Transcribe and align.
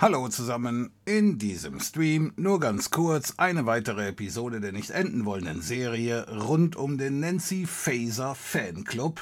Hallo 0.00 0.28
zusammen, 0.28 0.92
in 1.06 1.38
diesem 1.38 1.80
Stream 1.80 2.32
nur 2.36 2.60
ganz 2.60 2.90
kurz 2.90 3.34
eine 3.36 3.66
weitere 3.66 4.06
Episode 4.06 4.60
der 4.60 4.70
nicht 4.70 4.90
enden 4.90 5.24
wollenden 5.24 5.60
Serie 5.60 6.24
rund 6.30 6.76
um 6.76 6.98
den 6.98 7.18
Nancy 7.18 7.66
Faser 7.66 8.36
Fanclub 8.36 9.20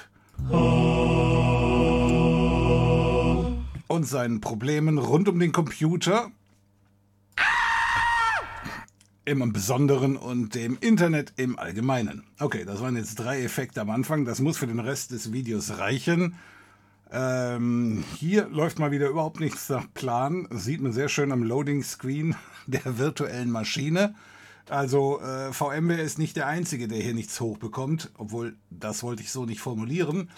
und 3.89 4.05
seinen 4.05 4.43
Problemen 4.43 4.99
rund 4.99 5.31
um 5.31 5.41
den 5.41 5.53
Computer 5.53 6.31
im 9.25 9.51
Besonderen 9.55 10.19
und 10.19 10.55
dem 10.55 10.77
Internet 10.83 11.33
im 11.39 11.59
Allgemeinen. 11.59 12.25
Okay, 12.39 12.67
das 12.67 12.83
waren 12.83 12.97
jetzt 12.97 13.15
drei 13.15 13.43
Effekte 13.43 13.81
am 13.81 13.89
Anfang, 13.89 14.27
das 14.27 14.41
muss 14.41 14.59
für 14.59 14.67
den 14.67 14.81
Rest 14.81 15.13
des 15.13 15.33
Videos 15.33 15.79
reichen. 15.79 16.37
Ähm, 17.11 18.05
hier 18.19 18.49
läuft 18.49 18.79
mal 18.79 18.91
wieder 18.91 19.09
überhaupt 19.09 19.41
nichts 19.41 19.69
nach 19.69 19.87
Plan. 19.95 20.49
Sieht 20.51 20.81
man 20.81 20.93
sehr 20.93 21.09
schön 21.09 21.33
am 21.33 21.43
Loading 21.43 21.83
Screen 21.83 22.35
der 22.67 22.99
virtuellen 22.99 23.51
Maschine. 23.51 24.15
Also 24.69 25.21
äh, 25.21 25.53
VMware 25.53 26.01
ist 26.01 26.19
nicht 26.19 26.37
der 26.37 26.49
Einzige, 26.49 26.89
der 26.89 26.99
hier 26.99 27.15
nichts 27.15 27.41
hochbekommt, 27.41 28.11
obwohl 28.19 28.57
das 28.71 29.05
wollte 29.05 29.23
ich 29.23 29.31
so 29.31 29.45
nicht 29.45 29.61
formulieren. 29.61 30.29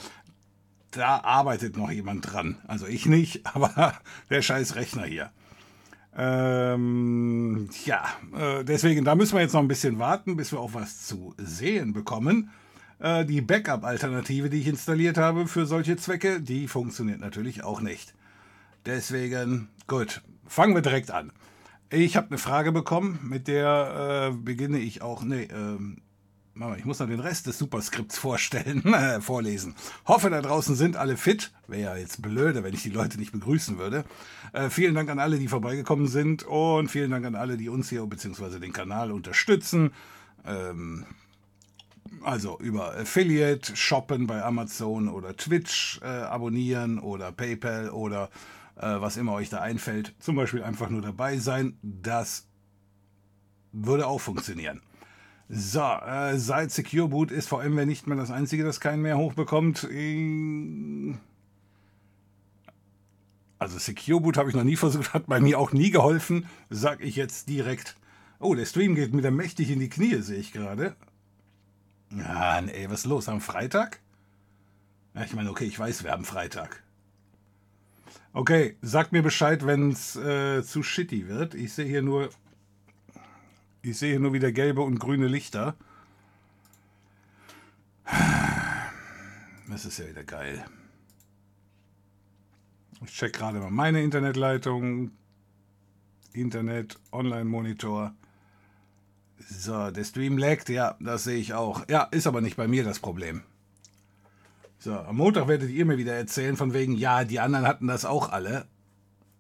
Da 0.90 1.20
arbeitet 1.20 1.76
noch 1.76 1.90
jemand 1.90 2.32
dran. 2.32 2.58
Also 2.66 2.86
ich 2.86 3.06
nicht, 3.06 3.46
aber 3.54 3.94
der 4.28 4.42
scheiß 4.42 4.74
Rechner 4.74 5.04
hier. 5.04 5.30
Ähm, 6.16 7.70
ja, 7.84 8.04
äh, 8.36 8.64
deswegen, 8.64 9.04
da 9.04 9.14
müssen 9.14 9.34
wir 9.34 9.40
jetzt 9.40 9.52
noch 9.52 9.60
ein 9.60 9.68
bisschen 9.68 9.98
warten, 9.98 10.36
bis 10.36 10.52
wir 10.52 10.58
auch 10.58 10.74
was 10.74 11.06
zu 11.06 11.34
sehen 11.38 11.92
bekommen. 11.92 12.50
Äh, 13.00 13.24
die 13.24 13.40
Backup-Alternative, 13.40 14.50
die 14.50 14.60
ich 14.60 14.66
installiert 14.66 15.18
habe 15.18 15.46
für 15.46 15.66
solche 15.66 15.96
Zwecke, 15.96 16.40
die 16.40 16.68
funktioniert 16.68 17.20
natürlich 17.20 17.64
auch 17.64 17.80
nicht. 17.80 18.14
Deswegen, 18.86 19.68
gut, 19.86 20.22
fangen 20.46 20.74
wir 20.74 20.82
direkt 20.82 21.10
an. 21.10 21.32
Ich 21.90 22.16
habe 22.16 22.28
eine 22.28 22.38
Frage 22.38 22.72
bekommen, 22.72 23.18
mit 23.22 23.48
der 23.48 24.30
äh, 24.30 24.36
beginne 24.36 24.78
ich 24.78 25.00
auch. 25.00 25.22
Nee, 25.22 25.48
ähm, 25.50 26.02
ich 26.76 26.84
muss 26.84 26.98
noch 26.98 27.06
den 27.06 27.20
Rest 27.20 27.46
des 27.46 27.56
Superskripts 27.56 28.18
vorstellen, 28.18 28.84
äh, 28.92 29.20
vorlesen. 29.20 29.74
Hoffe, 30.06 30.28
da 30.28 30.42
draußen 30.42 30.74
sind 30.74 30.96
alle 30.96 31.16
fit. 31.16 31.52
Wäre 31.68 31.82
ja 31.82 31.96
jetzt 31.96 32.20
blöde, 32.20 32.64
wenn 32.64 32.74
ich 32.74 32.82
die 32.82 32.90
Leute 32.90 33.18
nicht 33.18 33.32
begrüßen 33.32 33.78
würde. 33.78 34.04
Äh, 34.52 34.68
vielen 34.68 34.94
Dank 34.94 35.08
an 35.08 35.18
alle, 35.18 35.38
die 35.38 35.48
vorbeigekommen 35.48 36.08
sind 36.08 36.42
und 36.42 36.90
vielen 36.90 37.10
Dank 37.10 37.24
an 37.24 37.36
alle, 37.36 37.56
die 37.56 37.68
uns 37.68 37.88
hier 37.88 38.04
bzw. 38.04 38.58
den 38.58 38.72
Kanal 38.72 39.12
unterstützen. 39.12 39.92
Ähm, 40.44 41.06
also 42.22 42.58
über 42.58 42.94
Affiliate, 42.96 43.76
Shoppen 43.76 44.26
bei 44.26 44.42
Amazon 44.42 45.08
oder 45.08 45.36
Twitch 45.36 46.00
äh, 46.02 46.06
abonnieren 46.06 46.98
oder 46.98 47.32
PayPal 47.32 47.90
oder 47.90 48.30
äh, 48.76 49.00
was 49.00 49.16
immer 49.16 49.32
euch 49.34 49.50
da 49.50 49.60
einfällt. 49.60 50.14
Zum 50.18 50.36
Beispiel 50.36 50.62
einfach 50.62 50.90
nur 50.90 51.02
dabei 51.02 51.38
sein. 51.38 51.78
Das 51.82 52.46
würde 53.72 54.06
auch 54.06 54.20
funktionieren. 54.20 54.82
So, 55.48 55.80
äh, 55.80 56.36
seit 56.36 56.70
Secure 56.70 57.08
Boot 57.08 57.30
ist 57.30 57.48
VMware 57.48 57.86
nicht 57.86 58.06
mehr 58.06 58.18
das 58.18 58.30
einzige, 58.30 58.64
das 58.64 58.80
keinen 58.80 59.02
mehr 59.02 59.16
hochbekommt. 59.16 59.88
Also 63.58 63.78
Secure 63.78 64.20
Boot 64.20 64.36
habe 64.36 64.50
ich 64.50 64.54
noch 64.54 64.64
nie 64.64 64.76
versucht, 64.76 65.14
hat 65.14 65.26
bei 65.26 65.40
mir 65.40 65.58
auch 65.58 65.72
nie 65.72 65.90
geholfen, 65.90 66.46
sag 66.68 67.02
ich 67.02 67.16
jetzt 67.16 67.48
direkt. 67.48 67.96
Oh, 68.40 68.54
der 68.54 68.66
Stream 68.66 68.94
geht 68.94 69.16
wieder 69.16 69.30
mächtig 69.30 69.70
in 69.70 69.80
die 69.80 69.88
Knie, 69.88 70.20
sehe 70.20 70.38
ich 70.38 70.52
gerade. 70.52 70.94
Ja, 72.10 72.60
nee, 72.60 72.88
was 72.88 73.00
ist 73.00 73.06
los? 73.06 73.28
Am 73.28 73.40
Freitag? 73.40 74.00
Ja, 75.14 75.24
ich 75.24 75.34
meine, 75.34 75.50
okay, 75.50 75.64
ich 75.64 75.78
weiß, 75.78 76.04
wir 76.04 76.12
haben 76.12 76.24
Freitag. 76.24 76.82
Okay, 78.32 78.76
sagt 78.82 79.12
mir 79.12 79.22
Bescheid, 79.22 79.66
wenn 79.66 79.90
es 79.90 80.16
äh, 80.16 80.62
zu 80.62 80.82
shitty 80.82 81.28
wird. 81.28 81.54
Ich 81.54 81.72
sehe 81.72 81.86
hier 81.86 82.02
nur. 82.02 82.30
Ich 83.82 83.98
sehe 83.98 84.10
hier 84.10 84.20
nur 84.20 84.32
wieder 84.32 84.52
gelbe 84.52 84.82
und 84.82 84.98
grüne 84.98 85.28
Lichter. 85.28 85.74
Das 89.68 89.84
ist 89.84 89.98
ja 89.98 90.08
wieder 90.08 90.24
geil. 90.24 90.64
Ich 93.04 93.12
check 93.12 93.32
gerade 93.32 93.60
mal 93.60 93.70
meine 93.70 94.02
Internetleitung. 94.02 95.12
Internet, 96.32 96.98
Online-Monitor. 97.12 98.14
So, 99.50 99.90
der 99.90 100.04
Stream 100.04 100.36
laggt, 100.36 100.68
ja, 100.68 100.96
das 101.00 101.24
sehe 101.24 101.38
ich 101.38 101.54
auch. 101.54 101.88
Ja, 101.88 102.02
ist 102.02 102.26
aber 102.26 102.42
nicht 102.42 102.56
bei 102.56 102.68
mir 102.68 102.84
das 102.84 102.98
Problem. 102.98 103.42
So, 104.78 104.94
am 104.94 105.16
Montag 105.16 105.48
werdet 105.48 105.70
ihr 105.70 105.86
mir 105.86 105.96
wieder 105.96 106.14
erzählen, 106.14 106.56
von 106.56 106.74
wegen, 106.74 106.92
ja, 106.92 107.24
die 107.24 107.40
anderen 107.40 107.66
hatten 107.66 107.86
das 107.86 108.04
auch 108.04 108.30
alle. 108.30 108.66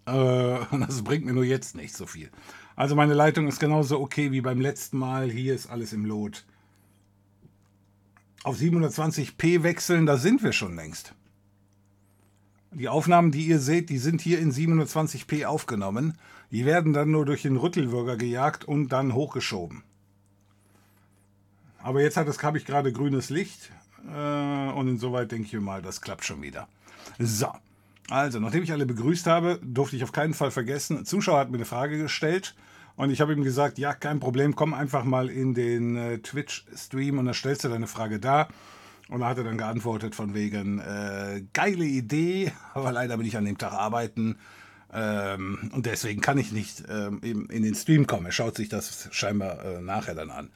Äh, 0.06 0.58
das 0.80 1.02
bringt 1.02 1.26
mir 1.26 1.34
nur 1.34 1.44
jetzt 1.44 1.76
nicht 1.76 1.94
so 1.94 2.06
viel. 2.06 2.30
Also 2.74 2.96
meine 2.96 3.12
Leitung 3.12 3.48
ist 3.48 3.60
genauso 3.60 4.00
okay 4.00 4.32
wie 4.32 4.40
beim 4.40 4.60
letzten 4.60 4.98
Mal. 4.98 5.30
Hier 5.30 5.54
ist 5.54 5.68
alles 5.68 5.92
im 5.92 6.06
Lot. 6.06 6.46
Auf 8.44 8.56
720p 8.56 9.62
wechseln, 9.62 10.06
da 10.06 10.16
sind 10.16 10.42
wir 10.42 10.52
schon 10.52 10.74
längst. 10.74 11.14
Die 12.72 12.88
Aufnahmen, 12.88 13.30
die 13.30 13.46
ihr 13.46 13.58
seht, 13.58 13.90
die 13.90 13.98
sind 13.98 14.20
hier 14.22 14.38
in 14.38 14.52
720p 14.52 15.44
aufgenommen. 15.44 16.16
Die 16.50 16.64
werden 16.64 16.94
dann 16.94 17.10
nur 17.10 17.26
durch 17.26 17.42
den 17.42 17.56
Rüttelwürger 17.56 18.16
gejagt 18.16 18.64
und 18.64 18.88
dann 18.88 19.12
hochgeschoben. 19.12 19.82
Aber 21.88 22.02
jetzt 22.02 22.18
habe 22.18 22.58
ich 22.58 22.66
gerade 22.66 22.92
grünes 22.92 23.30
Licht. 23.30 23.70
Äh, 24.14 24.70
und 24.72 24.88
insoweit 24.88 25.32
denke 25.32 25.56
ich 25.56 25.62
mal, 25.62 25.80
das 25.80 26.02
klappt 26.02 26.22
schon 26.22 26.42
wieder. 26.42 26.68
So. 27.18 27.48
Also, 28.10 28.40
nachdem 28.40 28.62
ich 28.62 28.72
alle 28.72 28.84
begrüßt 28.84 29.26
habe, 29.26 29.58
durfte 29.62 29.96
ich 29.96 30.04
auf 30.04 30.12
keinen 30.12 30.34
Fall 30.34 30.50
vergessen, 30.50 31.06
Zuschauer 31.06 31.38
hat 31.38 31.50
mir 31.50 31.56
eine 31.56 31.64
Frage 31.64 31.96
gestellt 31.96 32.54
und 32.96 33.10
ich 33.10 33.22
habe 33.22 33.32
ihm 33.32 33.42
gesagt, 33.42 33.78
ja, 33.78 33.94
kein 33.94 34.20
Problem, 34.20 34.54
komm 34.54 34.74
einfach 34.74 35.04
mal 35.04 35.30
in 35.30 35.54
den 35.54 35.96
äh, 35.96 36.18
Twitch-Stream 36.18 37.18
und 37.18 37.24
dann 37.24 37.32
stellst 37.32 37.64
du 37.64 37.68
deine 37.70 37.86
Frage 37.86 38.18
da. 38.18 38.48
Und 39.08 39.20
da 39.20 39.28
hat 39.28 39.38
er 39.38 39.44
dann 39.44 39.56
geantwortet 39.56 40.14
von 40.14 40.34
wegen, 40.34 40.80
äh, 40.80 41.42
geile 41.54 41.86
Idee, 41.86 42.52
aber 42.74 42.92
leider 42.92 43.16
bin 43.16 43.24
ich 43.24 43.38
an 43.38 43.46
dem 43.46 43.56
Tag 43.56 43.72
arbeiten 43.72 44.36
ähm, 44.92 45.70
und 45.72 45.86
deswegen 45.86 46.20
kann 46.20 46.36
ich 46.36 46.52
nicht 46.52 46.84
ähm, 46.90 47.20
in 47.22 47.62
den 47.62 47.74
Stream 47.74 48.06
kommen. 48.06 48.26
Er 48.26 48.32
schaut 48.32 48.56
sich 48.56 48.68
das 48.68 49.08
scheinbar 49.10 49.64
äh, 49.64 49.80
nachher 49.80 50.14
dann 50.14 50.30
an. 50.30 50.50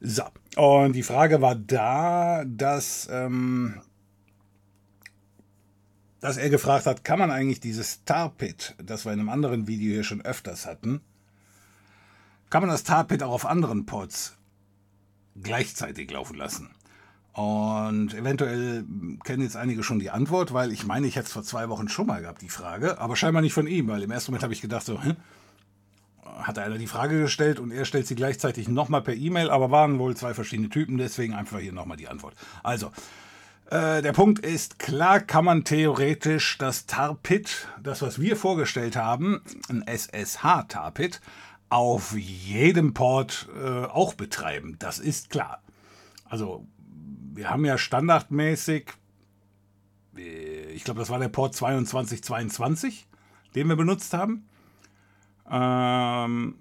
So, 0.00 0.22
und 0.56 0.92
die 0.92 1.02
Frage 1.02 1.40
war 1.42 1.56
da, 1.56 2.44
dass, 2.44 3.08
ähm, 3.10 3.80
dass 6.20 6.36
er 6.36 6.50
gefragt 6.50 6.86
hat, 6.86 7.04
kann 7.04 7.18
man 7.18 7.30
eigentlich 7.30 7.60
dieses 7.60 8.04
Tarpit, 8.04 8.76
das 8.82 9.04
wir 9.04 9.12
in 9.12 9.20
einem 9.20 9.28
anderen 9.28 9.66
Video 9.66 9.94
hier 9.94 10.04
schon 10.04 10.22
öfters 10.22 10.66
hatten, 10.66 11.00
kann 12.50 12.62
man 12.62 12.70
das 12.70 12.84
Tarpit 12.84 13.22
auch 13.22 13.32
auf 13.32 13.46
anderen 13.46 13.86
Pods 13.86 14.36
gleichzeitig 15.42 16.10
laufen 16.10 16.36
lassen? 16.36 16.70
Und 17.32 18.14
eventuell 18.14 18.84
kennen 19.22 19.42
jetzt 19.42 19.56
einige 19.56 19.84
schon 19.84 20.00
die 20.00 20.10
Antwort, 20.10 20.52
weil 20.52 20.72
ich 20.72 20.86
meine, 20.86 21.06
ich 21.06 21.16
hätte 21.16 21.26
es 21.26 21.32
vor 21.32 21.44
zwei 21.44 21.68
Wochen 21.68 21.88
schon 21.88 22.06
mal 22.06 22.20
gehabt, 22.20 22.42
die 22.42 22.48
Frage, 22.48 22.98
aber 22.98 23.16
scheinbar 23.16 23.42
nicht 23.42 23.52
von 23.52 23.66
ihm, 23.66 23.88
weil 23.88 24.02
im 24.02 24.10
ersten 24.10 24.30
Moment 24.30 24.42
habe 24.42 24.54
ich 24.54 24.60
gedacht, 24.60 24.86
so, 24.86 25.02
hm, 25.02 25.16
hat 26.42 26.58
einer 26.58 26.78
die 26.78 26.86
Frage 26.86 27.20
gestellt 27.20 27.58
und 27.58 27.70
er 27.70 27.84
stellt 27.84 28.06
sie 28.06 28.14
gleichzeitig 28.14 28.68
nochmal 28.68 29.02
per 29.02 29.14
E-Mail, 29.14 29.50
aber 29.50 29.70
waren 29.70 29.98
wohl 29.98 30.16
zwei 30.16 30.34
verschiedene 30.34 30.68
Typen, 30.68 30.98
deswegen 30.98 31.34
einfach 31.34 31.58
hier 31.58 31.72
nochmal 31.72 31.96
die 31.96 32.08
Antwort. 32.08 32.34
Also, 32.62 32.90
äh, 33.70 34.00
der 34.00 34.12
Punkt 34.12 34.38
ist, 34.38 34.78
klar 34.78 35.20
kann 35.20 35.44
man 35.44 35.64
theoretisch 35.64 36.56
das 36.58 36.86
Tarpit, 36.86 37.68
das 37.82 38.00
was 38.00 38.20
wir 38.20 38.36
vorgestellt 38.36 38.96
haben, 38.96 39.42
ein 39.68 39.86
SSH-Tarpit, 39.86 41.20
auf 41.68 42.16
jedem 42.16 42.94
Port 42.94 43.48
äh, 43.62 43.84
auch 43.84 44.14
betreiben. 44.14 44.76
Das 44.78 44.98
ist 44.98 45.28
klar. 45.28 45.62
Also, 46.24 46.66
wir 47.34 47.50
haben 47.50 47.64
ja 47.64 47.76
standardmäßig, 47.76 48.86
äh, 50.16 50.70
ich 50.72 50.84
glaube, 50.84 51.00
das 51.00 51.10
war 51.10 51.18
der 51.18 51.28
Port 51.28 51.54
2222, 51.54 53.06
den 53.54 53.68
wir 53.68 53.76
benutzt 53.76 54.14
haben. 54.14 54.48
Ähm, 55.50 56.54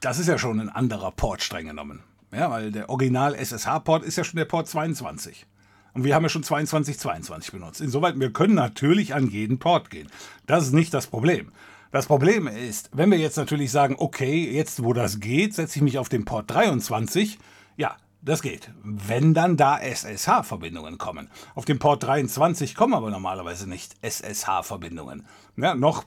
das 0.00 0.18
ist 0.18 0.28
ja 0.28 0.38
schon 0.38 0.60
ein 0.60 0.68
anderer 0.68 1.10
Port 1.10 1.42
streng 1.42 1.66
genommen. 1.66 2.02
Ja, 2.32 2.50
weil 2.50 2.70
der 2.70 2.88
Original 2.88 3.34
SSH-Port 3.34 4.04
ist 4.04 4.16
ja 4.16 4.24
schon 4.24 4.38
der 4.38 4.44
Port 4.44 4.68
22. 4.68 5.46
Und 5.92 6.04
wir 6.04 6.14
haben 6.14 6.22
ja 6.22 6.28
schon 6.28 6.44
2222 6.44 7.52
benutzt. 7.52 7.80
Insoweit, 7.80 8.18
wir 8.18 8.32
können 8.32 8.54
natürlich 8.54 9.14
an 9.14 9.28
jeden 9.28 9.58
Port 9.58 9.90
gehen. 9.90 10.08
Das 10.46 10.64
ist 10.64 10.72
nicht 10.72 10.94
das 10.94 11.08
Problem. 11.08 11.52
Das 11.90 12.06
Problem 12.06 12.46
ist, 12.46 12.88
wenn 12.92 13.10
wir 13.10 13.18
jetzt 13.18 13.36
natürlich 13.36 13.72
sagen, 13.72 13.96
okay, 13.98 14.48
jetzt 14.48 14.84
wo 14.84 14.92
das 14.92 15.18
geht, 15.18 15.54
setze 15.54 15.78
ich 15.78 15.82
mich 15.82 15.98
auf 15.98 16.08
den 16.08 16.24
Port 16.24 16.48
23. 16.48 17.38
Ja, 17.76 17.96
das 18.22 18.42
geht. 18.42 18.70
Wenn 18.84 19.34
dann 19.34 19.56
da 19.56 19.78
SSH-Verbindungen 19.78 20.98
kommen. 20.98 21.28
Auf 21.56 21.64
dem 21.64 21.80
Port 21.80 22.04
23 22.04 22.76
kommen 22.76 22.94
aber 22.94 23.10
normalerweise 23.10 23.68
nicht 23.68 23.96
SSH-Verbindungen. 24.02 25.26
Ja, 25.56 25.74
noch 25.74 26.04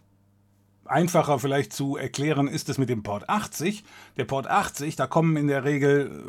einfacher 0.86 1.40
vielleicht 1.40 1.74
zu 1.74 1.98
erklären 1.98 2.48
ist 2.48 2.70
es 2.70 2.78
mit 2.78 2.90
dem 2.90 3.04
Port 3.04 3.30
80. 3.30 3.84
Der 4.18 4.26
Port 4.26 4.48
80, 4.48 4.96
da 4.96 5.08
kommen 5.08 5.38
in 5.38 5.48
der 5.48 5.64
Regel 5.64 6.24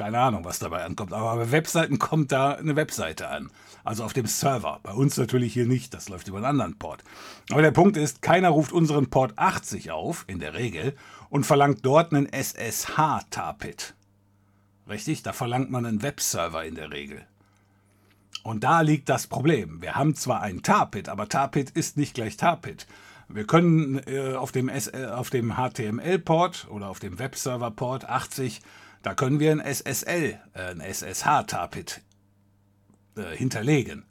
keine 0.00 0.18
Ahnung, 0.18 0.44
was 0.44 0.58
dabei 0.58 0.84
ankommt. 0.84 1.12
Aber 1.12 1.36
bei 1.36 1.50
Webseiten 1.50 1.98
kommt 1.98 2.32
da 2.32 2.52
eine 2.52 2.76
Webseite 2.76 3.28
an. 3.28 3.50
Also 3.84 4.04
auf 4.04 4.12
dem 4.12 4.26
Server. 4.26 4.80
Bei 4.82 4.92
uns 4.92 5.16
natürlich 5.16 5.52
hier 5.52 5.66
nicht. 5.66 5.92
Das 5.94 6.08
läuft 6.08 6.28
über 6.28 6.38
einen 6.38 6.46
anderen 6.46 6.78
Port. 6.78 7.02
Aber 7.50 7.60
der 7.60 7.70
Punkt 7.70 7.96
ist, 7.96 8.22
keiner 8.22 8.50
ruft 8.50 8.72
unseren 8.72 9.10
Port 9.10 9.34
80 9.36 9.90
auf, 9.90 10.24
in 10.26 10.38
der 10.38 10.54
Regel, 10.54 10.94
und 11.28 11.44
verlangt 11.44 11.80
dort 11.82 12.12
einen 12.14 12.26
SSH-Tarpit. 12.32 13.94
Richtig? 14.88 15.22
Da 15.22 15.32
verlangt 15.32 15.70
man 15.70 15.86
einen 15.86 16.02
Webserver 16.02 16.64
in 16.64 16.76
der 16.76 16.90
Regel. 16.92 17.26
Und 18.42 18.64
da 18.64 18.80
liegt 18.80 19.08
das 19.08 19.26
Problem. 19.26 19.82
Wir 19.82 19.96
haben 19.96 20.14
zwar 20.14 20.40
ein 20.40 20.62
Tarpit, 20.62 21.08
aber 21.08 21.28
Tarpit 21.28 21.70
ist 21.70 21.98
nicht 21.98 22.14
gleich 22.14 22.36
Tarpit. 22.36 22.86
Wir 23.32 23.46
können 23.46 24.00
äh, 24.06 24.34
auf 24.34 24.52
dem, 24.52 24.68
äh, 24.68 24.80
dem 25.32 25.54
HTML-Port 25.56 26.68
oder 26.70 26.88
auf 26.88 26.98
dem 26.98 27.18
Webserver-Port 27.18 28.08
80 28.08 28.60
da 29.02 29.14
können 29.14 29.40
wir 29.40 29.52
ein 29.52 29.60
SSL, 29.60 30.38
äh, 30.52 30.70
ein 30.70 30.80
SSH-Tarpit 30.80 32.02
äh, 33.16 33.34
hinterlegen. 33.34 34.04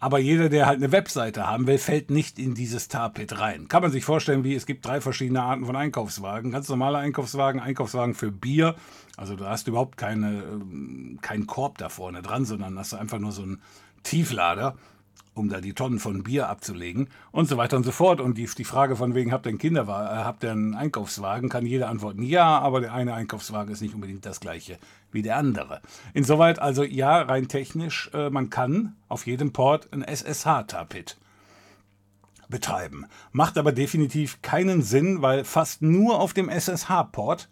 Aber 0.00 0.18
jeder, 0.18 0.48
der 0.48 0.66
halt 0.66 0.76
eine 0.76 0.92
Webseite 0.92 1.46
haben 1.48 1.66
will, 1.66 1.78
fällt 1.78 2.10
nicht 2.10 2.38
in 2.38 2.54
dieses 2.54 2.86
Tarpit 2.86 3.40
rein. 3.40 3.66
Kann 3.66 3.82
man 3.82 3.90
sich 3.90 4.04
vorstellen, 4.04 4.44
wie 4.44 4.54
es 4.54 4.64
gibt 4.64 4.86
drei 4.86 5.00
verschiedene 5.00 5.42
Arten 5.42 5.66
von 5.66 5.74
Einkaufswagen. 5.74 6.52
Ganz 6.52 6.68
normale 6.68 6.98
Einkaufswagen, 6.98 7.60
Einkaufswagen 7.60 8.14
für 8.14 8.30
Bier. 8.30 8.76
Also 9.16 9.34
du 9.34 9.44
hast 9.46 9.66
überhaupt 9.66 9.96
keine, 9.96 10.44
ähm, 10.44 11.18
keinen 11.20 11.48
Korb 11.48 11.78
da 11.78 11.88
vorne 11.88 12.22
dran, 12.22 12.44
sondern 12.44 12.78
hast 12.78 12.94
einfach 12.94 13.18
nur 13.18 13.32
so 13.32 13.42
einen 13.42 13.60
Tieflader 14.04 14.76
um 15.38 15.48
da 15.48 15.60
die 15.60 15.72
Tonnen 15.72 15.98
von 15.98 16.22
Bier 16.22 16.48
abzulegen 16.48 17.08
und 17.30 17.48
so 17.48 17.56
weiter 17.56 17.76
und 17.76 17.84
so 17.84 17.92
fort. 17.92 18.20
Und 18.20 18.36
die, 18.36 18.46
die 18.46 18.64
Frage 18.64 18.96
von 18.96 19.14
wegen, 19.14 19.32
habt 19.32 19.46
ihr 19.46 19.50
einen 19.50 19.58
Kinderwagen, 19.58 20.18
äh, 20.18 20.24
habt 20.24 20.44
ihr 20.44 20.52
einen 20.52 20.74
Einkaufswagen, 20.74 21.48
kann 21.48 21.66
jeder 21.66 21.88
antworten, 21.88 22.22
ja, 22.22 22.58
aber 22.58 22.80
der 22.80 22.92
eine 22.92 23.14
Einkaufswagen 23.14 23.72
ist 23.72 23.80
nicht 23.80 23.94
unbedingt 23.94 24.26
das 24.26 24.40
gleiche 24.40 24.78
wie 25.12 25.22
der 25.22 25.36
andere. 25.36 25.80
Insoweit 26.14 26.58
also 26.58 26.82
ja, 26.82 27.22
rein 27.22 27.48
technisch, 27.48 28.10
äh, 28.12 28.30
man 28.30 28.50
kann 28.50 28.96
auf 29.08 29.26
jedem 29.26 29.52
Port 29.52 29.88
ein 29.92 30.02
SSH-Tapet 30.02 31.16
betreiben. 32.48 33.06
Macht 33.32 33.58
aber 33.58 33.72
definitiv 33.72 34.42
keinen 34.42 34.82
Sinn, 34.82 35.22
weil 35.22 35.44
fast 35.44 35.82
nur 35.82 36.20
auf 36.20 36.32
dem 36.32 36.48
SSH-Port 36.48 37.48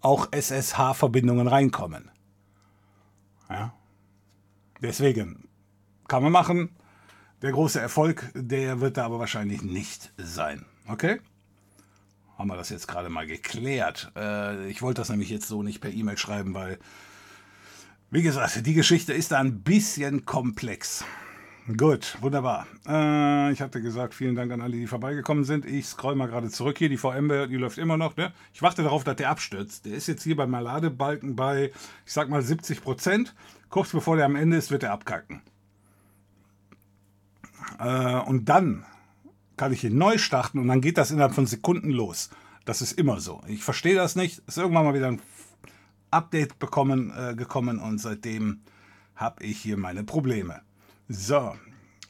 auch 0.00 0.28
SSH-Verbindungen 0.30 1.48
reinkommen. 1.48 2.10
Ja. 3.50 3.72
Deswegen 4.80 5.48
kann 6.06 6.22
man 6.22 6.32
machen, 6.32 6.70
der 7.42 7.52
große 7.52 7.80
Erfolg, 7.80 8.30
der 8.34 8.80
wird 8.80 8.96
da 8.96 9.04
aber 9.04 9.18
wahrscheinlich 9.18 9.62
nicht 9.62 10.12
sein. 10.16 10.64
Okay? 10.86 11.20
Haben 12.36 12.48
wir 12.48 12.56
das 12.56 12.70
jetzt 12.70 12.88
gerade 12.88 13.08
mal 13.08 13.26
geklärt. 13.26 14.12
Äh, 14.16 14.68
ich 14.70 14.82
wollte 14.82 15.00
das 15.00 15.08
nämlich 15.08 15.30
jetzt 15.30 15.48
so 15.48 15.62
nicht 15.62 15.80
per 15.80 15.90
E-Mail 15.90 16.18
schreiben, 16.18 16.54
weil, 16.54 16.78
wie 18.10 18.22
gesagt, 18.22 18.64
die 18.64 18.74
Geschichte 18.74 19.12
ist 19.12 19.32
da 19.32 19.38
ein 19.38 19.62
bisschen 19.62 20.24
komplex. 20.24 21.04
Gut, 21.76 22.16
wunderbar. 22.22 22.66
Äh, 22.86 23.52
ich 23.52 23.60
hatte 23.60 23.82
gesagt, 23.82 24.14
vielen 24.14 24.34
Dank 24.34 24.50
an 24.52 24.62
alle, 24.62 24.72
die 24.72 24.86
vorbeigekommen 24.86 25.44
sind. 25.44 25.66
Ich 25.66 25.86
scroll 25.86 26.14
mal 26.14 26.26
gerade 26.26 26.48
zurück 26.48 26.78
hier. 26.78 26.88
Die 26.88 26.96
VM, 26.96 27.28
die 27.28 27.56
läuft 27.56 27.76
immer 27.76 27.98
noch. 27.98 28.16
Ne? 28.16 28.32
Ich 28.54 28.62
warte 28.62 28.82
darauf, 28.82 29.04
dass 29.04 29.16
der 29.16 29.28
abstürzt. 29.28 29.84
Der 29.84 29.92
ist 29.92 30.06
jetzt 30.06 30.22
hier 30.22 30.36
beim 30.36 30.50
Ladebalken 30.50 31.36
bei, 31.36 31.72
ich 32.06 32.12
sag 32.12 32.30
mal, 32.30 32.40
70 32.40 32.82
Prozent. 32.82 33.34
Kurz 33.68 33.90
bevor 33.90 34.16
der 34.16 34.24
am 34.24 34.34
Ende 34.34 34.56
ist, 34.56 34.70
wird 34.70 34.82
er 34.82 34.92
abkacken. 34.92 35.42
Äh, 37.78 38.16
und 38.20 38.48
dann 38.48 38.84
kann 39.56 39.72
ich 39.72 39.84
ihn 39.84 39.98
neu 39.98 40.18
starten 40.18 40.58
und 40.58 40.68
dann 40.68 40.80
geht 40.80 40.98
das 40.98 41.10
innerhalb 41.10 41.34
von 41.34 41.46
Sekunden 41.46 41.90
los. 41.90 42.30
Das 42.64 42.82
ist 42.82 42.92
immer 42.92 43.20
so. 43.20 43.42
Ich 43.46 43.64
verstehe 43.64 43.94
das 43.94 44.16
nicht. 44.16 44.42
Ist 44.46 44.58
irgendwann 44.58 44.84
mal 44.84 44.94
wieder 44.94 45.08
ein 45.08 45.20
Update 46.10 46.58
bekommen, 46.58 47.12
äh, 47.16 47.34
gekommen 47.34 47.78
und 47.78 47.98
seitdem 47.98 48.60
habe 49.16 49.44
ich 49.44 49.58
hier 49.58 49.76
meine 49.76 50.04
Probleme. 50.04 50.62
So, 51.08 51.54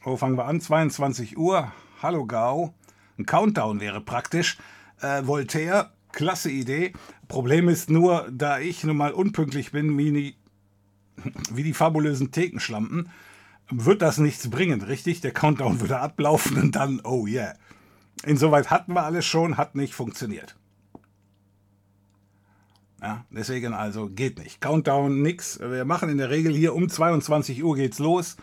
wo 0.03 0.15
fangen 0.15 0.37
wir 0.37 0.45
an? 0.45 0.61
22 0.61 1.37
Uhr. 1.37 1.71
Hallo 2.01 2.25
Gau. 2.25 2.73
Ein 3.17 3.25
Countdown 3.25 3.79
wäre 3.79 3.99
praktisch. 3.99 4.57
Äh, 5.01 5.25
Voltaire, 5.25 5.91
klasse 6.11 6.51
Idee. 6.51 6.93
Problem 7.27 7.67
ist 7.67 7.89
nur, 7.89 8.27
da 8.31 8.59
ich 8.59 8.83
nun 8.83 8.97
mal 8.97 9.11
unpünktlich 9.11 9.71
bin, 9.71 9.97
wie 9.97 10.11
die, 10.11 10.35
wie 11.51 11.63
die 11.63 11.73
fabulösen 11.73 12.31
Thekenschlampen, 12.31 13.09
wird 13.69 14.01
das 14.01 14.17
nichts 14.17 14.49
bringen, 14.49 14.81
richtig? 14.81 15.21
Der 15.21 15.31
Countdown 15.31 15.79
würde 15.79 15.99
ablaufen 15.99 16.57
und 16.57 16.75
dann, 16.75 17.01
oh 17.03 17.27
yeah. 17.27 17.53
Insoweit 18.25 18.69
hatten 18.69 18.93
wir 18.93 19.03
alles 19.03 19.25
schon, 19.25 19.57
hat 19.57 19.75
nicht 19.75 19.93
funktioniert. 19.93 20.55
Ja, 23.01 23.25
deswegen 23.29 23.73
also 23.73 24.09
geht 24.09 24.39
nicht. 24.39 24.59
Countdown 24.59 25.21
nix. 25.21 25.59
Wir 25.59 25.85
machen 25.85 26.09
in 26.09 26.17
der 26.17 26.29
Regel 26.29 26.53
hier 26.53 26.75
um 26.75 26.89
22 26.89 27.63
Uhr 27.63 27.75
geht's 27.75 27.99
los. 27.99 28.35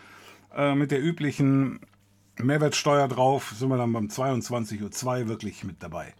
Äh, 0.55 0.73
mit 0.73 0.89
der 0.89 1.03
üblichen 1.03 1.79
Mehrwertsteuer 2.39 3.07
drauf 3.07 3.53
sind 3.55 3.69
wir 3.69 3.77
dann 3.77 3.93
beim 3.93 4.07
22.02 4.07 5.21
Uhr 5.21 5.27
wirklich 5.27 5.63
mit 5.63 5.83
dabei. 5.83 6.13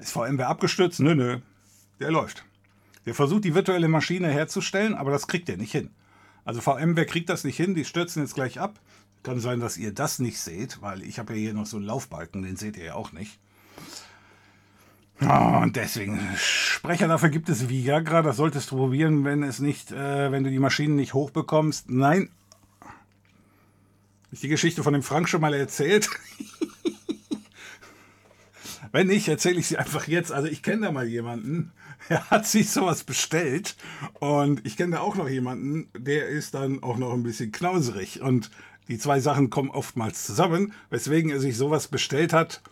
Ist 0.00 0.12
VMware 0.12 0.46
abgestürzt? 0.46 1.00
Nö, 1.00 1.14
nö. 1.14 1.38
Der 2.00 2.10
läuft. 2.10 2.44
Der 3.06 3.14
versucht, 3.14 3.44
die 3.44 3.54
virtuelle 3.54 3.88
Maschine 3.88 4.28
herzustellen, 4.28 4.94
aber 4.94 5.10
das 5.10 5.26
kriegt 5.26 5.48
er 5.48 5.56
nicht 5.56 5.72
hin. 5.72 5.90
Also 6.44 6.60
VMware 6.60 7.06
kriegt 7.06 7.28
das 7.28 7.44
nicht 7.44 7.56
hin, 7.56 7.74
die 7.74 7.84
stürzen 7.84 8.22
jetzt 8.22 8.34
gleich 8.34 8.58
ab. 8.58 8.80
Kann 9.22 9.40
sein, 9.40 9.60
dass 9.60 9.76
ihr 9.76 9.92
das 9.92 10.18
nicht 10.18 10.40
seht, 10.40 10.80
weil 10.80 11.02
ich 11.02 11.18
habe 11.18 11.34
ja 11.34 11.38
hier 11.38 11.54
noch 11.54 11.66
so 11.66 11.76
einen 11.76 11.86
Laufbalken, 11.86 12.42
den 12.42 12.56
seht 12.56 12.78
ihr 12.78 12.84
ja 12.84 12.94
auch 12.94 13.12
nicht. 13.12 13.38
Oh, 15.20 15.58
und 15.62 15.76
deswegen, 15.76 16.18
Sprecher 16.36 17.06
dafür 17.06 17.28
gibt 17.28 17.50
es 17.50 17.68
Viagra, 17.68 18.22
das 18.22 18.36
solltest 18.36 18.70
du 18.70 18.76
probieren, 18.76 19.24
wenn 19.24 19.42
es 19.42 19.58
nicht, 19.58 19.92
äh, 19.92 20.32
wenn 20.32 20.44
du 20.44 20.50
die 20.50 20.58
Maschinen 20.58 20.96
nicht 20.96 21.12
hochbekommst. 21.12 21.90
Nein. 21.90 22.30
Ist 24.32 24.42
die 24.42 24.48
Geschichte 24.48 24.82
von 24.82 24.94
dem 24.94 25.02
Frank 25.02 25.28
schon 25.28 25.42
mal 25.42 25.52
erzählt? 25.52 26.08
Wenn 28.92 29.06
nicht, 29.06 29.28
erzähle 29.28 29.60
ich 29.60 29.68
sie 29.68 29.76
einfach 29.76 30.08
jetzt. 30.08 30.32
Also 30.32 30.48
ich 30.48 30.62
kenne 30.62 30.86
da 30.86 30.92
mal 30.92 31.06
jemanden, 31.06 31.72
der 32.08 32.30
hat 32.30 32.46
sich 32.46 32.70
sowas 32.70 33.04
bestellt. 33.04 33.76
Und 34.18 34.66
ich 34.66 34.76
kenne 34.76 34.96
da 34.96 35.00
auch 35.00 35.16
noch 35.16 35.28
jemanden, 35.28 35.88
der 35.96 36.28
ist 36.28 36.54
dann 36.54 36.82
auch 36.82 36.96
noch 36.96 37.12
ein 37.12 37.22
bisschen 37.22 37.52
knauserig. 37.52 38.20
Und 38.20 38.50
die 38.88 38.98
zwei 38.98 39.20
Sachen 39.20 39.50
kommen 39.50 39.70
oftmals 39.70 40.26
zusammen, 40.26 40.72
weswegen 40.90 41.30
er 41.30 41.40
sich 41.40 41.56
sowas 41.56 41.88
bestellt 41.88 42.32
hat. 42.32 42.62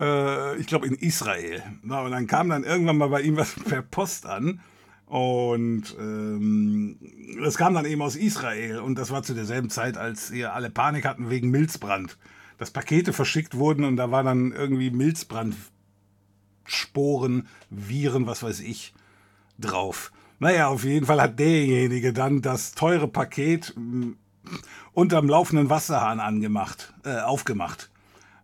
Äh, 0.00 0.56
ich 0.58 0.66
glaube 0.66 0.86
in 0.86 0.94
Israel. 0.94 1.62
Na, 1.82 2.02
und 2.02 2.12
dann 2.12 2.26
kam 2.26 2.48
dann 2.48 2.64
irgendwann 2.64 2.98
mal 2.98 3.08
bei 3.08 3.22
ihm 3.22 3.36
was 3.36 3.54
per 3.68 3.82
Post 3.82 4.26
an. 4.26 4.60
Und 5.06 5.96
ähm, 6.00 6.98
das 7.42 7.56
kam 7.56 7.74
dann 7.74 7.86
eben 7.86 8.02
aus 8.02 8.16
Israel. 8.16 8.78
Und 8.78 8.98
das 8.98 9.10
war 9.10 9.24
zu 9.24 9.34
derselben 9.34 9.70
Zeit, 9.70 9.96
als 9.96 10.30
ihr 10.30 10.52
alle 10.52 10.70
Panik 10.70 11.04
hatten 11.04 11.30
wegen 11.30 11.50
Milzbrand 11.50 12.16
dass 12.58 12.70
Pakete 12.70 13.12
verschickt 13.12 13.56
wurden 13.56 13.84
und 13.84 13.96
da 13.96 14.10
war 14.10 14.22
dann 14.22 14.52
irgendwie 14.52 14.90
Milzbrandsporen, 14.90 17.48
Viren, 17.70 18.26
was 18.26 18.42
weiß 18.42 18.60
ich, 18.60 18.94
drauf. 19.58 20.12
Naja, 20.38 20.68
auf 20.68 20.84
jeden 20.84 21.06
Fall 21.06 21.20
hat 21.20 21.38
derjenige 21.38 22.12
dann 22.12 22.42
das 22.42 22.72
teure 22.72 23.08
Paket 23.08 23.72
hm, 23.74 24.16
unterm 24.92 25.28
laufenden 25.28 25.70
Wasserhahn 25.70 26.20
angemacht, 26.20 26.92
äh, 27.04 27.20
aufgemacht. 27.20 27.90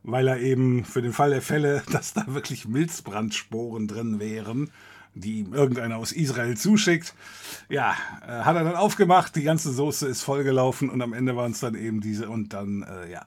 Weil 0.02 0.26
er 0.26 0.40
eben 0.40 0.84
für 0.84 1.02
den 1.02 1.12
Fall 1.12 1.30
der 1.30 1.42
Fälle, 1.42 1.82
dass 1.92 2.14
da 2.14 2.24
wirklich 2.28 2.66
Milzbrandsporen 2.66 3.88
drin 3.88 4.20
wären, 4.20 4.70
die 5.14 5.40
ihm 5.40 5.52
irgendeiner 5.52 5.98
aus 5.98 6.12
Israel 6.12 6.56
zuschickt. 6.56 7.14
Ja, 7.68 7.94
äh, 8.26 8.44
hat 8.44 8.56
er 8.56 8.64
dann 8.64 8.76
aufgemacht, 8.76 9.36
die 9.36 9.42
ganze 9.42 9.70
Soße 9.70 10.06
ist 10.06 10.22
vollgelaufen 10.22 10.88
und 10.88 11.02
am 11.02 11.12
Ende 11.12 11.36
waren 11.36 11.52
es 11.52 11.60
dann 11.60 11.74
eben 11.74 12.00
diese 12.00 12.30
und 12.30 12.54
dann, 12.54 12.82
äh, 12.82 13.10
ja, 13.10 13.26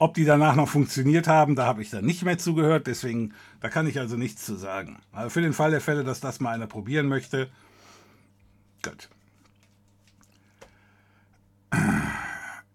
ob 0.00 0.14
die 0.14 0.24
danach 0.24 0.56
noch 0.56 0.68
funktioniert 0.68 1.28
haben, 1.28 1.54
da 1.54 1.66
habe 1.66 1.82
ich 1.82 1.90
dann 1.90 2.06
nicht 2.06 2.24
mehr 2.24 2.38
zugehört, 2.38 2.86
deswegen, 2.86 3.34
da 3.60 3.68
kann 3.68 3.86
ich 3.86 4.00
also 4.00 4.16
nichts 4.16 4.46
zu 4.46 4.56
sagen. 4.56 4.98
Aber 5.12 5.28
für 5.28 5.42
den 5.42 5.52
Fall 5.52 5.70
der 5.70 5.82
Fälle, 5.82 6.04
dass 6.04 6.20
das 6.20 6.40
mal 6.40 6.54
einer 6.54 6.66
probieren 6.66 7.06
möchte, 7.06 7.50
gut. 8.82 9.10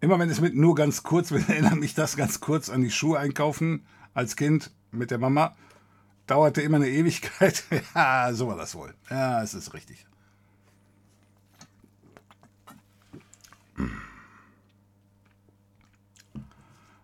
Immer 0.01 0.19
wenn 0.19 0.29
es 0.29 0.39
mit 0.39 0.55
nur 0.55 0.75
ganz 0.75 1.01
kurz, 1.01 1.31
erinnert 1.49 1.77
mich 1.77 1.95
das 1.95 2.15
ganz 2.15 2.41
kurz 2.41 2.69
an 2.69 2.81
die 2.81 2.91
Schuhe 2.91 3.17
einkaufen 3.17 3.87
als 4.13 4.35
Kind 4.35 4.69
mit 4.91 5.09
der 5.09 5.17
Mama. 5.17 5.55
Dauerte 6.27 6.61
immer 6.61 6.77
eine 6.77 6.89
Ewigkeit. 6.89 7.63
ja, 7.95 8.31
so 8.33 8.47
war 8.47 8.55
das 8.55 8.75
wohl. 8.75 8.93
Ja, 9.09 9.41
es 9.41 9.55
ist 9.55 9.73
richtig. 9.73 10.05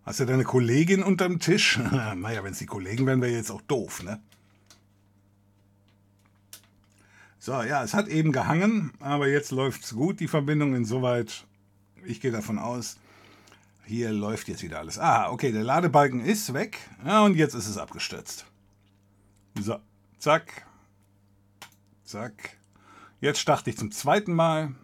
Hast 0.04 0.20
du 0.20 0.26
deine 0.26 0.44
Kollegin 0.44 1.04
unterm 1.04 1.40
Tisch? 1.40 1.78
naja, 2.16 2.44
wenn 2.44 2.54
es 2.54 2.60
die 2.60 2.66
Kollegen 2.66 3.06
wären, 3.06 3.22
wäre 3.22 3.32
jetzt 3.32 3.52
auch 3.52 3.62
doof, 3.62 4.04
ne? 4.04 4.22
So, 7.38 7.54
ja, 7.64 7.84
es 7.84 7.94
hat 7.94 8.08
eben 8.08 8.32
gehangen, 8.32 8.92
aber 9.00 9.28
jetzt 9.28 9.52
läuft 9.52 9.84
es 9.84 9.96
gut, 9.96 10.20
die 10.20 10.28
Verbindung. 10.28 10.76
Insoweit, 10.76 11.46
ich 12.06 12.22
gehe 12.22 12.32
davon 12.32 12.60
aus, 12.60 12.98
hier 13.84 14.12
läuft 14.12 14.48
jetzt 14.48 14.62
wieder 14.62 14.80
alles. 14.80 15.00
Ah, 15.00 15.32
okay, 15.32 15.52
der 15.52 15.64
Ladebalken 15.64 16.24
ist 16.24 16.54
weg. 16.54 16.78
Ja, 17.04 17.24
und 17.24 17.36
jetzt 17.36 17.56
ist 17.56 17.68
es 17.68 17.78
abgestürzt. 17.78 18.46
So, 19.60 19.80
zack. 20.20 20.68
Zack. 22.04 22.58
Jetzt 23.22 23.40
starte 23.40 23.70
ich 23.70 23.78
zum 23.78 23.92
zweiten 23.92 24.34
Mal. 24.34 24.76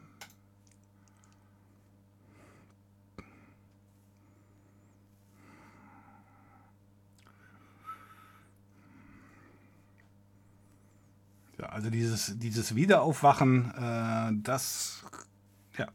Also 11.69 11.89
dieses, 11.89 12.37
dieses 12.37 12.75
Wiederaufwachen, 12.75 13.71
äh, 13.75 14.41
das, 14.43 15.03
ja, 15.77 15.87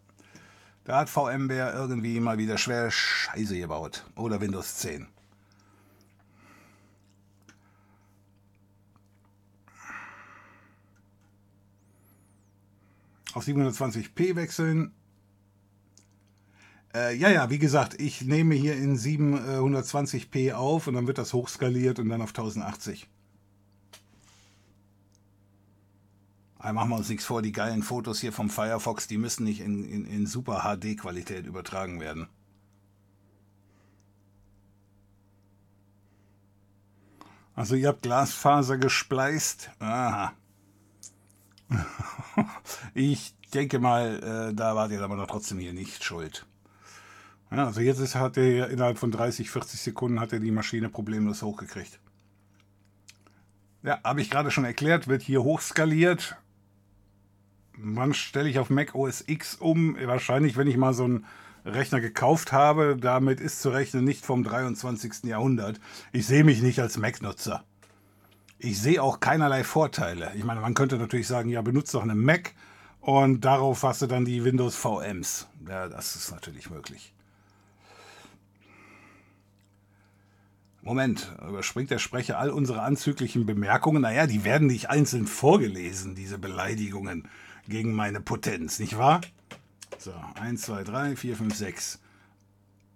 da 0.85 0.99
hat 0.99 1.09
VMware 1.09 1.73
irgendwie 1.75 2.21
mal 2.21 2.39
wieder 2.39 2.59
schwer 2.59 2.91
Scheiße 2.91 3.59
gebaut. 3.59 4.05
Oder 4.17 4.41
Windows 4.41 4.77
10. 4.77 5.09
Auf 13.35 13.47
720p 13.47 14.37
wechseln. 14.37 14.93
Äh, 16.95 17.17
ja, 17.17 17.31
ja, 17.31 17.49
wie 17.49 17.59
gesagt, 17.59 17.99
ich 17.99 18.23
nehme 18.23 18.55
hier 18.55 18.77
in 18.77 18.99
720p 18.99 20.53
auf 20.53 20.87
und 20.87 20.95
dann 20.95 21.07
wird 21.07 21.17
das 21.17 21.33
hochskaliert 21.33 21.99
und 21.99 22.11
dann 22.11 22.21
auf 22.21 22.31
1080. 22.31 23.09
Aber 26.63 26.75
machen 26.75 26.91
wir 26.91 26.97
uns 26.97 27.09
nichts 27.09 27.25
vor, 27.25 27.43
die 27.43 27.51
geilen 27.51 27.83
Fotos 27.83 28.21
hier 28.21 28.33
vom 28.33 28.49
Firefox, 28.49 29.09
die 29.09 29.19
müssen 29.19 29.43
nicht 29.43 29.61
in, 29.61 29.85
in, 29.85 30.07
in 30.07 30.27
super 30.29 30.63
HD-Qualität 30.63 31.45
übertragen 31.45 31.99
werden. 31.99 32.29
Also 37.57 37.75
ihr 37.75 37.89
habt 37.89 38.03
Glasfaser 38.03 38.79
gespleist. 38.79 39.71
Aha. 39.81 40.35
ich 42.95 43.35
denke 43.53 43.81
mal, 43.81 44.51
äh, 44.51 44.55
da 44.55 44.77
wart 44.77 44.93
ihr 44.93 45.03
aber 45.03 45.17
noch 45.17 45.27
trotzdem 45.27 45.59
hier 45.59 45.73
nicht 45.73 46.05
schuld. 46.05 46.47
Ja, 47.51 47.67
also 47.67 47.81
jetzt 47.81 47.99
ist, 47.99 48.15
hat 48.15 48.37
er 48.37 48.71
innerhalb 48.71 48.99
von 48.99 49.11
30, 49.11 49.51
40 49.51 49.81
Sekunden 49.81 50.21
hat 50.21 50.33
er 50.33 50.39
die 50.39 50.53
Maschine 50.53 50.89
problemlos 50.89 51.43
hochgekriegt. 51.43 51.99
Ja, 53.83 54.01
habe 54.05 54.21
ich 54.21 54.31
gerade 54.31 54.53
schon 54.53 54.65
erklärt, 54.65 55.09
wird 55.09 55.23
hier 55.23 55.43
hochskaliert 55.43 56.37
wann 57.77 58.15
stelle 58.15 58.49
ich 58.49 58.59
auf 58.59 58.71
Mac 58.71 58.95
OS 58.95 59.25
X 59.27 59.57
um? 59.57 59.97
Wahrscheinlich, 60.01 60.57
wenn 60.57 60.69
ich 60.69 60.77
mal 60.77 60.95
so 60.95 61.05
einen 61.05 61.27
Rechner 61.65 62.01
gekauft 62.01 62.53
habe. 62.53 62.97
Damit 62.97 63.41
ist 63.41 63.63
zu 63.63 63.71
rechnen 63.71 64.05
nicht 64.05 64.25
vom 64.25 64.45
23. 64.45 65.25
Jahrhundert. 65.25 65.81
Ich 66.13 66.27
sehe 66.27 66.45
mich 66.45 66.63
nicht 66.63 66.81
als 66.81 66.99
Mac-Nutzer. 66.99 67.65
Ich 68.59 68.81
sehe 68.81 69.03
auch 69.03 69.21
keinerlei 69.21 69.65
Vorteile. 69.65 70.33
Ich 70.37 70.45
meine, 70.45 70.61
man 70.61 70.75
könnte 70.75 70.97
natürlich 70.97 71.27
sagen, 71.27 71.51
ja, 71.51 71.63
benutze 71.63 71.97
doch 71.97 72.05
eine 72.05 72.15
Mac 72.15 72.55
und 73.01 73.45
darauf 73.45 73.81
du 73.99 74.07
dann 74.07 74.25
die 74.25 74.45
Windows 74.45 74.77
VMs. 74.77 75.49
Ja, 75.69 75.89
das 75.89 76.15
ist 76.15 76.31
natürlich 76.31 76.71
möglich. 76.71 77.13
Moment, 80.85 81.33
überspringt 81.49 81.91
der 81.91 81.99
Sprecher 81.99 82.39
all 82.39 82.51
unsere 82.51 82.83
anzüglichen 82.83 83.47
Bemerkungen? 83.47 84.03
Naja, 84.03 84.27
die 84.27 84.45
werden 84.45 84.67
nicht 84.67 84.91
einzeln 84.91 85.29
vorgelesen, 85.29 86.17
diese 86.17 86.39
Beleidigungen 86.39 87.29
gegen 87.73 87.95
meine 87.95 88.21
Potenz, 88.21 88.79
nicht 88.79 88.99
wahr? 88.99 89.23
So, 89.99 90.13
1, 90.35 90.61
2, 90.63 90.85
3, 90.85 91.17
4, 91.17 91.37
5, 91.37 91.55
6. 91.57 92.01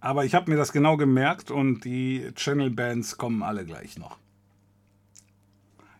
Aber 0.01 0.25
ich 0.27 0.35
habe 0.35 0.51
mir 0.51 0.59
das 0.59 0.71
genau 0.71 0.99
gemerkt 0.99 1.51
und 1.51 1.85
die 1.85 2.31
Channel 2.35 2.71
Bands 2.71 3.17
kommen 3.17 3.43
alle 3.43 3.65
gleich 3.65 3.99
noch. 3.99 4.19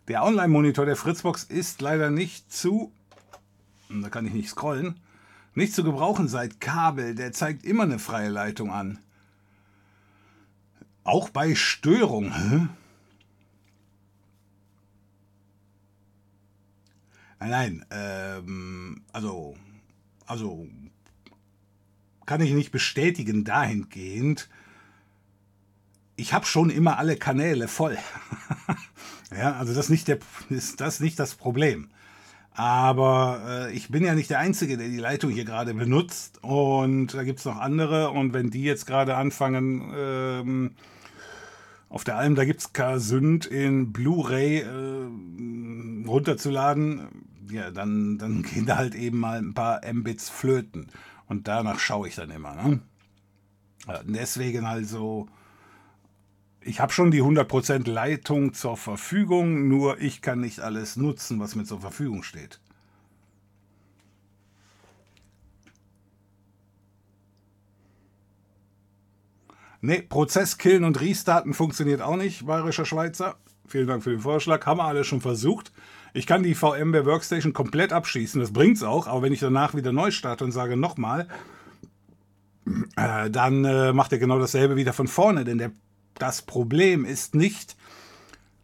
Der 0.09 0.23
Online-Monitor 0.23 0.85
der 0.85 0.95
Fritzbox 0.95 1.43
ist 1.43 1.81
leider 1.81 2.11
nicht 2.11 2.53
zu, 2.53 2.93
da 3.89 4.11
kann 4.11 4.27
ich 4.27 4.35
nicht 4.35 4.51
scrollen, 4.51 5.01
nicht 5.55 5.73
zu 5.73 5.83
gebrauchen 5.83 6.29
seit 6.29 6.61
Kabel. 6.61 7.15
Der 7.15 7.33
zeigt 7.33 7.65
immer 7.65 7.85
eine 7.85 7.99
freie 7.99 8.29
Leitung 8.29 8.71
an. 8.71 8.99
Auch 11.03 11.31
bei 11.31 11.55
Störung. 11.55 12.33
Hä? 12.35 12.69
Nein, 17.49 17.51
nein, 17.51 17.87
ähm, 17.91 19.03
also, 19.13 19.55
also 20.27 20.67
kann 22.25 22.41
ich 22.41 22.53
nicht 22.53 22.73
bestätigen 22.73 23.45
dahingehend. 23.45 24.49
Ich 26.17 26.33
habe 26.33 26.45
schon 26.45 26.71
immer 26.71 26.99
alle 26.99 27.17
Kanäle 27.17 27.69
voll. 27.69 27.97
ja, 29.31 29.53
also 29.57 29.75
das 29.75 29.87
ist 29.87 29.91
nicht, 29.91 30.09
der, 30.09 30.19
ist 30.49 30.81
das 30.81 30.99
nicht 30.99 31.19
das 31.21 31.37
Problem. 31.37 31.89
Aber 32.53 33.43
äh, 33.47 33.73
ich 33.73 33.91
bin 33.91 34.05
ja 34.05 34.15
nicht 34.15 34.31
der 34.31 34.41
Einzige, 34.41 34.77
der 34.77 34.89
die 34.89 34.97
Leitung 34.97 35.31
hier 35.31 35.45
gerade 35.45 35.75
benutzt. 35.75 36.43
Und 36.43 37.15
da 37.15 37.23
gibt 37.23 37.39
es 37.39 37.45
noch 37.45 37.59
andere. 37.59 38.11
Und 38.11 38.33
wenn 38.33 38.51
die 38.51 38.65
jetzt 38.65 38.87
gerade 38.87 39.15
anfangen, 39.15 39.93
ähm, 39.95 40.71
auf 41.91 42.03
der 42.03 42.17
Alm, 42.17 42.35
da 42.35 42.45
gibt 42.45 42.61
es 42.61 42.73
K-Sünd 42.73 43.47
in 43.47 43.93
Blu-ray 43.93 44.63
äh, 44.63 46.09
runterzuladen 46.09 47.26
ja, 47.51 47.71
dann, 47.71 48.19
dann 48.19 48.43
gehen 48.55 48.67
da 48.67 48.77
halt 48.77 48.95
eben 48.95 49.19
mal 49.19 49.39
ein 49.39 49.55
paar 49.55 49.81
Mbits 49.93 50.29
flöten. 50.29 50.89
Und 51.27 51.49
danach 51.49 51.79
schaue 51.79 52.09
ich 52.09 52.15
dann 52.15 52.31
immer. 52.31 52.55
Ne? 52.55 52.81
Deswegen 54.05 54.65
also, 54.65 55.29
ich 56.61 56.81
habe 56.81 56.93
schon 56.93 57.11
die 57.11 57.23
100% 57.23 57.89
Leitung 57.89 58.53
zur 58.53 58.77
Verfügung, 58.77 59.69
nur 59.69 60.01
ich 60.01 60.23
kann 60.23 60.41
nicht 60.41 60.61
alles 60.61 60.97
nutzen, 60.97 61.41
was 61.41 61.55
mir 61.55 61.65
zur 61.65 61.81
Verfügung 61.81 62.23
steht. 62.23 62.61
Ne, 69.81 70.03
Prozess 70.03 70.59
killen 70.59 70.83
und 70.83 71.01
restarten 71.01 71.55
funktioniert 71.55 72.03
auch 72.03 72.17
nicht, 72.17 72.47
bayerischer 72.47 72.85
Schweizer. 72.85 73.37
Vielen 73.69 73.87
Dank 73.87 74.03
für 74.03 74.11
den 74.11 74.21
Vorschlag. 74.21 74.65
Haben 74.67 74.79
wir 74.79 74.85
alle 74.85 75.05
schon 75.05 75.21
versucht. 75.21 75.73
Ich 76.17 76.27
kann 76.27 76.43
die 76.43 76.55
VMware 76.55 77.05
Workstation 77.05 77.53
komplett 77.53 77.93
abschießen, 77.93 78.41
das 78.41 78.51
bringt 78.51 78.79
es 78.79 78.83
auch, 78.83 79.07
aber 79.07 79.21
wenn 79.21 79.35
ich 79.35 79.41
danach 79.41 79.75
wieder 79.75 79.93
neu 79.93 80.11
starte 80.11 80.45
und 80.45 80.53
sage 80.53 80.75
nochmal, 80.75 81.29
äh, 82.97 83.29
dann 83.29 83.67
äh, 83.67 83.93
macht 83.93 84.13
er 84.13 84.19
genau 84.19 84.39
dasselbe 84.39 84.77
wieder 84.77 84.95
von 84.95 85.09
vorne, 85.09 85.45
denn 85.45 85.59
der, 85.59 85.73
das 86.15 86.41
Problem 86.41 87.05
ist 87.05 87.35
nicht, 87.35 87.77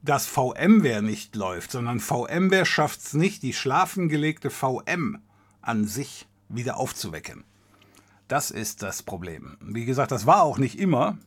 dass 0.01 0.27
VMware 0.27 1.03
nicht 1.03 1.37
läuft, 1.37 1.73
sondern 1.73 2.01
VMware 2.01 2.65
schafft 2.65 3.01
es 3.01 3.13
nicht, 3.13 3.43
die 3.43 3.53
schlafengelegte 3.53 4.49
VM 4.49 5.19
an 5.61 5.85
sich 5.85 6.27
wieder 6.49 6.79
aufzuwecken. 6.79 7.45
Das 8.29 8.51
ist 8.51 8.83
das 8.83 9.03
Problem. 9.03 9.59
Wie 9.61 9.85
gesagt, 9.85 10.11
das 10.11 10.25
war 10.25 10.43
auch 10.43 10.57
nicht 10.57 10.79
immer. 10.79 11.19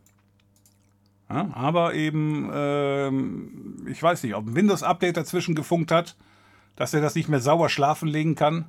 Ja, 1.29 1.49
aber 1.53 1.95
eben, 1.95 2.49
ähm, 2.53 3.85
ich 3.89 4.01
weiß 4.01 4.23
nicht, 4.23 4.35
ob 4.35 4.47
ein 4.47 4.55
Windows-Update 4.55 5.17
dazwischen 5.17 5.55
gefunkt 5.55 5.91
hat, 5.91 6.15
dass 6.75 6.93
er 6.93 7.01
das 7.01 7.15
nicht 7.15 7.29
mehr 7.29 7.39
sauer 7.39 7.69
schlafen 7.69 8.07
legen 8.07 8.35
kann. 8.35 8.65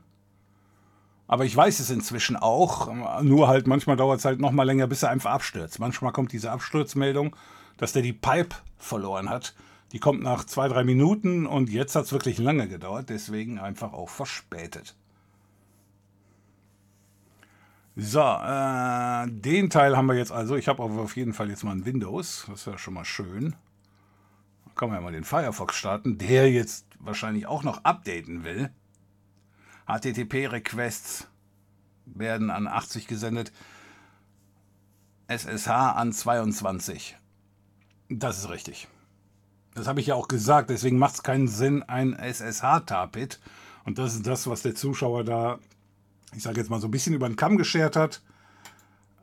Aber 1.27 1.45
ich 1.45 1.57
weiß 1.57 1.81
es 1.81 1.91
inzwischen 1.91 2.37
auch. 2.37 2.93
Nur 3.23 3.49
halt 3.49 3.67
manchmal 3.67 3.97
dauert 3.97 4.21
es 4.21 4.25
halt 4.25 4.41
noch 4.41 4.53
mal 4.53 4.63
länger, 4.63 4.87
bis 4.87 5.03
er 5.03 5.11
einfach 5.11 5.33
abstürzt. 5.33 5.81
Manchmal 5.81 6.13
kommt 6.13 6.33
diese 6.33 6.53
Absturzmeldung, 6.53 7.35
dass 7.77 7.93
der 7.93 8.03
die 8.03 8.13
Pipe 8.13 8.57
verloren 8.79 9.29
hat. 9.29 9.55
Die 9.93 9.99
kommt 9.99 10.23
nach 10.23 10.45
zwei, 10.45 10.69
drei 10.69 10.85
Minuten 10.85 11.47
und 11.47 11.69
jetzt 11.69 11.95
hat 11.95 12.05
es 12.05 12.13
wirklich 12.13 12.39
lange 12.39 12.69
gedauert, 12.69 13.09
deswegen 13.09 13.59
einfach 13.59 13.93
auch 13.93 14.09
verspätet. 14.09 14.95
So, 17.99 18.21
äh, 18.21 19.27
den 19.27 19.71
Teil 19.71 19.97
haben 19.97 20.07
wir 20.07 20.17
jetzt 20.17 20.31
also. 20.31 20.55
Ich 20.57 20.69
habe 20.69 20.83
auf 20.83 21.17
jeden 21.17 21.33
Fall 21.33 21.49
jetzt 21.49 21.65
mal 21.65 21.73
ein 21.73 21.87
Windows. 21.87 22.45
Das 22.47 22.61
ist 22.61 22.67
ja 22.67 22.77
schon 22.77 22.93
mal 22.93 23.07
schön. 23.07 23.57
Dann 24.67 24.75
kann 24.75 24.91
man 24.91 24.99
ja 24.99 25.01
mal 25.03 25.13
den 25.13 25.25
Firefox 25.25 25.77
starten, 25.77 26.19
der 26.19 26.53
jetzt 26.53 26.85
wahrscheinlich 26.99 27.47
auch 27.47 27.63
noch 27.63 27.85
updaten 27.85 28.45
will. 28.45 28.71
HTTP-Requests 29.87 31.29
werden 32.05 32.51
an 32.51 32.67
80 32.67 33.07
gesendet. 33.07 33.51
SSH 35.29 35.69
an 35.69 36.13
22. 36.13 37.17
Das 38.11 38.39
ist 38.39 38.51
richtig. 38.51 38.89
Das 39.75 39.87
habe 39.87 40.01
ich 40.01 40.09
ja 40.09 40.17
auch 40.17 40.29
gesagt, 40.29 40.69
deswegen 40.69 40.99
macht 40.99 41.15
es 41.15 41.23
keinen 41.23 41.49
Sinn, 41.49 41.83
ein 41.83 42.13
SSH-Tapit. 42.13 43.41
Und 43.85 43.97
das 43.97 44.15
ist 44.15 44.27
das, 44.27 44.47
was 44.47 44.61
der 44.61 44.75
Zuschauer 44.75 45.25
da 45.25 45.61
ich 46.37 46.43
sage 46.43 46.61
jetzt 46.61 46.71
mal 46.71 46.81
so 46.81 46.87
ein 46.87 46.91
bisschen 46.91 47.15
über 47.15 47.29
den 47.29 47.37
Kamm 47.37 47.57
geschert 47.57 47.97
hat, 47.97 48.23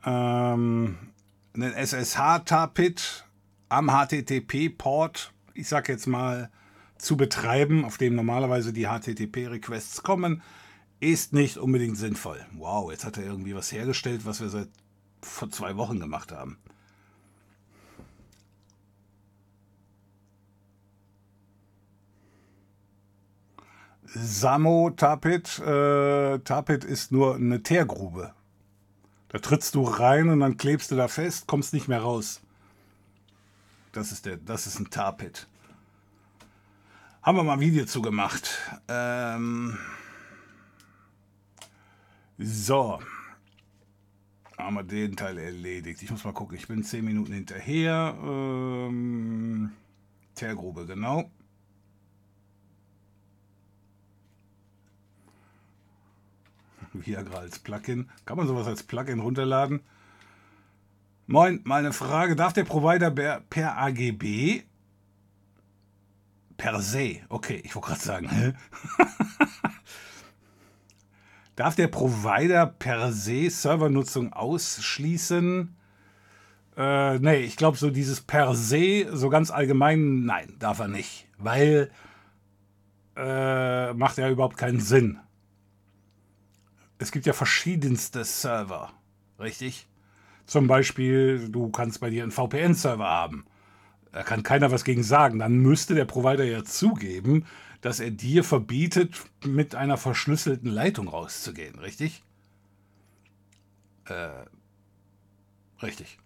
ähm, 0.04 0.98
einen 1.54 1.74
SSH-Tapit 1.74 3.26
am 3.70 3.90
HTTP-Port, 3.90 5.32
ich 5.54 5.68
sage 5.68 5.94
jetzt 5.94 6.08
mal, 6.08 6.50
zu 6.98 7.16
betreiben, 7.16 7.86
auf 7.86 7.98
dem 7.98 8.16
normalerweise 8.16 8.74
die 8.74 8.88
HTTP-Requests 8.88 10.04
kommen, 10.04 10.42
ist 11.00 11.34
nicht 11.34 11.58
unbedingt 11.58 11.98
sinnvoll. 11.98 12.44
Wow, 12.54 12.92
jetzt 12.92 13.06
hat 13.06 13.18
er 13.18 13.26
irgendwie 13.26 13.56
was 13.56 13.72
hergestellt, 13.72 14.26
was 14.26 14.42
wir 14.42 14.50
seit 14.50 14.70
vor 15.22 15.50
zwei 15.52 15.78
Wochen 15.78 16.00
gemacht 16.00 16.32
haben. 16.32 16.58
Samo 24.16 24.92
Tapit, 24.92 25.60
äh, 25.60 26.40
Tapit 26.40 26.84
ist 26.84 27.12
nur 27.12 27.36
eine 27.36 27.64
Teergrube. 27.64 28.34
Da 29.30 29.40
trittst 29.40 29.74
du 29.74 29.84
rein 29.84 30.30
und 30.30 30.42
dann 30.42 30.58
klebst 30.58 30.92
du 30.92 30.96
da 30.96 31.08
fest, 31.08 31.48
kommst 31.48 31.74
nicht 31.74 31.88
mehr 31.88 32.02
raus. 32.02 32.42
Das 33.92 34.12
ist, 34.12 34.26
der, 34.26 34.38
das 34.38 34.68
ist 34.68 34.80
ein 34.80 34.90
Tarpit. 34.90 35.48
Haben 37.24 37.38
wir 37.38 37.44
mal 37.44 37.54
ein 37.54 37.60
Video 37.60 37.86
zu 37.86 38.02
gemacht. 38.02 38.60
Ähm 38.88 39.78
so. 42.38 43.00
Haben 44.58 44.76
wir 44.76 44.84
den 44.84 45.16
Teil 45.16 45.38
erledigt. 45.38 46.04
Ich 46.04 46.12
muss 46.12 46.24
mal 46.24 46.34
gucken, 46.34 46.58
ich 46.58 46.68
bin 46.68 46.84
10 46.84 47.04
Minuten 47.04 47.34
hinterher. 47.34 48.16
Ähm 48.22 49.72
Teergrube, 50.36 50.86
genau. 50.86 51.32
Viagra 56.94 57.40
als 57.40 57.60
Plugin. 57.60 58.10
Kann 58.26 58.38
man 58.38 58.48
sowas 58.48 58.68
als 58.68 58.84
Plugin 58.84 59.20
runterladen? 59.20 59.82
Moin, 61.28 61.62
mal 61.64 61.80
eine 61.80 61.94
Frage. 61.94 62.36
Darf 62.36 62.54
der 62.54 62.66
Provider 62.66 63.12
per 63.12 63.78
AGB 63.78 64.64
per 66.58 66.82
se, 66.82 67.22
okay, 67.30 67.62
ich 67.64 67.76
wollte 67.76 67.90
gerade 67.90 68.02
sagen? 68.02 68.30
Darf 71.56 71.76
der 71.76 71.88
Provider 71.88 72.66
per 72.66 73.12
se 73.12 73.50
Servernutzung 73.50 74.34
ausschließen? 74.34 75.76
Äh, 76.76 77.20
nee, 77.20 77.42
ich 77.42 77.58
glaube, 77.58 77.78
so 77.78 77.92
dieses 77.92 78.22
per 78.22 78.56
se, 78.56 79.08
so 79.16 79.30
ganz 79.30 79.52
allgemein, 79.52 80.26
nein, 80.26 80.56
darf 80.58 80.80
er 80.80 80.88
nicht. 80.88 81.28
Weil 81.38 81.92
äh, 83.16 83.94
macht 83.94 84.18
ja 84.18 84.30
überhaupt 84.30 84.58
keinen 84.58 84.80
Sinn. 84.80 85.20
Es 87.04 87.12
gibt 87.12 87.26
ja 87.26 87.34
verschiedenste 87.34 88.24
Server, 88.24 88.94
richtig? 89.38 89.88
Zum 90.46 90.68
Beispiel, 90.68 91.50
du 91.50 91.70
kannst 91.70 92.00
bei 92.00 92.10
dir 92.10 92.24
einen 92.24 92.32
VPN-Server 92.32 93.04
haben. 93.04 93.46
Da 94.14 94.24
kann 94.24 94.42
keiner 94.42 94.72
was 94.72 94.86
gegen 94.86 95.04
sagen. 95.04 95.38
Dann 95.40 95.58
müsste 95.58 95.96
der 95.96 96.06
Provider 96.06 96.46
ja 96.46 96.64
zugeben, 96.64 97.46
dass 97.82 98.00
er 98.00 98.10
dir 98.10 98.46
verbietet, 98.46 99.22
mit 99.46 99.76
einer 99.76 99.98
verschlüsselten 99.98 100.70
Leitung 100.72 101.10
rauszugehen, 101.10 101.78
richtig? 101.80 102.24
Äh, 104.06 104.30
richtig. 105.82 106.20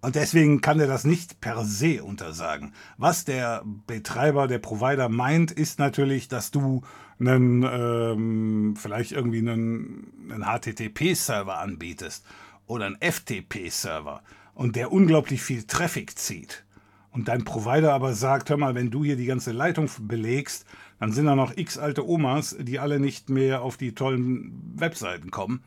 Und 0.00 0.16
deswegen 0.16 0.60
kann 0.60 0.80
er 0.80 0.88
das 0.88 1.04
nicht 1.04 1.40
per 1.40 1.64
se 1.64 2.02
untersagen. 2.02 2.74
Was 2.96 3.24
der 3.24 3.62
Betreiber, 3.86 4.48
der 4.48 4.58
Provider 4.58 5.08
meint, 5.08 5.52
ist 5.52 5.78
natürlich, 5.78 6.26
dass 6.26 6.50
du 6.50 6.82
einen, 7.28 7.62
ähm, 7.62 8.76
vielleicht 8.76 9.12
irgendwie 9.12 9.38
einen, 9.38 10.30
einen 10.30 10.44
HTTP-Server 10.44 11.58
anbietest 11.58 12.24
oder 12.66 12.86
einen 12.86 12.98
FTP-Server 13.00 14.22
und 14.54 14.76
der 14.76 14.92
unglaublich 14.92 15.42
viel 15.42 15.64
Traffic 15.64 16.18
zieht 16.18 16.64
und 17.12 17.28
dein 17.28 17.44
Provider 17.44 17.92
aber 17.92 18.14
sagt, 18.14 18.50
hör 18.50 18.56
mal, 18.56 18.74
wenn 18.74 18.90
du 18.90 19.04
hier 19.04 19.16
die 19.16 19.26
ganze 19.26 19.52
Leitung 19.52 19.88
belegst, 20.00 20.66
dann 20.98 21.12
sind 21.12 21.26
da 21.26 21.36
noch 21.36 21.56
x 21.56 21.78
alte 21.78 22.08
Omas, 22.08 22.56
die 22.58 22.78
alle 22.78 22.98
nicht 22.98 23.28
mehr 23.28 23.62
auf 23.62 23.76
die 23.76 23.94
tollen 23.94 24.72
Webseiten 24.76 25.30
kommen 25.30 25.62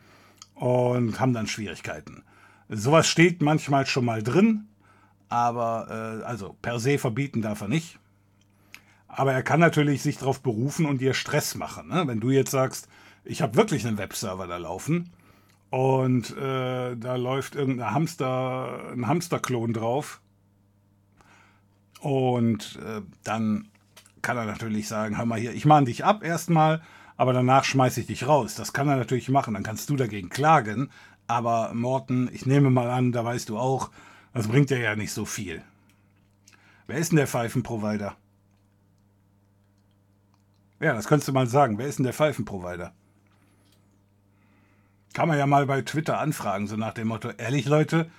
und 0.55 1.19
haben 1.19 1.33
dann 1.33 1.47
Schwierigkeiten. 1.47 2.23
Sowas 2.67 3.07
steht 3.07 3.41
manchmal 3.41 3.85
schon 3.85 4.05
mal 4.05 4.23
drin, 4.23 4.67
aber 5.29 6.21
äh, 6.21 6.23
also 6.23 6.55
per 6.61 6.79
se 6.79 6.97
verbieten 6.97 7.41
darf 7.41 7.61
er 7.61 7.67
nicht. 7.67 7.99
Aber 9.15 9.31
er 9.31 9.43
kann 9.43 9.61
natürlich 9.61 10.01
sich 10.01 10.17
darauf 10.17 10.41
berufen 10.41 10.85
und 10.85 10.99
dir 10.99 11.13
Stress 11.13 11.55
machen. 11.55 11.87
Ne? 11.87 12.03
Wenn 12.05 12.19
du 12.19 12.31
jetzt 12.31 12.51
sagst, 12.51 12.89
ich 13.23 13.41
habe 13.41 13.55
wirklich 13.55 13.87
einen 13.87 13.97
Webserver 13.97 14.45
da 14.45 14.57
laufen 14.57 15.09
und 15.69 16.35
äh, 16.37 16.95
da 16.97 17.15
läuft 17.15 17.55
irgendein 17.55 17.91
Hamster, 17.91 18.91
ein 18.93 19.07
Hamsterklon 19.07 19.71
drauf 19.71 20.21
und 22.01 22.77
äh, 22.85 23.01
dann 23.23 23.69
kann 24.21 24.37
er 24.37 24.45
natürlich 24.45 24.89
sagen, 24.89 25.17
hör 25.17 25.25
mal 25.25 25.39
hier, 25.39 25.53
ich 25.53 25.65
mahne 25.65 25.85
dich 25.85 26.03
ab 26.03 26.21
erstmal, 26.23 26.81
aber 27.15 27.31
danach 27.31 27.63
schmeiße 27.63 28.01
ich 28.01 28.07
dich 28.07 28.27
raus. 28.27 28.55
Das 28.55 28.73
kann 28.73 28.89
er 28.89 28.97
natürlich 28.97 29.29
machen, 29.29 29.53
dann 29.53 29.63
kannst 29.63 29.89
du 29.89 29.95
dagegen 29.95 30.29
klagen. 30.29 30.89
Aber 31.27 31.73
Morten, 31.73 32.29
ich 32.33 32.45
nehme 32.45 32.69
mal 32.69 32.89
an, 32.89 33.13
da 33.13 33.23
weißt 33.23 33.47
du 33.49 33.57
auch, 33.57 33.91
das 34.33 34.49
bringt 34.49 34.69
dir 34.69 34.79
ja 34.79 34.95
nicht 34.95 35.13
so 35.13 35.23
viel. 35.23 35.61
Wer 36.85 36.97
ist 36.97 37.11
denn 37.11 37.17
der 37.17 37.27
Pfeifenprovider? 37.27 38.15
Ja, 40.79 40.93
das 40.93 41.07
könntest 41.07 41.27
du 41.27 41.33
mal 41.33 41.47
sagen. 41.47 41.77
Wer 41.77 41.87
ist 41.87 41.99
denn 41.99 42.03
der 42.03 42.13
Pfeifenprovider? 42.13 42.93
Kann 45.13 45.29
man 45.29 45.37
ja 45.37 45.47
mal 45.47 45.65
bei 45.65 45.81
Twitter 45.81 46.19
anfragen, 46.19 46.67
so 46.67 46.75
nach 46.75 46.93
dem 46.93 47.07
Motto, 47.07 47.29
ehrlich 47.29 47.65
Leute, 47.65 48.11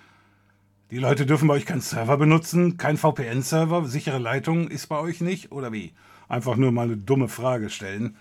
die 0.91 0.99
Leute 0.99 1.27
dürfen 1.27 1.47
bei 1.47 1.55
euch 1.55 1.67
keinen 1.67 1.83
Server 1.83 2.17
benutzen, 2.17 2.79
kein 2.79 2.97
VPN-Server, 2.97 3.85
sichere 3.85 4.19
Leitung 4.19 4.69
ist 4.69 4.87
bei 4.87 4.99
euch 4.99 5.21
nicht, 5.21 5.53
oder 5.53 5.73
wie? 5.73 5.93
Einfach 6.29 6.57
nur 6.57 6.73
mal 6.73 6.85
eine 6.85 6.97
dumme 6.97 7.29
Frage 7.29 7.69
stellen. 7.69 8.17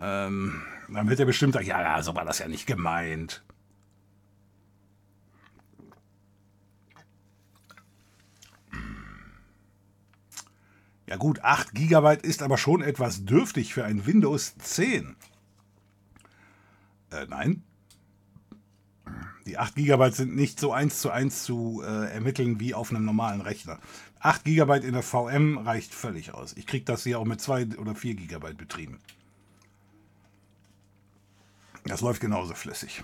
Ähm, 0.00 0.62
dann 0.88 1.10
wird 1.10 1.20
er 1.20 1.26
bestimmt 1.26 1.52
sagen, 1.52 1.66
ja, 1.66 1.82
ja, 1.82 2.02
so 2.02 2.14
war 2.14 2.24
das 2.24 2.38
ja 2.38 2.48
nicht 2.48 2.66
gemeint. 2.66 3.42
Ja 11.10 11.16
gut, 11.16 11.42
8 11.42 11.74
GB 11.74 12.18
ist 12.22 12.40
aber 12.40 12.56
schon 12.56 12.82
etwas 12.82 13.24
dürftig 13.24 13.74
für 13.74 13.84
ein 13.84 14.06
Windows 14.06 14.56
10. 14.58 15.16
Äh, 17.10 17.26
nein. 17.28 17.64
Die 19.44 19.58
8 19.58 19.74
GB 19.74 20.10
sind 20.10 20.36
nicht 20.36 20.60
so 20.60 20.72
eins 20.72 21.00
zu 21.00 21.10
eins 21.10 21.42
zu 21.42 21.82
äh, 21.84 22.12
ermitteln 22.12 22.60
wie 22.60 22.74
auf 22.74 22.90
einem 22.90 23.04
normalen 23.04 23.40
Rechner. 23.40 23.80
8 24.20 24.44
GB 24.44 24.86
in 24.86 24.92
der 24.92 25.02
VM 25.02 25.58
reicht 25.58 25.92
völlig 25.92 26.32
aus. 26.32 26.52
Ich 26.56 26.68
kriege 26.68 26.84
das 26.84 27.02
hier 27.02 27.18
auch 27.18 27.24
mit 27.24 27.40
2 27.40 27.78
oder 27.78 27.96
4 27.96 28.14
GB 28.14 28.52
betrieben. 28.52 29.00
Das 31.86 32.02
läuft 32.02 32.20
genauso 32.20 32.54
flüssig. 32.54 33.02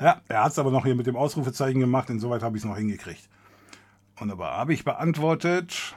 Ja, 0.00 0.20
er 0.28 0.44
hat 0.44 0.52
es 0.52 0.58
aber 0.58 0.70
noch 0.70 0.84
hier 0.84 0.94
mit 0.94 1.06
dem 1.06 1.16
Ausrufezeichen 1.16 1.80
gemacht, 1.80 2.10
insoweit 2.10 2.42
habe 2.42 2.56
ich 2.56 2.62
es 2.62 2.68
noch 2.68 2.76
hingekriegt. 2.76 3.28
Wunderbar, 4.16 4.56
habe 4.56 4.74
ich 4.74 4.84
beantwortet. 4.84 5.94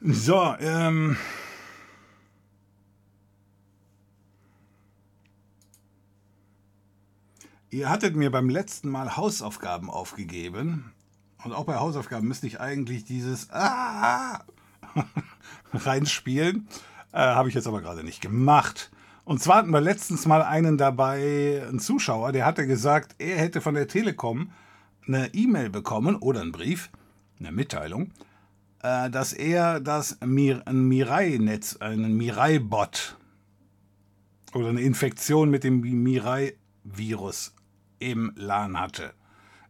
So, 0.00 0.54
ähm. 0.60 1.16
Ihr 7.70 7.90
hattet 7.90 8.16
mir 8.16 8.30
beim 8.30 8.48
letzten 8.48 8.88
Mal 8.88 9.16
Hausaufgaben 9.16 9.90
aufgegeben. 9.90 10.92
Und 11.44 11.52
auch 11.52 11.64
bei 11.64 11.76
Hausaufgaben 11.76 12.26
müsste 12.26 12.46
ich 12.46 12.60
eigentlich 12.60 13.04
dieses 13.04 13.50
Ah 13.50 14.44
reinspielen. 15.72 16.66
Äh, 17.12 17.18
Habe 17.18 17.48
ich 17.48 17.54
jetzt 17.54 17.66
aber 17.66 17.80
gerade 17.80 18.04
nicht 18.04 18.20
gemacht. 18.20 18.90
Und 19.28 19.42
zwar 19.42 19.56
hatten 19.56 19.72
wir 19.72 19.82
letztens 19.82 20.24
mal 20.24 20.40
einen 20.40 20.78
dabei, 20.78 21.62
einen 21.68 21.80
Zuschauer, 21.80 22.32
der 22.32 22.46
hatte 22.46 22.66
gesagt, 22.66 23.14
er 23.18 23.36
hätte 23.36 23.60
von 23.60 23.74
der 23.74 23.86
Telekom 23.86 24.52
eine 25.06 25.34
E-Mail 25.34 25.68
bekommen 25.68 26.16
oder 26.16 26.40
einen 26.40 26.50
Brief, 26.50 26.88
eine 27.38 27.52
Mitteilung, 27.52 28.10
äh, 28.82 29.10
dass 29.10 29.34
er 29.34 29.80
das 29.80 30.16
Mir 30.24 30.66
ein 30.66 30.88
Mirai-Netz, 30.88 31.76
einen 31.76 32.16
Mirai-Bot 32.16 33.18
oder 34.54 34.70
eine 34.70 34.80
Infektion 34.80 35.50
mit 35.50 35.62
dem 35.62 35.82
Mirai-Virus 35.82 37.54
im 37.98 38.32
LAN 38.34 38.80
hatte. 38.80 39.12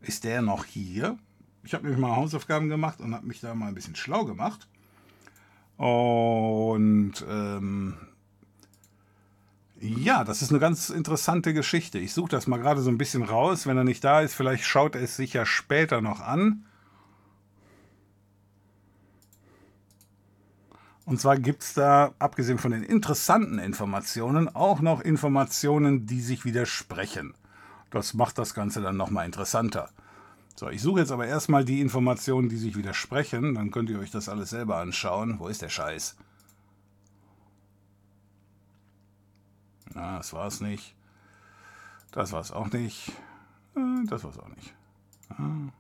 Ist 0.01 0.23
der 0.23 0.40
noch 0.40 0.66
hier? 0.66 1.18
Ich 1.64 1.75
habe 1.75 1.83
nämlich 1.83 2.01
mal 2.01 2.14
Hausaufgaben 2.14 2.68
gemacht 2.68 3.01
und 3.01 3.12
habe 3.12 3.27
mich 3.27 3.40
da 3.40 3.57
mal 3.57 3.66
ein 3.66 3.75
bisschen 3.75 3.97
schlau 3.97 4.25
gemacht. 4.25 4.68
Und 5.79 7.14
ähm, 7.29 7.97
ja, 9.81 10.25
das 10.25 10.43
ist 10.43 10.51
eine 10.51 10.59
ganz 10.59 10.91
interessante 10.91 11.55
Geschichte. 11.55 11.99
Ich 11.99 12.12
suche 12.12 12.31
das 12.31 12.47
mal 12.47 12.59
gerade 12.59 12.81
so 12.81 12.91
ein 12.91 12.99
bisschen 12.99 13.23
raus. 13.23 13.67
Wenn 13.67 13.77
er 13.77 13.85
nicht 13.85 14.03
da 14.03 14.21
ist, 14.21 14.35
vielleicht 14.35 14.64
schaut 14.64 14.97
er 14.97 15.03
es 15.03 15.17
sich 15.17 15.35
ja 15.35 15.47
später 15.47 16.01
noch 16.01 16.21
an. 16.21 16.64
Und 21.05 21.21
zwar 21.21 21.38
gibt 21.38 21.62
es 21.62 21.75
da, 21.75 22.12
abgesehen 22.19 22.59
von 22.59 22.73
den 22.73 22.83
interessanten 22.83 23.59
Informationen, 23.59 24.55
auch 24.55 24.81
noch 24.81 25.01
Informationen, 25.01 26.07
die 26.07 26.21
sich 26.21 26.45
widersprechen. 26.45 27.33
Das 27.91 28.12
macht 28.12 28.37
das 28.37 28.53
Ganze 28.53 28.83
dann 28.83 28.97
nochmal 28.99 29.25
interessanter. 29.25 29.88
So, 30.55 30.69
ich 30.69 30.83
suche 30.83 31.01
jetzt 31.01 31.12
aber 31.12 31.27
erstmal 31.27 31.64
die 31.64 31.81
Informationen, 31.81 32.49
die 32.49 32.59
sich 32.59 32.77
widersprechen. 32.77 33.55
Dann 33.55 33.71
könnt 33.71 33.88
ihr 33.88 34.01
euch 34.01 34.11
das 34.11 34.29
alles 34.29 34.51
selber 34.51 34.77
anschauen. 34.77 35.38
Wo 35.38 35.47
ist 35.49 35.62
der 35.62 35.69
Scheiß? 35.69 36.17
Ah, 39.98 40.18
das 40.18 40.32
war 40.32 40.46
es 40.46 40.61
nicht. 40.61 40.94
Das 42.12 42.30
war 42.30 42.40
es 42.40 42.52
auch 42.52 42.70
nicht. 42.70 43.08
Äh, 43.74 44.04
das 44.06 44.22
war 44.22 44.30
es 44.30 44.38
auch 44.38 44.48
nicht. 44.48 44.72
Ah. 45.30 45.72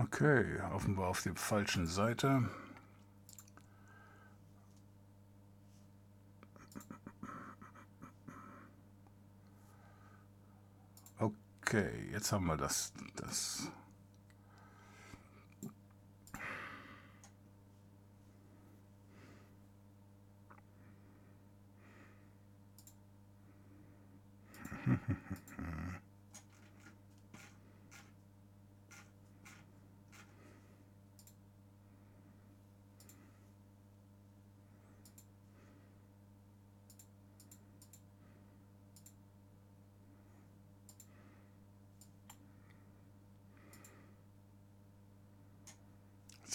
Okay, 0.00 0.58
offenbar 0.72 1.08
auf 1.08 1.22
der 1.22 1.34
falschen 1.34 1.86
Seite. 1.86 2.48
Okay, 11.72 12.10
jetzt 12.12 12.30
haben 12.32 12.44
wir 12.48 12.58
das. 12.58 12.92
das 13.16 13.66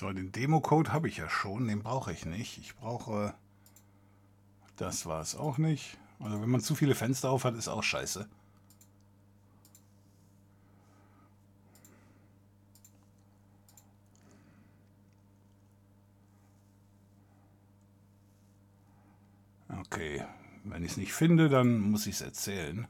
So, 0.07 0.13
den 0.13 0.31
Demo-Code 0.31 0.93
habe 0.93 1.09
ich 1.09 1.17
ja 1.17 1.29
schon, 1.29 1.67
den 1.67 1.83
brauche 1.83 2.13
ich 2.13 2.25
nicht. 2.25 2.59
Ich 2.59 2.77
brauche, 2.77 3.33
das 4.77 5.05
war 5.05 5.19
es 5.19 5.35
auch 5.35 5.57
nicht. 5.57 5.97
Also 6.21 6.41
wenn 6.41 6.49
man 6.49 6.61
zu 6.61 6.75
viele 6.75 6.95
Fenster 6.95 7.29
auf 7.29 7.43
hat, 7.43 7.55
ist 7.55 7.67
auch 7.67 7.83
scheiße. 7.83 8.25
Okay, 19.81 20.23
wenn 20.63 20.85
ich 20.85 20.91
es 20.91 20.97
nicht 20.97 21.11
finde, 21.11 21.49
dann 21.49 21.81
muss 21.81 22.07
ich 22.07 22.15
es 22.15 22.21
erzählen. 22.21 22.87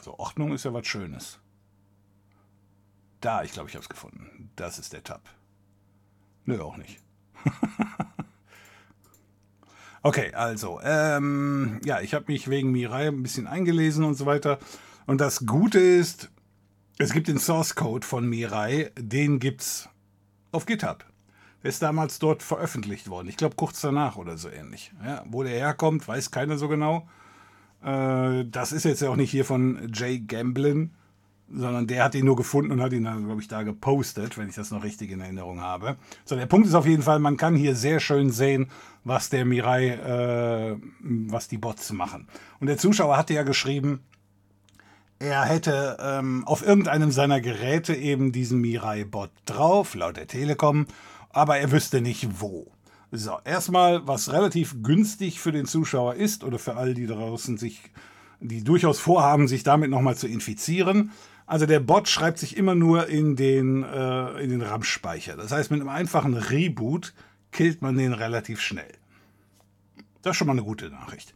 Also 0.00 0.18
Ordnung 0.40 0.54
ist 0.54 0.64
ja 0.64 0.72
was 0.72 0.86
Schönes. 0.86 1.38
Da, 3.20 3.42
ich 3.42 3.52
glaube, 3.52 3.68
ich 3.68 3.74
habe 3.74 3.82
es 3.82 3.88
gefunden. 3.88 4.50
Das 4.56 4.78
ist 4.78 4.92
der 4.92 5.04
Tab. 5.04 5.28
Nö, 6.46 6.60
auch 6.62 6.76
nicht. 6.76 6.98
okay, 10.02 10.32
also, 10.32 10.80
ähm, 10.82 11.80
ja, 11.84 12.00
ich 12.00 12.14
habe 12.14 12.26
mich 12.28 12.48
wegen 12.48 12.72
Mirai 12.72 13.08
ein 13.08 13.22
bisschen 13.22 13.46
eingelesen 13.46 14.04
und 14.04 14.14
so 14.14 14.26
weiter. 14.26 14.58
Und 15.06 15.20
das 15.20 15.44
Gute 15.44 15.78
ist, 15.78 16.30
es 16.98 17.12
gibt 17.12 17.28
den 17.28 17.38
Source 17.38 17.74
Code 17.74 18.06
von 18.06 18.28
Mirai, 18.28 18.90
den 18.98 19.38
gibt's 19.38 19.88
auf 20.52 20.66
GitHub. 20.66 21.04
Der 21.62 21.68
ist 21.68 21.82
damals 21.82 22.18
dort 22.18 22.42
veröffentlicht 22.42 23.10
worden. 23.10 23.28
Ich 23.28 23.36
glaube 23.36 23.56
kurz 23.56 23.80
danach 23.80 24.16
oder 24.16 24.38
so 24.38 24.48
ähnlich. 24.48 24.92
Ja, 25.04 25.24
wo 25.26 25.42
der 25.42 25.52
herkommt, 25.52 26.08
weiß 26.08 26.30
keiner 26.30 26.56
so 26.56 26.68
genau. 26.68 27.06
Äh, 27.82 28.44
das 28.50 28.72
ist 28.72 28.84
jetzt 28.84 29.02
ja 29.02 29.10
auch 29.10 29.16
nicht 29.16 29.30
hier 29.30 29.44
von 29.44 29.90
Jay 29.92 30.18
Gamblin, 30.18 30.90
sondern 31.52 31.86
der 31.86 32.04
hat 32.04 32.14
ihn 32.14 32.24
nur 32.24 32.36
gefunden 32.36 32.72
und 32.72 32.80
hat 32.80 32.92
ihn 32.92 33.04
dann, 33.04 33.26
glaube 33.26 33.40
ich, 33.40 33.48
da 33.48 33.62
gepostet, 33.62 34.38
wenn 34.38 34.48
ich 34.48 34.54
das 34.54 34.70
noch 34.70 34.84
richtig 34.84 35.10
in 35.10 35.20
Erinnerung 35.20 35.60
habe. 35.60 35.96
So, 36.24 36.36
der 36.36 36.46
Punkt 36.46 36.66
ist 36.66 36.74
auf 36.74 36.86
jeden 36.86 37.02
Fall, 37.02 37.18
man 37.18 37.36
kann 37.36 37.56
hier 37.56 37.74
sehr 37.74 38.00
schön 38.00 38.30
sehen, 38.30 38.70
was 39.04 39.30
der 39.30 39.44
Mirai, 39.44 39.88
äh, 39.88 40.76
was 41.00 41.48
die 41.48 41.58
Bots 41.58 41.92
machen. 41.92 42.28
Und 42.60 42.68
der 42.68 42.78
Zuschauer 42.78 43.16
hatte 43.16 43.34
ja 43.34 43.42
geschrieben, 43.42 44.00
er 45.18 45.44
hätte 45.44 45.98
ähm, 46.00 46.46
auf 46.46 46.66
irgendeinem 46.66 47.10
seiner 47.10 47.40
Geräte 47.40 47.94
eben 47.94 48.32
diesen 48.32 48.60
Mirai-Bot 48.60 49.30
drauf, 49.44 49.94
laut 49.94 50.16
der 50.16 50.26
Telekom, 50.26 50.86
aber 51.28 51.58
er 51.58 51.72
wüsste 51.72 52.00
nicht 52.00 52.40
wo. 52.40 52.72
So, 53.12 53.38
erstmal, 53.44 54.06
was 54.06 54.32
relativ 54.32 54.82
günstig 54.82 55.40
für 55.40 55.50
den 55.50 55.66
Zuschauer 55.66 56.14
ist 56.14 56.44
oder 56.44 56.58
für 56.58 56.76
all 56.76 56.94
die 56.94 57.06
draußen 57.06 57.58
sich, 57.58 57.82
die 58.40 58.62
durchaus 58.62 59.00
vorhaben, 59.00 59.48
sich 59.48 59.64
damit 59.64 59.90
nochmal 59.90 60.16
zu 60.16 60.28
infizieren. 60.28 61.10
Also 61.46 61.66
der 61.66 61.80
Bot 61.80 62.08
schreibt 62.08 62.38
sich 62.38 62.56
immer 62.56 62.76
nur 62.76 63.08
in 63.08 63.34
den, 63.34 63.82
äh, 63.82 64.40
in 64.42 64.50
den 64.50 64.62
RAM-Speicher. 64.62 65.36
Das 65.36 65.50
heißt, 65.50 65.72
mit 65.72 65.80
einem 65.80 65.88
einfachen 65.88 66.34
Reboot 66.34 67.12
killt 67.50 67.82
man 67.82 67.96
den 67.96 68.12
relativ 68.12 68.60
schnell. 68.60 68.92
Das 70.22 70.32
ist 70.32 70.36
schon 70.36 70.46
mal 70.46 70.52
eine 70.52 70.62
gute 70.62 70.90
Nachricht. 70.90 71.34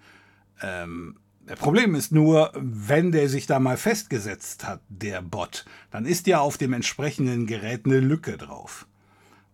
Ähm, 0.63 1.17
der 1.49 1.57
Problem 1.57 1.97
ist 1.97 2.13
nur, 2.13 2.53
wenn 2.55 3.11
der 3.11 3.29
sich 3.29 3.47
da 3.47 3.59
mal 3.59 3.77
festgesetzt 3.77 4.67
hat, 4.67 4.81
der 4.89 5.21
Bot, 5.21 5.65
dann 5.91 6.07
ist 6.07 6.29
ja 6.29 6.39
auf 6.39 6.57
dem 6.57 6.73
entsprechenden 6.73 7.47
Gerät 7.47 7.85
eine 7.85 7.99
Lücke 7.99 8.37
drauf. 8.37 8.87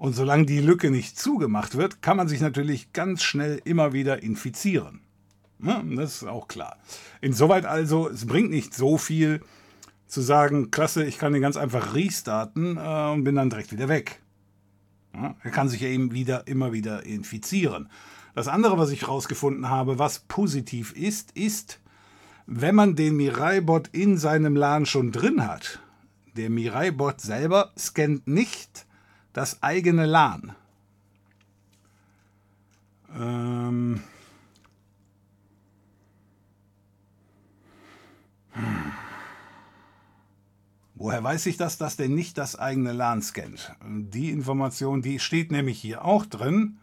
Und 0.01 0.15
solange 0.15 0.47
die 0.47 0.61
Lücke 0.61 0.91
nicht 0.91 1.19
zugemacht 1.19 1.77
wird, 1.77 2.01
kann 2.01 2.17
man 2.17 2.27
sich 2.27 2.41
natürlich 2.41 2.95
ganz 2.95 3.23
schnell 3.23 3.61
immer 3.67 3.93
wieder 3.93 4.23
infizieren. 4.23 5.03
Ja, 5.63 5.83
das 5.95 6.23
ist 6.23 6.25
auch 6.25 6.49
klar. 6.49 6.79
Insoweit 7.21 7.67
also, 7.67 8.09
es 8.09 8.25
bringt 8.25 8.49
nicht 8.49 8.73
so 8.73 8.97
viel 8.97 9.43
zu 10.07 10.23
sagen, 10.23 10.71
klasse, 10.71 11.05
ich 11.05 11.19
kann 11.19 11.35
den 11.35 11.43
ganz 11.43 11.59
einfach 11.59 11.95
restarten 11.95 12.79
äh, 12.79 13.11
und 13.13 13.25
bin 13.25 13.35
dann 13.35 13.51
direkt 13.51 13.73
wieder 13.73 13.91
weg. 13.91 14.23
Er 15.13 15.51
kann 15.51 15.69
sich 15.69 15.83
ja 15.83 15.89
eben 15.89 16.13
wieder, 16.13 16.47
immer 16.47 16.73
wieder 16.73 17.05
infizieren. 17.05 17.91
Das 18.35 18.49
andere, 18.49 18.79
was 18.79 18.93
ich 18.93 19.03
herausgefunden 19.03 19.69
habe, 19.69 19.99
was 19.99 20.21
positiv 20.21 20.95
ist, 20.97 21.33
ist, 21.33 21.79
wenn 22.47 22.75
man 22.75 22.97
den 22.97 23.17
Mirai-Bot 23.17 23.89
in 23.89 24.17
seinem 24.17 24.57
LAN 24.57 24.87
schon 24.87 25.13
drin 25.13 25.47
hat, 25.47 25.81
der 26.39 26.49
Mirai-Bot 26.49 27.21
selber 27.21 27.75
scannt 27.77 28.27
nicht 28.27 28.87
das 29.33 29.62
eigene 29.62 30.07
LAN. 30.07 30.55
Ähm 33.14 34.03
hm. 38.53 38.93
Woher 40.95 41.25
weiß 41.25 41.47
ich 41.47 41.57
das, 41.57 41.79
dass 41.79 41.97
der 41.97 42.09
nicht 42.09 42.37
das 42.37 42.57
eigene 42.57 42.93
LAN 42.93 43.23
scannt? 43.23 43.75
Die 43.83 44.31
Information, 44.31 45.01
die 45.01 45.19
steht 45.19 45.51
nämlich 45.51 45.81
hier 45.81 46.05
auch 46.05 46.27
drin. 46.27 46.79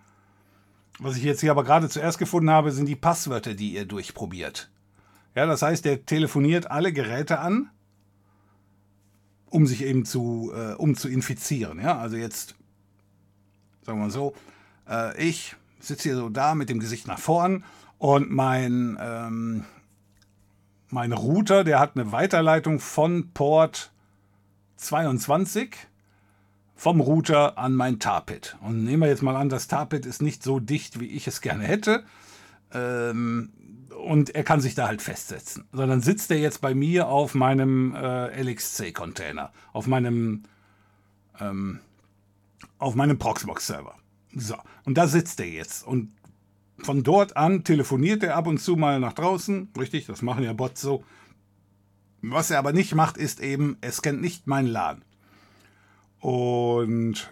Was 0.99 1.17
ich 1.17 1.23
jetzt 1.23 1.41
hier 1.41 1.51
aber 1.51 1.63
gerade 1.63 1.87
zuerst 1.87 2.17
gefunden 2.17 2.49
habe, 2.49 2.71
sind 2.71 2.87
die 2.87 2.95
Passwörter, 2.95 3.53
die 3.53 3.73
ihr 3.73 3.85
durchprobiert. 3.85 4.71
Ja, 5.35 5.45
das 5.45 5.61
heißt, 5.61 5.85
der 5.85 6.05
telefoniert 6.07 6.71
alle 6.71 6.91
Geräte 6.91 7.37
an 7.39 7.69
um 9.49 9.67
sich 9.67 9.83
eben 9.83 10.05
zu, 10.05 10.51
äh, 10.55 10.73
um 10.73 10.95
zu 10.95 11.09
infizieren. 11.09 11.79
Ja? 11.79 11.97
Also 11.97 12.17
jetzt, 12.17 12.55
sagen 13.85 13.99
wir 13.99 14.05
mal 14.05 14.11
so, 14.11 14.33
äh, 14.89 15.21
ich 15.21 15.55
sitze 15.79 16.09
hier 16.09 16.17
so 16.17 16.29
da 16.29 16.55
mit 16.55 16.69
dem 16.69 16.79
Gesicht 16.79 17.07
nach 17.07 17.19
vorn 17.19 17.63
und 17.97 18.29
mein, 18.31 18.97
ähm, 18.99 19.65
mein 20.89 21.11
Router, 21.11 21.63
der 21.63 21.79
hat 21.79 21.95
eine 21.95 22.11
Weiterleitung 22.11 22.79
von 22.79 23.31
Port 23.33 23.91
22 24.77 25.75
vom 26.75 27.01
Router 27.01 27.57
an 27.57 27.73
mein 27.73 27.99
Tarpit. 27.99 28.55
Und 28.61 28.83
nehmen 28.83 29.01
wir 29.01 29.09
jetzt 29.09 29.23
mal 29.23 29.35
an, 29.35 29.49
das 29.49 29.67
Tarpit 29.67 30.05
ist 30.05 30.21
nicht 30.21 30.43
so 30.43 30.59
dicht, 30.59 30.99
wie 30.99 31.07
ich 31.07 31.27
es 31.27 31.41
gerne 31.41 31.63
hätte. 31.63 32.03
Ähm, 32.71 33.51
und 34.07 34.33
er 34.33 34.43
kann 34.43 34.61
sich 34.61 34.75
da 34.75 34.87
halt 34.87 35.01
festsetzen. 35.01 35.65
Sondern 35.71 36.01
sitzt 36.01 36.31
er 36.31 36.39
jetzt 36.39 36.61
bei 36.61 36.73
mir 36.73 37.07
auf 37.07 37.35
meinem 37.35 37.93
äh, 37.93 38.41
LXC-Container, 38.41 39.51
auf 39.73 39.87
meinem, 39.87 40.43
ähm, 41.39 41.79
auf 42.79 42.95
meinem 42.95 43.19
Proxmox-Server. 43.19 43.95
So, 44.33 44.55
und 44.85 44.97
da 44.97 45.07
sitzt 45.07 45.39
er 45.39 45.47
jetzt. 45.47 45.85
Und 45.85 46.13
von 46.79 47.03
dort 47.03 47.35
an 47.37 47.63
telefoniert 47.63 48.23
er 48.23 48.35
ab 48.35 48.47
und 48.47 48.59
zu 48.59 48.75
mal 48.75 48.99
nach 48.99 49.13
draußen. 49.13 49.69
Richtig, 49.77 50.05
das 50.05 50.21
machen 50.21 50.43
ja 50.43 50.53
Bots 50.53 50.81
so. 50.81 51.03
Was 52.21 52.49
er 52.49 52.59
aber 52.59 52.73
nicht 52.73 52.95
macht, 52.95 53.17
ist 53.17 53.39
eben, 53.41 53.77
es 53.81 54.01
kennt 54.01 54.21
nicht 54.21 54.47
meinen 54.47 54.67
LAN. 54.67 55.03
Und 56.19 57.31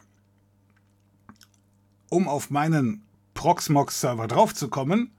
um 2.09 2.27
auf 2.27 2.49
meinen 2.49 3.03
Proxmox-Server 3.33 4.27
draufzukommen, 4.27 5.11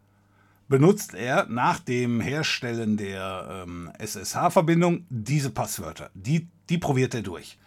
benutzt 0.69 1.15
er 1.15 1.47
nach 1.47 1.81
dem 1.81 2.21
Herstellen 2.21 2.97
der 2.97 3.65
ähm, 3.67 3.91
SSH-Verbindung 3.99 5.07
diese 5.09 5.51
Passwörter. 5.51 6.11
Die, 6.15 6.49
die 6.69 6.79
probiert 6.79 7.15
er 7.15 7.23
durch. 7.23 7.59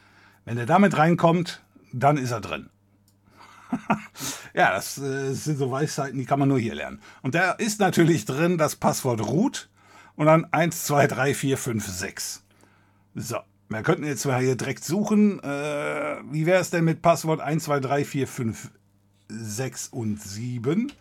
Wenn 0.46 0.58
er 0.58 0.66
damit 0.66 0.98
reinkommt, 0.98 1.64
dann 1.94 2.18
ist 2.18 2.32
er 2.32 2.42
drin. 2.42 2.70
ja, 4.54 4.72
das 4.72 4.98
äh, 4.98 5.34
sind 5.34 5.58
so 5.58 5.72
Weisheiten, 5.72 6.18
die 6.18 6.26
kann 6.26 6.40
man 6.40 6.50
nur 6.50 6.60
hier 6.60 6.76
lernen. 6.76 7.02
Und 7.22 7.36
da 7.36 7.52
ist 7.52 7.80
natürlich 7.80 8.26
drin 8.26 8.58
das 8.58 8.76
Passwort 8.76 9.22
root 9.22 9.70
und 10.16 10.26
dann 10.26 10.46
1, 10.52 10.86
2, 10.86 11.08
3, 11.08 11.34
4, 11.34 11.58
5, 11.58 11.88
6. 11.88 12.44
So, 13.16 13.38
wir 13.70 13.84
könnten 13.84 14.06
jetzt 14.06 14.26
mal 14.26 14.42
hier 14.42 14.56
direkt 14.56 14.84
suchen. 14.84 15.40
Äh, 15.44 16.18
wie 16.32 16.46
wäre 16.46 16.60
es 16.60 16.72
denn 16.72 16.84
mit 16.84 17.02
Passwort 17.02 17.40
1, 17.40 17.64
2, 17.64 17.80
3, 17.80 18.06
4, 18.06 18.28
5, 18.28 18.72
6 19.30 19.88
und 19.90 20.22
7? 20.22 20.92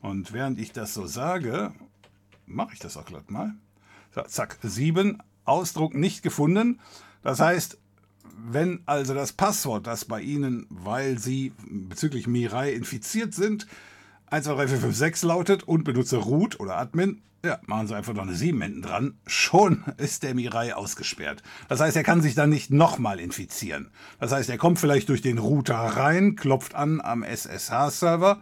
Und 0.00 0.32
während 0.32 0.58
ich 0.58 0.72
das 0.72 0.94
so 0.94 1.06
sage, 1.06 1.72
mache 2.46 2.74
ich 2.74 2.78
das 2.78 2.96
auch 2.96 3.04
glatt 3.04 3.30
mal. 3.30 3.54
So, 4.14 4.22
zack, 4.22 4.58
7, 4.62 5.22
Ausdruck 5.44 5.94
nicht 5.94 6.22
gefunden. 6.22 6.80
Das 7.22 7.40
heißt, 7.40 7.78
wenn 8.36 8.80
also 8.86 9.14
das 9.14 9.32
Passwort, 9.32 9.86
das 9.86 10.04
bei 10.04 10.20
Ihnen, 10.20 10.66
weil 10.70 11.18
Sie 11.18 11.52
bezüglich 11.68 12.26
Mirai 12.26 12.72
infiziert 12.72 13.34
sind, 13.34 13.66
1, 14.26 14.46
2, 14.46 14.54
3, 14.54 14.68
4, 14.68 14.78
5, 14.78 14.96
6 14.96 15.22
lautet 15.24 15.62
und 15.64 15.84
benutze 15.84 16.16
root 16.16 16.58
oder 16.60 16.76
admin, 16.76 17.22
ja, 17.44 17.58
machen 17.66 17.86
Sie 17.86 17.96
einfach 17.96 18.12
noch 18.12 18.22
eine 18.22 18.34
7 18.34 18.60
hinten 18.60 18.82
dran. 18.82 19.14
Schon 19.26 19.84
ist 19.96 20.22
der 20.22 20.34
Mirai 20.34 20.74
ausgesperrt. 20.74 21.42
Das 21.68 21.80
heißt, 21.80 21.96
er 21.96 22.04
kann 22.04 22.20
sich 22.20 22.34
dann 22.34 22.50
nicht 22.50 22.70
nochmal 22.70 23.18
infizieren. 23.18 23.90
Das 24.18 24.32
heißt, 24.32 24.50
er 24.50 24.58
kommt 24.58 24.78
vielleicht 24.78 25.08
durch 25.08 25.22
den 25.22 25.38
Router 25.38 25.76
rein, 25.76 26.36
klopft 26.36 26.74
an 26.74 27.00
am 27.00 27.22
SSH-Server, 27.22 28.40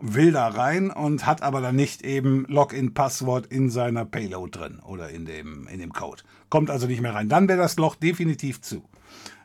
will 0.00 0.32
da 0.32 0.48
rein 0.48 0.90
und 0.90 1.26
hat 1.26 1.42
aber 1.42 1.60
dann 1.60 1.76
nicht 1.76 2.02
eben 2.02 2.44
Login-Passwort 2.48 3.46
in 3.46 3.70
seiner 3.70 4.04
Payload 4.04 4.58
drin 4.58 4.80
oder 4.80 5.10
in 5.10 5.26
dem, 5.26 5.68
in 5.68 5.78
dem 5.78 5.92
Code. 5.92 6.22
Kommt 6.48 6.70
also 6.70 6.86
nicht 6.86 7.00
mehr 7.00 7.14
rein. 7.14 7.28
Dann 7.28 7.48
wäre 7.48 7.58
das 7.58 7.76
Loch 7.76 7.94
definitiv 7.94 8.60
zu. 8.60 8.88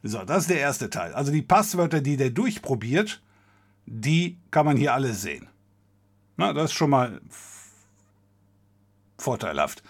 So, 0.03 0.23
das 0.23 0.43
ist 0.43 0.49
der 0.49 0.59
erste 0.59 0.89
Teil. 0.89 1.13
Also 1.13 1.31
die 1.31 1.41
Passwörter, 1.41 2.01
die 2.01 2.17
der 2.17 2.29
durchprobiert, 2.29 3.21
die 3.85 4.37
kann 4.51 4.65
man 4.65 4.77
hier 4.77 4.93
alle 4.93 5.13
sehen. 5.13 5.47
Na, 6.37 6.53
das 6.53 6.71
ist 6.71 6.73
schon 6.73 6.89
mal 6.89 7.21
vorteilhaft. 9.17 9.83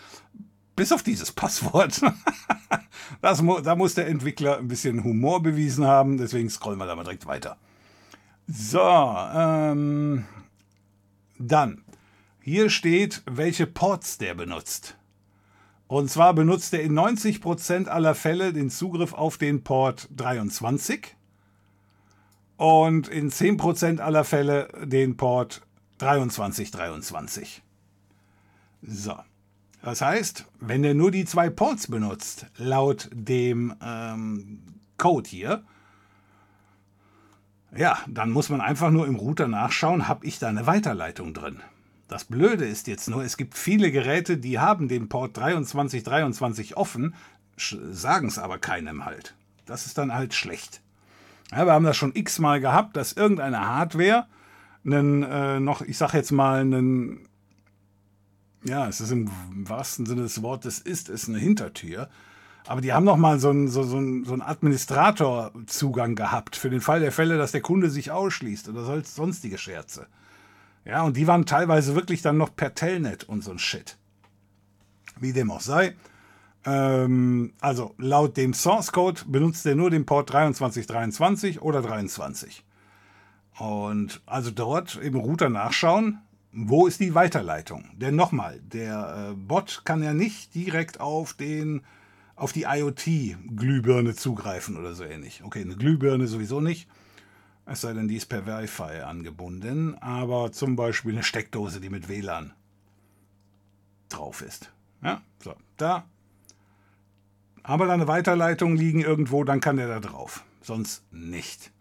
Bis 0.75 0.91
auf 0.91 1.03
dieses 1.03 1.31
Passwort. 1.31 2.01
das, 3.21 3.43
da 3.63 3.75
muss 3.75 3.95
der 3.95 4.07
Entwickler 4.07 4.57
ein 4.57 4.67
bisschen 4.67 5.03
Humor 5.03 5.41
bewiesen 5.41 5.85
haben, 5.85 6.17
deswegen 6.17 6.49
scrollen 6.49 6.79
wir 6.79 6.85
da 6.85 6.95
mal 6.95 7.03
direkt 7.03 7.25
weiter. 7.25 7.57
So, 8.47 8.79
ähm, 8.79 10.25
dann, 11.37 11.83
hier 12.41 12.69
steht, 12.69 13.23
welche 13.25 13.67
Ports 13.67 14.17
der 14.17 14.35
benutzt. 14.35 14.95
Und 15.87 16.09
zwar 16.09 16.33
benutzt 16.33 16.73
er 16.73 16.81
in 16.81 16.97
90% 16.97 17.87
aller 17.87 18.15
Fälle 18.15 18.53
den 18.53 18.69
Zugriff 18.69 19.13
auf 19.13 19.37
den 19.37 19.63
Port 19.63 20.09
23 20.15 21.15
und 22.57 23.07
in 23.07 23.29
10% 23.29 23.99
aller 23.99 24.23
Fälle 24.23 24.69
den 24.85 25.17
Port 25.17 25.61
2323. 25.99 27.61
So. 28.81 29.15
Das 29.81 30.01
heißt, 30.01 30.45
wenn 30.59 30.83
er 30.83 30.95
nur 30.95 31.11
die 31.11 31.25
zwei 31.25 31.51
Ports 31.51 31.87
benutzt, 31.87 32.47
laut 32.57 33.07
dem 33.13 33.75
ähm, 33.83 34.63
Code 34.97 35.29
hier, 35.29 35.63
ja, 37.77 37.97
dann 38.07 38.31
muss 38.31 38.49
man 38.49 38.61
einfach 38.61 38.91
nur 38.91 39.07
im 39.07 39.15
Router 39.15 39.47
nachschauen, 39.47 40.07
habe 40.07 40.25
ich 40.25 40.39
da 40.39 40.47
eine 40.47 40.67
Weiterleitung 40.67 41.33
drin. 41.33 41.59
Das 42.07 42.25
Blöde 42.25 42.65
ist 42.65 42.87
jetzt 42.87 43.09
nur, 43.09 43.23
es 43.23 43.37
gibt 43.37 43.57
viele 43.57 43.91
Geräte, 43.91 44.37
die 44.37 44.59
haben 44.59 44.87
den 44.87 45.09
Port 45.09 45.35
2323 45.35 46.77
offen, 46.77 47.15
sagen 47.57 48.27
es 48.27 48.37
aber 48.37 48.59
keinem 48.59 49.05
halt. 49.05 49.35
Das 49.65 49.85
ist 49.85 49.97
dann 49.97 50.13
halt 50.13 50.33
schlecht. 50.33 50.81
Ja, 51.51 51.65
wir 51.65 51.73
haben 51.73 51.85
das 51.85 51.97
schon 51.97 52.15
x-mal 52.15 52.59
gehabt, 52.59 52.95
dass 52.95 53.13
irgendeine 53.13 53.67
Hardware 53.67 54.27
einen, 54.85 55.23
äh, 55.23 55.59
noch, 55.59 55.81
ich 55.81 55.97
sag 55.97 56.13
jetzt 56.13 56.31
mal, 56.31 56.61
einen 56.61 57.27
ja, 58.65 58.87
es 58.87 58.99
ist 58.99 59.11
im 59.11 59.29
wahrsten 59.67 60.05
Sinne 60.05 60.23
des 60.23 60.41
Wortes, 60.41 60.79
ist 60.79 61.09
es 61.09 61.29
eine 61.29 61.37
Hintertür. 61.37 62.09
Aber 62.67 62.81
die 62.81 62.93
haben 62.93 63.03
noch 63.03 63.17
mal 63.17 63.39
so 63.39 63.49
einen, 63.49 63.67
so, 63.67 63.83
so 63.83 63.97
einen, 63.97 64.25
so 64.25 64.33
einen 64.33 64.41
Administratorzugang 64.41 66.15
gehabt 66.15 66.55
für 66.55 66.69
den 66.69 66.81
Fall 66.81 66.99
der 66.99 67.11
Fälle, 67.11 67.37
dass 67.37 67.51
der 67.51 67.61
Kunde 67.61 67.89
sich 67.89 68.11
ausschließt 68.11 68.69
oder 68.69 69.03
sonstige 69.03 69.57
Scherze. 69.57 70.07
Ja, 70.83 71.03
und 71.03 71.17
die 71.17 71.27
waren 71.27 71.45
teilweise 71.45 71.95
wirklich 71.95 72.21
dann 72.21 72.37
noch 72.37 72.55
per 72.55 72.73
Telnet 72.73 73.23
und 73.23 73.43
so 73.43 73.51
ein 73.51 73.59
Shit. 73.59 73.97
Wie 75.19 75.33
dem 75.33 75.51
auch 75.51 75.61
sei. 75.61 75.95
Ähm, 76.65 77.53
also 77.59 77.93
laut 77.97 78.37
dem 78.37 78.53
Source 78.53 78.91
Code 78.91 79.21
benutzt 79.27 79.65
er 79.65 79.75
nur 79.75 79.89
den 79.89 80.05
Port 80.05 80.29
2323 80.29 81.61
oder 81.61 81.81
23. 81.81 82.63
Und 83.57 84.21
also 84.25 84.51
dort 84.51 84.95
im 84.95 85.15
Router 85.15 85.49
nachschauen, 85.49 86.19
wo 86.51 86.87
ist 86.87 86.99
die 86.99 87.15
Weiterleitung? 87.15 87.89
Denn 87.95 88.15
nochmal, 88.15 88.59
der 88.61 89.31
äh, 89.31 89.35
Bot 89.35 89.81
kann 89.85 90.01
ja 90.01 90.13
nicht 90.13 90.55
direkt 90.55 90.99
auf 90.99 91.33
den 91.33 91.81
auf 92.35 92.51
die 92.51 92.63
IoT-Glühbirne 92.63 94.15
zugreifen 94.15 94.77
oder 94.77 94.93
so 94.93 95.03
ähnlich. 95.03 95.43
Okay, 95.43 95.61
eine 95.61 95.75
Glühbirne 95.75 96.27
sowieso 96.27 96.61
nicht. 96.61 96.87
Es 97.65 97.81
sei 97.81 97.93
denn, 97.93 98.07
die 98.07 98.17
ist 98.17 98.27
per 98.27 98.45
Wi-Fi 98.45 99.01
angebunden, 99.01 99.95
aber 99.95 100.51
zum 100.51 100.75
Beispiel 100.75 101.13
eine 101.13 101.23
Steckdose, 101.23 101.81
die 101.81 101.89
mit 101.89 102.09
WLAN 102.09 102.53
drauf 104.09 104.41
ist. 104.41 104.71
Ja, 105.01 105.23
so, 105.43 105.55
da. 105.77 106.05
Aber 107.63 107.87
da 107.87 107.93
eine 107.93 108.07
Weiterleitung 108.07 108.75
liegen 108.75 109.01
irgendwo, 109.01 109.43
dann 109.43 109.61
kann 109.61 109.77
der 109.77 109.87
da 109.87 109.99
drauf. 109.99 110.45
Sonst 110.61 111.03
nicht. 111.11 111.71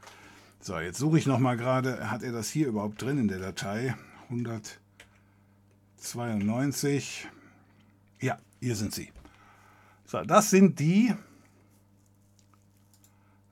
So, 0.61 0.79
jetzt 0.79 0.99
suche 0.99 1.19
ich 1.19 1.27
nochmal 1.27 1.59
gerade, 1.59 2.11
hat 2.11 2.23
er 2.23 2.33
das 2.33 2.49
hier 2.49 2.69
überhaupt 2.69 3.03
drin 3.03 3.19
in 3.19 3.29
der 3.29 3.39
Datei? 3.39 3.95
192. 4.31 7.29
Ja, 8.21 8.39
hier 8.61 8.77
sind 8.77 8.95
sie. 8.95 9.13
So, 10.15 10.23
das 10.23 10.49
sind 10.49 10.79
die 10.79 11.13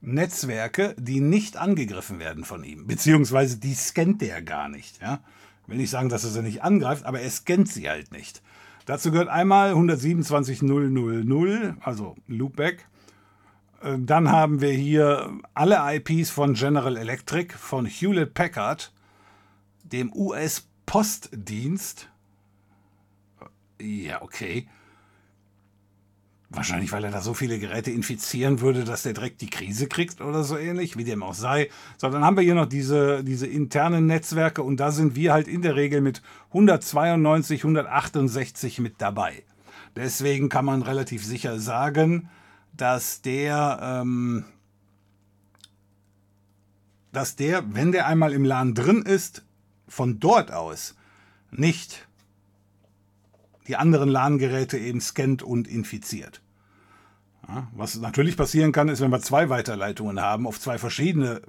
Netzwerke, 0.01 0.95
die 0.97 1.21
nicht 1.21 1.57
angegriffen 1.57 2.21
werden 2.21 2.45
von 2.45 2.63
ihm. 2.63 2.87
Beziehungsweise 2.87 3.59
die 3.59 3.75
scannt 3.75 4.23
er 4.23 4.43
gar 4.43 4.69
nicht. 4.69 5.03
Ja? 5.03 5.25
Will 5.67 5.79
nicht 5.79 5.91
sagen, 5.91 6.09
dass 6.09 6.23
er 6.23 6.31
sie 6.31 6.41
nicht 6.41 6.63
angreift, 6.63 7.05
aber 7.05 7.19
er 7.19 7.31
scannt 7.31 7.69
sie 7.69 7.91
halt 7.91 8.13
nicht. 8.13 8.43
Dazu 8.87 9.11
gehört 9.11 9.27
einmal 9.27 9.75
127.000, 9.75 11.75
also 11.81 12.15
Loopback. 12.29 12.87
Äh, 13.81 13.99
dann 13.99 14.31
haben 14.31 14.61
wir 14.61 14.71
hier 14.71 15.37
alle 15.55 15.81
IPs 15.97 16.31
von 16.31 16.55
General 16.55 16.97
Electric, 16.97 17.59
von 17.59 17.87
Hewlett 17.87 18.35
Packard, 18.35 18.93
dem 19.83 20.13
US-Postdienst. 20.15 22.09
Ja, 23.81 24.23
okay. 24.23 24.69
Wahrscheinlich, 26.55 26.93
weil 26.93 27.05
er 27.05 27.11
da 27.11 27.23
so 27.23 27.33
viele 27.33 27.59
Geräte 27.59 27.91
infizieren 27.91 28.61
würde, 28.61 28.85
dass 28.85 29.05
der 29.05 29.15
direkt 29.15 29.41
die 29.41 29.49
Krise 29.49 29.89
kriegt 29.89 30.21
oder 30.21 30.45
so 30.45 30.59
ähnlich, 30.59 30.99
wie 30.99 31.05
dem 31.05 31.23
auch 31.23 31.35
sei. 31.35 31.71
So, 31.97 32.11
dann 32.11 32.25
haben 32.25 32.37
wir 32.37 32.45
hier 32.45 32.55
noch 32.55 32.67
diese, 32.67 33.25
diese 33.25 33.47
internen 33.47 34.07
Netzwerke 34.07 34.63
und 34.63 34.79
da 34.79 34.91
sind 34.91 35.17
wir 35.17 35.33
halt 35.33 35.49
in 35.49 35.63
der 35.63 35.77
Regel 35.77 36.03
mit 36.03 36.21
192, 36.49 37.61
168 37.61 38.81
mit 38.81 39.01
dabei. 39.01 39.45
Deswegen 39.97 40.51
kann 40.51 40.67
man 40.67 40.83
relativ 40.83 41.25
sicher 41.25 41.59
sagen, 41.59 42.29
dass 42.77 43.23
der, 43.23 43.79
ähm, 43.83 44.45
dass 47.13 47.37
der, 47.37 47.65
wenn 47.75 47.93
der 47.93 48.07
einmal 48.07 48.33
im 48.33 48.45
LAN 48.45 48.75
drin 48.75 49.03
ist, 49.03 49.45
von 49.89 50.21
dort 50.21 50.53
aus 50.53 50.97
nicht 51.51 52.07
die 53.73 53.77
anderen 53.79 54.11
LAN-Geräte 54.11 54.77
eben 54.77 55.01
scannt 55.01 55.43
und 55.43 55.67
infiziert. 55.67 56.43
Ja, 57.49 57.69
was 57.75 57.97
natürlich 57.97 58.37
passieren 58.37 58.71
kann, 58.71 58.91
ist, 58.91 59.01
wenn 59.01 59.11
wir 59.11 59.23
zwei 59.23 59.49
Weiterleitungen 59.49 60.21
haben 60.21 60.47
auf 60.47 60.61
zwei 60.61 60.77
verschiedene 60.77 61.41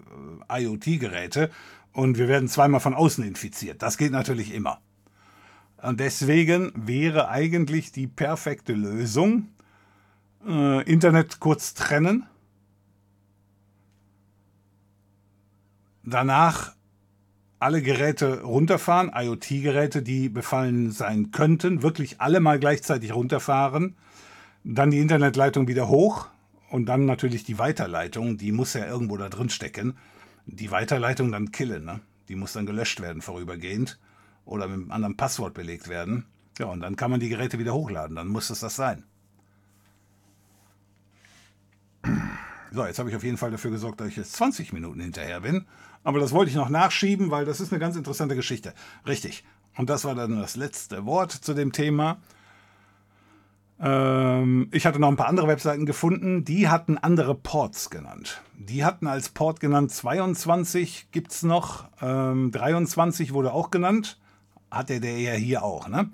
äh, 0.50 0.64
IoT-Geräte 0.64 1.52
und 1.92 2.18
wir 2.18 2.30
werden 2.30 2.48
zweimal 2.48 2.80
von 2.80 2.94
außen 2.94 3.26
infiziert. 3.26 3.82
Das 3.82 3.98
geht 3.98 4.14
natürlich 4.14 4.54
immer. 4.54 4.80
Und 5.82 6.00
deswegen 6.00 6.72
wäre 6.78 7.28
eigentlich 7.28 7.92
die 7.92 8.08
perfekte 8.08 8.72
Lösung, 8.72 9.50
äh, 10.48 10.90
Internet 10.90 11.42
kurz 11.42 11.74
trennen, 11.74 12.26
danach 16.06 16.74
alle 17.64 17.82
Geräte 17.82 18.42
runterfahren, 18.42 19.12
IoT-Geräte, 19.16 20.02
die 20.02 20.28
befallen 20.28 20.92
sein 20.92 21.32
könnten, 21.32 21.82
wirklich 21.82 22.20
alle 22.20 22.42
mal 22.42 22.60
gleichzeitig 22.60 23.16
runterfahren, 23.16 23.96
dann 24.66 24.92
die 24.92 25.00
Internetleitung 25.00 25.70
wieder 25.70 25.88
hoch 25.88 26.28
und 26.70 26.88
dann 26.88 27.06
natürlich 27.06 27.46
die 27.46 27.60
Weiterleitung, 27.60 28.38
die 28.38 28.52
muss 28.52 28.74
ja 28.74 28.86
irgendwo 28.86 29.16
da 29.16 29.30
drin 29.30 29.50
stecken. 29.50 29.96
Die 30.46 30.72
Weiterleitung 30.72 31.32
dann 31.32 31.54
killen, 31.54 31.86
ne? 31.86 32.02
die 32.28 32.36
muss 32.36 32.52
dann 32.52 32.66
gelöscht 32.66 33.00
werden 33.00 33.22
vorübergehend 33.22 33.98
oder 34.44 34.68
mit 34.68 34.82
einem 34.82 34.92
anderen 34.92 35.16
Passwort 35.16 35.54
belegt 35.54 35.88
werden. 35.88 36.26
Ja, 36.60 36.66
und 36.66 36.82
dann 36.82 36.98
kann 36.98 37.12
man 37.12 37.22
die 37.22 37.30
Geräte 37.30 37.60
wieder 37.60 37.74
hochladen, 37.74 38.18
dann 38.18 38.28
muss 38.28 38.50
es 38.50 38.60
das 38.60 38.76
sein. 38.76 39.06
So, 42.74 42.84
jetzt 42.84 42.98
habe 42.98 43.08
ich 43.12 43.16
auf 43.16 43.24
jeden 43.24 43.38
Fall 43.38 43.52
dafür 43.52 43.70
gesorgt, 43.70 44.02
dass 44.02 44.08
ich 44.08 44.16
jetzt 44.16 44.34
20 44.34 44.74
Minuten 44.74 45.00
hinterher 45.00 45.42
bin. 45.42 45.68
Aber 46.04 46.20
das 46.20 46.32
wollte 46.32 46.50
ich 46.50 46.56
noch 46.56 46.70
nachschieben, 46.70 47.30
weil 47.30 47.46
das 47.46 47.62
ist 47.62 47.72
eine 47.72 47.80
ganz 47.80 47.96
interessante 47.96 48.36
Geschichte. 48.36 48.74
Richtig. 49.06 49.44
Und 49.78 49.92
das 49.92 50.06
war 50.06 50.16
dann 50.16 50.40
das 50.40 50.56
letzte 50.56 51.06
Wort 51.06 51.32
zu 51.32 51.54
dem 51.54 51.72
Thema. 51.72 52.18
Ähm, 53.80 54.70
ich 54.72 54.88
hatte 54.88 55.00
noch 55.00 55.10
ein 55.10 55.18
paar 55.18 55.28
andere 55.28 55.48
Webseiten 55.48 55.86
gefunden, 55.86 56.46
die 56.46 56.68
hatten 56.68 56.98
andere 56.98 57.36
Ports 57.36 57.92
genannt. 57.92 58.42
Die 58.58 58.84
hatten 58.84 59.06
als 59.06 59.30
Port 59.30 59.60
genannt 59.60 59.92
22 59.92 61.10
gibt 61.12 61.32
es 61.32 61.44
noch, 61.44 61.86
ähm, 62.02 62.52
23 62.52 63.34
wurde 63.34 63.54
auch 63.54 63.70
genannt, 63.70 64.20
hatte 64.72 65.00
der 65.00 65.20
ja 65.20 65.34
hier 65.34 65.62
auch, 65.64 65.88
ne? 65.88 66.10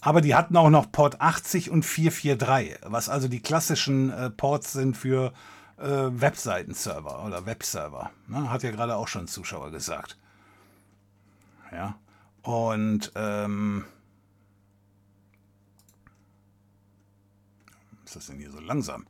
Aber 0.00 0.22
die 0.22 0.34
hatten 0.34 0.56
auch 0.56 0.70
noch 0.70 0.90
Port 0.90 1.20
80 1.20 1.70
und 1.70 1.84
443, 1.84 2.90
was 2.90 3.08
also 3.08 3.28
die 3.28 3.40
klassischen 3.40 4.10
äh, 4.10 4.30
Ports 4.30 4.72
sind 4.72 4.96
für 4.96 5.32
äh, 5.80 6.20
Webseitenserver 6.20 7.24
oder 7.24 7.46
Webserver. 7.46 8.10
Ne? 8.28 8.50
Hat 8.50 8.62
ja 8.62 8.70
gerade 8.70 8.96
auch 8.96 9.08
schon 9.08 9.24
ein 9.24 9.28
Zuschauer 9.28 9.70
gesagt. 9.70 10.18
Ja. 11.72 11.96
Und 12.42 13.12
ähm, 13.14 13.84
ist 18.04 18.16
das 18.16 18.26
denn 18.26 18.38
hier 18.38 18.50
so 18.50 18.60
langsam? 18.60 19.06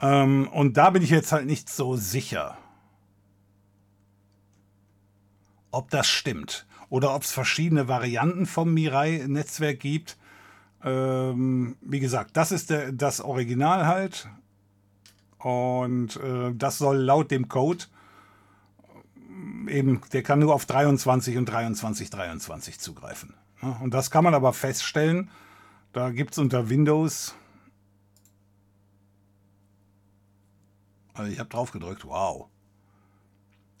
Ähm, 0.00 0.48
und 0.48 0.76
da 0.76 0.90
bin 0.90 1.02
ich 1.02 1.10
jetzt 1.10 1.32
halt 1.32 1.46
nicht 1.46 1.68
so 1.68 1.96
sicher, 1.96 2.58
ob 5.70 5.90
das 5.90 6.06
stimmt 6.06 6.66
oder 6.88 7.14
ob 7.14 7.22
es 7.22 7.32
verschiedene 7.32 7.88
Varianten 7.88 8.46
vom 8.46 8.74
Mirai-Netzwerk 8.74 9.80
gibt. 9.80 10.18
Ähm, 10.84 11.76
wie 11.80 12.00
gesagt, 12.00 12.36
das 12.36 12.52
ist 12.52 12.70
der, 12.70 12.92
das 12.92 13.20
Original 13.20 13.86
halt. 13.86 14.28
Und 15.42 16.16
äh, 16.16 16.52
das 16.54 16.78
soll 16.78 16.98
laut 16.98 17.30
dem 17.30 17.48
Code 17.48 17.84
eben, 19.68 20.00
der 20.12 20.22
kann 20.22 20.38
nur 20.38 20.54
auf 20.54 20.66
23 20.66 21.36
und 21.36 21.46
23, 21.46 22.10
23 22.10 22.78
zugreifen. 22.78 23.34
Und 23.80 23.94
das 23.94 24.10
kann 24.10 24.24
man 24.24 24.34
aber 24.34 24.52
feststellen. 24.52 25.30
Da 25.92 26.10
gibt 26.10 26.32
es 26.32 26.38
unter 26.38 26.68
Windows 26.68 27.34
Also 31.14 31.30
ich 31.30 31.38
habe 31.38 31.48
drauf 31.48 31.72
gedrückt, 31.72 32.04
wow. 32.04 32.48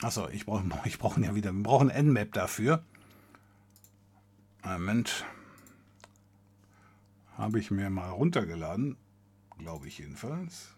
Achso, 0.02 0.28
ich 0.28 0.46
brauche 0.46 0.64
ich 0.84 0.98
brauch 0.98 1.16
ja 1.18 1.34
wieder, 1.34 1.52
wir 1.52 1.62
brauchen 1.62 1.88
Nmap 1.88 2.32
dafür. 2.32 2.84
Moment. 4.64 5.24
Habe 7.36 7.58
ich 7.58 7.70
mir 7.70 7.90
mal 7.90 8.10
runtergeladen, 8.10 8.96
glaube 9.58 9.88
ich 9.88 9.98
jedenfalls. 9.98 10.76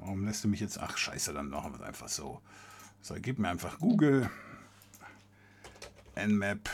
Warum 0.00 0.24
lässt 0.24 0.42
du 0.44 0.48
mich 0.48 0.60
jetzt? 0.60 0.78
Ach, 0.78 0.96
scheiße, 0.96 1.32
dann 1.34 1.50
machen 1.50 1.72
wir 1.72 1.80
es 1.80 1.86
einfach 1.86 2.08
so. 2.08 2.40
So, 3.02 3.14
gib 3.20 3.38
mir 3.38 3.48
einfach 3.48 3.78
Google. 3.78 4.28
Nmap. 6.16 6.68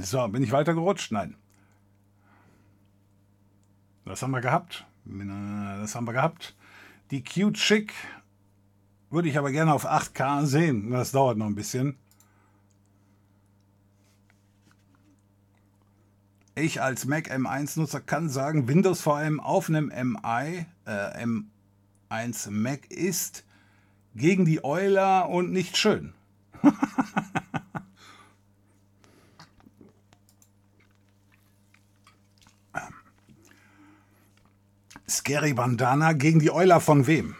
So, 0.00 0.26
bin 0.28 0.42
ich 0.42 0.52
weitergerutscht? 0.52 1.12
Nein. 1.12 1.36
Das 4.04 4.22
haben 4.22 4.30
wir 4.30 4.40
gehabt. 4.40 4.86
Das 5.04 5.94
haben 5.94 6.06
wir 6.06 6.12
gehabt. 6.12 6.56
Die 7.10 7.22
Cute 7.22 7.56
Chick 7.56 7.92
würde 9.10 9.28
ich 9.28 9.36
aber 9.36 9.50
gerne 9.50 9.74
auf 9.74 9.84
8K 9.86 10.46
sehen. 10.46 10.90
Das 10.90 11.12
dauert 11.12 11.36
noch 11.36 11.46
ein 11.46 11.54
bisschen. 11.54 11.98
Ich 16.54 16.82
als 16.82 17.04
Mac 17.06 17.30
M1-Nutzer 17.30 18.00
kann 18.00 18.28
sagen, 18.28 18.68
Windows 18.68 19.00
vor 19.00 19.16
allem 19.16 19.40
auf 19.40 19.68
einem 19.68 19.86
MI, 19.86 20.66
äh, 20.84 21.24
M1 22.10 22.50
Mac 22.50 22.90
ist 22.90 23.44
gegen 24.14 24.44
die 24.44 24.62
Euler 24.64 25.28
und 25.28 25.50
nicht 25.52 25.76
schön. 25.76 26.12
Scary 35.08 35.54
Bandana 35.54 36.12
gegen 36.12 36.38
die 36.40 36.50
Euler 36.50 36.80
von 36.80 37.06
wem? 37.06 37.36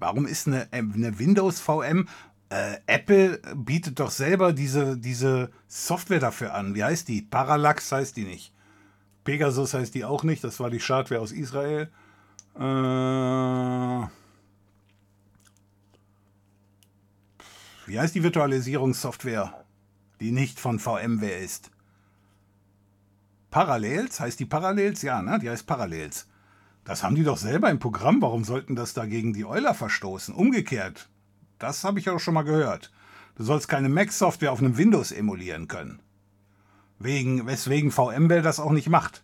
Warum 0.00 0.26
ist 0.26 0.46
eine, 0.46 0.68
eine 0.70 1.18
Windows 1.18 1.60
VM? 1.60 2.08
Äh, 2.50 2.76
Apple 2.86 3.40
bietet 3.56 3.98
doch 4.00 4.10
selber 4.10 4.52
diese, 4.52 4.96
diese 4.96 5.50
Software 5.66 6.20
dafür 6.20 6.54
an. 6.54 6.74
Wie 6.74 6.84
heißt 6.84 7.08
die? 7.08 7.22
Parallax 7.22 7.90
heißt 7.90 8.16
die 8.16 8.24
nicht. 8.24 8.54
Pegasus 9.24 9.74
heißt 9.74 9.94
die 9.94 10.04
auch 10.04 10.22
nicht. 10.22 10.44
Das 10.44 10.60
war 10.60 10.70
die 10.70 10.80
Schadware 10.80 11.20
aus 11.20 11.32
Israel. 11.32 11.90
Äh, 12.54 12.60
wie 17.86 17.98
heißt 17.98 18.14
die 18.14 18.22
Virtualisierungssoftware, 18.22 19.64
die 20.20 20.30
nicht 20.30 20.60
von 20.60 20.78
VMware 20.78 21.38
ist? 21.38 21.70
Parallels? 23.50 24.20
Heißt 24.20 24.38
die 24.38 24.46
Parallels? 24.46 25.02
Ja, 25.02 25.22
ne? 25.22 25.38
Die 25.40 25.50
heißt 25.50 25.66
Parallels. 25.66 26.27
Das 26.88 27.02
haben 27.02 27.16
die 27.16 27.22
doch 27.22 27.36
selber 27.36 27.68
im 27.68 27.78
Programm. 27.78 28.22
Warum 28.22 28.44
sollten 28.44 28.74
das 28.74 28.94
dagegen 28.94 29.34
die 29.34 29.44
Euler 29.44 29.74
verstoßen? 29.74 30.34
Umgekehrt. 30.34 31.10
Das 31.58 31.84
habe 31.84 31.98
ich 31.98 32.08
auch 32.08 32.18
schon 32.18 32.32
mal 32.32 32.44
gehört. 32.44 32.90
Du 33.36 33.44
sollst 33.44 33.68
keine 33.68 33.90
Mac-Software 33.90 34.50
auf 34.50 34.60
einem 34.60 34.78
Windows 34.78 35.12
emulieren 35.12 35.68
können. 35.68 36.00
Wegen, 36.98 37.46
weswegen 37.46 37.90
VMware 37.90 38.40
das 38.40 38.58
auch 38.58 38.70
nicht 38.70 38.88
macht. 38.88 39.22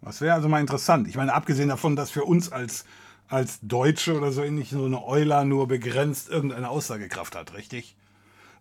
Das 0.00 0.22
wäre 0.22 0.32
also 0.32 0.48
mal 0.48 0.60
interessant. 0.60 1.08
Ich 1.08 1.16
meine, 1.16 1.34
abgesehen 1.34 1.68
davon, 1.68 1.94
dass 1.94 2.10
für 2.10 2.24
uns 2.24 2.50
als, 2.50 2.86
als 3.28 3.58
Deutsche 3.60 4.16
oder 4.16 4.32
so 4.32 4.42
ähnlich 4.42 4.70
so 4.70 4.86
eine 4.86 5.04
Euler 5.04 5.44
nur 5.44 5.68
begrenzt 5.68 6.30
irgendeine 6.30 6.70
Aussagekraft 6.70 7.36
hat, 7.36 7.52
richtig? 7.52 7.98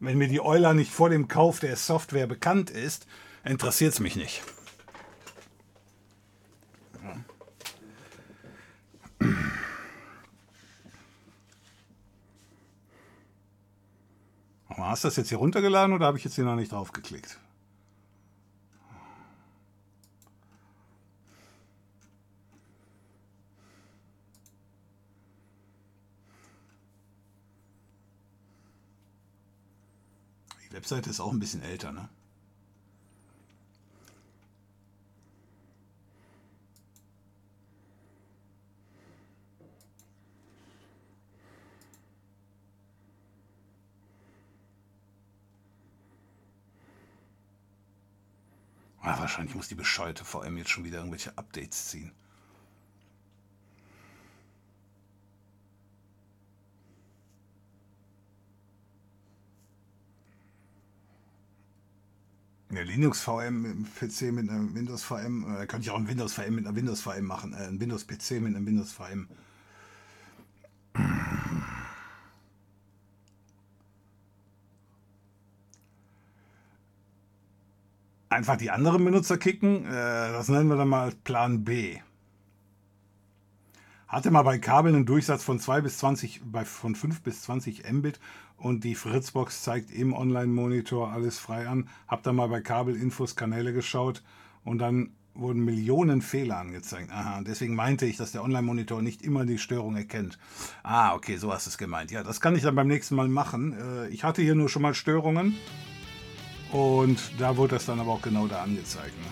Wenn 0.01 0.17
mir 0.17 0.27
die 0.27 0.41
Euler 0.41 0.73
nicht 0.73 0.91
vor 0.91 1.09
dem 1.09 1.29
Kauf 1.29 1.61
der 1.61 1.77
Software 1.77 2.27
bekannt 2.27 2.69
ist, 2.69 3.07
interessiert 3.45 3.93
es 3.93 3.99
mich 3.99 4.15
nicht. 4.15 4.41
Hast 14.95 15.03
du 15.03 15.07
das 15.07 15.17
jetzt 15.17 15.29
hier 15.29 15.39
runtergeladen 15.39 15.93
oder 15.93 16.05
habe 16.05 16.17
ich 16.17 16.23
jetzt 16.23 16.35
hier 16.35 16.45
noch 16.45 16.55
nicht 16.55 16.71
drauf 16.71 16.93
geklickt? 16.93 17.37
Die 30.69 30.73
Webseite 30.73 31.09
ist 31.09 31.19
auch 31.19 31.33
ein 31.33 31.39
bisschen 31.39 31.61
älter, 31.61 31.91
ne? 31.91 32.07
Ah, 49.05 49.19
wahrscheinlich 49.19 49.53
muss 49.53 49.67
die 49.67 49.75
bescheuerte 49.75 50.25
VM 50.25 50.57
jetzt 50.57 50.71
schon 50.71 50.83
wieder 50.83 50.97
irgendwelche 50.97 51.37
Updates 51.37 51.89
ziehen. 51.89 52.11
Eine 62.69 62.83
Linux 62.83 63.21
VM 63.21 63.85
PC 63.99 64.33
mit 64.33 64.49
einer 64.49 64.73
Windows 64.73 65.03
VM, 65.03 65.55
äh, 65.55 65.67
könnte 65.67 65.83
ich 65.85 65.91
auch 65.91 65.97
ein 65.97 66.07
Windows 66.07 66.33
VM 66.33 66.55
mit 66.55 66.65
einer 66.65 66.75
Windows 66.75 67.01
VM 67.01 67.25
machen, 67.25 67.53
äh, 67.53 67.67
ein 67.67 67.79
Windows 67.79 68.05
PC 68.07 68.41
mit 68.41 68.55
einem 68.55 68.65
Windows 68.65 68.91
einfach 78.35 78.57
die 78.57 78.69
anderen 78.69 79.03
Benutzer 79.03 79.37
kicken. 79.37 79.85
Äh, 79.85 79.91
das 79.91 80.49
nennen 80.49 80.69
wir 80.69 80.75
dann 80.75 80.89
mal 80.89 81.13
Plan 81.23 81.63
B. 81.63 81.97
Hatte 84.07 84.29
mal 84.29 84.43
bei 84.43 84.59
Kabel 84.59 84.93
einen 84.93 85.05
Durchsatz 85.05 85.43
von 85.43 85.59
2 85.59 85.81
bis 85.81 85.97
20, 85.97 86.41
bei, 86.45 86.63
von 86.63 86.95
5 86.95 87.21
bis 87.21 87.41
20 87.43 87.91
Mbit 87.91 88.19
und 88.57 88.83
die 88.83 88.95
Fritzbox 88.95 89.63
zeigt 89.63 89.91
im 89.91 90.13
Online-Monitor 90.13 91.11
alles 91.11 91.39
frei 91.39 91.67
an. 91.67 91.89
Hab 92.07 92.23
da 92.23 92.31
mal 92.31 92.47
bei 92.47 92.61
Kabel-Infos 92.61 93.35
Kanäle 93.35 93.73
geschaut 93.73 94.21
und 94.63 94.77
dann 94.77 95.11
wurden 95.33 95.65
Millionen 95.65 96.21
Fehler 96.21 96.57
angezeigt. 96.57 97.11
Aha, 97.11 97.41
deswegen 97.41 97.75
meinte 97.75 98.05
ich, 98.05 98.15
dass 98.15 98.31
der 98.31 98.43
Online-Monitor 98.43 99.01
nicht 99.01 99.21
immer 99.21 99.45
die 99.45 99.57
Störung 99.57 99.97
erkennt. 99.97 100.37
Ah, 100.83 101.13
okay, 101.13 101.37
so 101.37 101.51
hast 101.51 101.65
du 101.65 101.71
es 101.71 101.77
gemeint. 101.77 102.11
Ja, 102.11 102.23
das 102.23 102.39
kann 102.39 102.55
ich 102.55 102.63
dann 102.63 102.75
beim 102.75 102.87
nächsten 102.87 103.15
Mal 103.15 103.27
machen. 103.27 103.73
Äh, 103.73 104.07
ich 104.09 104.23
hatte 104.23 104.41
hier 104.41 104.55
nur 104.55 104.69
schon 104.69 104.81
mal 104.81 104.93
Störungen 104.93 105.55
und 106.75 107.17
da 107.39 107.55
wurde 107.55 107.75
das 107.75 107.85
dann 107.85 108.01
aber 108.01 108.11
auch 108.11 108.21
genau 108.21 108.47
da 108.47 108.63
angezeigt. 108.63 109.13
Ne? 109.17 109.31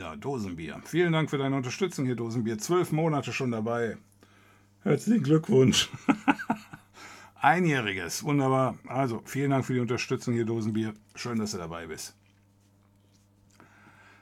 Ja, 0.00 0.14
Dosenbier. 0.16 0.80
Vielen 0.84 1.12
Dank 1.12 1.30
für 1.30 1.38
deine 1.38 1.56
Unterstützung 1.56 2.04
hier, 2.04 2.14
Dosenbier. 2.14 2.58
Zwölf 2.58 2.92
Monate 2.92 3.32
schon 3.32 3.50
dabei. 3.50 3.96
Herzlichen 4.82 5.24
Glückwunsch. 5.24 5.88
Einjähriges. 7.40 8.22
Wunderbar. 8.22 8.76
Also, 8.86 9.20
vielen 9.24 9.50
Dank 9.50 9.64
für 9.64 9.74
die 9.74 9.80
Unterstützung 9.80 10.34
hier, 10.34 10.44
Dosenbier. 10.44 10.94
Schön, 11.16 11.38
dass 11.38 11.52
du 11.52 11.58
dabei 11.58 11.86
bist. 11.86 12.14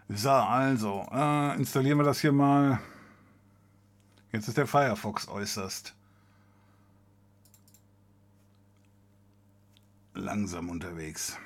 So, 0.09 0.31
also, 0.31 1.07
äh, 1.13 1.57
installieren 1.57 1.99
wir 1.99 2.05
das 2.05 2.21
hier 2.21 2.33
mal. 2.33 2.81
Jetzt 4.33 4.49
ist 4.49 4.57
der 4.57 4.67
Firefox 4.67 5.29
äußerst 5.29 5.95
langsam 10.15 10.71
unterwegs. 10.71 11.37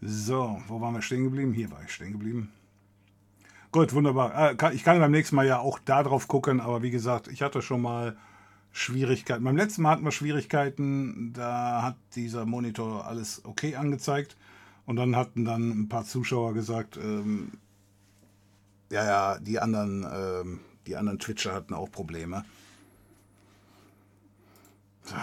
So, 0.00 0.62
wo 0.68 0.80
waren 0.80 0.94
wir 0.94 1.02
stehen 1.02 1.24
geblieben? 1.24 1.52
Hier 1.52 1.70
war 1.72 1.82
ich 1.82 1.92
stehen 1.92 2.12
geblieben. 2.12 2.52
Gut, 3.72 3.92
wunderbar. 3.92 4.60
Äh, 4.62 4.74
ich 4.74 4.84
kann 4.84 4.98
beim 5.00 5.10
nächsten 5.10 5.36
Mal 5.36 5.46
ja 5.46 5.58
auch 5.58 5.78
da 5.80 6.02
drauf 6.04 6.28
gucken, 6.28 6.60
aber 6.60 6.82
wie 6.82 6.90
gesagt, 6.90 7.28
ich 7.28 7.42
hatte 7.42 7.62
schon 7.62 7.82
mal 7.82 8.16
Schwierigkeiten. 8.72 9.42
Beim 9.42 9.56
letzten 9.56 9.82
Mal 9.82 9.90
hatten 9.90 10.04
wir 10.04 10.12
Schwierigkeiten, 10.12 11.32
da 11.32 11.82
hat 11.82 11.96
dieser 12.14 12.46
Monitor 12.46 13.06
alles 13.06 13.44
okay 13.44 13.74
angezeigt 13.74 14.36
und 14.90 14.96
dann 14.96 15.14
hatten 15.14 15.44
dann 15.44 15.70
ein 15.70 15.88
paar 15.88 16.04
Zuschauer 16.04 16.52
gesagt, 16.52 16.96
ähm, 16.96 17.52
ja, 18.90 19.04
ja, 19.04 19.38
die 19.38 19.60
anderen, 19.60 20.04
ähm, 20.12 20.60
die 20.84 20.96
anderen 20.96 21.20
Twitcher 21.20 21.54
hatten 21.54 21.74
auch 21.74 21.92
Probleme. 21.92 22.44
So. 25.04 25.14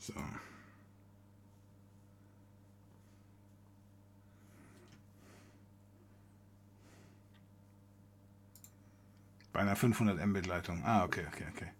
So. 0.00 0.37
Bei 9.58 9.62
einer 9.62 9.74
500 9.74 10.24
Mbit 10.24 10.46
Leitung. 10.46 10.84
Ah, 10.84 11.02
okay, 11.02 11.24
okay, 11.26 11.44
okay. 11.52 11.72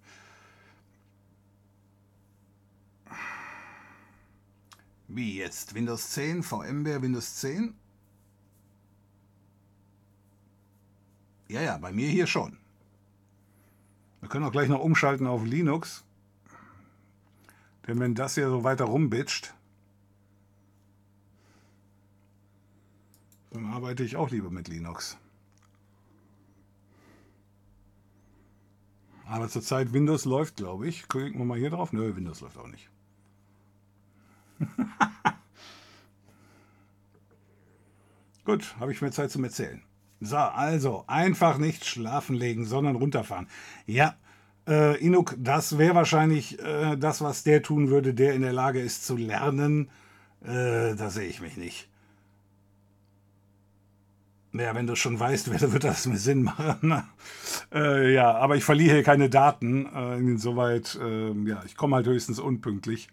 Wie 5.07 5.37
jetzt? 5.37 5.77
Windows 5.77 6.11
10, 6.11 6.43
VMware, 6.43 7.03
Windows 7.03 7.37
10? 7.37 7.77
Ja, 11.47 11.61
ja, 11.61 11.79
bei 11.79 11.93
mir 11.93 12.09
hier 12.09 12.27
schon. 12.27 12.59
Wir 14.23 14.29
können 14.29 14.45
auch 14.45 14.51
gleich 14.51 14.69
noch 14.69 14.81
umschalten 14.81 15.29
auf 15.29 15.45
Linux. 15.45 16.03
Denn 17.87 18.01
wenn 18.01 18.17
das 18.17 18.35
hier 18.35 18.49
so 18.49 18.65
weiter 18.65 18.87
rumbitscht, 18.87 19.55
dann 23.53 23.67
arbeite 23.67 24.03
ich 24.03 24.17
auch 24.17 24.31
lieber 24.31 24.51
mit 24.51 24.67
Linux. 24.67 25.17
Aber 29.29 29.49
zurzeit 29.49 29.93
Windows 29.93 30.25
läuft, 30.25 30.57
glaube 30.57 30.89
ich. 30.89 31.07
Gucken 31.07 31.39
wir 31.39 31.45
mal 31.45 31.59
hier 31.59 31.69
drauf. 31.71 31.93
Nö, 31.93 32.17
Windows 32.17 32.41
läuft 32.41 32.57
auch 32.57 32.67
nicht. 32.67 32.89
Gut, 38.45 38.75
habe 38.81 38.91
ich 38.93 39.03
mehr 39.03 39.13
Zeit 39.13 39.31
zum 39.31 39.45
Erzählen. 39.45 39.83
So, 40.21 40.39
also 40.39 41.05
einfach 41.07 41.59
nicht 41.59 41.85
schlafen 41.85 42.35
legen, 42.35 42.65
sondern 42.65 42.97
runterfahren. 42.97 43.49
Ja, 43.87 44.17
äh, 44.67 44.97
Inuk, 45.05 45.37
das 45.39 45.77
wäre 45.77 45.95
wahrscheinlich 45.95 46.59
äh, 46.61 46.97
das, 46.97 47.21
was 47.21 47.43
der 47.43 47.63
tun 47.63 47.91
würde, 47.91 48.15
der 48.15 48.33
in 48.35 48.41
der 48.41 48.55
Lage 48.55 48.81
ist 48.81 49.07
zu 49.07 49.17
lernen. 49.17 49.91
Äh, 50.43 50.95
da 50.97 51.11
sehe 51.11 51.29
ich 51.29 51.43
mich 51.43 51.59
nicht. 51.59 51.88
Naja, 54.53 54.75
wenn 54.75 54.87
du 54.87 54.97
schon 54.97 55.21
weißt, 55.21 55.51
wird 55.51 55.85
das 55.85 56.07
mir 56.07 56.17
Sinn 56.17 56.43
machen. 56.43 57.03
äh, 57.73 58.13
ja, 58.13 58.33
aber 58.33 58.57
ich 58.57 58.65
verliere 58.65 58.95
hier 58.95 59.03
keine 59.05 59.29
Daten. 59.29 59.87
Äh, 59.87 60.19
insoweit, 60.19 60.99
äh, 61.03 61.33
ja, 61.49 61.63
ich 61.67 61.77
komme 61.77 61.97
halt 61.97 62.07
höchstens 62.07 62.39
unpünktlich. 62.39 63.09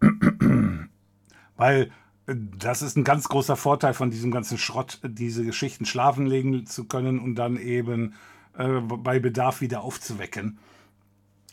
Weil 1.56 1.90
äh, 2.26 2.34
das 2.58 2.82
ist 2.82 2.96
ein 2.96 3.04
ganz 3.04 3.28
großer 3.28 3.56
Vorteil 3.56 3.94
von 3.94 4.10
diesem 4.10 4.30
ganzen 4.30 4.58
Schrott, 4.58 5.00
diese 5.04 5.44
Geschichten 5.44 5.86
schlafen 5.86 6.26
legen 6.26 6.66
zu 6.66 6.84
können 6.84 7.20
und 7.20 7.36
dann 7.36 7.56
eben 7.56 8.14
äh, 8.58 8.80
bei 8.80 9.20
Bedarf 9.20 9.60
wieder 9.60 9.82
aufzuwecken. 9.82 10.58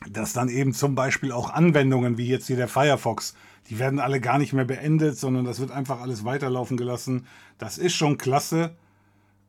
Dass 0.10 0.34
dann 0.34 0.50
eben 0.50 0.74
zum 0.74 0.96
Beispiel 0.96 1.32
auch 1.32 1.52
Anwendungen 1.52 2.18
wie 2.18 2.28
jetzt 2.28 2.48
hier 2.48 2.56
der 2.56 2.68
Firefox, 2.68 3.36
die 3.70 3.78
werden 3.80 4.00
alle 4.00 4.20
gar 4.20 4.40
nicht 4.40 4.54
mehr 4.54 4.66
beendet, 4.66 5.18
sondern 5.18 5.46
das 5.46 5.60
wird 5.60 5.72
einfach 5.72 6.02
alles 6.02 6.26
weiterlaufen 6.26 6.78
gelassen. 6.78 7.28
Das 7.58 7.78
ist 7.78 7.94
schon 7.94 8.18
klasse. 8.18 8.76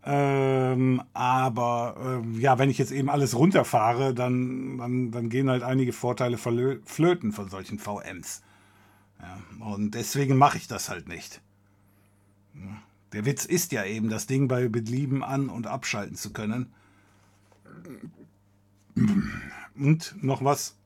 Ähm, 0.05 1.03
aber 1.14 2.22
äh, 2.24 2.38
ja, 2.38 2.59
wenn 2.59 2.70
ich 2.70 2.78
jetzt 2.78 2.92
eben 2.92 3.09
alles 3.09 3.36
runterfahre, 3.36 4.14
dann, 4.14 4.78
dann, 4.78 5.11
dann 5.12 5.28
gehen 5.28 5.48
halt 5.48 5.62
einige 5.62 5.92
Vorteile 5.92 6.38
flöten 6.38 7.32
von 7.32 7.48
solchen 7.48 7.78
VMs. 7.78 8.42
Ja, 9.20 9.38
und 9.64 9.92
deswegen 9.94 10.36
mache 10.36 10.59
ich 10.59 10.66
das 10.66 10.88
halt 10.88 11.07
nicht. 11.09 11.40
Der 13.12 13.24
Witz 13.24 13.44
ist 13.44 13.72
ja 13.72 13.84
eben, 13.84 14.09
das 14.09 14.26
Ding 14.26 14.48
bei 14.48 14.68
Belieben 14.68 15.22
an- 15.22 15.48
und 15.48 15.66
abschalten 15.66 16.16
zu 16.16 16.32
können. 16.32 16.72
Und 19.76 20.22
noch 20.22 20.44
was. 20.44 20.76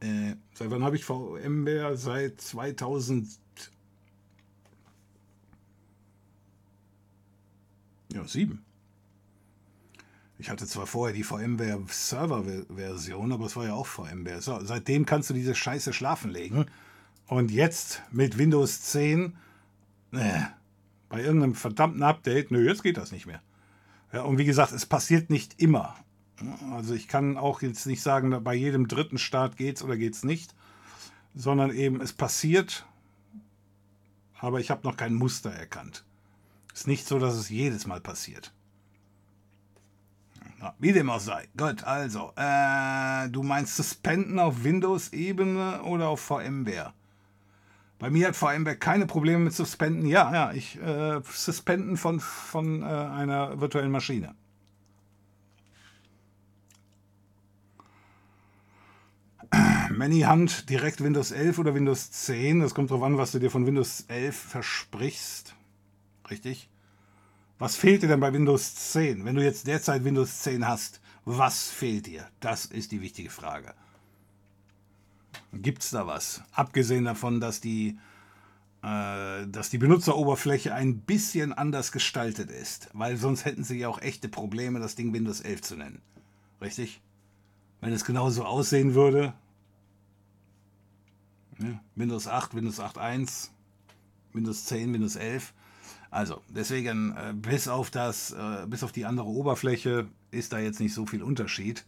Äh, 0.00 0.34
seit 0.54 0.70
wann 0.70 0.84
habe 0.84 0.96
ich 0.96 1.04
VMware? 1.04 1.96
Seit 1.96 2.40
2000. 2.40 3.28
Ja, 8.12 8.26
sieben. 8.26 8.64
Ich 10.38 10.50
hatte 10.50 10.66
zwar 10.66 10.86
vorher 10.86 11.14
die 11.14 11.22
VMware 11.22 11.82
Server-Version, 11.88 13.32
aber 13.32 13.46
es 13.46 13.56
war 13.56 13.64
ja 13.64 13.74
auch 13.74 13.86
VMware. 13.86 14.42
So, 14.42 14.62
seitdem 14.62 15.06
kannst 15.06 15.30
du 15.30 15.34
diese 15.34 15.54
Scheiße 15.54 15.92
schlafen 15.92 16.30
legen. 16.30 16.66
Und 17.26 17.50
jetzt 17.50 18.02
mit 18.12 18.36
Windows 18.36 18.82
10, 18.82 19.36
äh, 20.12 20.40
bei 21.08 21.22
irgendeinem 21.22 21.54
verdammten 21.54 22.02
Update, 22.02 22.50
nö, 22.50 22.66
jetzt 22.66 22.82
geht 22.82 22.98
das 22.98 23.12
nicht 23.12 23.26
mehr. 23.26 23.42
Ja, 24.12 24.22
und 24.22 24.38
wie 24.38 24.44
gesagt, 24.44 24.72
es 24.72 24.86
passiert 24.86 25.30
nicht 25.30 25.60
immer. 25.60 25.96
Also 26.72 26.94
ich 26.94 27.08
kann 27.08 27.36
auch 27.36 27.62
jetzt 27.62 27.86
nicht 27.86 28.02
sagen, 28.02 28.42
bei 28.44 28.54
jedem 28.54 28.88
dritten 28.88 29.18
Start 29.18 29.56
geht's 29.56 29.82
oder 29.82 29.96
geht's 29.96 30.22
nicht, 30.22 30.54
sondern 31.34 31.70
eben 31.70 32.00
es 32.00 32.12
passiert, 32.12 32.86
aber 34.38 34.60
ich 34.60 34.70
habe 34.70 34.86
noch 34.86 34.96
kein 34.96 35.14
Muster 35.14 35.50
erkannt. 35.50 36.04
Ist 36.74 36.86
nicht 36.86 37.06
so, 37.06 37.18
dass 37.18 37.34
es 37.34 37.48
jedes 37.48 37.86
Mal 37.86 38.00
passiert. 38.00 38.52
Na, 40.58 40.74
wie 40.78 40.92
dem 40.92 41.10
auch 41.10 41.20
sei. 41.20 41.48
Gut, 41.56 41.84
also, 41.84 42.32
äh, 42.36 43.28
du 43.30 43.42
meinst 43.42 43.76
Suspenden 43.76 44.38
auf 44.38 44.64
Windows-Ebene 44.64 45.82
oder 45.82 46.08
auf 46.08 46.20
VMware? 46.20 46.92
Bei 47.98 48.10
mir 48.10 48.28
hat 48.28 48.36
VMware 48.36 48.76
keine 48.76 49.06
Probleme 49.06 49.44
mit 49.44 49.54
Suspenden. 49.54 50.06
Ja, 50.06 50.32
ja, 50.32 50.52
ich 50.52 50.80
äh, 50.80 51.20
Suspenden 51.24 51.96
von, 51.96 52.20
von 52.20 52.82
äh, 52.82 52.86
einer 52.86 53.58
virtuellen 53.60 53.90
Maschine. 53.90 54.34
Manyhunt 59.96 60.68
direkt 60.68 61.02
Windows 61.02 61.30
11 61.30 61.58
oder 61.58 61.74
Windows 61.74 62.10
10. 62.10 62.60
Das 62.60 62.74
kommt 62.74 62.90
darauf 62.90 63.02
an, 63.02 63.16
was 63.16 63.32
du 63.32 63.38
dir 63.38 63.50
von 63.50 63.66
Windows 63.66 64.04
11 64.08 64.36
versprichst. 64.36 65.54
Richtig? 66.30 66.68
Was 67.58 67.76
fehlt 67.76 68.02
dir 68.02 68.08
denn 68.08 68.20
bei 68.20 68.32
Windows 68.32 68.74
10? 68.92 69.24
Wenn 69.24 69.36
du 69.36 69.42
jetzt 69.42 69.66
derzeit 69.66 70.04
Windows 70.04 70.40
10 70.40 70.68
hast, 70.68 71.00
was 71.24 71.68
fehlt 71.68 72.06
dir? 72.06 72.28
Das 72.40 72.66
ist 72.66 72.92
die 72.92 73.00
wichtige 73.00 73.30
Frage. 73.30 73.72
Gibt 75.54 75.82
es 75.82 75.90
da 75.90 76.06
was? 76.06 76.42
Abgesehen 76.52 77.06
davon, 77.06 77.40
dass 77.40 77.62
die, 77.62 77.98
äh, 78.82 79.46
dass 79.46 79.70
die 79.70 79.78
Benutzeroberfläche 79.78 80.74
ein 80.74 80.98
bisschen 80.98 81.54
anders 81.54 81.90
gestaltet 81.90 82.50
ist. 82.50 82.90
Weil 82.92 83.16
sonst 83.16 83.46
hätten 83.46 83.64
sie 83.64 83.78
ja 83.78 83.88
auch 83.88 84.02
echte 84.02 84.28
Probleme, 84.28 84.78
das 84.78 84.94
Ding 84.94 85.14
Windows 85.14 85.40
11 85.40 85.62
zu 85.62 85.76
nennen. 85.76 86.02
Richtig? 86.60 87.00
Wenn 87.80 87.94
es 87.94 88.04
genauso 88.04 88.44
aussehen 88.44 88.94
würde. 88.94 89.32
Ja, 91.58 91.80
Windows 91.94 92.28
8, 92.28 92.54
Windows 92.54 92.80
8.1, 92.80 93.50
Windows 94.32 94.64
10, 94.66 94.92
Windows 94.92 95.16
11. 95.16 95.54
Also, 96.10 96.42
deswegen, 96.48 97.16
äh, 97.16 97.34
bis 97.34 97.68
auf 97.68 97.90
das, 97.90 98.32
äh, 98.32 98.66
bis 98.66 98.82
auf 98.82 98.92
die 98.92 99.06
andere 99.06 99.26
Oberfläche 99.26 100.08
ist 100.30 100.52
da 100.52 100.58
jetzt 100.58 100.80
nicht 100.80 100.94
so 100.94 101.06
viel 101.06 101.22
Unterschied. 101.22 101.84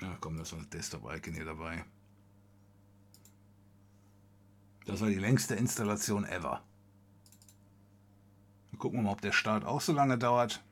Ja, 0.00 0.16
komm, 0.20 0.36
das 0.38 0.52
war 0.52 0.58
das 0.60 0.68
Desktop-Icon 0.70 1.34
hier 1.34 1.44
dabei. 1.44 1.84
Das 4.84 5.00
war 5.00 5.08
die 5.08 5.14
längste 5.14 5.54
Installation 5.54 6.24
ever. 6.24 6.62
Gucken 8.78 8.98
wir 8.98 9.04
mal, 9.04 9.12
ob 9.12 9.20
der 9.20 9.32
Start 9.32 9.64
auch 9.64 9.80
so 9.80 9.92
lange 9.92 10.18
dauert. 10.18 10.62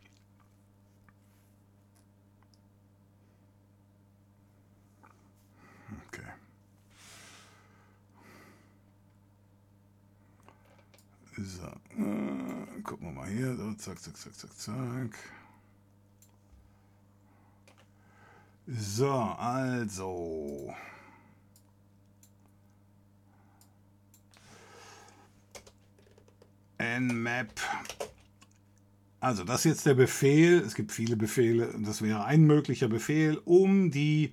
So, 11.37 11.67
äh, 11.67 12.81
gucken 12.83 13.09
wir 13.09 13.13
mal 13.13 13.29
hier. 13.29 13.57
So, 13.57 13.73
zack, 13.75 13.99
zack, 14.01 14.17
zack, 14.17 14.35
zack, 14.35 14.57
zack. 14.57 15.19
So, 18.67 19.11
also. 19.11 20.73
Nmap. 26.79 27.61
Also, 29.19 29.43
das 29.43 29.61
ist 29.61 29.65
jetzt 29.65 29.87
der 29.87 29.95
Befehl. 29.95 30.59
Es 30.61 30.75
gibt 30.75 30.93
viele 30.93 31.17
Befehle. 31.17 31.75
Das 31.79 32.01
wäre 32.01 32.25
ein 32.27 32.45
möglicher 32.45 32.89
Befehl, 32.89 33.41
um 33.45 33.91
die, 33.91 34.33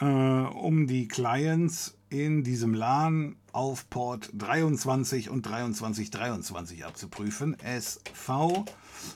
äh, 0.00 0.04
um 0.04 0.86
die 0.86 1.08
Clients 1.08 1.96
in 2.12 2.44
diesem 2.44 2.74
LAN 2.74 3.36
auf 3.52 3.88
Port 3.88 4.28
23 4.34 5.30
und 5.30 5.46
2323 5.46 6.84
abzuprüfen. 6.84 7.58
SV 7.58 8.66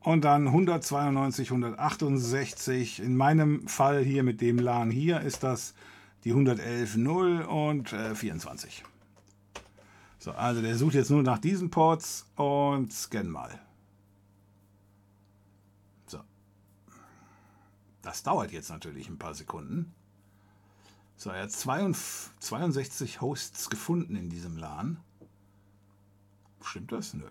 Und 0.00 0.24
dann 0.24 0.46
192, 0.48 1.50
168. 1.50 3.00
In 3.00 3.14
meinem 3.16 3.68
Fall 3.68 4.02
hier 4.02 4.22
mit 4.22 4.40
dem 4.40 4.58
LAN 4.58 4.90
hier 4.90 5.20
ist 5.20 5.42
das 5.42 5.74
die 6.24 6.32
111.0 6.32 7.44
und 7.44 7.92
äh, 7.92 8.14
24. 8.14 8.84
So, 10.18 10.32
also 10.32 10.62
der 10.62 10.76
sucht 10.76 10.94
jetzt 10.94 11.10
nur 11.10 11.22
nach 11.22 11.38
diesen 11.38 11.70
Ports 11.70 12.26
und 12.36 12.92
scan 12.92 13.24
mal. 13.24 13.60
Das 18.02 18.24
dauert 18.24 18.50
jetzt 18.50 18.68
natürlich 18.68 19.08
ein 19.08 19.18
paar 19.18 19.34
Sekunden. 19.34 19.94
So, 21.16 21.30
er 21.30 21.44
hat 21.44 21.52
62 21.52 23.20
Hosts 23.20 23.70
gefunden 23.70 24.16
in 24.16 24.28
diesem 24.28 24.56
LAN. 24.56 24.98
Stimmt 26.60 26.90
das? 26.90 27.14
Nö. 27.14 27.26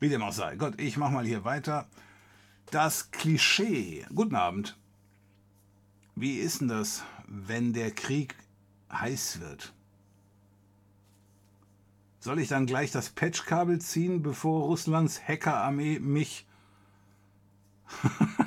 Wie 0.00 0.08
dem 0.08 0.22
auch 0.22 0.32
sei. 0.32 0.56
Gott, 0.56 0.80
ich 0.80 0.96
mache 0.96 1.12
mal 1.12 1.26
hier 1.26 1.44
weiter. 1.44 1.86
Das 2.70 3.10
Klischee. 3.10 4.06
Guten 4.14 4.34
Abend. 4.34 4.78
Wie 6.16 6.38
ist 6.38 6.62
denn 6.62 6.68
das, 6.68 7.02
wenn 7.26 7.72
der 7.72 7.90
Krieg 7.90 8.34
heiß 8.92 9.40
wird? 9.40 9.72
Soll 12.20 12.38
ich 12.38 12.48
dann 12.48 12.66
gleich 12.66 12.90
das 12.90 13.10
Patchkabel 13.10 13.80
ziehen, 13.80 14.22
bevor 14.22 14.64
Russlands 14.64 15.20
Hackerarmee 15.28 15.98
mich 15.98 16.46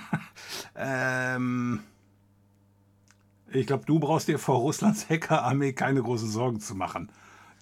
Ähm, 0.77 1.79
ich 3.51 3.65
glaube, 3.65 3.85
du 3.85 3.99
brauchst 3.99 4.27
dir 4.27 4.37
vor 4.37 4.59
Russlands 4.59 5.09
Hackerarmee 5.09 5.73
keine 5.73 6.03
großen 6.03 6.29
Sorgen 6.29 6.59
zu 6.59 6.75
machen. 6.75 7.09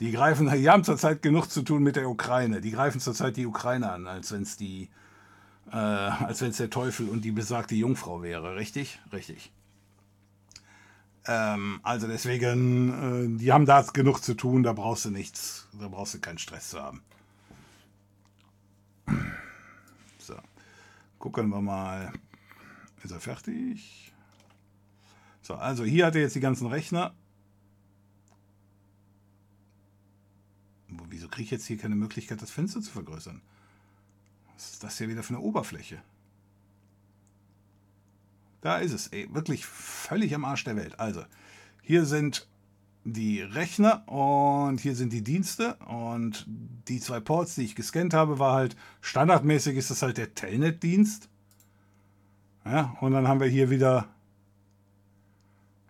Die 0.02 0.12
greifen, 0.12 0.52
die 0.52 0.70
haben 0.70 0.84
zurzeit 0.84 1.22
genug 1.22 1.50
zu 1.50 1.62
tun 1.62 1.82
mit 1.82 1.96
der 1.96 2.10
Ukraine. 2.10 2.60
Die 2.60 2.72
greifen 2.72 3.00
zurzeit 3.00 3.38
die 3.38 3.46
Ukraine 3.46 3.90
an, 3.90 4.08
als 4.08 4.34
wenn 4.34 4.42
es 4.42 4.58
die, 4.58 4.90
äh, 5.72 5.76
als 5.76 6.42
wenn 6.42 6.50
es 6.50 6.58
der 6.58 6.70
Teufel 6.70 7.08
und 7.08 7.24
die 7.24 7.32
besagte 7.32 7.76
Jungfrau 7.76 8.22
wäre. 8.22 8.56
Richtig? 8.56 9.00
Richtig. 9.14 9.54
Ähm, 11.28 11.80
also 11.84 12.08
deswegen, 12.08 13.36
äh, 13.36 13.40
die 13.40 13.52
haben 13.52 13.66
da 13.66 13.82
genug 13.82 14.24
zu 14.24 14.36
tun, 14.36 14.64
da 14.64 14.74
brauchst 14.74 15.06
du 15.06 15.10
nichts, 15.10 15.68
da 15.80 15.88
brauchst 15.88 16.14
du 16.14 16.20
keinen 16.20 16.38
Stress 16.38 16.70
zu 16.70 16.82
haben. 16.82 17.02
So, 20.20 20.36
gucken 21.20 21.50
wir 21.50 21.62
mal. 21.62 22.14
Ist 23.04 23.12
er 23.12 23.20
fertig? 23.20 24.12
So, 25.42 25.54
also 25.56 25.84
hier 25.84 26.08
hat 26.08 26.16
er 26.16 26.22
jetzt 26.22 26.36
die 26.36 26.40
ganzen 26.40 26.68
Rechner. 26.68 27.14
Wieso 30.88 31.28
kriege 31.28 31.44
ich 31.44 31.52
jetzt 31.52 31.68
hier 31.68 31.78
keine 31.78 31.96
Möglichkeit, 31.96 32.42
das 32.42 32.50
Fenster 32.50 32.82
zu 32.82 32.92
vergrößern? 32.92 33.42
Was 34.56 34.72
ist 34.72 34.84
das 34.84 34.98
hier 34.98 35.08
wieder 35.08 35.22
für 35.22 35.36
eine 35.36 35.44
Oberfläche? 35.44 36.02
Da 38.66 38.78
ist 38.78 38.94
es. 38.94 39.08
Ey, 39.10 39.28
wirklich 39.32 39.64
völlig 39.64 40.34
am 40.34 40.44
Arsch 40.44 40.64
der 40.64 40.76
Welt. 40.76 41.00
Also, 41.00 41.22
hier 41.84 42.06
sind 42.06 42.48
die 43.04 43.42
Rechner 43.42 44.08
und 44.10 44.80
hier 44.80 44.96
sind 44.96 45.14
die 45.14 45.24
Dienste 45.24 45.76
und 45.86 46.48
die 46.48 47.00
zwei 47.00 47.20
Ports, 47.20 47.54
die 47.54 47.62
ich 47.62 47.76
gescannt 47.76 48.16
habe, 48.16 48.40
war 48.40 48.56
halt 48.56 48.76
standardmäßig 49.02 49.78
ist 49.78 49.92
das 49.92 50.02
halt 50.02 50.18
der 50.18 50.34
Telnet-Dienst 50.34 51.30
ja, 52.66 52.98
und 53.00 53.12
dann 53.12 53.28
haben 53.28 53.40
wir 53.40 53.48
hier 53.48 53.70
wieder 53.70 54.08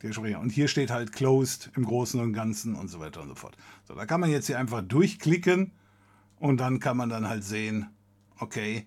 der 0.03 0.11
Sprecher. 0.11 0.41
Und 0.41 0.49
hier 0.49 0.67
steht 0.67 0.91
halt 0.91 1.13
Closed 1.13 1.71
im 1.77 1.85
Großen 1.85 2.19
und 2.19 2.33
Ganzen 2.33 2.75
und 2.75 2.89
so 2.89 2.99
weiter 2.99 3.21
und 3.21 3.29
so 3.29 3.35
fort. 3.35 3.55
So, 3.87 3.95
da 3.95 4.05
kann 4.05 4.19
man 4.19 4.29
jetzt 4.29 4.47
hier 4.47 4.59
einfach 4.59 4.81
durchklicken 4.81 5.71
und 6.37 6.57
dann 6.57 6.81
kann 6.81 6.97
man 6.97 7.07
dann 7.07 7.29
halt 7.29 7.45
sehen, 7.45 7.87
okay, 8.37 8.85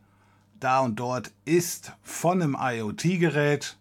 da 0.60 0.80
und 0.80 0.96
dort 0.96 1.32
ist 1.44 1.92
von 2.02 2.42
einem 2.42 2.56
IoT-Gerät 2.58 3.78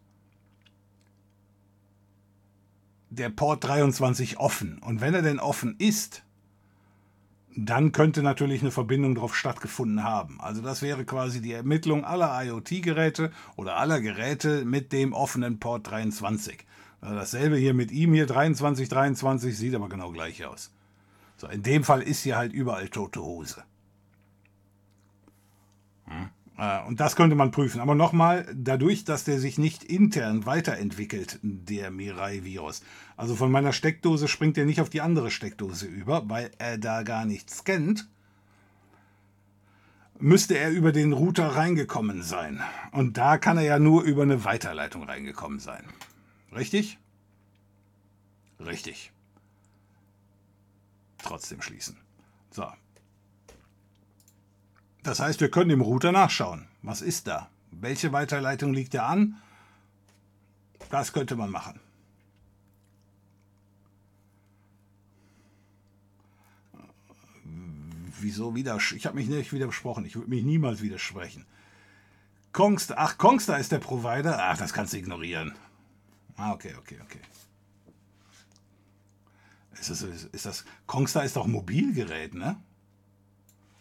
der 3.10 3.30
Port 3.30 3.64
23 3.64 4.38
offen. 4.38 4.80
Und 4.80 5.02
wenn 5.02 5.14
er 5.14 5.22
denn 5.22 5.40
offen 5.40 5.76
ist, 5.80 6.24
dann 7.56 7.92
könnte 7.92 8.22
natürlich 8.22 8.62
eine 8.62 8.72
Verbindung 8.72 9.16
darauf 9.16 9.36
stattgefunden 9.36 10.04
haben. 10.04 10.40
Also 10.40 10.62
das 10.62 10.84
wäre 10.84 11.06
quasi 11.06 11.42
die 11.42 11.54
Ermittlung 11.54 12.06
aller 12.06 12.44
IoT-Geräte 12.44 13.32
oder 13.56 13.78
aller 13.78 14.00
Geräte 14.00 14.64
mit 14.64 14.94
dem 14.94 15.14
offenen 15.14 15.60
Port 15.60 15.90
23. 15.90 16.66
Also 17.02 17.16
dasselbe 17.16 17.58
hier 17.58 17.74
mit 17.74 17.92
ihm 17.92 18.14
hier 18.14 18.28
2323 18.28 19.58
sieht 19.58 19.76
aber 19.76 19.90
genau 19.90 20.12
gleich 20.12 20.46
aus. 20.46 20.72
So, 21.38 21.48
in 21.48 21.64
dem 21.64 21.84
Fall 21.84 22.02
ist 22.02 22.24
hier 22.24 22.38
halt 22.38 22.54
überall 22.54 22.90
tote 22.90 23.22
Hose. 23.22 23.64
Hm. 26.06 26.30
Äh, 26.58 26.82
und 26.84 26.99
das 26.99 27.16
könnte 27.16 27.36
man 27.36 27.51
prüfen. 27.51 27.80
Aber 27.80 27.95
nochmal, 27.95 28.45
dadurch, 28.53 29.03
dass 29.03 29.24
der 29.24 29.39
sich 29.39 29.58
nicht 29.58 29.84
intern 29.84 30.45
weiterentwickelt, 30.45 31.39
der 31.41 31.91
Mirai-Virus. 31.91 32.82
Also 33.16 33.36
von 33.36 33.51
meiner 33.51 33.74
Steckdose 33.74 34.28
springt 34.28 34.58
er 34.58 34.66
nicht 34.66 34.82
auf 34.82 34.89
die 34.89 35.01
andere 35.01 35.32
Steckdose 35.32 35.86
über, 35.86 36.30
weil 36.30 36.51
er 36.58 36.78
da 36.78 37.03
gar 37.03 37.26
nichts 37.26 37.64
kennt. 37.64 38.10
Müsste 40.20 40.58
er 40.58 40.72
über 40.72 40.91
den 40.91 41.14
Router 41.14 41.55
reingekommen 41.55 42.24
sein. 42.24 42.60
Und 42.91 43.18
da 43.18 43.38
kann 43.38 43.58
er 43.58 43.64
ja 43.64 43.80
nur 43.80 44.01
über 44.01 44.24
eine 44.24 44.43
Weiterleitung 44.43 45.03
reingekommen 45.03 45.60
sein. 45.60 45.84
Richtig? 46.55 46.97
Richtig. 48.60 49.12
Trotzdem 51.20 51.62
schließen. 51.62 51.97
So, 52.49 52.66
das 55.08 55.22
heißt, 55.22 55.39
wir 55.39 55.49
können 55.49 55.70
im 55.70 55.80
Router 55.80 56.12
nachschauen. 56.12 56.68
Was 56.82 57.01
ist 57.01 57.28
da? 57.28 57.49
Welche 57.72 58.12
Weiterleitung 58.12 58.74
liegt 58.74 58.93
da 58.93 59.08
an? 59.08 59.38
Das 60.89 61.14
könnte 61.14 61.38
man 61.38 61.49
machen. 61.49 61.80
Wieso 68.20 68.53
wieder? 68.53 68.76
Ich 68.76 69.05
habe 69.05 69.16
mich 69.16 69.30
nicht 69.30 69.53
widersprochen. 69.53 70.03
Ich 70.03 70.18
würde 70.18 70.30
mich 70.30 70.43
niemals 70.43 70.82
widersprechen. 70.82 71.45
Kongstar, 72.51 72.97
ach, 72.99 73.18
Kongstar 73.18 73.60
ist 73.60 73.72
der 73.72 73.80
Provider. 73.80 74.38
Ach, 74.38 74.58
das 74.58 74.74
kannst 74.74 74.91
du 74.91 74.97
ignorieren. 74.97 75.53
Ah, 76.36 76.51
okay, 76.51 76.76
okay, 76.78 76.97
okay. 77.01 77.22
Ist 79.80 79.89
das, 79.89 80.01
ist 80.01 80.45
das, 80.45 80.66
Kongstar 80.86 81.24
ist 81.24 81.38
doch 81.38 81.47
Mobilgerät, 81.47 82.34
ne? 82.34 82.58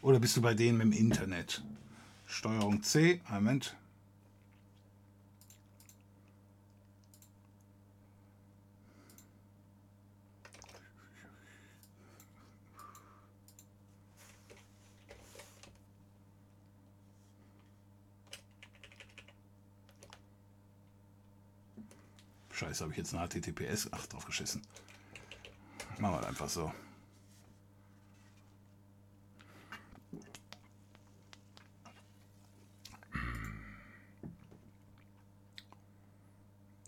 Oder 0.07 0.21
bist 0.21 0.37
du 0.37 0.41
bei 0.41 0.55
denen 0.55 0.81
im 0.81 0.93
Internet? 0.93 1.65
Steuerung 2.29 2.81
C, 2.85 3.21
Moment. 3.29 3.75
Scheiße, 22.53 22.85
habe 22.85 22.93
ich 22.93 22.99
jetzt 22.99 23.13
ein 23.13 23.29
HTTPS? 23.29 23.89
Ach, 23.91 24.07
drauf 24.07 24.25
geschissen. 24.25 24.63
Machen 25.99 26.21
wir 26.21 26.29
einfach 26.29 26.49
so. 26.49 26.71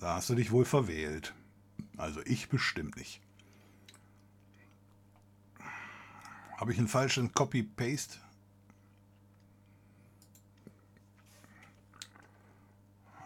Da 0.01 0.14
hast 0.14 0.30
du 0.30 0.34
dich 0.34 0.51
wohl 0.51 0.64
verwählt. 0.64 1.34
Also 1.96 2.20
ich 2.24 2.49
bestimmt 2.49 2.96
nicht. 2.96 3.20
Habe 6.57 6.72
ich 6.72 6.78
einen 6.78 6.88
falschen 6.88 7.32
Copy-Paste? 7.32 8.18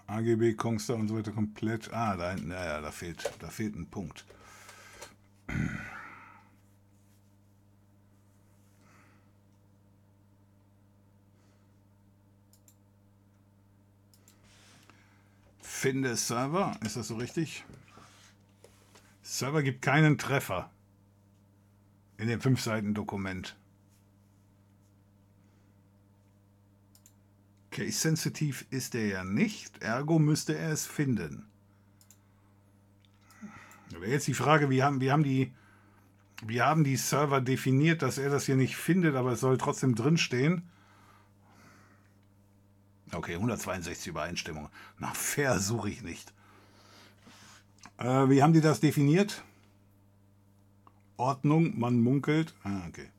AGB, 0.06 0.54
Kongstar 0.54 0.96
und 0.96 1.08
so 1.08 1.16
weiter 1.16 1.32
komplett. 1.32 1.92
Ah, 1.92 2.16
da 2.16 2.32
hinten, 2.32 2.50
ja, 2.50 2.64
ja, 2.64 2.80
da 2.80 2.90
fehlt, 2.90 3.32
da 3.38 3.48
fehlt 3.48 3.74
ein 3.74 3.86
Punkt. 3.86 4.26
Finde 15.82 16.14
Server, 16.14 16.76
ist 16.84 16.96
das 16.96 17.08
so 17.08 17.16
richtig? 17.16 17.64
Server 19.20 19.64
gibt 19.64 19.82
keinen 19.82 20.16
Treffer 20.16 20.70
in 22.18 22.28
dem 22.28 22.40
5 22.40 22.60
Seiten 22.60 22.94
Dokument. 22.94 23.56
Case-sensitiv 27.72 28.64
ist 28.70 28.94
er 28.94 29.08
ja 29.08 29.24
nicht, 29.24 29.82
ergo 29.82 30.20
müsste 30.20 30.56
er 30.56 30.70
es 30.70 30.86
finden. 30.86 31.48
Aber 33.92 34.06
jetzt 34.06 34.28
die 34.28 34.34
Frage, 34.34 34.70
wie 34.70 34.84
haben, 34.84 35.00
wie 35.00 35.10
haben 35.10 35.24
die, 35.24 35.52
wie 36.46 36.62
haben 36.62 36.84
die 36.84 36.96
Server 36.96 37.40
definiert, 37.40 38.02
dass 38.02 38.18
er 38.18 38.30
das 38.30 38.46
hier 38.46 38.54
nicht 38.54 38.76
findet, 38.76 39.16
aber 39.16 39.32
es 39.32 39.40
soll 39.40 39.58
trotzdem 39.58 39.96
drinstehen? 39.96 40.62
Okay, 43.14 43.34
162 43.34 44.06
Übereinstimmungen. 44.06 44.70
Nach 44.98 45.14
fair 45.14 45.58
suche 45.58 45.90
ich 45.90 46.02
nicht. 46.02 46.32
Äh, 47.98 48.30
wie 48.30 48.42
haben 48.42 48.54
die 48.54 48.62
das 48.62 48.80
definiert? 48.80 49.44
Ordnung, 51.18 51.78
man 51.78 52.00
munkelt. 52.00 52.54
Ah, 52.64 52.86
okay. 52.88 53.10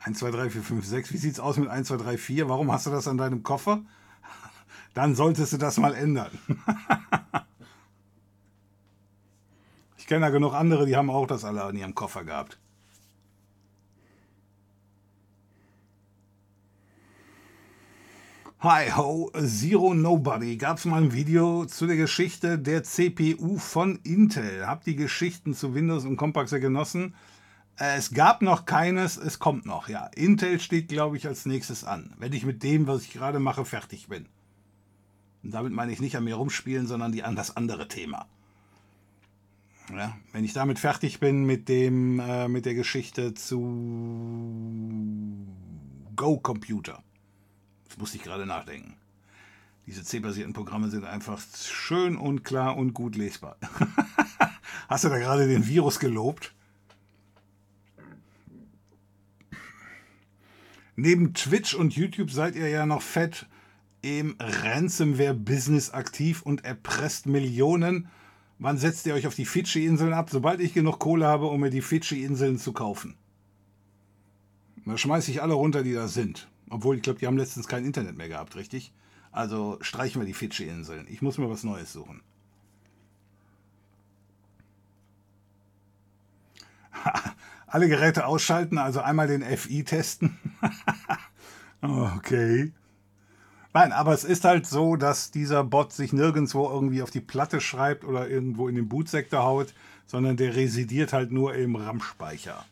1, 0.00 0.18
2, 0.18 0.30
3, 0.30 0.50
4, 0.50 0.62
5, 0.62 0.86
6. 0.86 1.12
Wie 1.12 1.18
sieht 1.18 1.32
es 1.32 1.40
aus 1.40 1.56
mit 1.56 1.68
1, 1.68 1.88
2, 1.88 1.96
3, 1.96 2.16
4? 2.16 2.48
Warum 2.48 2.70
hast 2.72 2.86
du 2.86 2.90
das 2.90 3.08
an 3.08 3.18
deinem 3.18 3.42
Koffer? 3.42 3.82
Dann 4.94 5.16
solltest 5.16 5.52
du 5.52 5.58
das 5.58 5.76
mal 5.78 5.94
ändern. 5.94 6.30
ich 9.98 10.06
kenne 10.06 10.26
da 10.26 10.30
genug 10.30 10.54
andere, 10.54 10.86
die 10.86 10.96
haben 10.96 11.10
auch 11.10 11.26
das 11.26 11.44
alle 11.44 11.64
an 11.64 11.76
ihrem 11.76 11.94
Koffer 11.94 12.24
gehabt. 12.24 12.58
Hi 18.60 18.90
ho, 18.90 19.30
Zero 19.38 19.94
Nobody. 19.94 20.56
Gab 20.56 20.78
es 20.78 20.84
mal 20.84 21.00
ein 21.00 21.12
Video 21.12 21.64
zu 21.66 21.86
der 21.86 21.94
Geschichte 21.94 22.58
der 22.58 22.82
CPU 22.82 23.56
von 23.56 24.00
Intel. 24.02 24.66
Habt 24.66 24.88
die 24.88 24.96
Geschichten 24.96 25.54
zu 25.54 25.76
Windows 25.76 26.04
und 26.04 26.16
Compaxer 26.16 26.58
genossen? 26.58 27.14
Es 27.76 28.10
gab 28.10 28.42
noch 28.42 28.64
keines, 28.64 29.16
es 29.16 29.38
kommt 29.38 29.64
noch, 29.64 29.88
ja. 29.88 30.06
Intel 30.06 30.58
steht, 30.58 30.88
glaube 30.88 31.16
ich, 31.16 31.28
als 31.28 31.46
nächstes 31.46 31.84
an, 31.84 32.12
wenn 32.18 32.32
ich 32.32 32.44
mit 32.44 32.64
dem, 32.64 32.88
was 32.88 33.02
ich 33.02 33.12
gerade 33.12 33.38
mache, 33.38 33.64
fertig 33.64 34.08
bin. 34.08 34.26
Und 35.44 35.52
damit 35.52 35.72
meine 35.72 35.92
ich 35.92 36.00
nicht 36.00 36.16
an 36.16 36.24
mir 36.24 36.34
rumspielen, 36.34 36.88
sondern 36.88 37.12
die, 37.12 37.22
an 37.22 37.36
das 37.36 37.56
andere 37.56 37.86
Thema. 37.86 38.26
Ja, 39.96 40.16
wenn 40.32 40.42
ich 40.42 40.52
damit 40.52 40.80
fertig 40.80 41.20
bin 41.20 41.44
mit 41.44 41.68
dem, 41.68 42.18
äh, 42.18 42.48
mit 42.48 42.66
der 42.66 42.74
Geschichte 42.74 43.34
zu 43.34 43.60
Go 46.16 46.38
Computer. 46.40 47.04
Musste 47.98 48.16
ich 48.16 48.22
gerade 48.22 48.46
nachdenken. 48.46 48.94
Diese 49.86 50.04
C-basierten 50.04 50.52
Programme 50.52 50.88
sind 50.88 51.04
einfach 51.04 51.40
schön 51.56 52.16
und 52.16 52.44
klar 52.44 52.76
und 52.76 52.94
gut 52.94 53.16
lesbar. 53.16 53.56
Hast 54.88 55.04
du 55.04 55.08
da 55.08 55.18
gerade 55.18 55.48
den 55.48 55.66
Virus 55.66 55.98
gelobt? 55.98 56.54
Neben 60.94 61.34
Twitch 61.34 61.74
und 61.74 61.96
YouTube 61.96 62.30
seid 62.30 62.54
ihr 62.54 62.68
ja 62.68 62.86
noch 62.86 63.02
fett 63.02 63.46
im 64.00 64.36
Ransomware-Business 64.38 65.90
aktiv 65.90 66.42
und 66.42 66.64
erpresst 66.64 67.26
Millionen. 67.26 68.08
Wann 68.58 68.78
setzt 68.78 69.06
ihr 69.06 69.14
euch 69.14 69.26
auf 69.26 69.34
die 69.34 69.44
Fidschi-Inseln 69.44 70.12
ab? 70.12 70.30
Sobald 70.30 70.60
ich 70.60 70.72
genug 70.72 71.00
Kohle 71.00 71.26
habe, 71.26 71.46
um 71.46 71.60
mir 71.60 71.70
die 71.70 71.82
Fidschi-Inseln 71.82 72.58
zu 72.58 72.72
kaufen. 72.72 73.16
Da 74.86 74.96
schmeiße 74.96 75.30
ich 75.30 75.42
alle 75.42 75.54
runter, 75.54 75.82
die 75.82 75.94
da 75.94 76.08
sind. 76.08 76.48
Obwohl, 76.70 76.96
ich 76.96 77.02
glaube, 77.02 77.18
die 77.18 77.26
haben 77.26 77.38
letztens 77.38 77.68
kein 77.68 77.84
Internet 77.84 78.16
mehr 78.16 78.28
gehabt, 78.28 78.56
richtig? 78.56 78.92
Also 79.30 79.78
streichen 79.80 80.20
wir 80.20 80.26
die 80.26 80.34
Fidschi-Inseln. 80.34 81.06
Ich 81.08 81.22
muss 81.22 81.38
mir 81.38 81.50
was 81.50 81.64
Neues 81.64 81.92
suchen. 81.92 82.22
alle 87.66 87.88
Geräte 87.88 88.26
ausschalten, 88.26 88.78
also 88.78 89.00
einmal 89.00 89.26
den 89.28 89.42
FI 89.42 89.84
testen. 89.84 90.36
okay. 91.82 92.72
Nein, 93.74 93.92
aber 93.92 94.14
es 94.14 94.24
ist 94.24 94.44
halt 94.44 94.66
so, 94.66 94.96
dass 94.96 95.30
dieser 95.30 95.62
Bot 95.62 95.92
sich 95.92 96.12
nirgendwo 96.12 96.68
irgendwie 96.68 97.02
auf 97.02 97.10
die 97.10 97.20
Platte 97.20 97.60
schreibt 97.60 98.04
oder 98.04 98.28
irgendwo 98.28 98.66
in 98.68 98.74
den 98.74 98.88
Bootsektor 98.88 99.42
haut, 99.42 99.74
sondern 100.06 100.36
der 100.36 100.56
residiert 100.56 101.12
halt 101.12 101.30
nur 101.30 101.54
im 101.54 101.76
RAM-Speicher. 101.76 102.64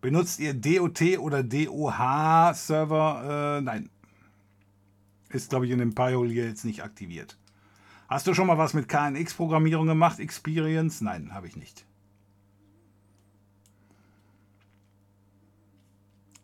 Benutzt 0.00 0.40
ihr 0.40 0.54
DOT 0.54 1.18
oder 1.18 1.42
DOH-Server? 1.42 3.58
Äh, 3.58 3.60
nein. 3.60 3.90
Ist, 5.28 5.50
glaube 5.50 5.66
ich, 5.66 5.72
in 5.72 5.78
dem 5.78 5.94
Pioneer 5.94 6.46
jetzt 6.46 6.64
nicht 6.64 6.82
aktiviert. 6.82 7.36
Hast 8.08 8.26
du 8.26 8.34
schon 8.34 8.46
mal 8.46 8.58
was 8.58 8.74
mit 8.74 8.88
KNX-Programmierung 8.88 9.86
gemacht? 9.86 10.18
Experience? 10.18 11.00
Nein, 11.00 11.34
habe 11.34 11.46
ich 11.46 11.56
nicht. 11.56 11.84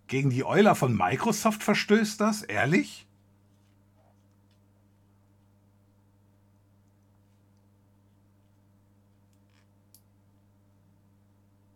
Gegen 0.07 0.30
die 0.30 0.44
Euler 0.44 0.76
von 0.76 0.96
Microsoft 0.96 1.64
verstößt 1.64 2.20
das? 2.20 2.42
Ehrlich? 2.42 3.09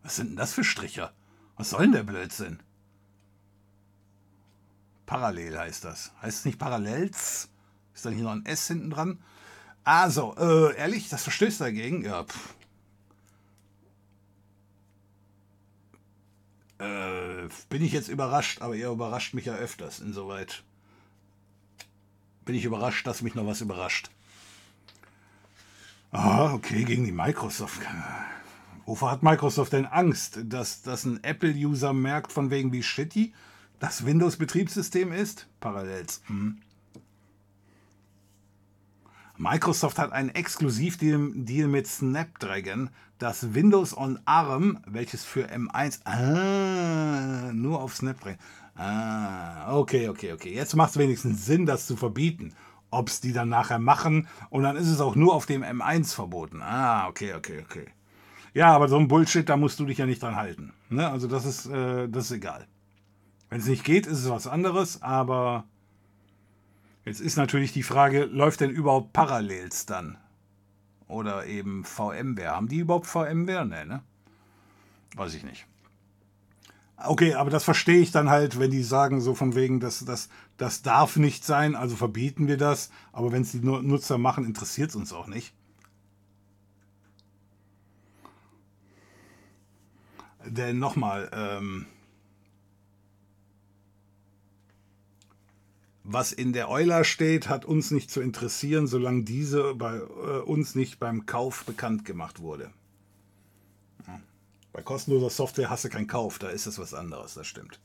Was 0.03 0.15
sind 0.15 0.29
denn 0.29 0.37
das 0.37 0.53
für 0.53 0.63
Stricher? 0.63 1.13
Was 1.61 1.69
soll 1.69 1.81
denn 1.81 1.91
der 1.91 2.01
Blödsinn? 2.01 2.59
Parallel 5.05 5.59
heißt 5.59 5.83
das. 5.83 6.11
Heißt 6.19 6.39
es 6.39 6.45
nicht 6.45 6.57
Parallels? 6.57 7.49
Ist 7.93 8.03
dann 8.03 8.15
hier 8.15 8.23
noch 8.23 8.31
ein 8.31 8.47
S 8.47 8.67
hinten 8.67 8.89
dran? 8.89 9.23
Also, 9.83 10.35
äh, 10.39 10.75
ehrlich, 10.75 11.09
das 11.09 11.21
verstößt 11.21 11.61
dagegen? 11.61 12.03
Ja, 12.03 12.23
pff. 12.23 12.55
Äh, 16.79 17.47
bin 17.69 17.83
ich 17.83 17.91
jetzt 17.91 18.07
überrascht, 18.07 18.63
aber 18.63 18.73
ihr 18.73 18.89
überrascht 18.89 19.35
mich 19.35 19.45
ja 19.45 19.53
öfters. 19.53 19.99
Insoweit 19.99 20.63
bin 22.43 22.55
ich 22.55 22.65
überrascht, 22.65 23.05
dass 23.05 23.21
mich 23.21 23.35
noch 23.35 23.45
was 23.45 23.61
überrascht. 23.61 24.09
Ah, 26.11 26.55
okay, 26.55 26.85
gegen 26.85 27.05
die 27.05 27.11
Microsoft. 27.11 27.81
Wovor 28.85 29.11
hat 29.11 29.23
Microsoft 29.23 29.73
denn 29.73 29.85
Angst? 29.85 30.39
Dass 30.43 30.81
das 30.81 31.05
ein 31.05 31.23
Apple-User 31.23 31.93
merkt, 31.93 32.31
von 32.31 32.49
wegen 32.49 32.71
wie 32.71 32.83
shitty 32.83 33.33
das 33.79 34.05
Windows-Betriebssystem 34.05 35.11
ist? 35.11 35.47
Parallels. 35.59 36.21
Hm. 36.27 36.57
Microsoft 39.37 39.97
hat 39.97 40.11
einen 40.11 40.29
Exklusivdeal 40.29 41.67
mit 41.67 41.87
Snapdragon, 41.87 42.91
das 43.17 43.55
Windows 43.55 43.97
on 43.97 44.19
ARM, 44.25 44.79
welches 44.85 45.23
für 45.23 45.47
M1 45.47 46.01
ah, 46.05 47.51
nur 47.51 47.81
auf 47.81 47.95
Snapdragon. 47.95 48.39
Ah, 48.75 49.75
okay, 49.75 50.09
okay, 50.09 50.33
okay. 50.33 50.53
Jetzt 50.53 50.75
macht 50.75 50.91
es 50.91 50.97
wenigstens 50.97 51.45
Sinn, 51.45 51.65
das 51.65 51.87
zu 51.87 51.95
verbieten. 51.95 52.53
ob 52.91 53.07
es 53.07 53.21
die 53.21 53.33
dann 53.33 53.49
nachher 53.49 53.79
machen 53.79 54.27
und 54.49 54.63
dann 54.63 54.75
ist 54.75 54.89
es 54.89 55.01
auch 55.01 55.15
nur 55.15 55.33
auf 55.33 55.45
dem 55.45 55.63
M1 55.63 56.13
verboten. 56.13 56.61
Ah, 56.61 57.07
okay, 57.07 57.33
okay, 57.33 57.63
okay. 57.65 57.85
Ja, 58.53 58.73
aber 58.73 58.89
so 58.89 58.97
ein 58.97 59.07
Bullshit, 59.07 59.47
da 59.47 59.55
musst 59.55 59.79
du 59.79 59.85
dich 59.85 59.97
ja 59.97 60.05
nicht 60.05 60.21
dran 60.21 60.35
halten. 60.35 60.73
Ne? 60.89 61.09
Also 61.09 61.27
das 61.27 61.45
ist, 61.45 61.67
äh, 61.67 62.09
das 62.09 62.25
ist 62.25 62.31
egal. 62.31 62.67
Wenn 63.49 63.59
es 63.59 63.67
nicht 63.67 63.83
geht, 63.83 64.07
ist 64.07 64.19
es 64.19 64.29
was 64.29 64.47
anderes, 64.47 65.01
aber 65.01 65.65
jetzt 67.05 67.21
ist 67.21 67.37
natürlich 67.37 67.71
die 67.71 67.83
Frage, 67.83 68.25
läuft 68.25 68.61
denn 68.61 68.69
überhaupt 68.69 69.13
Parallels 69.13 69.85
dann? 69.85 70.17
Oder 71.07 71.45
eben 71.45 71.83
VMware. 71.83 72.55
Haben 72.55 72.69
die 72.69 72.79
überhaupt 72.79 73.07
VMware? 73.07 73.65
Ne, 73.65 73.85
ne? 73.85 74.01
Weiß 75.15 75.33
ich 75.33 75.43
nicht. 75.43 75.65
Okay, 77.03 77.33
aber 77.33 77.49
das 77.49 77.63
verstehe 77.63 77.99
ich 77.99 78.11
dann 78.11 78.29
halt, 78.29 78.59
wenn 78.59 78.71
die 78.71 78.83
sagen, 78.83 79.21
so 79.21 79.33
von 79.33 79.55
wegen, 79.55 79.79
das, 79.79 80.05
das, 80.05 80.29
das 80.57 80.83
darf 80.83 81.17
nicht 81.17 81.43
sein, 81.43 81.75
also 81.75 81.95
verbieten 81.95 82.47
wir 82.47 82.57
das. 82.57 82.91
Aber 83.11 83.31
wenn 83.31 83.41
es 83.41 83.51
die 83.51 83.59
Nutzer 83.59 84.17
machen, 84.17 84.45
interessiert 84.45 84.91
es 84.91 84.95
uns 84.95 85.11
auch 85.11 85.27
nicht. 85.27 85.53
Denn 90.45 90.79
nochmal, 90.79 91.29
ähm, 91.33 91.85
was 96.03 96.31
in 96.31 96.51
der 96.53 96.69
Euler 96.69 97.03
steht, 97.03 97.47
hat 97.47 97.65
uns 97.65 97.91
nicht 97.91 98.09
zu 98.09 98.21
interessieren, 98.21 98.87
solange 98.87 99.23
diese 99.23 99.75
bei 99.75 99.97
äh, 99.97 100.39
uns 100.39 100.75
nicht 100.75 100.99
beim 100.99 101.25
Kauf 101.25 101.65
bekannt 101.65 102.05
gemacht 102.05 102.39
wurde. 102.39 102.71
Bei 104.73 104.81
kostenloser 104.81 105.29
Software 105.29 105.69
hast 105.69 105.83
du 105.83 105.89
keinen 105.89 106.07
Kauf, 106.07 106.39
da 106.39 106.47
ist 106.47 106.65
es 106.65 106.79
was 106.79 106.93
anderes, 106.93 107.33
das 107.33 107.45
stimmt. 107.45 107.79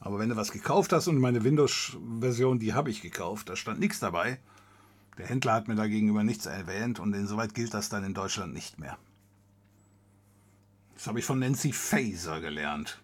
Aber 0.00 0.18
wenn 0.18 0.28
du 0.28 0.36
was 0.36 0.50
gekauft 0.50 0.92
hast 0.92 1.06
und 1.06 1.18
meine 1.18 1.44
Windows-Version, 1.44 2.58
die 2.58 2.74
habe 2.74 2.90
ich 2.90 3.02
gekauft, 3.02 3.48
da 3.48 3.56
stand 3.56 3.80
nichts 3.80 4.00
dabei. 4.00 4.38
Der 5.18 5.26
Händler 5.26 5.54
hat 5.54 5.68
mir 5.68 5.76
da 5.76 5.86
gegenüber 5.86 6.24
nichts 6.24 6.46
erwähnt 6.46 7.00
und 7.00 7.14
insoweit 7.14 7.54
gilt 7.54 7.72
das 7.72 7.88
dann 7.88 8.04
in 8.04 8.14
Deutschland 8.14 8.52
nicht 8.52 8.78
mehr. 8.78 8.98
Das 10.96 11.06
habe 11.06 11.18
ich 11.18 11.24
von 11.26 11.38
Nancy 11.38 11.72
Faser 11.72 12.40
gelernt. 12.40 12.98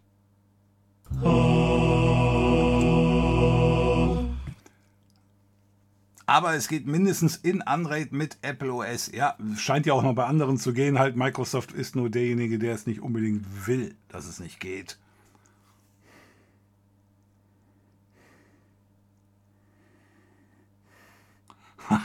Aber 6.24 6.54
es 6.54 6.68
geht 6.68 6.86
mindestens 6.86 7.36
in 7.36 7.60
Unraid 7.60 8.12
mit 8.12 8.38
Apple 8.40 8.72
OS. 8.72 9.12
Ja, 9.12 9.36
scheint 9.56 9.84
ja 9.84 9.92
auch 9.92 10.02
noch 10.02 10.14
bei 10.14 10.24
anderen 10.24 10.56
zu 10.56 10.72
gehen. 10.72 10.98
Halt, 10.98 11.16
Microsoft 11.16 11.72
ist 11.72 11.94
nur 11.94 12.08
derjenige, 12.08 12.58
der 12.58 12.74
es 12.74 12.86
nicht 12.86 13.02
unbedingt 13.02 13.66
will, 13.66 13.94
dass 14.08 14.26
es 14.26 14.40
nicht 14.40 14.58
geht. 14.58 14.98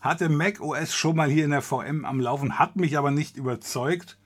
Hatte 0.00 0.28
Mac 0.28 0.60
OS 0.60 0.94
schon 0.94 1.16
mal 1.16 1.28
hier 1.28 1.44
in 1.44 1.50
der 1.50 1.62
VM 1.62 2.04
am 2.04 2.20
Laufen, 2.20 2.60
hat 2.60 2.76
mich 2.76 2.96
aber 2.96 3.10
nicht 3.10 3.36
überzeugt. 3.36 4.16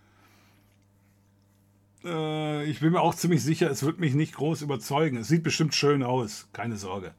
Äh, 2.04 2.64
ich 2.64 2.80
bin 2.80 2.92
mir 2.92 3.00
auch 3.00 3.14
ziemlich 3.14 3.42
sicher, 3.42 3.70
es 3.70 3.82
wird 3.82 4.00
mich 4.00 4.14
nicht 4.14 4.34
groß 4.34 4.62
überzeugen. 4.62 5.18
Es 5.18 5.28
sieht 5.28 5.42
bestimmt 5.42 5.74
schön 5.74 6.02
aus, 6.02 6.48
keine 6.52 6.76
Sorge. 6.76 7.14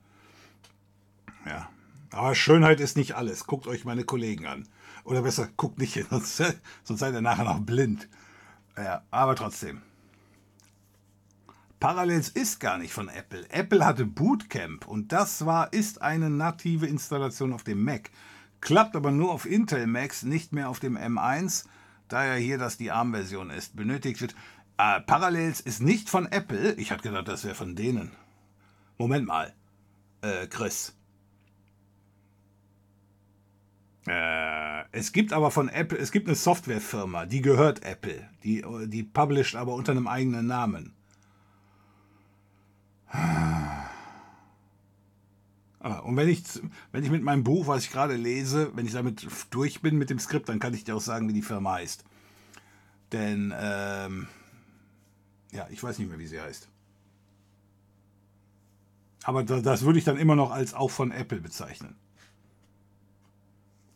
Ja, 1.46 1.70
aber 2.12 2.36
Schönheit 2.36 2.80
ist 2.80 2.98
nicht 2.98 3.16
alles. 3.16 3.46
Guckt 3.48 3.68
euch 3.68 3.86
meine 3.86 4.04
Kollegen 4.04 4.46
an. 4.46 4.68
Oder 5.04 5.22
besser, 5.22 5.48
guckt 5.58 5.80
nicht 5.80 5.94
hin, 5.94 6.06
sonst, 6.10 6.44
sonst 6.84 7.00
seid 7.00 7.14
ihr 7.14 7.22
nachher 7.22 7.46
noch 7.46 7.60
blind. 7.60 8.08
Ja, 8.78 9.04
aber 9.12 9.36
trotzdem. 9.36 9.82
Parallels 11.80 12.30
ist 12.30 12.60
gar 12.60 12.78
nicht 12.78 12.94
von 12.94 13.10
Apple. 13.10 13.50
Apple 13.50 13.84
hatte 13.84 14.06
Bootcamp 14.06 14.88
und 14.88 15.12
das 15.12 15.48
war, 15.48 15.74
ist 15.74 16.02
eine 16.02 16.30
native 16.30 16.86
Installation 16.86 17.54
auf 17.54 17.64
dem 17.64 17.84
Mac. 17.84 18.12
Klappt 18.62 18.96
aber 18.96 19.12
nur 19.12 19.32
auf 19.32 19.48
Intel 19.48 19.88
Macs, 19.88 20.22
nicht 20.22 20.54
mehr 20.54 20.70
auf 20.70 20.80
dem 20.80 20.96
M1, 20.96 21.66
da 22.08 22.24
ja 22.24 22.36
hier 22.36 22.60
das 22.60 22.78
die 22.78 22.92
ARM-Version 22.92 23.50
ist. 23.50 23.76
Benötigt 23.76 24.22
wird 24.22 24.36
äh, 24.82 25.02
Parallels 25.02 25.62
ist 25.62 25.82
nicht 25.82 26.10
von 26.10 26.26
Apple. 26.26 26.74
Ich 26.74 26.92
hatte 26.92 27.04
gedacht, 27.04 27.28
das 27.28 27.44
wäre 27.44 27.54
von 27.56 27.76
denen. 27.76 28.12
Moment 28.98 29.28
mal. 29.28 29.54
Äh, 30.22 30.48
Chris. 30.48 30.96
Äh, 34.08 34.84
es 34.92 35.12
gibt 35.12 35.34
aber 35.34 35.52
von 35.52 35.70
Apple, 35.70 36.00
es 36.00 36.12
gibt 36.12 36.28
eine 36.28 36.36
Softwarefirma, 36.36 37.28
die 37.28 37.42
gehört 37.42 37.86
Apple. 37.86 38.28
Die, 38.44 38.66
die 38.88 39.04
published 39.04 39.56
aber 39.56 39.76
unter 39.76 39.92
einem 39.92 40.08
eigenen 40.08 40.48
Namen. 40.48 40.96
Ah, 45.84 46.00
und 46.00 46.16
wenn 46.16 46.30
ich, 46.30 46.44
wenn 46.92 47.04
ich 47.04 47.12
mit 47.12 47.24
meinem 47.24 47.44
Buch, 47.44 47.68
was 47.68 47.84
ich 47.84 47.92
gerade 47.92 48.16
lese, 48.16 48.72
wenn 48.76 48.86
ich 48.86 48.94
damit 48.94 49.28
durch 49.52 49.82
bin 49.82 49.98
mit 49.98 50.10
dem 50.10 50.20
Skript, 50.20 50.50
dann 50.50 50.60
kann 50.60 50.74
ich 50.74 50.84
dir 50.84 50.96
auch 50.96 51.02
sagen, 51.02 51.28
wie 51.28 51.34
die 51.34 51.42
Firma 51.42 51.74
heißt. 51.74 52.04
Denn 53.12 53.54
ähm, 53.56 54.28
ja, 55.52 55.68
ich 55.70 55.84
weiß 55.84 56.00
nicht 56.00 56.10
mehr, 56.10 56.20
wie 56.20 56.28
sie 56.28 56.42
heißt. 56.42 56.70
Aber 59.24 59.44
das, 59.44 59.62
das 59.62 59.84
würde 59.84 60.00
ich 60.00 60.06
dann 60.06 60.18
immer 60.18 60.36
noch 60.36 60.52
als 60.52 60.74
auch 60.74 60.90
von 60.90 61.12
Apple 61.12 61.42
bezeichnen. 61.42 61.96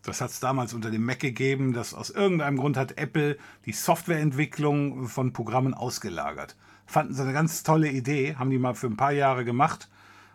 Das 0.04 0.22
hat 0.22 0.30
es 0.30 0.40
damals 0.40 0.74
unter 0.74 0.92
dem 0.92 1.04
Mac 1.04 1.20
gegeben, 1.20 1.74
dass 1.74 1.96
aus 1.96 2.12
irgendeinem 2.12 2.58
Grund 2.58 2.78
hat 2.78 2.98
Apple 3.00 3.38
die 3.66 3.72
Softwareentwicklung 3.72 5.08
von 5.08 5.34
Programmen 5.34 5.74
ausgelagert. 5.74 6.56
Fanden 6.86 7.16
sie 7.16 7.24
eine 7.24 7.34
ganz 7.34 7.64
tolle 7.64 7.90
Idee, 7.90 8.36
haben 8.36 8.52
die 8.52 8.60
mal 8.60 8.76
für 8.76 8.86
ein 8.86 8.98
paar 8.98 9.14
Jahre 9.14 9.46
gemacht. 9.46 9.90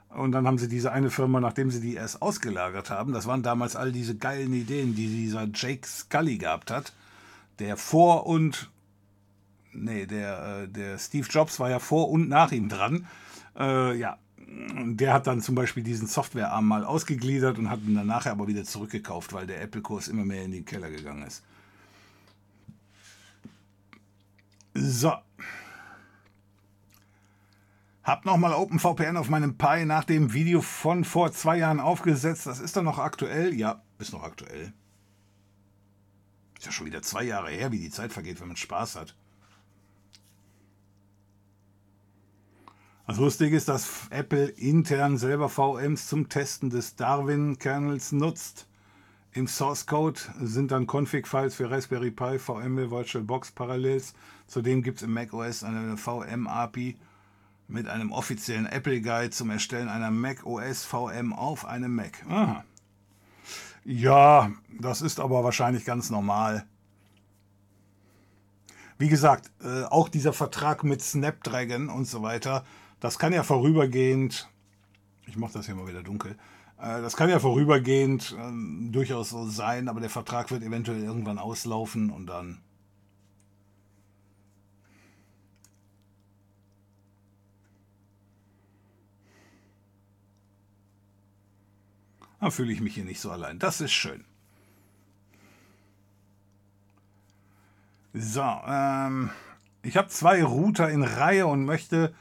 Und 0.09 0.33
dann 0.33 0.45
haben 0.49 0.59
sie 0.59 0.69
diese 0.69 0.91
eine 0.91 1.09
Firma, 1.09 1.39
nachdem 1.39 1.71
sie 1.71 1.81
die 1.81 1.95
erst 1.95 2.21
ausgelagert 2.21 2.91
haben, 2.91 3.13
das 3.13 3.27
waren 3.27 3.45
damals 3.45 3.77
all 3.77 3.93
diese 3.93 4.17
geilen 4.17 4.53
Ideen, 4.53 4.97
die 4.97 5.07
dieser 5.07 5.49
Jake 5.55 5.87
Scully 5.87 6.39
gehabt 6.39 6.73
hat, 6.73 6.93
der 7.61 7.77
vor 7.77 8.27
und 8.27 8.71
nee, 9.73 10.07
der, 10.07 10.63
äh, 10.63 10.69
der 10.69 10.99
Steve 10.99 11.27
Jobs 11.29 11.61
war 11.61 11.71
ja 11.71 11.79
vor 11.79 12.11
und 12.11 12.29
nach 12.29 12.53
ihm 12.53 12.69
dran. 12.69 13.07
Äh, 13.59 13.97
ja, 13.97 14.19
der 14.47 15.13
hat 15.13 15.27
dann 15.27 15.41
zum 15.41 15.55
Beispiel 15.55 15.83
diesen 15.83 16.07
Softwarearm 16.07 16.67
mal 16.67 16.85
ausgegliedert 16.85 17.59
und 17.59 17.71
hat 17.71 17.81
ihn 17.83 17.95
dann 17.95 18.07
nachher 18.07 18.33
aber 18.33 18.49
wieder 18.49 18.65
zurückgekauft, 18.65 19.33
weil 19.33 19.47
der 19.47 19.63
Apple-Kurs 19.63 20.09
immer 20.09 20.25
mehr 20.25 20.45
in 20.45 20.53
den 20.53 20.65
Keller 20.65 20.91
gegangen 20.91 21.23
ist. 21.23 21.43
So. 24.75 25.13
Hab 28.03 28.25
nochmal 28.25 28.55
OpenVPN 28.55 29.17
auf 29.17 29.29
meinem 29.29 29.57
Pi 29.57 29.85
nach 29.85 30.05
dem 30.05 30.33
Video 30.33 30.63
von 30.63 31.05
vor 31.05 31.33
zwei 31.33 31.59
Jahren 31.59 31.79
aufgesetzt. 31.79 32.47
Das 32.47 32.59
ist 32.59 32.77
dann 32.77 32.85
noch 32.85 32.99
aktuell? 32.99 33.55
Ja, 33.55 33.83
ist 33.99 34.13
noch 34.13 34.25
aktuell. 34.25 34.73
Ist 36.59 36.67
ja 36.67 36.73
schon 36.73 36.87
wieder 36.87 37.03
zwei 37.03 37.23
Jahre 37.23 37.51
her, 37.51 37.71
wie 37.73 37.79
die 37.79 37.91
Zeit 37.91 38.13
vergeht, 38.13 38.41
wenn 38.41 38.49
man 38.49 38.57
Spaß 38.57 38.97
hat. 38.97 39.15
Das 43.11 43.19
Lustige 43.19 43.57
ist, 43.57 43.67
dass 43.67 44.07
Apple 44.11 44.47
intern 44.51 45.19
selber 45.19 45.49
VMs 45.49 46.07
zum 46.07 46.29
Testen 46.29 46.71
des 46.71 46.95
Darwin-Kernels 46.95 48.13
nutzt. 48.13 48.69
Im 49.33 49.49
Source 49.49 49.87
Code 49.87 50.21
sind 50.41 50.71
dann 50.71 50.87
Config-Files 50.87 51.57
für 51.57 51.69
Raspberry 51.69 52.13
Pi, 52.13 52.39
VMware 52.39 52.93
VirtualBox 52.93 53.51
Parallels. 53.51 54.15
Zudem 54.47 54.85
gibt 54.85 54.99
es 54.99 55.03
im 55.03 55.13
macOS 55.13 55.65
eine 55.65 55.97
VM-API 55.97 56.99
mit 57.67 57.89
einem 57.89 58.13
offiziellen 58.13 58.67
Apple 58.67 59.01
Guide 59.01 59.31
zum 59.31 59.51
Erstellen 59.51 59.89
einer 59.89 60.13
macOS 60.13 60.85
VM 60.85 61.33
auf 61.33 61.65
einem 61.65 61.97
Mac. 61.97 62.25
Aha. 62.29 62.65
Ja, 63.85 64.53
das 64.79 65.03
ist 65.03 65.19
aber 65.19 65.43
wahrscheinlich 65.43 65.85
ganz 65.85 66.11
normal. 66.11 66.65
Wie 68.99 69.09
gesagt, 69.09 69.51
äh, 69.65 69.83
auch 69.83 70.09
dieser 70.09 70.33
Vertrag 70.33 70.85
mit 70.85 71.03
Snapdragon 71.03 71.89
und 71.89 72.05
so 72.05 72.23
weiter 72.23 72.65
das 73.01 73.19
kann 73.19 73.33
ja 73.33 73.43
vorübergehend, 73.43 74.49
ich 75.27 75.37
mache 75.37 75.55
das 75.55 75.67
hier 75.67 75.75
mal 75.75 75.89
wieder 75.89 76.03
dunkel, 76.03 76.37
äh, 76.79 77.01
das 77.03 77.17
kann 77.17 77.29
ja 77.29 77.39
vorübergehend 77.39 78.37
äh, 78.39 78.93
durchaus 78.93 79.31
so 79.31 79.47
sein, 79.49 79.89
aber 79.89 80.01
der 80.01 80.11
Vertrag 80.11 80.51
wird 80.51 80.63
eventuell 80.63 81.03
irgendwann 81.03 81.39
auslaufen 81.39 82.11
und 82.11 82.27
dann. 82.27 82.61
Da 92.41 92.51
fühle 92.51 92.73
ich 92.73 92.81
mich 92.81 92.95
hier 92.95 93.05
nicht 93.05 93.21
so 93.21 93.31
allein. 93.31 93.59
Das 93.59 93.83
ist 93.83 93.93
schön. 93.93 94.25
So, 98.15 98.43
ähm, 98.67 99.31
ich 99.83 99.97
habe 99.97 100.09
zwei 100.09 100.43
Router 100.43 100.91
in 100.91 101.03
Reihe 101.03 101.47
und 101.47 101.65
möchte 101.65 102.15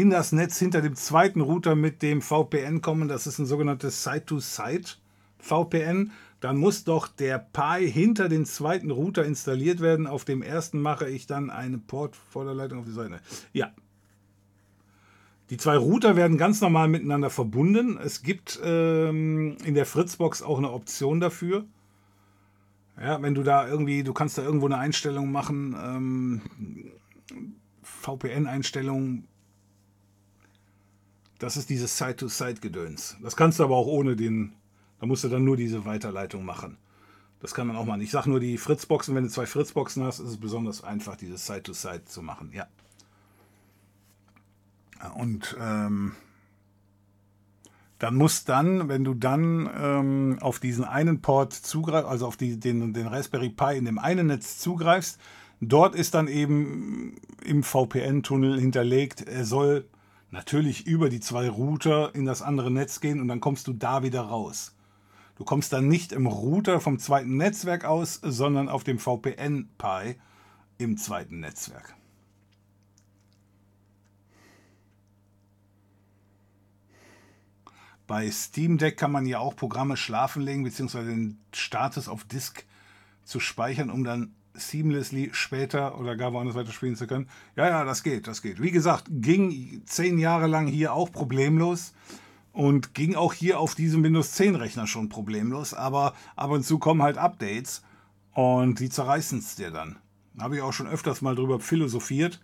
in 0.00 0.10
das 0.10 0.32
Netz 0.32 0.58
hinter 0.58 0.80
dem 0.80 0.94
zweiten 0.94 1.40
Router 1.40 1.74
mit 1.74 2.02
dem 2.02 2.22
VPN 2.22 2.82
kommen. 2.82 3.08
Das 3.08 3.26
ist 3.26 3.38
ein 3.38 3.46
sogenanntes 3.46 4.04
Side-to-Side 4.04 4.90
VPN. 5.38 6.12
Dann 6.40 6.56
muss 6.56 6.84
doch 6.84 7.08
der 7.08 7.38
Pi 7.38 7.90
hinter 7.90 8.28
den 8.28 8.46
zweiten 8.46 8.92
Router 8.92 9.24
installiert 9.24 9.80
werden. 9.80 10.06
Auf 10.06 10.24
dem 10.24 10.42
ersten 10.42 10.80
mache 10.80 11.08
ich 11.08 11.26
dann 11.26 11.50
eine 11.50 11.78
Port-Vorderleitung 11.78 12.78
auf 12.78 12.84
die 12.84 12.92
Seite. 12.92 13.20
Ja. 13.52 13.72
Die 15.50 15.56
zwei 15.56 15.76
Router 15.76 16.14
werden 16.14 16.38
ganz 16.38 16.60
normal 16.60 16.88
miteinander 16.88 17.30
verbunden. 17.30 17.98
Es 17.98 18.22
gibt 18.22 18.60
ähm, 18.62 19.56
in 19.64 19.74
der 19.74 19.86
Fritzbox 19.86 20.42
auch 20.42 20.58
eine 20.58 20.70
Option 20.70 21.18
dafür. 21.18 21.64
Ja, 23.00 23.20
wenn 23.22 23.34
du 23.34 23.42
da 23.42 23.66
irgendwie, 23.66 24.02
du 24.02 24.12
kannst 24.12 24.38
da 24.38 24.42
irgendwo 24.42 24.66
eine 24.66 24.78
Einstellung 24.78 25.32
machen, 25.32 25.74
ähm, 25.82 26.42
VPN-Einstellung. 27.82 29.24
Das 31.38 31.56
ist 31.56 31.70
dieses 31.70 31.96
Side-to-Side-Gedöns. 31.96 33.16
Das 33.22 33.36
kannst 33.36 33.58
du 33.58 33.64
aber 33.64 33.76
auch 33.76 33.86
ohne 33.86 34.16
den, 34.16 34.52
da 35.00 35.06
musst 35.06 35.24
du 35.24 35.28
dann 35.28 35.44
nur 35.44 35.56
diese 35.56 35.84
Weiterleitung 35.84 36.44
machen. 36.44 36.78
Das 37.40 37.54
kann 37.54 37.68
man 37.68 37.76
auch 37.76 37.84
machen. 37.84 38.00
Ich 38.00 38.10
sage 38.10 38.28
nur 38.28 38.40
die 38.40 38.58
Fritzboxen, 38.58 39.14
wenn 39.14 39.24
du 39.24 39.30
zwei 39.30 39.46
Fritzboxen 39.46 40.02
hast, 40.02 40.18
ist 40.18 40.28
es 40.28 40.36
besonders 40.38 40.82
einfach, 40.82 41.16
dieses 41.16 41.46
Side-to-Side 41.46 41.94
-Side 41.94 42.04
zu 42.06 42.22
machen. 42.22 42.50
Ja. 42.52 42.66
Und 45.14 45.56
ähm, 45.60 46.16
dann 47.98 48.14
muss 48.14 48.44
dann, 48.44 48.88
wenn 48.88 49.04
du 49.04 49.14
dann 49.14 49.68
ähm, 49.76 50.38
auf 50.40 50.58
diesen 50.58 50.84
einen 50.84 51.20
Port 51.20 51.52
zugreifst, 51.52 52.08
also 52.08 52.26
auf 52.26 52.36
die, 52.36 52.58
den, 52.58 52.92
den 52.92 53.06
Raspberry 53.06 53.50
Pi 53.50 53.76
in 53.76 53.84
dem 53.84 53.98
einen 53.98 54.28
Netz 54.28 54.58
zugreifst, 54.58 55.20
dort 55.60 55.94
ist 55.94 56.14
dann 56.14 56.28
eben 56.28 57.16
im 57.44 57.62
VPN-Tunnel 57.62 58.58
hinterlegt, 58.58 59.22
er 59.22 59.44
soll 59.44 59.88
natürlich 60.30 60.86
über 60.86 61.08
die 61.08 61.20
zwei 61.20 61.48
Router 61.48 62.14
in 62.14 62.24
das 62.24 62.42
andere 62.42 62.70
Netz 62.70 63.00
gehen 63.00 63.20
und 63.20 63.28
dann 63.28 63.40
kommst 63.40 63.66
du 63.66 63.72
da 63.72 64.02
wieder 64.02 64.22
raus. 64.22 64.74
Du 65.36 65.44
kommst 65.44 65.72
dann 65.72 65.86
nicht 65.88 66.12
im 66.12 66.26
Router 66.26 66.80
vom 66.80 66.98
zweiten 66.98 67.36
Netzwerk 67.36 67.84
aus, 67.84 68.20
sondern 68.22 68.68
auf 68.68 68.82
dem 68.82 68.98
VPN-Pi 68.98 70.16
im 70.78 70.96
zweiten 70.96 71.40
Netzwerk. 71.40 71.94
Bei 78.08 78.30
Steam 78.30 78.78
Deck 78.78 78.96
kann 78.96 79.12
man 79.12 79.26
ja 79.26 79.38
auch 79.38 79.54
Programme 79.54 79.96
schlafen 79.96 80.42
legen, 80.42 80.64
beziehungsweise 80.64 81.10
den 81.10 81.38
Status 81.52 82.08
auf 82.08 82.24
Disk 82.24 82.64
zu 83.22 83.38
speichern, 83.38 83.90
um 83.90 84.02
dann 84.02 84.34
seamlessly 84.58 85.30
später 85.32 85.98
oder 85.98 86.16
gar 86.16 86.32
woanders 86.32 86.54
weiter 86.54 86.72
spielen 86.72 86.96
zu 86.96 87.06
können. 87.06 87.28
Ja, 87.56 87.68
ja, 87.68 87.84
das 87.84 88.02
geht, 88.02 88.26
das 88.26 88.42
geht. 88.42 88.60
Wie 88.60 88.70
gesagt, 88.70 89.06
ging 89.08 89.82
zehn 89.86 90.18
Jahre 90.18 90.46
lang 90.46 90.66
hier 90.66 90.92
auch 90.92 91.10
problemlos 91.10 91.92
und 92.52 92.94
ging 92.94 93.14
auch 93.14 93.32
hier 93.32 93.60
auf 93.60 93.74
diesem 93.74 94.02
Windows 94.02 94.32
10 94.32 94.56
Rechner 94.56 94.86
schon 94.86 95.08
problemlos, 95.08 95.74
aber 95.74 96.14
ab 96.36 96.50
und 96.50 96.64
zu 96.64 96.78
kommen 96.78 97.02
halt 97.02 97.16
Updates 97.16 97.82
und 98.32 98.80
die 98.80 98.88
zerreißen 98.88 99.38
es 99.38 99.56
dir 99.56 99.70
dann. 99.70 99.98
Habe 100.38 100.56
ich 100.56 100.62
auch 100.62 100.72
schon 100.72 100.88
öfters 100.88 101.22
mal 101.22 101.34
drüber 101.34 101.60
philosophiert. 101.60 102.40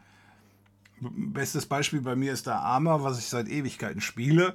Bestes 1.00 1.66
Beispiel 1.66 2.00
bei 2.00 2.16
mir 2.16 2.32
ist 2.32 2.46
der 2.46 2.60
Arma, 2.60 3.02
was 3.02 3.18
ich 3.18 3.26
seit 3.26 3.48
Ewigkeiten 3.48 4.00
spiele. 4.00 4.54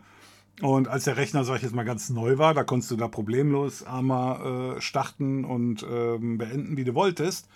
Und 0.62 0.88
als 0.88 1.06
der 1.06 1.18
Rechner, 1.18 1.44
sag 1.44 1.58
ich 1.58 1.64
jetzt 1.64 1.76
mal, 1.76 1.86
ganz 1.86 2.10
neu 2.10 2.38
war, 2.38 2.54
da 2.54 2.64
konntest 2.64 2.92
du 2.92 2.98
da 2.98 3.08
problemlos 3.08 3.84
Arma 3.84 4.76
äh, 4.76 4.82
starten 4.82 5.46
und 5.46 5.86
ähm, 5.90 6.38
beenden, 6.38 6.76
wie 6.76 6.84
du 6.84 6.96
wolltest. 6.96 7.48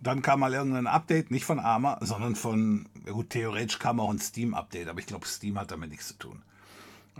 Dann 0.00 0.22
kam 0.22 0.40
mal 0.40 0.54
irgendein 0.54 0.86
Update, 0.86 1.30
nicht 1.30 1.44
von 1.44 1.58
Arma, 1.58 1.98
sondern 2.00 2.36
von, 2.36 2.88
gut, 3.04 3.30
theoretisch 3.30 3.78
kam 3.78 3.98
auch 4.00 4.10
ein 4.10 4.20
Steam-Update, 4.20 4.88
aber 4.88 5.00
ich 5.00 5.06
glaube, 5.06 5.26
Steam 5.26 5.58
hat 5.58 5.72
damit 5.72 5.90
nichts 5.90 6.08
zu 6.08 6.14
tun. 6.14 6.42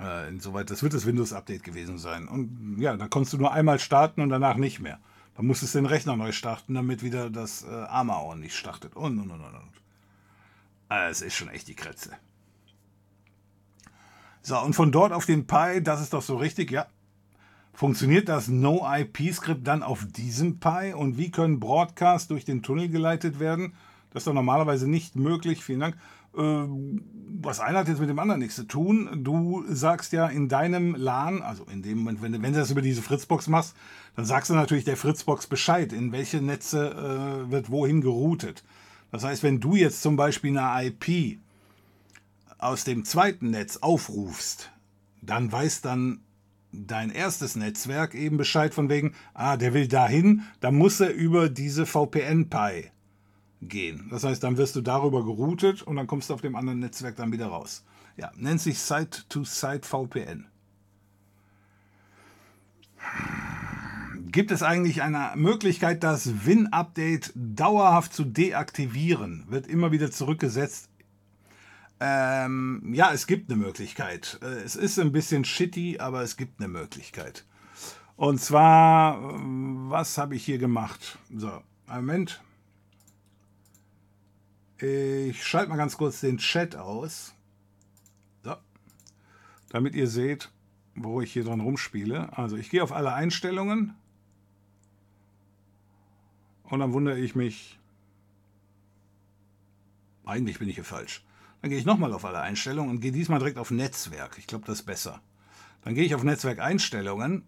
Äh, 0.01 0.29
insoweit, 0.29 0.71
das 0.71 0.83
wird 0.83 0.95
das 0.95 1.05
Windows-Update 1.05 1.65
gewesen 1.65 1.99
sein. 1.99 2.29
Und 2.29 2.77
ja, 2.79 2.97
dann 2.97 3.11
konntest 3.11 3.33
du 3.33 3.39
nur 3.39 3.53
einmal 3.53 3.81
starten 3.81 4.21
und 4.21 4.29
danach 4.29 4.57
nicht 4.57 4.79
mehr. 4.79 5.01
Dann 5.37 5.47
musstest 5.47 5.75
du 5.75 5.79
den 5.79 5.87
Rechner 5.87 6.17
neu 6.17 6.33
starten, 6.33 6.75
damit 6.75 7.03
wieder 7.03 7.31
das 7.31 7.65
äh, 7.65 7.69
Arma 7.69 8.19
ordentlich 8.19 8.57
startet. 8.57 8.95
Und, 8.95 9.19
und, 9.19 9.31
und, 9.31 9.41
und. 9.41 9.73
Äh, 10.89 11.11
es 11.11 11.21
ist 11.21 11.35
schon 11.35 11.49
echt 11.49 11.69
die 11.69 11.75
Kretze. 11.75 12.13
So, 14.49 14.59
und 14.59 14.73
von 14.73 14.91
dort 14.91 15.13
auf 15.13 15.27
den 15.27 15.47
Pi, 15.47 15.83
das 15.83 16.01
ist 16.01 16.15
doch 16.15 16.23
so 16.23 16.37
richtig, 16.37 16.71
ja. 16.71 16.87
Funktioniert 17.75 18.31
das 18.31 18.49
No-IP-Skript 18.49 19.67
dann 19.67 19.83
auf 19.83 20.07
diesem 20.07 20.59
Pi? 20.59 20.95
Und 20.95 21.19
wie 21.19 21.31
können 21.31 21.61
Broadcasts 21.61 22.29
durch 22.29 22.47
den 22.47 22.63
Tunnel 22.63 22.89
geleitet 22.89 23.41
werden? 23.41 23.75
Das 24.11 24.23
ist 24.23 24.27
doch 24.27 24.33
normalerweise 24.33 24.89
nicht 24.89 25.17
möglich. 25.17 25.63
Vielen 25.63 25.81
Dank. 25.81 25.97
Äh, 26.35 26.41
was 26.41 27.61
einer 27.61 27.81
hat 27.81 27.89
jetzt 27.89 28.01
mit 28.01 28.09
dem 28.09 28.19
anderen 28.19 28.41
nichts 28.41 28.57
zu 28.57 28.65
tun. 28.65 29.23
Du 29.23 29.65
sagst 29.69 30.13
ja 30.13 30.27
in 30.29 30.49
deinem 30.49 30.95
LAN, 30.95 31.43
also 31.43 31.65
in 31.65 31.83
dem 31.83 31.99
Moment, 31.99 32.23
wenn 32.23 32.43
wenn 32.43 32.55
du 32.55 32.59
das 32.59 32.71
über 32.71 32.81
diese 32.81 33.03
Fritzbox 33.03 33.49
machst, 33.49 33.77
dann 34.17 34.25
sagst 34.25 34.49
du 34.49 34.55
natürlich 34.55 34.85
der 34.85 34.97
Fritzbox 34.97 35.47
Bescheid, 35.47 35.93
in 35.93 36.11
welche 36.11 36.41
Netze 36.41 37.45
äh, 37.47 37.51
wird 37.51 37.69
wohin 37.69 38.01
geroutet. 38.01 38.65
Das 39.13 39.25
heißt, 39.25 39.43
wenn 39.43 39.61
du 39.61 39.77
jetzt 39.77 40.01
zum 40.01 40.17
Beispiel 40.17 40.57
eine 40.57 40.87
IP 40.87 41.39
aus 42.59 42.85
dem 42.85 43.05
zweiten 43.05 43.51
Netz 43.51 43.79
aufrufst, 43.79 44.71
dann 45.23 45.51
weiß 45.51 45.81
dann 45.81 46.21
dein 46.73 47.11
erstes 47.11 47.57
Netzwerk 47.57 48.15
eben 48.15 48.37
Bescheid 48.37 48.75
von 48.75 48.89
wegen, 48.89 49.15
ah, 49.35 49.57
der 49.57 49.75
will 49.75 49.89
dahin, 49.89 50.43
dann 50.61 50.77
muss 50.77 51.01
er 51.01 51.15
über 51.15 51.49
diese 51.49 51.87
VPN-Pi 51.87 52.91
gehen. 53.63 54.09
Das 54.11 54.25
heißt, 54.25 54.43
dann 54.43 54.57
wirst 54.57 54.77
du 54.77 54.81
darüber 54.81 55.25
geroutet 55.25 55.83
und 55.83 55.97
dann 55.97 56.07
kommst 56.07 56.31
du 56.31 56.35
auf 56.35 56.43
dem 56.43 56.57
anderen 56.57 56.81
Netzwerk 56.81 57.17
dann 57.17 57.33
wieder 57.33 57.47
raus. 57.47 57.85
Ja, 58.17 58.31
nennt 58.37 58.61
sich 58.61 58.79
Site-to-Site 58.79 59.87
VPN. 59.87 60.47
Gibt 64.31 64.51
es 64.51 64.63
eigentlich 64.63 65.03
eine 65.03 65.33
Möglichkeit, 65.37 66.05
das 66.05 66.45
Win-Update 66.45 67.33
dauerhaft 67.35 68.13
zu 68.13 68.25
deaktivieren? 68.25 69.47
Wird 69.49 69.67
immer 69.67 69.91
wieder 69.91 70.11
zurückgesetzt 70.11 70.88
ähm, 72.01 72.93
ja, 72.95 73.13
es 73.13 73.27
gibt 73.27 73.51
eine 73.51 73.61
Möglichkeit. 73.61 74.39
Äh, 74.43 74.63
es 74.63 74.77
ist 74.77 74.99
ein 74.99 75.13
bisschen 75.13 75.45
shitty, 75.45 75.99
aber 75.99 76.23
es 76.23 76.37
gibt 76.37 76.61
eine 76.61 76.69
Möglichkeit. 76.69 77.45
Und 78.17 78.41
zwar, 78.41 79.19
äh, 79.19 79.39
was 79.91 80.19
habe 80.19 80.37
ich 80.37 80.45
hier 80.45 80.59
gemacht? 80.59 81.19
So, 81.35 81.63
Moment. 81.87 82.41
Ich 84.81 85.45
schalte 85.45 85.71
mal 85.71 85.77
ganz 85.77 85.97
kurz 85.97 86.21
den 86.21 86.39
Chat 86.39 86.77
aus. 86.77 87.35
So, 88.45 88.55
damit 89.71 89.97
ihr 89.97 90.07
seht, 90.07 90.53
wo 90.95 91.21
ich 91.21 91.33
hier 91.33 91.43
dran 91.43 91.61
rumspiele. 91.61 92.37
Also 92.37 92.57
ich 92.57 92.71
gehe 92.71 92.83
auf 92.83 92.93
alle 92.93 93.13
Einstellungen. 93.13 93.97
Und 96.63 96.79
dann 96.79 96.93
wundere 96.93 97.19
ich 97.19 97.35
mich. 97.35 97.79
Eigentlich 100.25 100.59
bin 100.61 100.69
ich 100.69 100.77
hier 100.77 100.85
falsch. 100.85 101.25
Dann 101.61 101.71
gehe 101.71 101.79
ich 101.79 101.87
nochmal 101.87 102.13
auf 102.13 102.25
alle 102.25 102.41
Einstellungen 102.41 102.91
und 102.91 103.01
gehe 103.01 103.13
diesmal 103.13 103.39
direkt 103.39 103.59
auf 103.59 103.71
Netzwerk. 103.71 104.37
Ich 104.39 104.47
glaube, 104.47 104.67
das 104.67 104.81
ist 104.81 104.87
besser. 104.87 105.21
Dann 105.83 105.95
gehe 105.95 106.05
ich 106.05 106.15
auf 106.15 106.23
Netzwerkeinstellungen 106.23 107.45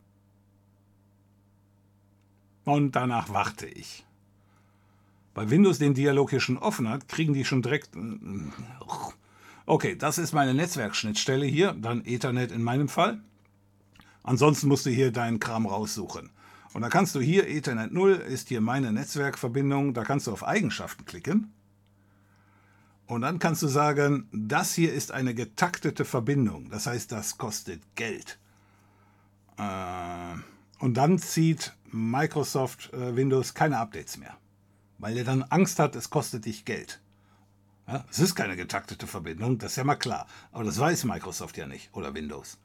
und 2.64 2.96
danach 2.96 3.28
warte 3.30 3.66
ich. 3.66 4.04
Weil 5.34 5.50
Windows 5.50 5.78
den 5.78 5.94
Dialog 5.94 6.30
hier 6.30 6.40
schon 6.40 6.58
offen 6.58 6.88
hat, 6.88 7.08
kriegen 7.08 7.34
die 7.34 7.44
schon 7.44 7.62
direkt... 7.62 7.90
Okay, 9.66 9.94
das 9.94 10.18
ist 10.18 10.32
meine 10.32 10.54
Netzwerkschnittstelle 10.54 11.46
hier, 11.46 11.72
dann 11.74 12.04
Ethernet 12.04 12.50
in 12.50 12.62
meinem 12.62 12.88
Fall. 12.88 13.20
Ansonsten 14.24 14.68
musst 14.68 14.86
du 14.86 14.90
hier 14.90 15.12
deinen 15.12 15.38
Kram 15.38 15.66
raussuchen. 15.66 16.30
Und 16.72 16.82
da 16.82 16.88
kannst 16.88 17.14
du 17.14 17.20
hier 17.20 17.48
Ethernet 17.48 17.92
0 17.92 18.12
ist 18.12 18.48
hier 18.48 18.60
meine 18.60 18.92
Netzwerkverbindung, 18.92 19.94
da 19.94 20.04
kannst 20.04 20.26
du 20.26 20.32
auf 20.32 20.44
Eigenschaften 20.44 21.04
klicken. 21.04 21.52
Und 23.10 23.22
dann 23.22 23.40
kannst 23.40 23.60
du 23.62 23.66
sagen, 23.66 24.28
das 24.32 24.72
hier 24.72 24.92
ist 24.92 25.10
eine 25.10 25.34
getaktete 25.34 26.04
Verbindung. 26.04 26.70
Das 26.70 26.86
heißt, 26.86 27.10
das 27.10 27.38
kostet 27.38 27.82
Geld. 27.96 28.38
Äh, 29.58 30.36
und 30.78 30.94
dann 30.94 31.18
zieht 31.18 31.74
Microsoft 31.90 32.92
äh, 32.92 33.16
Windows 33.16 33.54
keine 33.54 33.78
Updates 33.78 34.16
mehr. 34.16 34.36
Weil 34.98 35.16
er 35.16 35.24
dann 35.24 35.42
Angst 35.42 35.80
hat, 35.80 35.96
es 35.96 36.08
kostet 36.08 36.44
dich 36.44 36.64
Geld. 36.64 37.00
Es 38.08 38.20
ist 38.20 38.36
keine 38.36 38.54
getaktete 38.54 39.08
Verbindung, 39.08 39.58
das 39.58 39.72
ist 39.72 39.76
ja 39.78 39.82
mal 39.82 39.96
klar. 39.96 40.28
Aber 40.52 40.62
das 40.62 40.78
weiß 40.78 41.02
Microsoft 41.02 41.56
ja 41.56 41.66
nicht 41.66 41.92
oder 41.92 42.14
Windows. 42.14 42.58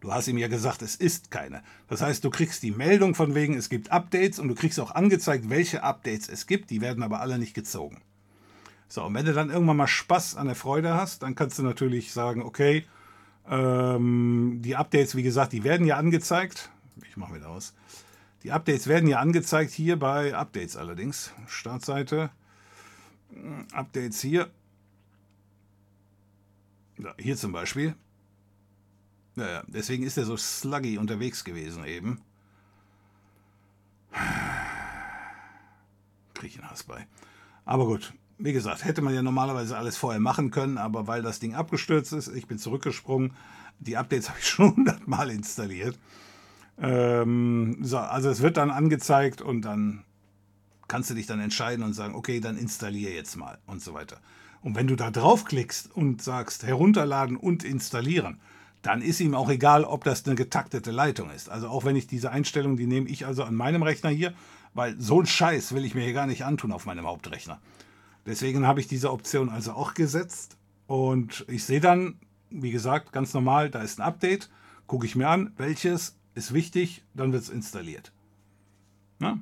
Du 0.00 0.14
hast 0.14 0.28
ihm 0.28 0.38
ja 0.38 0.48
gesagt, 0.48 0.80
es 0.80 0.96
ist 0.96 1.30
keine. 1.30 1.62
Das 1.88 2.00
heißt, 2.00 2.24
du 2.24 2.30
kriegst 2.30 2.62
die 2.62 2.70
Meldung 2.70 3.14
von 3.14 3.34
wegen, 3.34 3.52
es 3.52 3.68
gibt 3.68 3.92
Updates 3.92 4.38
und 4.38 4.48
du 4.48 4.54
kriegst 4.54 4.80
auch 4.80 4.92
angezeigt, 4.92 5.50
welche 5.50 5.82
Updates 5.82 6.30
es 6.30 6.46
gibt. 6.46 6.70
Die 6.70 6.80
werden 6.80 7.02
aber 7.02 7.20
alle 7.20 7.38
nicht 7.38 7.52
gezogen. 7.52 8.00
So, 8.88 9.04
und 9.04 9.14
wenn 9.14 9.26
du 9.26 9.32
dann 9.32 9.50
irgendwann 9.50 9.76
mal 9.76 9.86
Spaß 9.86 10.36
an 10.36 10.46
der 10.46 10.56
Freude 10.56 10.94
hast, 10.94 11.22
dann 11.22 11.34
kannst 11.34 11.58
du 11.58 11.62
natürlich 11.62 12.12
sagen, 12.12 12.42
okay, 12.42 12.86
ähm, 13.48 14.60
die 14.62 14.76
Updates, 14.76 15.16
wie 15.16 15.22
gesagt, 15.22 15.52
die 15.52 15.64
werden 15.64 15.86
ja 15.86 15.96
angezeigt. 15.96 16.70
Ich 17.08 17.16
mache 17.16 17.34
wieder 17.34 17.48
aus. 17.48 17.74
Die 18.42 18.52
Updates 18.52 18.86
werden 18.86 19.08
ja 19.08 19.20
angezeigt 19.20 19.72
hier 19.72 19.98
bei 19.98 20.34
Updates 20.34 20.76
allerdings. 20.76 21.32
Startseite. 21.46 22.30
Updates 23.72 24.20
hier. 24.20 24.50
Ja, 26.98 27.14
hier 27.18 27.36
zum 27.36 27.52
Beispiel. 27.52 27.94
Ja, 29.36 29.48
ja, 29.48 29.62
deswegen 29.66 30.04
ist 30.04 30.16
er 30.16 30.24
so 30.24 30.36
sluggy 30.36 30.98
unterwegs 30.98 31.42
gewesen 31.42 31.84
eben. 31.84 32.20
Kriege 36.34 36.54
ich 36.54 36.60
einen 36.60 36.70
Hass 36.70 36.84
bei. 36.84 37.06
Aber 37.64 37.86
gut, 37.86 38.14
wie 38.44 38.52
gesagt, 38.52 38.84
hätte 38.84 39.00
man 39.00 39.14
ja 39.14 39.22
normalerweise 39.22 39.74
alles 39.74 39.96
vorher 39.96 40.20
machen 40.20 40.50
können, 40.50 40.76
aber 40.76 41.06
weil 41.06 41.22
das 41.22 41.40
Ding 41.40 41.54
abgestürzt 41.54 42.12
ist, 42.12 42.28
ich 42.28 42.46
bin 42.46 42.58
zurückgesprungen, 42.58 43.32
die 43.78 43.96
Updates 43.96 44.28
habe 44.28 44.38
ich 44.38 44.46
schon 44.46 44.76
hundertmal 44.76 45.30
installiert. 45.30 45.98
Ähm, 46.78 47.78
so, 47.80 47.96
also 47.96 48.28
es 48.28 48.42
wird 48.42 48.58
dann 48.58 48.70
angezeigt 48.70 49.40
und 49.40 49.62
dann 49.62 50.04
kannst 50.88 51.08
du 51.08 51.14
dich 51.14 51.24
dann 51.24 51.40
entscheiden 51.40 51.82
und 51.82 51.94
sagen, 51.94 52.14
okay, 52.14 52.38
dann 52.40 52.58
installiere 52.58 53.14
jetzt 53.14 53.34
mal 53.36 53.56
und 53.66 53.80
so 53.80 53.94
weiter. 53.94 54.18
Und 54.60 54.74
wenn 54.74 54.88
du 54.88 54.96
da 54.96 55.10
draufklickst 55.10 55.96
und 55.96 56.20
sagst 56.20 56.64
herunterladen 56.64 57.38
und 57.38 57.64
installieren, 57.64 58.40
dann 58.82 59.00
ist 59.00 59.20
ihm 59.20 59.34
auch 59.34 59.48
egal, 59.48 59.84
ob 59.84 60.04
das 60.04 60.26
eine 60.26 60.34
getaktete 60.34 60.90
Leitung 60.90 61.30
ist. 61.30 61.48
Also 61.48 61.68
auch 61.68 61.86
wenn 61.86 61.96
ich 61.96 62.08
diese 62.08 62.30
Einstellung, 62.30 62.76
die 62.76 62.86
nehme 62.86 63.08
ich 63.08 63.24
also 63.24 63.42
an 63.42 63.54
meinem 63.54 63.82
Rechner 63.82 64.10
hier, 64.10 64.34
weil 64.74 65.00
so 65.00 65.18
ein 65.18 65.26
Scheiß 65.26 65.74
will 65.74 65.86
ich 65.86 65.94
mir 65.94 66.04
hier 66.04 66.12
gar 66.12 66.26
nicht 66.26 66.44
antun 66.44 66.72
auf 66.72 66.84
meinem 66.84 67.06
Hauptrechner. 67.06 67.58
Deswegen 68.26 68.66
habe 68.66 68.80
ich 68.80 68.88
diese 68.88 69.10
Option 69.10 69.48
also 69.48 69.72
auch 69.72 69.94
gesetzt 69.94 70.56
und 70.86 71.44
ich 71.48 71.64
sehe 71.64 71.80
dann, 71.80 72.18
wie 72.50 72.70
gesagt, 72.70 73.12
ganz 73.12 73.34
normal, 73.34 73.70
da 73.70 73.82
ist 73.82 74.00
ein 74.00 74.06
Update, 74.06 74.50
gucke 74.86 75.06
ich 75.06 75.16
mir 75.16 75.28
an, 75.28 75.52
welches 75.56 76.16
ist 76.34 76.52
wichtig, 76.52 77.04
dann 77.14 77.32
wird 77.32 77.42
es 77.42 77.48
installiert. 77.50 78.12
Na? 79.18 79.38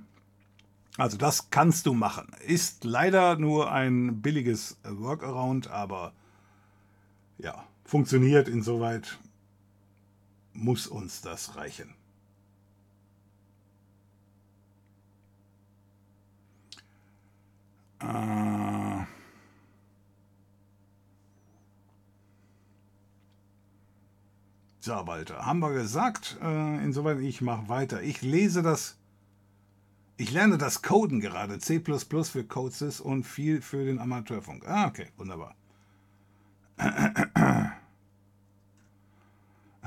Also 0.98 1.16
das 1.16 1.50
kannst 1.50 1.86
du 1.86 1.94
machen. 1.94 2.28
Ist 2.46 2.84
leider 2.84 3.36
nur 3.36 3.72
ein 3.72 4.20
billiges 4.20 4.78
Workaround, 4.84 5.68
aber 5.68 6.12
ja, 7.38 7.64
funktioniert 7.84 8.48
insoweit, 8.48 9.18
muss 10.52 10.86
uns 10.86 11.22
das 11.22 11.56
reichen. 11.56 11.94
Äh 18.02 19.04
so, 24.80 25.06
Walter, 25.06 25.46
haben 25.46 25.60
wir 25.60 25.72
gesagt. 25.72 26.38
Äh, 26.42 26.84
insoweit, 26.84 27.20
ich 27.20 27.40
mache 27.40 27.68
weiter. 27.68 28.02
Ich 28.02 28.22
lese 28.22 28.62
das. 28.62 28.98
Ich 30.16 30.30
lerne 30.32 30.58
das 30.58 30.82
Coden 30.82 31.20
gerade. 31.20 31.58
C 31.58 31.80
für 31.80 32.44
Codesys 32.44 33.00
und 33.00 33.24
viel 33.24 33.62
für 33.62 33.84
den 33.84 33.98
Amateurfunk. 33.98 34.66
Ah, 34.66 34.86
okay, 34.86 35.08
wunderbar. 35.16 35.54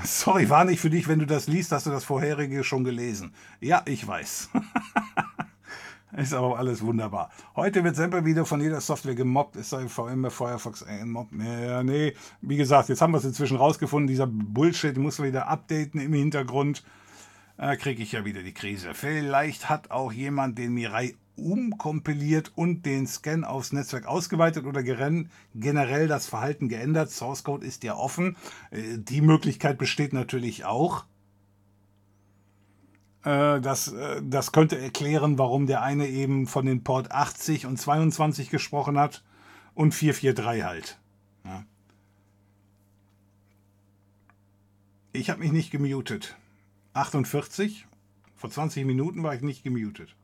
Sorry, 0.04 0.50
war 0.50 0.66
nicht 0.66 0.82
für 0.82 0.90
dich, 0.90 1.08
wenn 1.08 1.20
du 1.20 1.26
das 1.26 1.48
liest, 1.48 1.72
hast 1.72 1.86
du 1.86 1.90
das 1.90 2.04
vorherige 2.04 2.64
schon 2.64 2.84
gelesen. 2.84 3.34
Ja, 3.60 3.82
ich 3.86 4.06
weiß. 4.06 4.50
Ist 6.18 6.34
aber 6.34 6.58
alles 6.58 6.82
wunderbar. 6.82 7.30
Heute 7.56 7.84
wird 7.84 7.96
Semper 7.96 8.26
wieder 8.26 8.46
von 8.46 8.62
jeder 8.62 8.80
Software 8.80 9.16
gemobbt. 9.16 9.58
Es 9.58 9.70
sei 9.70 9.88
VM, 9.88 10.32
Firefox 10.32 10.84
ein 10.84 11.10
Mob. 11.10 11.28
Ja, 11.34 11.84
nee, 11.84 12.14
wie 12.42 12.56
gesagt, 12.56 12.90
jetzt 12.90 13.02
haben 13.02 13.12
wir 13.12 13.18
es 13.18 13.26
inzwischen 13.26 13.58
rausgefunden. 13.58 14.08
Dieser 14.08 14.28
Bullshit 14.28 14.98
muss 14.98 15.22
wieder 15.22 15.48
updaten 15.48 16.00
im 16.00 16.14
Hintergrund. 16.14 16.84
Da 17.58 17.76
kriege 17.76 18.02
ich 18.02 18.14
ja 18.14 18.24
wieder 18.24 18.44
die 18.44 18.54
Krise. 18.54 18.94
Vielleicht 18.94 19.70
hat 19.70 19.92
auch 19.92 20.12
jemand 20.12 20.58
den 20.58 20.74
Mirai 20.74 21.16
umkompiliert 21.36 22.54
und 22.56 22.86
den 22.86 23.08
Scan 23.08 23.44
aufs 23.44 23.74
Netzwerk 23.74 24.06
ausgeweitet 24.06 24.66
oder 24.66 24.84
generell 24.84 26.08
das 26.08 26.28
Verhalten 26.28 26.70
geändert. 26.70 27.12
Source 27.12 27.44
Code 27.44 27.66
ist 27.66 27.84
ja 27.84 27.96
offen. 27.96 28.38
Äh, 28.72 29.00
die 29.00 29.22
Möglichkeit 29.22 29.78
besteht 29.78 30.14
natürlich 30.14 30.64
auch. 30.64 31.06
Äh, 33.26 33.60
das, 33.60 33.88
äh, 33.92 34.22
das 34.24 34.52
könnte 34.52 34.78
erklären, 34.78 35.40
warum 35.40 35.66
der 35.66 35.82
eine 35.82 36.08
eben 36.08 36.46
von 36.46 36.66
den 36.66 36.84
Port 36.84 37.12
80 37.12 37.66
und 37.66 37.78
22 37.78 38.52
gesprochen 38.52 39.00
hat 39.00 39.24
und 39.74 39.94
443 39.96 40.64
halt. 40.64 41.00
Ja. 41.44 41.66
Ich 45.12 45.30
habe 45.32 45.40
mich 45.40 45.52
nicht 45.52 45.72
gemutet. 45.72 46.38
48. 46.94 47.88
Vor 48.36 48.52
20 48.52 48.86
Minuten 48.86 49.24
war 49.24 49.34
ich 49.34 49.42
nicht 49.42 49.64
gemutet. 49.64 50.16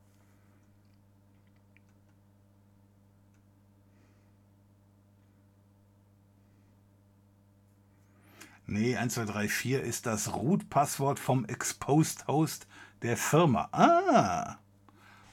Nee, 8.67 8.95
1234 8.95 9.73
ist 9.85 10.05
das 10.05 10.33
Root-Passwort 10.33 11.19
vom 11.19 11.45
Exposed 11.45 12.27
Host 12.27 12.67
der 13.01 13.17
Firma. 13.17 13.69
Ah. 13.71 14.57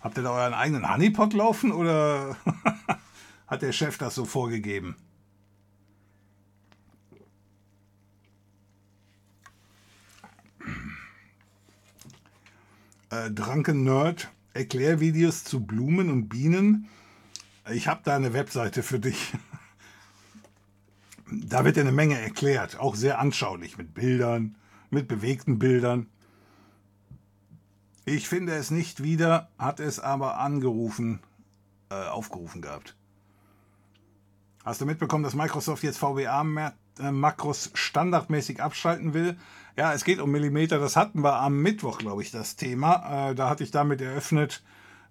Habt 0.00 0.16
ihr 0.16 0.22
da 0.22 0.30
euren 0.30 0.54
eigenen 0.54 0.88
Honeypot 0.88 1.32
laufen 1.32 1.72
oder 1.72 2.36
hat 3.46 3.62
der 3.62 3.72
Chef 3.72 3.98
das 3.98 4.14
so 4.14 4.24
vorgegeben? 4.24 4.96
Äh, 13.10 13.30
Drunken 13.30 13.84
Nerd, 13.84 14.30
Erklärvideos 14.52 15.44
zu 15.44 15.64
Blumen 15.64 16.10
und 16.10 16.28
Bienen. 16.28 16.88
Ich 17.70 17.88
habe 17.88 18.00
da 18.04 18.16
eine 18.16 18.32
Webseite 18.32 18.82
für 18.82 19.00
dich. 19.00 19.32
da 21.30 21.64
wird 21.64 21.76
dir 21.76 21.82
eine 21.82 21.92
Menge 21.92 22.20
erklärt, 22.20 22.78
auch 22.78 22.94
sehr 22.94 23.18
anschaulich 23.18 23.78
mit 23.78 23.94
Bildern, 23.94 24.56
mit 24.90 25.08
bewegten 25.08 25.58
Bildern. 25.58 26.06
Ich 28.10 28.26
finde 28.26 28.54
es 28.54 28.70
nicht 28.70 29.02
wieder, 29.02 29.50
hat 29.58 29.80
es 29.80 30.00
aber 30.00 30.38
angerufen, 30.38 31.20
äh, 31.90 31.94
aufgerufen 31.94 32.62
gehabt. 32.62 32.96
Hast 34.64 34.80
du 34.80 34.86
mitbekommen, 34.86 35.24
dass 35.24 35.34
Microsoft 35.34 35.82
jetzt 35.82 35.98
VBA-Makros 35.98 37.66
äh, 37.66 37.70
standardmäßig 37.74 38.62
abschalten 38.62 39.12
will? 39.12 39.36
Ja, 39.76 39.92
es 39.92 40.04
geht 40.04 40.20
um 40.20 40.30
Millimeter. 40.30 40.78
Das 40.78 40.96
hatten 40.96 41.20
wir 41.22 41.34
am 41.34 41.60
Mittwoch, 41.60 41.98
glaube 41.98 42.22
ich, 42.22 42.30
das 42.30 42.56
Thema. 42.56 43.28
Äh, 43.28 43.34
da 43.34 43.50
hatte 43.50 43.62
ich 43.62 43.72
damit 43.72 44.00
eröffnet. 44.00 44.62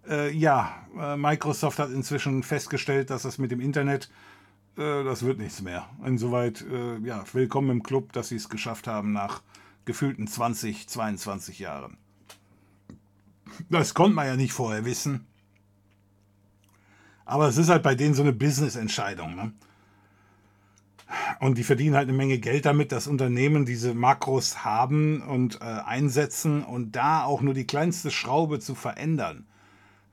Äh, 0.10 0.32
ja, 0.32 0.74
äh, 1.00 1.18
Microsoft 1.18 1.78
hat 1.78 1.92
inzwischen 1.92 2.42
festgestellt, 2.42 3.12
dass 3.12 3.22
das 3.22 3.38
mit 3.38 3.52
dem 3.52 3.60
Internet, 3.60 4.10
äh, 4.76 5.04
das 5.04 5.22
wird 5.22 5.38
nichts 5.38 5.62
mehr. 5.62 5.88
Insoweit, 6.04 6.66
ja, 7.04 7.24
willkommen 7.32 7.70
im 7.70 7.84
Club, 7.84 8.12
dass 8.14 8.30
sie 8.30 8.38
es 8.38 8.50
geschafft 8.50 8.88
haben 8.88 9.14
nach 9.14 9.44
gefühlten 9.86 10.26
20, 10.26 10.90
22 10.90 11.60
Jahren. 11.60 11.98
Das 13.70 13.94
konnte 13.94 14.16
man 14.16 14.28
ja 14.28 14.36
nicht 14.36 14.54
vorher 14.54 14.86
wissen. 14.86 15.28
Aber 17.26 17.48
es 17.48 17.58
ist 17.58 17.70
halt 17.70 17.84
bei 17.84 17.96
denen 17.96 18.14
so 18.14 18.22
eine 18.22 18.34
Business-Entscheidung. 18.34 19.36
Ne? 19.36 19.52
Und 21.40 21.58
die 21.58 21.64
verdienen 21.64 21.96
halt 21.96 22.08
eine 22.08 22.18
Menge 22.18 22.40
Geld 22.40 22.66
damit, 22.66 22.92
dass 22.92 23.08
Unternehmen 23.08 23.66
diese 23.66 23.94
Makros 23.94 24.64
haben 24.64 25.22
und 25.22 25.62
äh, 25.62 25.66
einsetzen 25.66 26.64
und 26.64 26.96
da 26.96 27.24
auch 27.24 27.42
nur 27.42 27.54
die 27.54 27.68
kleinste 27.68 28.12
Schraube 28.12 28.60
zu 28.60 28.76
verändern, 28.76 29.46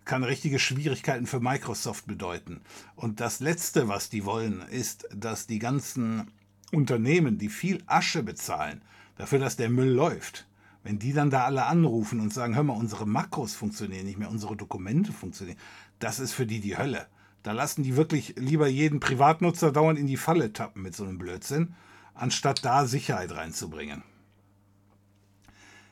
kann 0.04 0.22
richtige 0.22 0.58
Schwierigkeiten 0.58 1.26
für 1.26 1.40
Microsoft 1.40 2.06
bedeuten. 2.06 2.60
Und 2.94 3.20
das 3.20 3.40
Letzte, 3.40 3.88
was 3.88 4.10
die 4.10 4.24
wollen, 4.24 4.60
ist, 4.70 5.08
dass 5.14 5.46
die 5.46 5.58
ganzen 5.58 6.30
Unternehmen, 6.72 7.38
die 7.38 7.48
viel 7.48 7.82
Asche 7.86 8.22
bezahlen, 8.22 8.82
dafür, 9.16 9.38
dass 9.38 9.56
der 9.56 9.70
Müll 9.70 9.90
läuft, 9.90 10.46
wenn 10.84 10.98
die 10.98 11.14
dann 11.14 11.30
da 11.30 11.44
alle 11.44 11.64
anrufen 11.64 12.20
und 12.20 12.32
sagen, 12.32 12.54
hör 12.54 12.62
mal, 12.62 12.76
unsere 12.76 13.06
Makros 13.06 13.54
funktionieren 13.54 14.04
nicht 14.04 14.18
mehr, 14.18 14.30
unsere 14.30 14.54
Dokumente 14.54 15.12
funktionieren, 15.12 15.58
das 15.98 16.20
ist 16.20 16.34
für 16.34 16.46
die 16.46 16.60
die 16.60 16.76
Hölle. 16.76 17.06
Da 17.42 17.52
lassen 17.52 17.82
die 17.82 17.96
wirklich 17.96 18.34
lieber 18.36 18.68
jeden 18.68 19.00
Privatnutzer 19.00 19.72
dauernd 19.72 19.98
in 19.98 20.06
die 20.06 20.18
Falle 20.18 20.52
tappen 20.52 20.82
mit 20.82 20.94
so 20.94 21.04
einem 21.04 21.18
Blödsinn, 21.18 21.74
anstatt 22.12 22.64
da 22.64 22.86
Sicherheit 22.86 23.34
reinzubringen. 23.34 24.02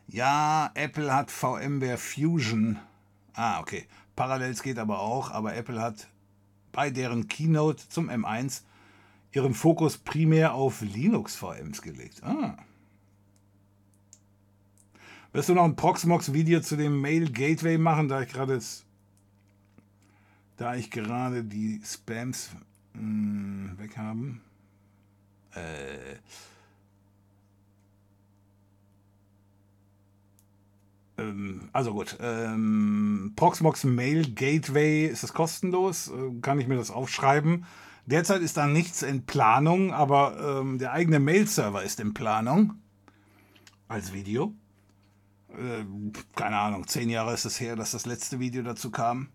Ja, 0.08 0.70
Apple 0.74 1.12
hat 1.14 1.30
VMware 1.30 1.96
Fusion. 1.96 2.78
Ah, 3.32 3.60
okay. 3.60 3.86
Parallels 4.14 4.62
geht 4.62 4.78
aber 4.78 5.00
auch, 5.00 5.30
aber 5.30 5.56
Apple 5.56 5.80
hat 5.80 6.06
bei 6.70 6.90
deren 6.90 7.28
Keynote 7.28 7.88
zum 7.88 8.10
M1 8.10 8.62
ihren 9.32 9.54
Fokus 9.54 9.96
primär 9.96 10.52
auf 10.52 10.82
Linux-VMs 10.82 11.80
gelegt. 11.80 12.22
Ah. 12.22 12.56
Wirst 15.32 15.48
du 15.48 15.54
noch 15.54 15.64
ein 15.64 15.76
Proxmox-Video 15.76 16.60
zu 16.60 16.76
dem 16.76 17.00
Mail 17.00 17.30
Gateway 17.30 17.78
machen, 17.78 18.08
da 18.08 18.20
ich 18.20 18.28
gerade 18.28 18.60
da 20.58 20.74
ich 20.74 20.90
gerade 20.90 21.42
die 21.42 21.80
Spams 21.84 22.50
mh, 22.92 23.00
hm, 23.00 23.78
weg 23.78 23.96
haben? 23.96 24.42
Äh, 25.54 26.16
ähm, 31.16 31.70
also 31.72 31.94
gut, 31.94 32.18
ähm, 32.20 33.32
Proxmox 33.34 33.84
Mail 33.84 34.34
Gateway, 34.34 35.06
ist 35.06 35.22
das 35.22 35.32
kostenlos? 35.32 36.08
Äh, 36.08 36.40
kann 36.42 36.60
ich 36.60 36.68
mir 36.68 36.76
das 36.76 36.90
aufschreiben? 36.90 37.64
Derzeit 38.04 38.42
ist 38.42 38.58
da 38.58 38.66
nichts 38.66 39.00
in 39.00 39.24
Planung, 39.24 39.94
aber 39.94 40.60
ähm, 40.60 40.78
der 40.78 40.92
eigene 40.92 41.20
Mail-Server 41.20 41.82
ist 41.82 42.00
in 42.00 42.12
Planung 42.12 42.74
als 43.88 44.12
Video. 44.12 44.54
Äh, 45.58 45.84
keine 46.34 46.58
Ahnung, 46.58 46.86
zehn 46.86 47.10
Jahre 47.10 47.34
ist 47.34 47.44
es 47.44 47.60
her, 47.60 47.76
dass 47.76 47.92
das 47.92 48.06
letzte 48.06 48.40
Video 48.40 48.62
dazu 48.62 48.90
kam. 48.90 49.28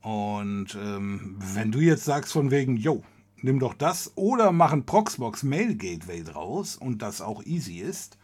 Und 0.00 0.74
ähm, 0.74 1.36
wenn 1.38 1.70
du 1.72 1.78
jetzt 1.78 2.04
sagst 2.04 2.32
von 2.32 2.50
wegen, 2.50 2.76
yo, 2.76 3.02
nimm 3.40 3.58
doch 3.58 3.74
das 3.74 4.12
oder 4.16 4.52
mach 4.52 4.72
ein 4.72 4.84
Proxbox 4.84 5.44
Mail 5.44 5.76
Gateway 5.76 6.22
draus 6.22 6.76
und 6.76 7.02
das 7.02 7.20
auch 7.20 7.42
easy 7.44 7.78
ist, 7.78 8.18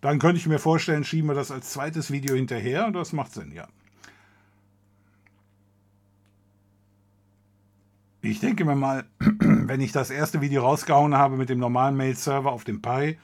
dann 0.00 0.18
könnte 0.18 0.38
ich 0.38 0.46
mir 0.46 0.58
vorstellen, 0.58 1.04
schieben 1.04 1.28
wir 1.28 1.34
das 1.34 1.50
als 1.50 1.70
zweites 1.70 2.12
Video 2.12 2.36
hinterher. 2.36 2.90
Das 2.92 3.12
macht 3.12 3.32
Sinn, 3.32 3.50
ja. 3.52 3.66
Ich 8.22 8.40
denke 8.40 8.64
mir 8.64 8.76
mal, 8.76 9.04
wenn 9.18 9.80
ich 9.80 9.92
das 9.92 10.10
erste 10.10 10.40
Video 10.40 10.62
rausgehauen 10.62 11.14
habe 11.14 11.36
mit 11.36 11.48
dem 11.48 11.58
normalen 11.58 11.96
Mail-Server 11.96 12.50
auf 12.50 12.64
dem 12.64 12.82
Pi, 12.82 13.18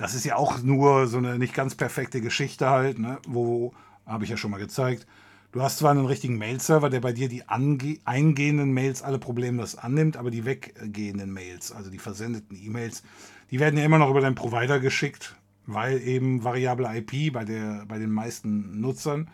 das 0.00 0.14
ist 0.14 0.24
ja 0.24 0.36
auch 0.36 0.62
nur 0.62 1.06
so 1.06 1.18
eine 1.18 1.38
nicht 1.38 1.54
ganz 1.54 1.74
perfekte 1.74 2.20
Geschichte 2.20 2.68
halt, 2.68 2.98
ne? 2.98 3.18
wo, 3.26 3.72
habe 4.06 4.24
ich 4.24 4.30
ja 4.30 4.36
schon 4.36 4.50
mal 4.50 4.58
gezeigt, 4.58 5.06
du 5.52 5.62
hast 5.62 5.78
zwar 5.78 5.92
einen 5.92 6.06
richtigen 6.06 6.38
Mail-Server, 6.38 6.90
der 6.90 7.00
bei 7.00 7.12
dir 7.12 7.28
die 7.28 7.44
eingehenden 7.46 8.72
Mails 8.72 9.02
alle 9.02 9.18
problemlos 9.18 9.76
annimmt, 9.76 10.16
aber 10.16 10.30
die 10.30 10.44
weggehenden 10.44 11.32
Mails, 11.32 11.70
also 11.70 11.90
die 11.90 11.98
versendeten 11.98 12.56
E-Mails, 12.56 13.02
die 13.50 13.60
werden 13.60 13.78
ja 13.78 13.84
immer 13.84 13.98
noch 13.98 14.10
über 14.10 14.20
deinen 14.20 14.34
Provider 14.34 14.80
geschickt 14.80 15.36
weil 15.72 16.02
eben 16.02 16.42
variable 16.42 16.88
IP 16.96 17.32
bei, 17.32 17.44
der, 17.44 17.84
bei 17.86 17.98
den 17.98 18.10
meisten 18.10 18.80
Nutzern. 18.80 19.28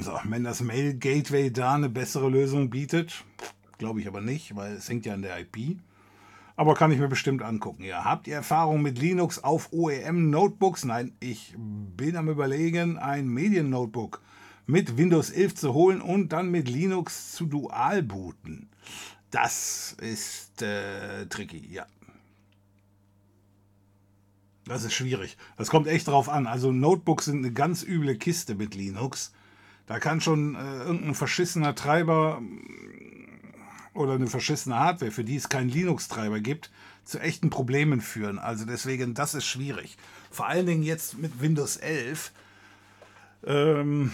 So, 0.00 0.12
wenn 0.24 0.44
das 0.44 0.60
Mail 0.60 0.94
Gateway 0.94 1.50
da 1.50 1.74
eine 1.74 1.88
bessere 1.88 2.28
Lösung 2.28 2.70
bietet, 2.70 3.24
glaube 3.78 4.00
ich 4.00 4.06
aber 4.06 4.20
nicht, 4.20 4.54
weil 4.54 4.74
es 4.74 4.88
hängt 4.88 5.06
ja 5.06 5.14
an 5.14 5.22
der 5.22 5.40
IP. 5.40 5.78
Aber 6.60 6.74
kann 6.74 6.92
ich 6.92 6.98
mir 6.98 7.08
bestimmt 7.08 7.40
angucken. 7.40 7.84
Ja, 7.84 8.04
habt 8.04 8.28
ihr 8.28 8.34
Erfahrung 8.34 8.82
mit 8.82 8.98
Linux 8.98 9.42
auf 9.42 9.72
OEM 9.72 10.28
Notebooks? 10.28 10.84
Nein, 10.84 11.16
ich 11.18 11.54
bin 11.56 12.16
am 12.16 12.28
überlegen, 12.28 12.98
ein 12.98 13.28
Medien-Notebook 13.28 14.20
mit 14.66 14.98
Windows 14.98 15.30
11 15.30 15.54
zu 15.54 15.72
holen 15.72 16.02
und 16.02 16.34
dann 16.34 16.50
mit 16.50 16.68
Linux 16.68 17.32
zu 17.32 17.46
dual 17.46 18.02
booten. 18.02 18.68
Das 19.30 19.96
ist 20.02 20.60
äh, 20.60 21.24
tricky, 21.30 21.66
ja. 21.72 21.86
Das 24.66 24.84
ist 24.84 24.92
schwierig. 24.92 25.38
Das 25.56 25.70
kommt 25.70 25.86
echt 25.86 26.08
drauf 26.08 26.28
an. 26.28 26.46
Also 26.46 26.72
Notebooks 26.72 27.24
sind 27.24 27.38
eine 27.38 27.54
ganz 27.54 27.82
üble 27.82 28.16
Kiste 28.16 28.54
mit 28.54 28.74
Linux. 28.74 29.32
Da 29.86 29.98
kann 29.98 30.20
schon 30.20 30.56
äh, 30.56 30.82
irgendein 30.82 31.14
verschissener 31.14 31.74
Treiber 31.74 32.42
oder 33.94 34.14
eine 34.14 34.26
verschissene 34.26 34.78
Hardware, 34.78 35.10
für 35.10 35.24
die 35.24 35.36
es 35.36 35.48
keinen 35.48 35.68
Linux-Treiber 35.68 36.40
gibt, 36.40 36.70
zu 37.04 37.18
echten 37.18 37.50
Problemen 37.50 38.00
führen. 38.00 38.38
Also 38.38 38.64
deswegen, 38.64 39.14
das 39.14 39.34
ist 39.34 39.46
schwierig. 39.46 39.96
Vor 40.30 40.46
allen 40.46 40.66
Dingen 40.66 40.82
jetzt 40.82 41.18
mit 41.18 41.40
Windows 41.40 41.76
11 41.76 42.32
ähm, 43.42 44.12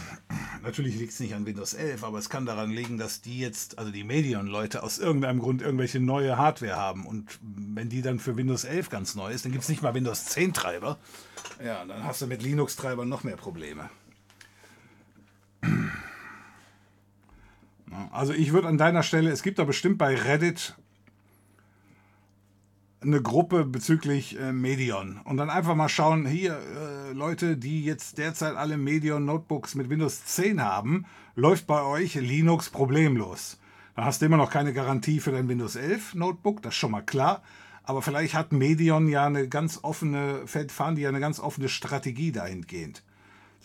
natürlich 0.62 0.96
liegt 0.96 1.12
es 1.12 1.20
nicht 1.20 1.34
an 1.34 1.46
Windows 1.46 1.74
11, 1.74 2.04
aber 2.04 2.18
es 2.18 2.28
kann 2.28 2.46
daran 2.46 2.70
liegen, 2.70 2.96
dass 2.96 3.22
die 3.22 3.40
jetzt, 3.40 3.78
also 3.78 3.90
die 3.90 4.04
Medion-Leute, 4.04 4.82
aus 4.82 4.98
irgendeinem 4.98 5.40
Grund 5.40 5.62
irgendwelche 5.62 5.98
neue 5.98 6.38
Hardware 6.38 6.76
haben. 6.76 7.06
Und 7.06 7.38
wenn 7.42 7.88
die 7.88 8.02
dann 8.02 8.20
für 8.20 8.36
Windows 8.36 8.64
11 8.64 8.88
ganz 8.88 9.14
neu 9.16 9.32
ist, 9.32 9.44
dann 9.44 9.52
gibt 9.52 9.64
es 9.64 9.68
nicht 9.68 9.82
mal 9.82 9.94
Windows 9.94 10.28
10-Treiber. 10.28 10.96
Ja, 11.64 11.84
dann 11.84 12.04
hast 12.04 12.22
du 12.22 12.26
mit 12.26 12.42
Linux-Treibern 12.42 13.08
noch 13.08 13.24
mehr 13.24 13.36
Probleme. 13.36 13.90
Also 18.10 18.32
ich 18.32 18.52
würde 18.52 18.68
an 18.68 18.78
deiner 18.78 19.02
Stelle, 19.02 19.30
es 19.30 19.42
gibt 19.42 19.58
da 19.58 19.64
bestimmt 19.64 19.98
bei 19.98 20.14
Reddit 20.14 20.76
eine 23.00 23.22
Gruppe 23.22 23.64
bezüglich 23.64 24.38
äh, 24.38 24.52
Medion 24.52 25.20
und 25.24 25.36
dann 25.36 25.50
einfach 25.50 25.74
mal 25.74 25.88
schauen, 25.88 26.26
hier 26.26 26.58
äh, 26.58 27.12
Leute, 27.12 27.56
die 27.56 27.84
jetzt 27.84 28.18
derzeit 28.18 28.56
alle 28.56 28.76
Medion 28.76 29.24
Notebooks 29.24 29.74
mit 29.74 29.90
Windows 29.90 30.24
10 30.24 30.62
haben, 30.62 31.06
läuft 31.34 31.66
bei 31.66 31.82
euch 31.82 32.14
Linux 32.14 32.70
problemlos. 32.70 33.58
Da 33.94 34.04
hast 34.04 34.20
du 34.20 34.26
immer 34.26 34.36
noch 34.36 34.50
keine 34.50 34.72
Garantie 34.72 35.20
für 35.20 35.30
dein 35.30 35.48
Windows 35.48 35.76
11 35.76 36.14
Notebook, 36.14 36.62
das 36.62 36.74
ist 36.74 36.78
schon 36.78 36.90
mal 36.90 37.02
klar. 37.02 37.42
Aber 37.82 38.02
vielleicht 38.02 38.34
hat 38.34 38.52
Medion 38.52 39.08
ja 39.08 39.26
eine 39.26 39.48
ganz 39.48 39.78
offene, 39.82 40.42
fahren 40.46 40.96
die 40.96 41.02
ja 41.02 41.08
eine 41.08 41.20
ganz 41.20 41.38
offene 41.38 41.68
Strategie 41.68 42.32
dahingehend. 42.32 43.04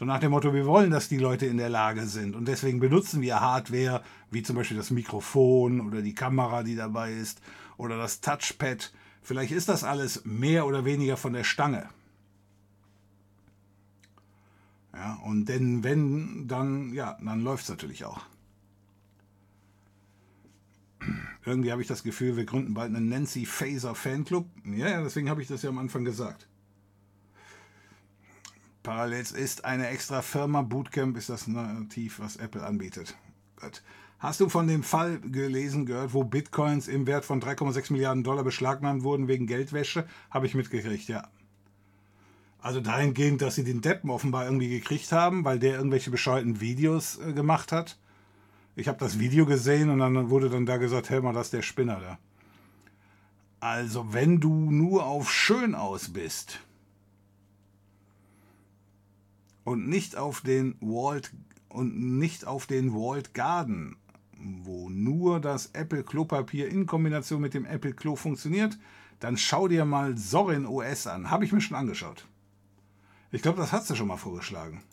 So 0.01 0.05
nach 0.07 0.19
dem 0.19 0.31
Motto, 0.31 0.51
wir 0.51 0.65
wollen, 0.65 0.89
dass 0.89 1.09
die 1.09 1.19
Leute 1.19 1.45
in 1.45 1.57
der 1.57 1.69
Lage 1.69 2.07
sind 2.07 2.35
und 2.35 2.47
deswegen 2.47 2.79
benutzen 2.79 3.21
wir 3.21 3.39
Hardware, 3.39 4.01
wie 4.31 4.41
zum 4.41 4.55
Beispiel 4.55 4.77
das 4.77 4.89
Mikrofon 4.89 5.79
oder 5.79 6.01
die 6.01 6.15
Kamera, 6.15 6.63
die 6.63 6.75
dabei 6.75 7.13
ist 7.13 7.39
oder 7.77 7.99
das 7.99 8.19
Touchpad, 8.19 8.91
Vielleicht 9.21 9.51
ist 9.51 9.69
das 9.69 9.83
alles 9.83 10.25
mehr 10.25 10.65
oder 10.65 10.85
weniger 10.85 11.17
von 11.17 11.33
der 11.33 11.43
Stange. 11.43 11.87
Ja, 14.91 15.19
und 15.23 15.45
denn 15.45 15.83
wenn, 15.83 16.47
dann, 16.47 16.93
ja, 16.93 17.19
dann 17.23 17.41
läuft 17.41 17.65
es 17.65 17.69
natürlich 17.69 18.03
auch. 18.03 18.21
Irgendwie 21.45 21.71
habe 21.71 21.83
ich 21.83 21.87
das 21.87 22.01
Gefühl, 22.01 22.37
wir 22.37 22.45
gründen 22.45 22.73
bald 22.73 22.95
einen 22.95 23.07
Nancy 23.07 23.45
Phaser 23.45 23.93
Fanclub. 23.93 24.47
Ja, 24.65 25.03
deswegen 25.03 25.29
habe 25.29 25.43
ich 25.43 25.47
das 25.47 25.61
ja 25.61 25.69
am 25.69 25.77
Anfang 25.77 26.03
gesagt. 26.03 26.47
Parallels 28.83 29.31
ist 29.31 29.65
eine 29.65 29.87
extra 29.87 30.21
Firma. 30.21 30.61
Bootcamp 30.61 31.15
ist 31.17 31.29
das 31.29 31.47
Nativ, 31.47 32.19
was 32.19 32.37
Apple 32.37 32.63
anbietet. 32.63 33.15
Gut. 33.59 33.83
Hast 34.17 34.39
du 34.39 34.49
von 34.49 34.67
dem 34.67 34.83
Fall 34.83 35.19
gelesen, 35.19 35.85
gehört, 35.85 36.13
wo 36.13 36.23
Bitcoins 36.23 36.87
im 36.87 37.07
Wert 37.07 37.25
von 37.25 37.41
3,6 37.41 37.91
Milliarden 37.91 38.23
Dollar 38.23 38.43
beschlagnahmt 38.43 39.03
wurden 39.03 39.27
wegen 39.27 39.47
Geldwäsche? 39.47 40.07
Habe 40.29 40.45
ich 40.45 40.53
mitgekriegt, 40.53 41.07
ja. 41.07 41.27
Also 42.59 42.81
dahingehend, 42.81 43.41
dass 43.41 43.55
sie 43.55 43.63
den 43.63 43.81
Deppen 43.81 44.11
offenbar 44.11 44.45
irgendwie 44.45 44.69
gekriegt 44.69 45.11
haben, 45.11 45.43
weil 45.43 45.57
der 45.57 45.75
irgendwelche 45.75 46.11
bescheuerten 46.11 46.61
Videos 46.61 47.17
äh, 47.17 47.33
gemacht 47.33 47.71
hat. 47.71 47.97
Ich 48.75 48.87
habe 48.87 48.99
das 48.99 49.17
Video 49.17 49.47
gesehen 49.47 49.89
und 49.89 49.97
dann 49.97 50.29
wurde 50.29 50.49
dann 50.49 50.67
da 50.67 50.77
gesagt, 50.77 51.09
hör 51.09 51.21
mal, 51.21 51.33
das 51.33 51.47
ist 51.47 51.53
der 51.53 51.63
Spinner 51.63 51.99
da. 51.99 52.19
Also 53.59 54.13
wenn 54.13 54.39
du 54.39 54.71
nur 54.71 55.05
auf 55.05 55.31
schön 55.31 55.73
aus 55.75 56.13
bist 56.13 56.59
und 59.63 59.87
nicht 59.87 60.15
auf 60.15 60.41
den 60.41 60.75
Walt 60.81 61.33
und 61.69 62.17
nicht 62.17 62.45
auf 62.45 62.65
den 62.65 62.93
Walled 62.93 63.33
Garden 63.33 63.95
wo 64.43 64.89
nur 64.89 65.39
das 65.39 65.67
Apple 65.73 66.03
Klopapier 66.03 66.69
in 66.69 66.85
Kombination 66.85 67.41
mit 67.41 67.53
dem 67.53 67.65
Apple 67.65 67.93
Klo 67.93 68.15
funktioniert, 68.15 68.77
dann 69.19 69.37
schau 69.37 69.67
dir 69.67 69.85
mal 69.85 70.17
Sorin 70.17 70.65
OS 70.65 71.07
an. 71.07 71.29
Habe 71.29 71.45
ich 71.45 71.51
mir 71.51 71.61
schon 71.61 71.77
angeschaut. 71.77 72.25
Ich 73.31 73.41
glaube, 73.41 73.59
das 73.59 73.71
hast 73.71 73.89
du 73.89 73.95
schon 73.95 74.07
mal 74.07 74.17
vorgeschlagen. 74.17 74.83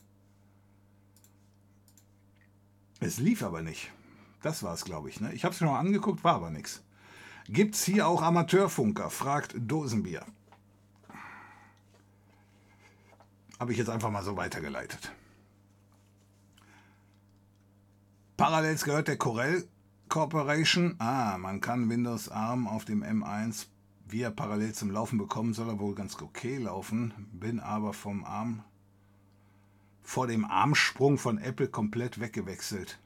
Es 3.01 3.19
lief 3.19 3.43
aber 3.43 3.63
nicht. 3.63 3.91
Das 4.43 4.63
war 4.63 4.75
es, 4.75 4.85
glaube 4.85 5.09
ich. 5.09 5.21
Ne? 5.21 5.33
Ich 5.33 5.45
habe 5.45 5.53
es 5.53 5.59
schon 5.59 5.69
mal 5.69 5.79
angeguckt, 5.79 6.25
war 6.25 6.35
aber 6.35 6.51
nichts. 6.51 6.83
Gibt 7.49 7.75
es 7.75 7.85
hier 7.85 8.07
auch 8.07 8.23
Amateurfunker? 8.23 9.11
fragt 9.11 9.55
Dosenbier. 9.59 10.25
Habe 13.59 13.73
ich 13.73 13.79
jetzt 13.79 13.91
einfach 13.91 14.11
mal 14.11 14.23
so 14.23 14.37
weitergeleitet. 14.37 15.13
Parallels 18.37 18.85
gehört 18.85 19.09
der 19.09 19.19
Corel 19.19 19.69
Corporation. 20.09 20.95
Ah, 20.99 21.37
man 21.39 21.61
kann 21.61 21.91
Windows 21.91 22.29
ARM 22.29 22.69
auf 22.69 22.85
dem 22.85 23.03
M1 23.03 23.67
via 24.07 24.31
parallel 24.31 24.73
zum 24.75 24.91
Laufen 24.91 25.19
bekommen. 25.19 25.55
Soll 25.55 25.69
er 25.69 25.81
wohl 25.81 25.95
ganz 25.95 26.21
okay 26.21 26.59
laufen. 26.59 27.13
Bin 27.33 27.61
aber 27.61 27.93
vom 27.93 28.25
ARM 28.25 28.63
vor 30.03 30.27
dem 30.27 30.47
Armsprung 30.47 31.19
von 31.19 31.37
Apple 31.37 31.69
komplett 31.69 32.21
weggewechselt. 32.21 32.99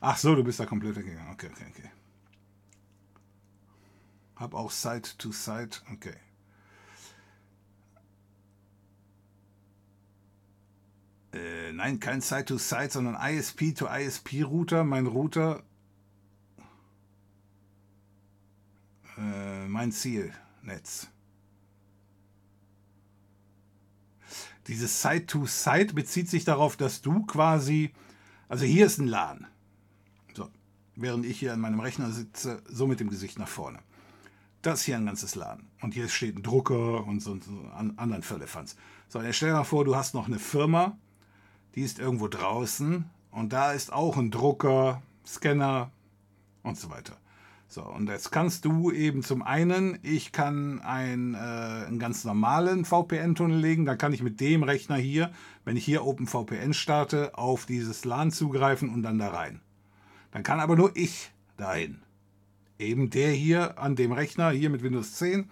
Ach 0.00 0.16
so, 0.16 0.34
du 0.34 0.44
bist 0.44 0.60
da 0.60 0.64
komplett 0.64 0.96
weggegangen. 0.96 1.32
Okay, 1.32 1.50
okay, 1.52 1.66
okay. 1.70 1.90
Hab 4.36 4.54
auch 4.54 4.70
Side 4.70 5.08
to 5.18 5.32
Side. 5.32 5.76
Okay. 5.92 6.14
Äh, 11.36 11.72
nein, 11.72 12.00
kein 12.00 12.20
Side-to-Side, 12.20 12.90
sondern 12.90 13.14
ISP-to-ISP-Router. 13.14 14.84
Mein 14.84 15.06
Router, 15.06 15.62
äh, 19.18 19.66
mein 19.68 19.92
Zielnetz. 19.92 21.08
Dieses 24.66 25.00
Side-to-Side 25.02 25.94
bezieht 25.94 26.28
sich 26.28 26.44
darauf, 26.44 26.76
dass 26.76 27.02
du 27.02 27.24
quasi, 27.24 27.92
also 28.48 28.64
hier 28.64 28.86
ist 28.86 28.98
ein 28.98 29.06
LAN. 29.06 29.46
So, 30.34 30.48
während 30.96 31.24
ich 31.24 31.38
hier 31.38 31.52
an 31.52 31.60
meinem 31.60 31.80
Rechner 31.80 32.10
sitze, 32.10 32.62
so 32.68 32.86
mit 32.86 32.98
dem 32.98 33.10
Gesicht 33.10 33.38
nach 33.38 33.48
vorne. 33.48 33.78
Das 34.62 34.82
hier 34.82 34.96
ein 34.96 35.06
ganzes 35.06 35.36
LAN. 35.36 35.68
Und 35.82 35.94
hier 35.94 36.08
steht 36.08 36.36
ein 36.36 36.42
Drucker 36.42 37.06
und 37.06 37.20
so, 37.20 37.38
so 37.40 37.60
an, 37.76 37.92
anderen 37.96 38.24
Firlefanz. 38.24 38.74
So, 39.08 39.22
jetzt 39.22 39.36
stell 39.36 39.50
dir 39.50 39.56
mal 39.56 39.64
vor, 39.64 39.84
du 39.84 39.94
hast 39.94 40.14
noch 40.14 40.26
eine 40.26 40.40
Firma, 40.40 40.98
die 41.76 41.82
ist 41.82 41.98
irgendwo 41.98 42.26
draußen 42.26 43.04
und 43.30 43.52
da 43.52 43.72
ist 43.72 43.92
auch 43.92 44.16
ein 44.16 44.30
Drucker, 44.30 45.02
Scanner 45.24 45.92
und 46.62 46.78
so 46.78 46.90
weiter. 46.90 47.16
So, 47.68 47.82
und 47.82 48.08
jetzt 48.08 48.30
kannst 48.32 48.64
du 48.64 48.90
eben 48.90 49.22
zum 49.22 49.42
einen, 49.42 49.98
ich 50.02 50.32
kann 50.32 50.80
ein, 50.80 51.34
äh, 51.34 51.36
einen 51.36 51.98
ganz 51.98 52.24
normalen 52.24 52.84
VPN-Tunnel 52.84 53.58
legen, 53.58 53.84
dann 53.84 53.98
kann 53.98 54.12
ich 54.12 54.22
mit 54.22 54.40
dem 54.40 54.62
Rechner 54.62 54.96
hier, 54.96 55.32
wenn 55.64 55.76
ich 55.76 55.84
hier 55.84 56.04
OpenVPN 56.04 56.72
starte, 56.74 57.36
auf 57.36 57.66
dieses 57.66 58.04
LAN 58.04 58.30
zugreifen 58.30 58.88
und 58.88 59.02
dann 59.02 59.18
da 59.18 59.28
rein. 59.28 59.60
Dann 60.30 60.44
kann 60.44 60.60
aber 60.60 60.76
nur 60.76 60.96
ich 60.96 61.32
dahin. 61.56 62.02
Eben 62.78 63.10
der 63.10 63.32
hier 63.32 63.78
an 63.78 63.96
dem 63.96 64.12
Rechner, 64.12 64.50
hier 64.50 64.70
mit 64.70 64.82
Windows 64.82 65.14
10 65.14 65.50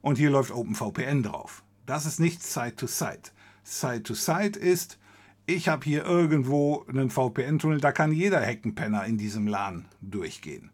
und 0.00 0.18
hier 0.18 0.30
läuft 0.30 0.50
OpenVPN 0.50 1.22
drauf. 1.22 1.62
Das 1.86 2.06
ist 2.06 2.18
nicht 2.18 2.42
Side-to-Side. 2.42 3.30
Side-to-Side 3.62 4.58
ist, 4.58 4.98
ich 5.46 5.68
habe 5.68 5.84
hier 5.84 6.04
irgendwo 6.04 6.84
einen 6.88 7.10
VPN-Tunnel, 7.10 7.80
da 7.80 7.92
kann 7.92 8.12
jeder 8.12 8.40
Heckenpenner 8.40 9.04
in 9.04 9.18
diesem 9.18 9.46
LAN 9.46 9.86
durchgehen. 10.00 10.70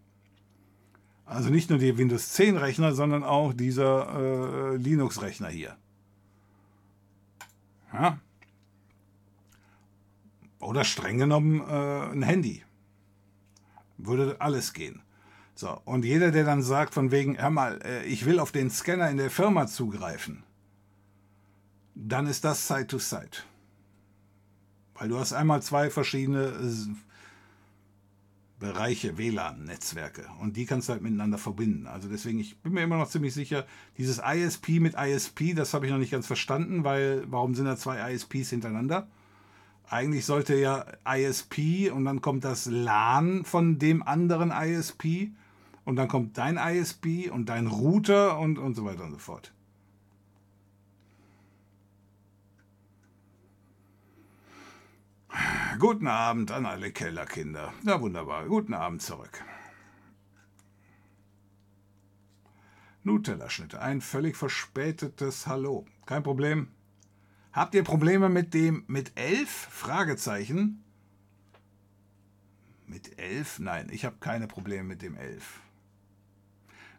Also 1.24 1.50
nicht 1.50 1.70
nur 1.70 1.78
der 1.78 1.98
Windows 1.98 2.32
10 2.32 2.56
Rechner, 2.56 2.94
sondern 2.94 3.22
auch 3.22 3.52
dieser 3.52 4.72
äh, 4.72 4.76
Linux 4.76 5.20
Rechner 5.20 5.48
hier. 5.48 5.76
Ja. 7.92 8.18
Oder 10.60 10.84
streng 10.84 11.18
genommen 11.18 11.60
äh, 11.60 12.12
ein 12.12 12.22
Handy. 12.22 12.62
Würde 13.98 14.36
alles 14.40 14.72
gehen. 14.72 15.02
So, 15.54 15.80
und 15.84 16.04
jeder, 16.04 16.30
der 16.30 16.44
dann 16.44 16.62
sagt, 16.62 16.94
von 16.94 17.10
wegen, 17.10 17.38
hör 17.38 17.50
mal, 17.50 17.80
äh, 17.82 18.04
ich 18.04 18.24
will 18.24 18.38
auf 18.38 18.52
den 18.52 18.70
Scanner 18.70 19.10
in 19.10 19.16
der 19.16 19.30
Firma 19.30 19.66
zugreifen, 19.66 20.44
dann 21.94 22.26
ist 22.26 22.44
das 22.44 22.68
Side-to-Side. 22.68 23.26
-Side. 23.26 23.42
Weil 24.98 25.08
du 25.08 25.18
hast 25.18 25.32
einmal 25.32 25.62
zwei 25.62 25.90
verschiedene 25.90 26.46
äh, 26.46 26.94
Bereiche, 28.58 29.16
WLAN-Netzwerke. 29.16 30.26
Und 30.40 30.56
die 30.56 30.66
kannst 30.66 30.88
du 30.88 30.92
halt 30.92 31.02
miteinander 31.02 31.38
verbinden. 31.38 31.86
Also 31.86 32.08
deswegen, 32.08 32.40
ich 32.40 32.58
bin 32.58 32.72
mir 32.72 32.82
immer 32.82 32.98
noch 32.98 33.08
ziemlich 33.08 33.32
sicher, 33.32 33.64
dieses 33.96 34.18
ISP 34.18 34.80
mit 34.80 34.94
ISP, 34.94 35.54
das 35.54 35.74
habe 35.74 35.86
ich 35.86 35.92
noch 35.92 35.98
nicht 35.98 36.10
ganz 36.10 36.26
verstanden, 36.26 36.82
weil 36.82 37.24
warum 37.28 37.54
sind 37.54 37.66
da 37.66 37.76
zwei 37.76 38.12
ISPs 38.12 38.50
hintereinander? 38.50 39.06
Eigentlich 39.88 40.26
sollte 40.26 40.56
ja 40.56 40.84
ISP 41.08 41.90
und 41.90 42.04
dann 42.04 42.20
kommt 42.20 42.44
das 42.44 42.66
LAN 42.66 43.44
von 43.44 43.78
dem 43.78 44.02
anderen 44.02 44.50
ISP 44.50 45.30
und 45.84 45.96
dann 45.96 46.08
kommt 46.08 46.36
dein 46.36 46.58
ISP 46.58 47.30
und 47.30 47.48
dein 47.48 47.68
Router 47.68 48.38
und, 48.38 48.58
und 48.58 48.74
so 48.74 48.84
weiter 48.84 49.04
und 49.04 49.12
so 49.12 49.18
fort. 49.18 49.52
Guten 55.78 56.06
Abend 56.06 56.50
an 56.50 56.66
alle 56.66 56.90
Kellerkinder. 56.92 57.72
Na 57.82 58.00
wunderbar, 58.00 58.46
guten 58.46 58.74
Abend 58.74 59.02
zurück. 59.02 59.44
Nutella-Schnitte, 63.04 63.80
ein 63.80 64.00
völlig 64.00 64.36
verspätetes 64.36 65.46
Hallo. 65.46 65.86
Kein 66.06 66.22
Problem. 66.22 66.68
Habt 67.52 67.74
ihr 67.74 67.84
Probleme 67.84 68.28
mit 68.28 68.54
dem 68.54 68.84
mit 68.86 69.12
elf? 69.14 69.50
Fragezeichen. 69.70 70.84
Mit 72.86 73.18
elf? 73.18 73.58
Nein, 73.58 73.88
ich 73.90 74.04
habe 74.04 74.16
keine 74.20 74.46
Probleme 74.46 74.84
mit 74.84 75.02
dem 75.02 75.16
elf. 75.16 75.60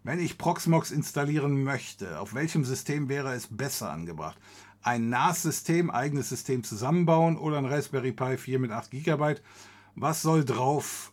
Wenn 0.03 0.19
ich 0.19 0.37
Proxmox 0.37 0.91
installieren 0.91 1.63
möchte, 1.63 2.19
auf 2.19 2.33
welchem 2.33 2.63
System 2.63 3.09
wäre 3.09 3.33
es 3.33 3.47
besser 3.55 3.91
angebracht? 3.91 4.39
Ein 4.81 5.09
NAS-System, 5.09 5.89
eigenes 5.89 6.29
System 6.29 6.63
zusammenbauen 6.63 7.37
oder 7.37 7.57
ein 7.57 7.65
Raspberry 7.65 8.11
Pi 8.11 8.37
4 8.37 8.59
mit 8.59 8.71
8 8.71 8.91
GB. 8.91 9.35
Was 9.95 10.21
soll 10.21 10.45
drauf? 10.45 11.11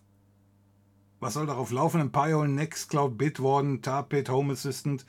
Was 1.21 1.35
soll 1.35 1.47
darauf 1.47 1.71
laufen? 1.71 2.01
Ein 2.01 2.13
Pi-hole, 2.13 2.49
Nextcloud, 2.49 3.19
Bitwarden, 3.19 3.83
Tarpit, 3.83 4.29
Home 4.29 4.53
Assistant. 4.53 5.07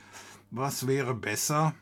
Was 0.51 0.87
wäre 0.87 1.13
besser? 1.13 1.75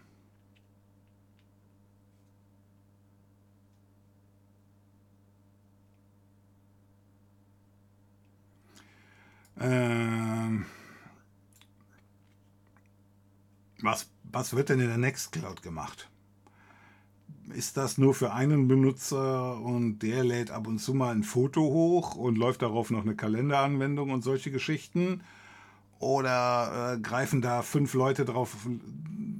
Ähm, 9.57 10.65
was, 13.81 14.09
was 14.23 14.53
wird 14.53 14.69
denn 14.69 14.81
in 14.81 14.87
der 14.87 14.97
Nextcloud 14.97 15.61
gemacht? 15.61 16.09
Ist 17.53 17.77
das 17.77 17.97
nur 17.97 18.13
für 18.13 18.33
einen 18.33 18.67
Benutzer 18.67 19.59
und 19.59 19.99
der 19.99 20.23
lädt 20.23 20.51
ab 20.51 20.67
und 20.67 20.79
zu 20.79 20.93
mal 20.93 21.13
ein 21.13 21.23
Foto 21.23 21.61
hoch 21.61 22.15
und 22.15 22.37
läuft 22.37 22.61
darauf 22.61 22.89
noch 22.89 23.03
eine 23.03 23.15
Kalenderanwendung 23.15 24.09
und 24.09 24.23
solche 24.23 24.51
Geschichten? 24.51 25.21
Oder 25.99 26.95
äh, 26.95 26.99
greifen 26.99 27.41
da 27.41 27.61
fünf 27.61 27.93
Leute 27.93 28.25
drauf 28.25 28.55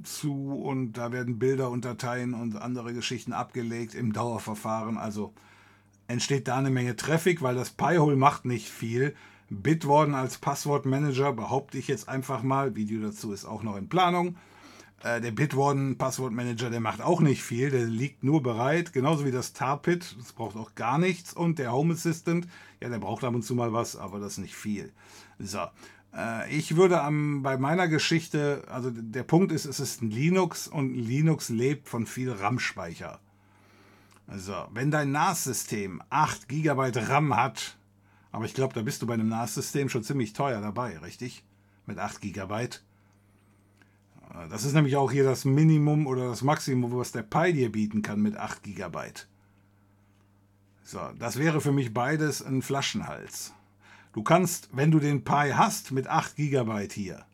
zu 0.04 0.62
und 0.62 0.94
da 0.94 1.12
werden 1.12 1.38
Bilder 1.38 1.70
und 1.70 1.84
Dateien 1.84 2.34
und 2.34 2.56
andere 2.56 2.94
Geschichten 2.94 3.32
abgelegt 3.32 3.94
im 3.94 4.12
Dauerverfahren? 4.12 4.96
Also 4.96 5.34
entsteht 6.08 6.48
da 6.48 6.56
eine 6.56 6.70
Menge 6.70 6.96
Traffic, 6.96 7.42
weil 7.42 7.54
das 7.54 7.70
Pi-Hole 7.70 8.16
macht 8.16 8.44
nicht 8.44 8.68
viel. 8.68 9.14
Bitwarden 9.50 10.14
als 10.14 10.38
Passwortmanager 10.38 11.32
behaupte 11.32 11.78
ich 11.78 11.88
jetzt 11.88 12.08
einfach 12.08 12.42
mal. 12.42 12.74
Video 12.74 13.00
dazu 13.00 13.32
ist 13.32 13.44
auch 13.44 13.62
noch 13.62 13.76
in 13.76 13.88
Planung 13.88 14.36
äh, 15.02 15.20
der 15.20 15.30
Bitwarden 15.30 15.98
Passwortmanager, 15.98 16.70
der 16.70 16.80
macht 16.80 17.02
auch 17.02 17.20
nicht 17.20 17.42
viel, 17.42 17.70
der 17.70 17.84
liegt 17.84 18.24
nur 18.24 18.42
bereit, 18.42 18.92
genauso 18.92 19.24
wie 19.24 19.30
das 19.30 19.52
Tarpit, 19.52 20.16
das 20.18 20.32
braucht 20.32 20.56
auch 20.56 20.74
gar 20.74 20.98
nichts. 20.98 21.32
Und 21.32 21.58
der 21.58 21.72
Home 21.72 21.94
Assistant, 21.94 22.46
ja, 22.80 22.88
der 22.88 22.98
braucht 22.98 23.24
ab 23.24 23.34
und 23.34 23.42
zu 23.42 23.54
mal 23.54 23.72
was, 23.72 23.96
aber 23.96 24.18
das 24.18 24.38
nicht 24.38 24.54
viel. 24.54 24.92
So. 25.38 25.60
Äh, 26.14 26.50
ich 26.50 26.76
würde 26.76 27.02
am, 27.02 27.42
bei 27.42 27.58
meiner 27.58 27.88
Geschichte, 27.88 28.64
also 28.68 28.90
der 28.90 29.22
Punkt 29.22 29.52
ist, 29.52 29.66
es 29.66 29.80
ist 29.80 30.02
ein 30.02 30.10
Linux 30.10 30.66
und 30.66 30.94
Linux 30.94 31.50
lebt 31.50 31.88
von 31.88 32.06
viel 32.06 32.32
RAM-Speicher. 32.32 33.20
Also, 34.26 34.54
wenn 34.72 34.90
dein 34.90 35.12
NAS-System 35.12 36.02
8 36.10 36.48
GB 36.48 36.90
RAM 36.96 37.36
hat, 37.36 37.76
aber 38.32 38.44
ich 38.44 38.54
glaube, 38.54 38.74
da 38.74 38.82
bist 38.82 39.02
du 39.02 39.06
bei 39.06 39.14
einem 39.14 39.28
NAS-System 39.28 39.88
schon 39.88 40.02
ziemlich 40.02 40.32
teuer 40.32 40.60
dabei, 40.60 40.98
richtig? 40.98 41.44
Mit 41.86 41.98
8 41.98 42.20
GB. 42.20 42.68
Das 44.50 44.64
ist 44.64 44.74
nämlich 44.74 44.96
auch 44.96 45.10
hier 45.10 45.24
das 45.24 45.44
Minimum 45.44 46.06
oder 46.06 46.28
das 46.28 46.42
Maximum, 46.42 46.96
was 46.96 47.12
der 47.12 47.22
Pi 47.22 47.52
dir 47.52 47.72
bieten 47.72 48.02
kann 48.02 48.20
mit 48.20 48.36
8 48.36 48.62
GB. 48.62 48.98
So, 50.82 51.00
das 51.18 51.38
wäre 51.38 51.60
für 51.60 51.72
mich 51.72 51.92
beides 51.92 52.42
ein 52.42 52.62
Flaschenhals. 52.62 53.54
Du 54.12 54.22
kannst, 54.22 54.68
wenn 54.72 54.90
du 54.90 54.98
den 54.98 55.24
Pi 55.24 55.52
hast 55.54 55.90
mit 55.90 56.06
8 56.06 56.36
GB 56.36 56.88
hier, 56.90 57.24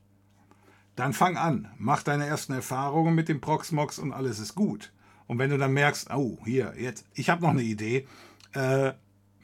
dann 0.97 1.13
fang 1.13 1.37
an, 1.37 1.71
mach 1.79 2.03
deine 2.03 2.27
ersten 2.27 2.53
Erfahrungen 2.53 3.15
mit 3.15 3.29
dem 3.29 3.41
Proxmox 3.41 3.99
und 3.99 4.13
alles 4.13 4.39
ist 4.39 4.55
gut. 4.55 4.93
Und 5.27 5.39
wenn 5.39 5.51
du 5.51 5.59
dann 5.59 5.73
merkst, 5.73 6.11
oh, 6.11 6.39
hier, 6.45 6.75
jetzt, 6.79 7.07
ich 7.15 7.31
habe 7.31 7.43
noch 7.43 7.51
eine 7.51 7.63
Idee, 7.63 8.07
äh, 8.55 8.93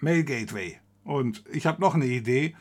Mail 0.01 0.25
Gateway. 0.25 0.79
Und 1.05 1.45
ich 1.51 1.67
habe 1.67 1.81
noch 1.81 1.95
eine 1.95 2.07
Idee, 2.07 2.55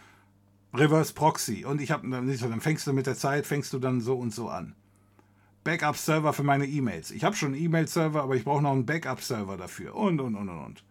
Reverse 0.73 1.13
Proxy. 1.13 1.65
Und 1.65 1.81
ich 1.81 1.91
habe 1.91 2.09
dann, 2.09 2.61
fängst 2.61 2.87
du 2.87 2.93
mit 2.93 3.07
der 3.07 3.15
Zeit, 3.15 3.45
fängst 3.45 3.73
du 3.73 3.79
dann 3.79 4.01
so 4.01 4.17
und 4.17 4.33
so 4.33 4.49
an. 4.49 4.75
Backup-Server 5.67 6.31
für 6.31 6.43
meine 6.43 6.65
E-Mails. 6.65 7.11
Ich 7.11 7.25
habe 7.25 7.35
schon 7.35 7.53
einen 7.53 7.61
E-Mail-Server, 7.61 8.23
aber 8.23 8.37
ich 8.37 8.45
brauche 8.45 8.61
noch 8.61 8.71
einen 8.71 8.85
Backup-Server 8.85 9.57
dafür. 9.57 9.95
Und, 9.95 10.21
und, 10.21 10.35
und, 10.35 10.47
und, 10.47 10.59
und. 10.59 10.83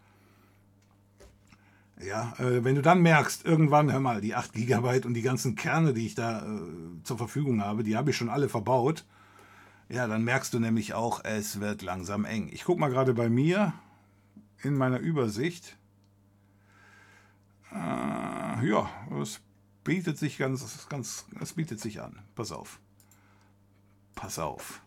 Ja, 2.06 2.34
äh, 2.38 2.62
wenn 2.62 2.74
du 2.74 2.82
dann 2.82 3.00
merkst, 3.00 3.46
irgendwann, 3.46 3.90
hör 3.90 4.00
mal, 4.00 4.20
die 4.20 4.34
8 4.34 4.52
GB 4.52 5.06
und 5.06 5.14
die 5.14 5.22
ganzen 5.22 5.54
Kerne, 5.54 5.94
die 5.94 6.04
ich 6.04 6.14
da 6.14 6.40
äh, 6.40 7.02
zur 7.04 7.16
Verfügung 7.16 7.62
habe, 7.62 7.84
die 7.84 7.96
habe 7.96 8.10
ich 8.10 8.18
schon 8.18 8.28
alle 8.28 8.50
verbaut. 8.50 9.06
Ja, 9.88 10.06
dann 10.06 10.24
merkst 10.24 10.52
du 10.52 10.60
nämlich 10.60 10.92
auch, 10.92 11.24
es 11.24 11.58
wird 11.58 11.80
langsam 11.80 12.26
eng. 12.26 12.50
Ich 12.52 12.64
gucke 12.64 12.78
mal 12.78 12.90
gerade 12.90 13.14
bei 13.14 13.30
mir 13.30 13.72
in 14.62 14.74
meiner 14.74 14.98
Übersicht. 14.98 15.78
Äh, 17.72 17.76
ja, 17.76 18.90
es 19.22 19.40
bietet 19.84 20.18
sich 20.18 20.36
ganz, 20.36 20.86
ganz, 20.90 21.24
es 21.40 21.54
bietet 21.54 21.80
sich 21.80 22.02
an. 22.02 22.18
Pass 22.34 22.52
auf. 22.52 22.78
Pass 24.16 24.40
auf. 24.40 24.82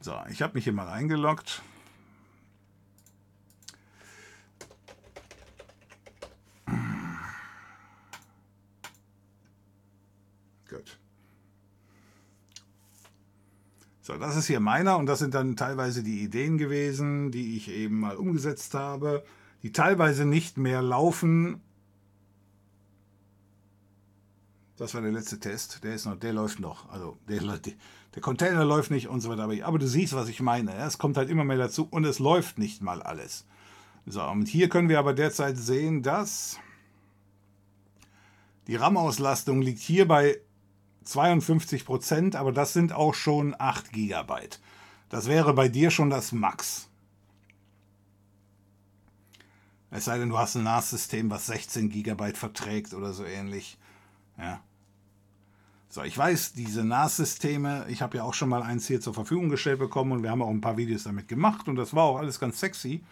So, 0.00 0.14
ich 0.30 0.42
habe 0.42 0.54
mich 0.54 0.64
hier 0.64 0.72
mal 0.72 0.88
eingeloggt. 0.88 1.62
Gut. 10.68 10.98
So, 14.02 14.16
das 14.18 14.36
ist 14.36 14.46
hier 14.46 14.60
meiner 14.60 14.98
und 14.98 15.06
das 15.06 15.18
sind 15.18 15.34
dann 15.34 15.56
teilweise 15.56 16.04
die 16.04 16.22
Ideen 16.22 16.58
gewesen, 16.58 17.32
die 17.32 17.56
ich 17.56 17.68
eben 17.68 17.98
mal 17.98 18.16
umgesetzt 18.16 18.74
habe, 18.74 19.24
die 19.62 19.72
teilweise 19.72 20.26
nicht 20.26 20.58
mehr 20.58 20.82
laufen, 20.82 21.62
das 24.76 24.92
war 24.94 25.00
der 25.00 25.12
letzte 25.12 25.40
Test. 25.40 25.82
Der 25.84 25.94
ist 25.94 26.04
noch, 26.04 26.16
der 26.16 26.34
läuft 26.34 26.60
noch. 26.60 26.90
Also 26.90 27.16
der, 27.28 27.40
der 28.16 28.22
Container 28.22 28.64
läuft 28.64 28.90
nicht 28.90 29.08
und 29.08 29.20
so 29.20 29.28
weiter. 29.28 29.44
Aber, 29.44 29.78
du 29.78 29.86
siehst, 29.86 30.14
was 30.14 30.30
ich 30.30 30.40
meine. 30.40 30.74
Es 30.74 30.96
kommt 30.96 31.18
halt 31.18 31.28
immer 31.28 31.44
mehr 31.44 31.58
dazu 31.58 31.86
und 31.88 32.04
es 32.04 32.18
läuft 32.18 32.58
nicht 32.58 32.82
mal 32.82 33.02
alles. 33.02 33.44
So, 34.06 34.24
und 34.24 34.48
hier 34.48 34.70
können 34.70 34.88
wir 34.88 34.98
aber 34.98 35.12
derzeit 35.12 35.58
sehen, 35.58 36.02
dass 36.02 36.58
die 38.68 38.76
RAM-Auslastung 38.76 39.60
liegt 39.60 39.80
hier 39.80 40.08
bei 40.08 40.38
52 41.04 41.84
Prozent, 41.84 42.36
aber 42.36 42.52
das 42.52 42.72
sind 42.72 42.92
auch 42.92 43.12
schon 43.12 43.54
8 43.58 43.92
GB. 43.92 44.48
Das 45.10 45.26
wäre 45.26 45.52
bei 45.52 45.68
dir 45.68 45.90
schon 45.90 46.08
das 46.08 46.32
Max. 46.32 46.88
Es 49.90 50.06
sei 50.06 50.18
denn, 50.18 50.30
du 50.30 50.38
hast 50.38 50.56
ein 50.56 50.64
NAS-System, 50.64 51.30
was 51.30 51.46
16 51.46 51.90
GB 51.90 52.32
verträgt 52.32 52.94
oder 52.94 53.12
so 53.12 53.24
ähnlich. 53.24 53.78
Ja. 54.38 54.60
So, 55.88 56.02
ich 56.02 56.16
weiß, 56.18 56.52
diese 56.52 56.84
NAS-Systeme, 56.84 57.86
ich 57.88 58.02
habe 58.02 58.18
ja 58.18 58.24
auch 58.24 58.34
schon 58.34 58.48
mal 58.48 58.62
eins 58.62 58.86
hier 58.86 59.00
zur 59.00 59.14
Verfügung 59.14 59.48
gestellt 59.48 59.78
bekommen 59.78 60.12
und 60.12 60.22
wir 60.22 60.30
haben 60.30 60.42
auch 60.42 60.50
ein 60.50 60.60
paar 60.60 60.76
Videos 60.76 61.04
damit 61.04 61.28
gemacht 61.28 61.68
und 61.68 61.76
das 61.76 61.94
war 61.94 62.04
auch 62.04 62.18
alles 62.18 62.40
ganz 62.40 62.60
sexy. 62.60 63.02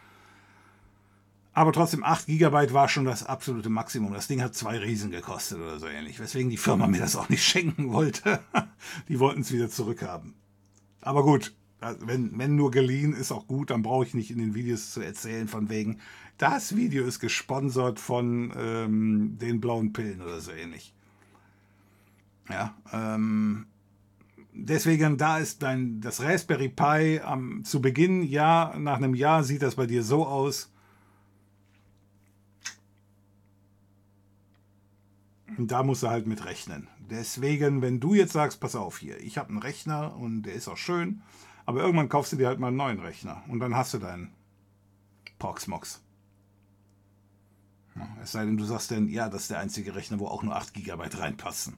Aber 1.52 1.72
trotzdem, 1.72 2.02
8 2.02 2.26
GB 2.26 2.72
war 2.72 2.88
schon 2.88 3.04
das 3.04 3.24
absolute 3.24 3.68
Maximum. 3.68 4.12
Das 4.12 4.26
Ding 4.26 4.42
hat 4.42 4.56
zwei 4.56 4.76
Riesen 4.76 5.12
gekostet 5.12 5.60
oder 5.60 5.78
so 5.78 5.86
ähnlich. 5.86 6.18
Weswegen 6.18 6.50
die 6.50 6.56
Firma 6.56 6.88
mir 6.88 6.98
das 6.98 7.14
auch 7.14 7.28
nicht 7.28 7.44
schenken 7.48 7.92
wollte. 7.92 8.40
die 9.08 9.20
wollten 9.20 9.42
es 9.42 9.52
wieder 9.52 9.70
zurückhaben. 9.70 10.34
Aber 11.00 11.22
gut, 11.22 11.54
wenn, 12.00 12.36
wenn 12.36 12.56
nur 12.56 12.72
geliehen, 12.72 13.12
ist 13.12 13.30
auch 13.30 13.46
gut. 13.46 13.70
Dann 13.70 13.82
brauche 13.82 14.04
ich 14.04 14.14
nicht 14.14 14.32
in 14.32 14.38
den 14.38 14.54
Videos 14.54 14.90
zu 14.90 15.00
erzählen 15.00 15.46
von 15.46 15.68
wegen, 15.68 16.00
das 16.38 16.74
Video 16.74 17.04
ist 17.04 17.20
gesponsert 17.20 18.00
von 18.00 18.52
ähm, 18.56 19.38
den 19.38 19.60
blauen 19.60 19.92
Pillen 19.92 20.22
oder 20.22 20.40
so 20.40 20.50
ähnlich. 20.50 20.93
Ja, 22.48 22.74
ähm, 22.92 23.66
deswegen, 24.52 25.16
da 25.16 25.38
ist 25.38 25.62
dein, 25.62 26.00
das 26.00 26.20
Raspberry 26.22 26.68
Pi 26.68 27.20
am, 27.24 27.64
zu 27.64 27.80
Beginn, 27.80 28.22
ja, 28.22 28.74
nach 28.78 28.96
einem 28.96 29.14
Jahr 29.14 29.44
sieht 29.44 29.62
das 29.62 29.76
bei 29.76 29.86
dir 29.86 30.02
so 30.02 30.26
aus, 30.26 30.70
Und 35.56 35.70
da 35.70 35.82
musst 35.82 36.02
du 36.02 36.08
halt 36.08 36.26
mit 36.26 36.44
rechnen. 36.44 36.88
Deswegen, 37.10 37.82
wenn 37.82 38.00
du 38.00 38.14
jetzt 38.14 38.32
sagst, 38.32 38.60
pass 38.60 38.74
auf 38.74 38.98
hier, 38.98 39.20
ich 39.20 39.38
habe 39.38 39.50
einen 39.50 39.58
Rechner 39.58 40.16
und 40.16 40.42
der 40.42 40.54
ist 40.54 40.68
auch 40.68 40.76
schön, 40.76 41.22
aber 41.66 41.80
irgendwann 41.80 42.08
kaufst 42.08 42.32
du 42.32 42.36
dir 42.36 42.48
halt 42.48 42.58
mal 42.58 42.68
einen 42.68 42.76
neuen 42.76 43.00
Rechner 43.00 43.42
und 43.48 43.60
dann 43.60 43.76
hast 43.76 43.94
du 43.94 43.98
deinen 43.98 44.32
Proxmox. 45.38 46.02
Es 48.22 48.32
sei 48.32 48.44
denn, 48.44 48.56
du 48.56 48.64
sagst 48.64 48.90
dann, 48.90 49.08
ja, 49.08 49.28
das 49.28 49.42
ist 49.42 49.50
der 49.50 49.60
einzige 49.60 49.94
Rechner, 49.94 50.18
wo 50.18 50.26
auch 50.26 50.42
nur 50.42 50.56
8 50.56 50.74
GB 50.74 51.04
reinpassen. 51.12 51.76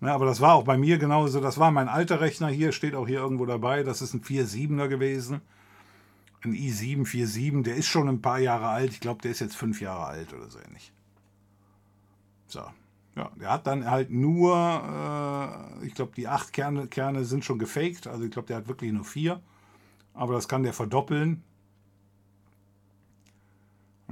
Ja, 0.00 0.14
aber 0.14 0.26
das 0.26 0.40
war 0.40 0.54
auch 0.54 0.64
bei 0.64 0.76
mir 0.76 0.98
genauso. 0.98 1.40
Das 1.40 1.58
war 1.58 1.70
mein 1.70 1.88
alter 1.88 2.20
Rechner 2.20 2.48
hier, 2.48 2.72
steht 2.72 2.94
auch 2.94 3.06
hier 3.06 3.20
irgendwo 3.20 3.46
dabei. 3.46 3.82
Das 3.82 4.02
ist 4.02 4.14
ein 4.14 4.22
4.7er 4.22 4.88
gewesen. 4.88 5.40
Ein 6.42 6.52
i7 6.52 7.06
4.7, 7.06 7.62
der 7.62 7.76
ist 7.76 7.86
schon 7.86 8.08
ein 8.08 8.20
paar 8.20 8.38
Jahre 8.38 8.68
alt. 8.68 8.92
Ich 8.92 9.00
glaube, 9.00 9.22
der 9.22 9.30
ist 9.30 9.40
jetzt 9.40 9.56
fünf 9.56 9.80
Jahre 9.80 10.04
alt 10.04 10.34
oder 10.34 10.50
so 10.50 10.58
ähnlich. 10.58 10.92
So, 12.46 12.62
ja, 13.16 13.30
der 13.40 13.50
hat 13.50 13.66
dann 13.66 13.90
halt 13.90 14.10
nur, 14.10 14.54
äh, 15.82 15.86
ich 15.86 15.94
glaube, 15.94 16.12
die 16.14 16.28
acht 16.28 16.52
Kerne, 16.52 16.86
Kerne 16.86 17.24
sind 17.24 17.44
schon 17.44 17.58
gefaked. 17.58 18.06
Also 18.06 18.24
ich 18.24 18.30
glaube, 18.30 18.48
der 18.48 18.58
hat 18.58 18.68
wirklich 18.68 18.92
nur 18.92 19.04
vier. 19.04 19.40
Aber 20.12 20.34
das 20.34 20.46
kann 20.46 20.62
der 20.62 20.74
verdoppeln. 20.74 21.42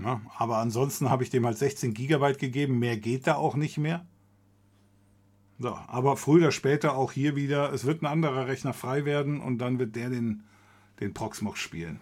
Ja, 0.02 0.20
aber 0.36 0.58
ansonsten 0.58 1.10
habe 1.10 1.22
ich 1.22 1.30
dem 1.30 1.46
halt 1.46 1.58
16 1.58 1.94
GB 1.94 2.34
gegeben. 2.34 2.78
Mehr 2.78 2.96
geht 2.96 3.26
da 3.26 3.36
auch 3.36 3.54
nicht 3.54 3.78
mehr. 3.78 4.04
So, 5.64 5.78
aber 5.86 6.18
früher 6.18 6.42
oder 6.42 6.52
später 6.52 6.94
auch 6.94 7.10
hier 7.10 7.36
wieder, 7.36 7.72
es 7.72 7.86
wird 7.86 8.02
ein 8.02 8.06
anderer 8.06 8.46
Rechner 8.46 8.74
frei 8.74 9.06
werden 9.06 9.40
und 9.40 9.56
dann 9.56 9.78
wird 9.78 9.96
der 9.96 10.10
den, 10.10 10.42
den 11.00 11.14
Proxmox 11.14 11.58
spielen. 11.58 12.00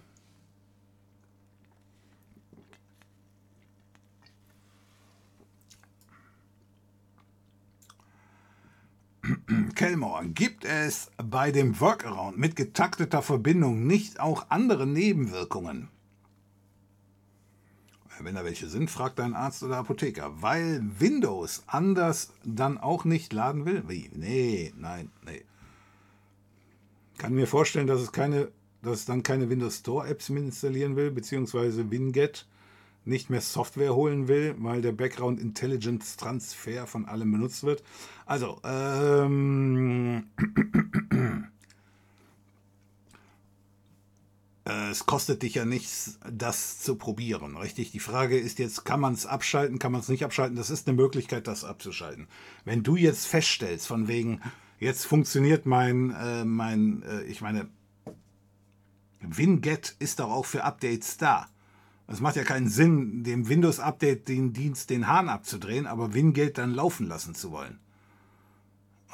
Kellmore, 9.76 10.26
gibt 10.26 10.64
es 10.64 11.12
bei 11.18 11.52
dem 11.52 11.78
Workaround 11.78 12.36
mit 12.36 12.56
getakteter 12.56 13.22
Verbindung 13.22 13.86
nicht 13.86 14.18
auch 14.18 14.46
andere 14.48 14.88
Nebenwirkungen? 14.88 15.88
Wenn 18.24 18.34
da 18.34 18.44
welche 18.44 18.68
sind, 18.68 18.90
fragt 18.90 19.18
dein 19.18 19.34
Arzt 19.34 19.62
oder 19.62 19.78
Apotheker. 19.78 20.42
Weil 20.42 20.82
Windows 20.98 21.62
anders 21.66 22.32
dann 22.44 22.78
auch 22.78 23.04
nicht 23.04 23.32
laden 23.32 23.66
will? 23.66 23.84
Wie? 23.88 24.10
Nee, 24.14 24.72
nein, 24.76 25.10
nee. 25.26 25.42
Kann 27.18 27.34
mir 27.34 27.46
vorstellen, 27.46 27.86
dass 27.86 28.00
es 28.00 28.12
keine, 28.12 28.48
dass 28.82 29.00
es 29.00 29.04
dann 29.04 29.22
keine 29.22 29.48
Windows 29.48 29.78
Store 29.78 30.08
Apps 30.08 30.28
mehr 30.28 30.42
installieren 30.42 30.96
will, 30.96 31.10
beziehungsweise 31.10 31.90
Winget 31.90 32.46
nicht 33.04 33.30
mehr 33.30 33.40
Software 33.40 33.94
holen 33.94 34.28
will, 34.28 34.54
weil 34.58 34.80
der 34.80 34.92
Background 34.92 35.40
Intelligence 35.40 36.16
Transfer 36.16 36.86
von 36.86 37.06
allem 37.06 37.32
benutzt 37.32 37.64
wird. 37.64 37.82
Also, 38.26 38.60
ähm, 38.64 40.26
es 44.64 45.06
kostet 45.06 45.42
dich 45.42 45.54
ja 45.54 45.64
nichts, 45.64 46.18
das 46.30 46.80
zu 46.80 46.94
probieren, 46.94 47.56
richtig? 47.56 47.90
Die 47.90 48.00
Frage 48.00 48.38
ist 48.38 48.58
jetzt, 48.58 48.84
kann 48.84 49.00
man 49.00 49.14
es 49.14 49.26
abschalten, 49.26 49.78
kann 49.78 49.90
man 49.90 50.00
es 50.00 50.08
nicht 50.08 50.24
abschalten? 50.24 50.56
Das 50.56 50.70
ist 50.70 50.86
eine 50.86 50.96
Möglichkeit, 50.96 51.48
das 51.48 51.64
abzuschalten. 51.64 52.28
Wenn 52.64 52.82
du 52.82 52.96
jetzt 52.96 53.26
feststellst, 53.26 53.86
von 53.88 54.06
wegen, 54.06 54.40
jetzt 54.78 55.04
funktioniert 55.04 55.66
mein, 55.66 56.10
äh, 56.10 56.44
mein 56.44 57.02
äh, 57.02 57.22
ich 57.24 57.40
meine, 57.40 57.68
Winget 59.20 59.96
ist 59.98 60.20
doch 60.20 60.30
auch 60.30 60.46
für 60.46 60.64
Updates 60.64 61.16
da. 61.16 61.48
Es 62.06 62.20
macht 62.20 62.36
ja 62.36 62.44
keinen 62.44 62.68
Sinn, 62.68 63.24
dem 63.24 63.48
Windows-Update 63.48 64.28
den 64.28 64.52
Dienst 64.52 64.90
den 64.90 65.06
Hahn 65.06 65.28
abzudrehen, 65.28 65.86
aber 65.86 66.14
Wingate 66.14 66.52
dann 66.52 66.74
laufen 66.74 67.06
lassen 67.06 67.34
zu 67.34 67.52
wollen. 67.52 67.80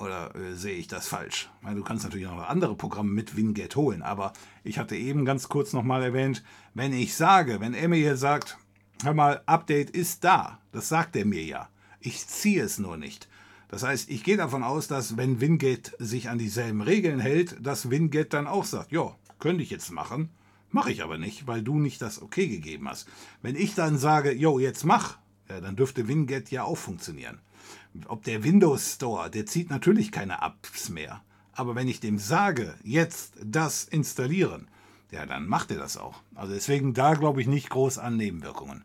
Oder 0.00 0.34
äh, 0.36 0.54
sehe 0.54 0.76
ich 0.76 0.86
das 0.86 1.08
falsch? 1.08 1.50
Meine, 1.60 1.76
du 1.76 1.82
kannst 1.82 2.04
natürlich 2.04 2.26
noch 2.26 2.48
andere 2.48 2.76
Programme 2.76 3.10
mit 3.10 3.36
Wingate 3.36 3.76
holen, 3.76 4.02
aber 4.02 4.32
ich 4.62 4.78
hatte 4.78 4.96
eben 4.96 5.24
ganz 5.24 5.48
kurz 5.48 5.72
nochmal 5.72 6.02
erwähnt, 6.02 6.44
wenn 6.74 6.92
ich 6.92 7.16
sage, 7.16 7.60
wenn 7.60 7.74
hier 7.92 8.16
sagt, 8.16 8.58
hör 9.02 9.14
mal, 9.14 9.42
Update 9.46 9.90
ist 9.90 10.24
da, 10.24 10.60
das 10.72 10.88
sagt 10.88 11.16
er 11.16 11.24
mir 11.24 11.44
ja. 11.44 11.68
Ich 12.00 12.26
ziehe 12.26 12.62
es 12.62 12.78
nur 12.78 12.96
nicht. 12.96 13.28
Das 13.68 13.82
heißt, 13.82 14.08
ich 14.08 14.22
gehe 14.22 14.36
davon 14.36 14.62
aus, 14.62 14.86
dass 14.88 15.16
wenn 15.16 15.40
Wingate 15.40 15.92
sich 15.98 16.30
an 16.30 16.38
dieselben 16.38 16.80
Regeln 16.80 17.18
hält, 17.18 17.56
dass 17.60 17.90
Wingate 17.90 18.30
dann 18.30 18.46
auch 18.46 18.64
sagt, 18.64 18.92
ja, 18.92 19.14
könnte 19.40 19.62
ich 19.62 19.70
jetzt 19.70 19.90
machen, 19.90 20.30
mache 20.70 20.92
ich 20.92 21.02
aber 21.02 21.18
nicht, 21.18 21.46
weil 21.46 21.62
du 21.62 21.78
nicht 21.78 22.00
das 22.00 22.22
Okay 22.22 22.46
gegeben 22.46 22.88
hast. 22.88 23.08
Wenn 23.42 23.56
ich 23.56 23.74
dann 23.74 23.98
sage, 23.98 24.32
jo, 24.32 24.58
jetzt 24.58 24.84
mach, 24.84 25.18
ja, 25.48 25.60
dann 25.60 25.76
dürfte 25.76 26.08
Winget 26.08 26.50
ja 26.50 26.62
auch 26.62 26.78
funktionieren 26.78 27.40
ob 28.06 28.24
der 28.24 28.44
Windows 28.44 28.94
Store, 28.94 29.30
der 29.30 29.46
zieht 29.46 29.70
natürlich 29.70 30.12
keine 30.12 30.42
Apps 30.42 30.88
mehr. 30.88 31.22
Aber 31.52 31.74
wenn 31.74 31.88
ich 31.88 32.00
dem 32.00 32.18
sage, 32.18 32.74
jetzt 32.84 33.34
das 33.42 33.84
installieren, 33.84 34.68
ja, 35.10 35.26
dann 35.26 35.46
macht 35.48 35.70
er 35.70 35.78
das 35.78 35.96
auch. 35.96 36.20
Also 36.34 36.54
deswegen 36.54 36.94
da 36.94 37.14
glaube 37.14 37.40
ich 37.40 37.48
nicht 37.48 37.70
groß 37.70 37.98
an 37.98 38.16
Nebenwirkungen. 38.16 38.84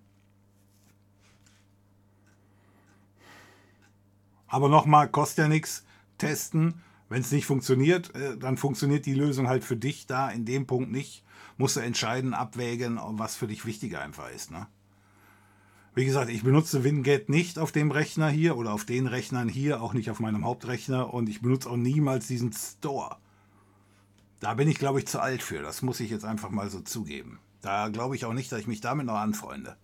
Aber 4.48 4.70
nochmal, 4.70 5.10
kostet 5.10 5.40
ja 5.40 5.48
nichts, 5.48 5.84
testen. 6.18 6.82
Wenn 7.10 7.22
es 7.22 7.32
nicht 7.32 7.46
funktioniert, 7.46 8.16
äh, 8.16 8.38
dann 8.38 8.58
funktioniert 8.58 9.06
die 9.06 9.14
Lösung 9.14 9.48
halt 9.48 9.64
für 9.64 9.78
dich 9.78 10.08
da 10.08 10.30
in 10.30 10.46
dem 10.46 10.68
Punkt 10.68 10.92
nicht. 10.92 11.24
Musst 11.58 11.76
du 11.76 11.80
entscheiden, 11.80 12.34
abwägen, 12.34 13.00
was 13.02 13.36
für 13.36 13.48
dich 13.48 13.66
wichtiger 13.66 14.02
einfach 14.02 14.30
ist. 14.30 14.52
Ne? 14.52 14.68
Wie 15.96 16.06
gesagt, 16.06 16.32
ich 16.32 16.44
benutze 16.44 16.84
Winget 16.84 17.30
nicht 17.30 17.60
auf 17.60 17.72
dem 17.72 17.92
Rechner 17.92 18.28
hier 18.28 18.58
oder 18.58 18.74
auf 18.74 18.84
den 18.84 19.06
Rechnern 19.06 19.48
hier, 19.48 19.82
auch 19.82 19.94
nicht 19.94 20.10
auf 20.10 20.20
meinem 20.20 20.44
Hauptrechner 20.44 21.14
und 21.14 21.30
ich 21.30 21.42
benutze 21.42 21.70
auch 21.70 21.78
niemals 21.78 22.26
diesen 22.28 22.52
Store. 22.52 23.18
Da 24.40 24.56
bin 24.56 24.68
ich, 24.68 24.80
glaube 24.80 25.00
ich, 25.00 25.08
zu 25.08 25.22
alt 25.22 25.44
für. 25.44 25.62
Das 25.62 25.84
muss 25.84 26.00
ich 26.00 26.10
jetzt 26.10 26.26
einfach 26.26 26.50
mal 26.50 26.70
so 26.70 26.80
zugeben. 26.80 27.40
Da 27.62 27.90
glaube 27.90 28.16
ich 28.16 28.26
auch 28.26 28.34
nicht, 28.34 28.52
dass 28.52 28.60
ich 28.60 28.68
mich 28.68 28.82
damit 28.82 29.06
noch 29.06 29.16
anfreunde. 29.16 29.78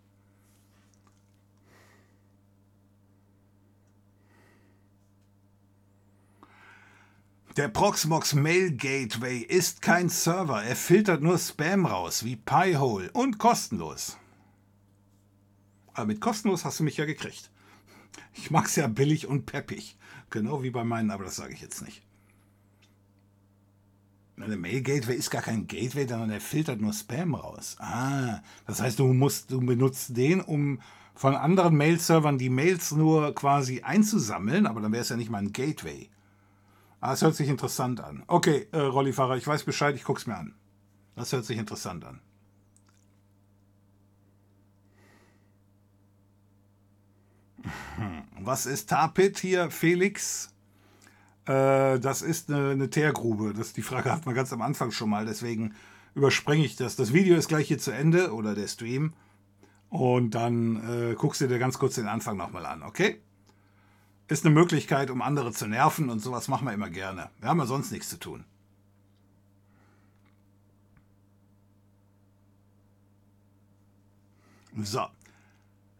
Der 7.55 7.67
Proxmox 7.67 8.33
Mail 8.33 8.71
Gateway 8.71 9.39
ist 9.39 9.81
kein 9.81 10.09
Server. 10.09 10.63
Er 10.63 10.75
filtert 10.75 11.21
nur 11.21 11.37
Spam 11.37 11.85
raus, 11.85 12.23
wie 12.23 12.35
Pi-hole 12.35 13.11
und 13.11 13.37
kostenlos. 13.37 14.18
Aber 15.93 16.07
mit 16.07 16.21
kostenlos 16.21 16.65
hast 16.65 16.79
du 16.79 16.83
mich 16.83 16.97
ja 16.97 17.05
gekriegt. 17.05 17.49
Ich 18.33 18.51
mag 18.51 18.65
es 18.65 18.75
ja 18.75 18.87
billig 18.87 19.27
und 19.27 19.45
peppig. 19.45 19.97
Genau 20.29 20.63
wie 20.63 20.69
bei 20.69 20.83
meinen, 20.83 21.11
aber 21.11 21.23
das 21.23 21.35
sage 21.35 21.53
ich 21.53 21.61
jetzt 21.61 21.81
nicht. 21.81 22.03
Eine 24.39 24.55
Mail-Gateway 24.55 25.15
ist 25.15 25.31
gar 25.31 25.41
kein 25.41 25.67
Gateway, 25.67 26.07
sondern 26.07 26.29
er 26.29 26.39
filtert 26.39 26.79
nur 26.79 26.93
Spam 26.93 27.35
raus. 27.35 27.75
Ah, 27.79 28.41
das 28.65 28.81
heißt, 28.81 28.97
du 28.99 29.11
musst, 29.13 29.51
du 29.51 29.59
benutzt 29.59 30.15
den, 30.15 30.39
um 30.39 30.79
von 31.13 31.35
anderen 31.35 31.75
Mail-Servern 31.75 32.37
die 32.37 32.49
Mails 32.49 32.91
nur 32.91 33.35
quasi 33.35 33.81
einzusammeln, 33.81 34.65
aber 34.65 34.79
dann 34.79 34.93
wäre 34.93 35.01
es 35.01 35.09
ja 35.09 35.17
nicht 35.17 35.29
mal 35.29 35.39
ein 35.39 35.51
Gateway. 35.51 36.09
Ah, 37.01 37.11
das 37.11 37.21
hört 37.21 37.35
sich 37.35 37.49
interessant 37.49 37.99
an. 37.99 38.23
Okay, 38.27 38.67
äh, 38.71 38.79
Rollifahrer, 38.79 39.35
ich 39.35 39.45
weiß 39.45 39.63
Bescheid, 39.63 39.95
ich 39.95 40.05
guck's 40.05 40.27
mir 40.27 40.37
an. 40.37 40.55
Das 41.15 41.33
hört 41.33 41.43
sich 41.43 41.57
interessant 41.57 42.05
an. 42.05 42.21
Was 48.39 48.65
ist 48.65 48.89
Tapit 48.89 49.39
hier, 49.39 49.71
Felix? 49.71 50.53
Äh, 51.45 51.99
das 51.99 52.21
ist 52.21 52.49
eine, 52.49 52.71
eine 52.71 52.89
Teergrube. 52.89 53.53
Das, 53.53 53.73
die 53.73 53.81
Frage 53.81 54.11
hat 54.11 54.25
man 54.25 54.35
ganz 54.35 54.53
am 54.53 54.61
Anfang 54.61 54.91
schon 54.91 55.09
mal, 55.09 55.25
deswegen 55.25 55.73
überspringe 56.15 56.63
ich 56.63 56.75
das. 56.75 56.95
Das 56.95 57.13
Video 57.13 57.35
ist 57.35 57.47
gleich 57.47 57.67
hier 57.67 57.79
zu 57.79 57.91
Ende 57.91 58.33
oder 58.33 58.55
der 58.55 58.67
Stream. 58.67 59.13
Und 59.89 60.35
dann 60.35 61.11
äh, 61.11 61.15
guckst 61.15 61.41
du 61.41 61.47
dir 61.47 61.57
ganz 61.57 61.79
kurz 61.79 61.95
den 61.95 62.07
Anfang 62.07 62.37
nochmal 62.37 62.65
an, 62.65 62.83
okay? 62.83 63.19
Ist 64.27 64.45
eine 64.45 64.53
Möglichkeit, 64.53 65.09
um 65.09 65.23
andere 65.23 65.51
zu 65.51 65.67
nerven 65.67 66.09
und 66.09 66.19
sowas 66.19 66.47
machen 66.47 66.67
wir 66.67 66.73
immer 66.73 66.91
gerne. 66.91 67.31
Wir 67.39 67.49
haben 67.49 67.57
ja 67.57 67.65
sonst 67.65 67.91
nichts 67.91 68.09
zu 68.09 68.19
tun. 68.19 68.45
So. 74.77 75.07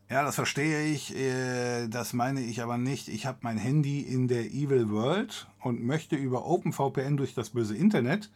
Ja, 0.10 0.24
das 0.24 0.36
verstehe 0.36 0.86
ich. 0.86 1.16
Äh, 1.16 1.88
das 1.88 2.14
meine 2.14 2.42
ich 2.42 2.64
aber 2.64 2.78
nicht. 2.78 3.10
Ich 3.10 3.28
habe 3.28 3.40
mein 3.42 3.58
Handy 3.58 4.02
in 4.02 4.28
der 4.28 4.46
Evil 4.46 4.90
World 4.90 5.48
und 5.62 5.84
möchte 5.84 6.16
über 6.16 6.46
OpenVPN 6.46 7.16
durch 7.16 7.36
das 7.36 7.52
böse 7.52 7.78
Internet, 7.78 8.32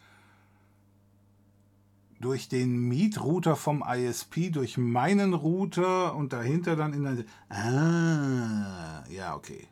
durch 2.20 2.48
den 2.48 2.76
Mietrouter 2.88 3.56
vom 3.56 3.84
ISP, 3.86 4.50
durch 4.50 4.78
meinen 4.78 5.34
Router 5.34 6.14
und 6.14 6.32
dahinter 6.32 6.76
dann 6.76 6.92
in 6.92 7.02
der. 7.02 7.24
Ah, 7.48 9.02
ja, 9.10 9.34
okay. 9.34 9.66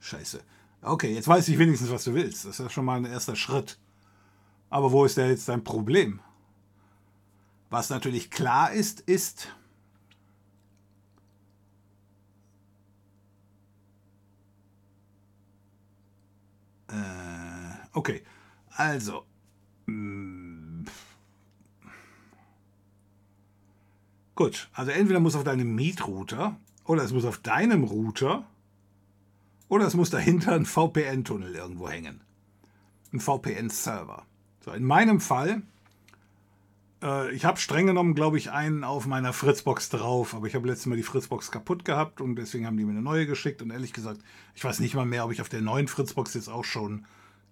Scheiße. 0.00 0.40
Okay, 0.82 1.14
jetzt 1.14 1.28
weiß 1.28 1.46
ich 1.46 1.58
wenigstens, 1.58 1.92
was 1.92 2.02
du 2.02 2.14
willst. 2.14 2.44
Das 2.44 2.58
ist 2.58 2.72
schon 2.72 2.84
mal 2.84 2.96
ein 2.96 3.04
erster 3.04 3.36
Schritt. 3.36 3.78
Aber 4.68 4.90
wo 4.90 5.04
ist 5.04 5.16
da 5.16 5.26
jetzt 5.26 5.48
dein 5.48 5.62
Problem? 5.62 6.18
Was 7.70 7.88
natürlich 7.88 8.32
klar 8.32 8.72
ist, 8.72 9.00
ist, 9.00 9.48
äh, 16.92 17.74
okay, 17.92 18.22
also, 18.76 19.24
mh, 19.86 19.94
mm, 19.94 20.84
gut, 24.34 24.68
also 24.72 24.90
entweder 24.90 25.20
muss 25.20 25.34
auf 25.34 25.44
deinem 25.44 25.74
Mietrouter 25.74 26.56
oder 26.84 27.02
es 27.02 27.12
muss 27.12 27.24
auf 27.24 27.38
deinem 27.38 27.84
Router 27.84 28.44
oder 29.68 29.86
es 29.86 29.94
muss 29.94 30.10
dahinter 30.10 30.52
ein 30.52 30.66
VPN-Tunnel 30.66 31.54
irgendwo 31.54 31.88
hängen. 31.88 32.20
Ein 33.12 33.20
VPN-Server. 33.20 34.26
So, 34.60 34.72
in 34.72 34.84
meinem 34.84 35.20
Fall 35.20 35.62
äh, 37.02 37.32
ich 37.32 37.44
habe 37.44 37.58
streng 37.58 37.86
genommen, 37.86 38.14
glaube 38.14 38.38
ich, 38.38 38.50
einen 38.50 38.84
auf 38.84 39.06
meiner 39.06 39.32
Fritzbox 39.32 39.88
drauf, 39.88 40.34
aber 40.34 40.46
ich 40.46 40.54
habe 40.54 40.66
letztes 40.66 40.86
Mal 40.86 40.96
die 40.96 41.02
Fritzbox 41.02 41.50
kaputt 41.50 41.84
gehabt 41.84 42.20
und 42.20 42.36
deswegen 42.36 42.66
haben 42.66 42.76
die 42.76 42.84
mir 42.84 42.92
eine 42.92 43.02
neue 43.02 43.26
geschickt 43.26 43.62
und 43.62 43.70
ehrlich 43.70 43.92
gesagt, 43.92 44.20
ich 44.54 44.64
weiß 44.64 44.80
nicht 44.80 44.94
mal 44.94 45.06
mehr, 45.06 45.24
ob 45.24 45.32
ich 45.32 45.40
auf 45.40 45.48
der 45.48 45.60
neuen 45.60 45.88
Fritzbox 45.88 46.34
jetzt 46.34 46.48
auch 46.48 46.64
schon 46.64 47.04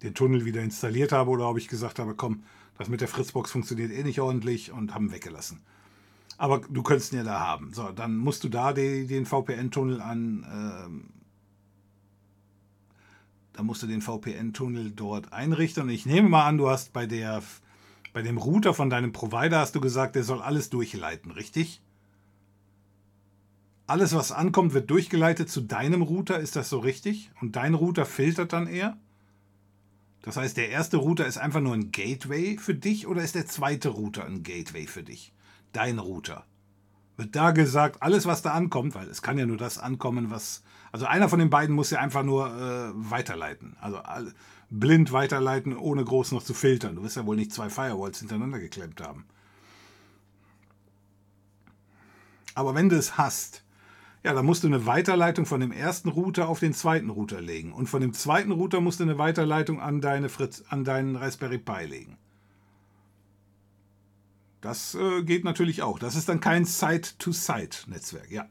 den 0.03 0.15
Tunnel 0.15 0.45
wieder 0.45 0.63
installiert 0.63 1.13
habe 1.13 1.31
oder 1.31 1.49
ob 1.49 1.59
ich 1.59 1.69
gesagt 1.69 1.99
habe, 1.99 2.15
komm, 2.15 2.45
das 2.79 2.89
mit 2.89 3.01
der 3.01 3.09
Fritzbox 3.09 3.51
funktioniert 3.51 3.93
eh 3.93 4.03
nicht 4.03 4.21
ordentlich 4.21 4.73
und 4.73 4.95
haben 4.95 5.13
weggelassen. 5.13 5.61
Aber 6.39 6.61
du 6.61 6.83
könntest 6.83 7.13
ihn 7.13 7.19
ja 7.19 7.25
da 7.25 7.41
haben. 7.41 7.75
So, 7.75 7.91
dann 7.91 8.17
musst 8.17 8.45
du 8.45 8.49
da 8.49 8.73
die, 8.73 9.07
den 9.07 9.27
VPN-Tunnel 9.27 10.01
an. 10.01 10.47
Ähm, 10.51 11.11
da 13.53 13.63
musst 13.63 13.83
du 13.83 13.87
den 13.87 14.01
VPN-Tunnel 14.01 14.93
dort 14.93 15.35
einrichten. 15.35 15.83
Und 15.83 15.91
ich 15.91 16.07
nehme 16.07 16.31
mal 16.31 16.47
an, 16.47 16.57
du 16.57 16.71
hast 16.71 16.95
bei 16.95 17.05
der 17.05 17.43
bei 18.13 18.23
dem 18.23 18.39
Router 18.39 18.75
von 18.75 18.91
deinem 18.91 19.13
Provider 19.13 19.59
hast 19.59 19.75
du 19.75 19.81
gesagt, 19.81 20.17
der 20.17 20.25
soll 20.25 20.43
alles 20.43 20.71
durchleiten, 20.71 21.31
richtig? 21.31 21.81
Alles, 23.87 24.15
was 24.15 24.33
ankommt, 24.33 24.73
wird 24.73 24.91
durchgeleitet 24.91 25.51
zu 25.51 25.61
deinem 25.61 26.03
Router, 26.03 26.39
ist 26.39 26.57
das 26.57 26.69
so 26.69 26.79
richtig? 26.79 27.31
Und 27.41 27.57
dein 27.57 27.75
Router 27.75 28.07
filtert 28.07 28.53
dann 28.53 28.67
eher? 28.67 28.97
Das 30.23 30.37
heißt, 30.37 30.57
der 30.57 30.69
erste 30.69 30.99
Router 30.99 31.27
ist 31.27 31.39
einfach 31.39 31.61
nur 31.61 31.75
ein 31.75 31.91
Gateway 31.91 32.59
für 32.59 32.75
dich 32.75 33.07
oder 33.07 33.23
ist 33.23 33.35
der 33.35 33.47
zweite 33.47 33.89
Router 33.89 34.27
ein 34.27 34.43
Gateway 34.43 34.87
für 34.87 35.03
dich? 35.03 35.33
Dein 35.73 35.99
Router. 35.99 36.45
Wird 37.17 37.35
da 37.37 37.51
gesagt, 37.53 38.03
alles, 38.03 38.27
was 38.27 38.43
da 38.43 38.53
ankommt, 38.53 38.95
weil 38.95 39.09
es 39.09 39.23
kann 39.23 39.39
ja 39.39 39.47
nur 39.47 39.57
das 39.57 39.79
ankommen, 39.79 40.31
was. 40.31 40.63
Also 40.93 41.07
einer 41.07 41.29
von 41.29 41.39
den 41.39 41.51
beiden 41.51 41.75
muss 41.75 41.91
ja 41.91 42.01
einfach 42.01 42.23
nur 42.23 42.47
äh, 42.47 42.93
weiterleiten. 42.95 43.77
Also 43.81 44.01
blind 44.71 45.13
weiterleiten, 45.13 45.77
ohne 45.77 46.05
groß 46.05 46.33
noch 46.33 46.43
zu 46.43 46.55
filtern. 46.55 46.97
Du 46.97 47.03
wirst 47.03 47.17
ja 47.17 47.27
wohl 47.27 47.37
nicht 47.37 47.53
zwei 47.53 47.69
Firewalls 47.69 48.21
hintereinander 48.21 48.61
geklemmt 48.61 49.01
haben. 49.01 49.25
Aber 52.55 52.75
wenn 52.75 52.89
du 52.89 52.97
es 52.97 53.19
hast, 53.19 53.65
ja, 54.23 54.35
dann 54.35 54.45
musst 54.45 54.65
du 54.65 54.67
eine 54.67 54.87
Weiterleitung 54.87 55.47
von 55.47 55.61
dem 55.61 55.73
ersten 55.73 56.09
Router 56.09 56.49
auf 56.49 56.61
den 56.61 56.75
zweiten 56.75 57.11
Router 57.11 57.41
legen. 57.41 57.73
Und 57.73 57.89
von 57.89 58.01
dem 58.01 58.13
zweiten 58.13 58.53
Router 58.53 58.81
musst 58.81 59.01
du 59.01 59.05
eine 59.05 59.19
Weiterleitung 59.19 59.81
an, 59.81 60.01
deine 60.01 60.29
Fritz, 60.29 60.63
an 60.69 60.85
deinen 60.85 61.17
Raspberry 61.17 61.59
Pi 61.59 61.87
legen. 61.87 62.19
Das 64.61 64.95
äh, 64.95 65.23
geht 65.23 65.45
natürlich 65.45 65.83
auch. 65.83 65.99
Das 65.99 66.17
ist 66.17 66.29
dann 66.29 66.41
kein 66.41 66.67
Site-to-Site-Netzwerk, 66.67 68.31
ja. 68.31 68.47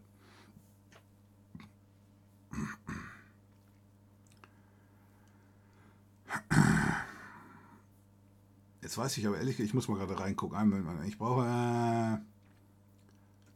Jetzt 8.82 8.98
weiß 8.98 9.18
ich 9.18 9.28
aber 9.28 9.38
ehrlich, 9.38 9.60
ich 9.60 9.74
muss 9.74 9.88
mal 9.88 9.98
gerade 9.98 10.20
reingucken. 10.20 11.04
Ich 11.08 11.18
brauche. 11.18 11.46
Äh 11.46 12.18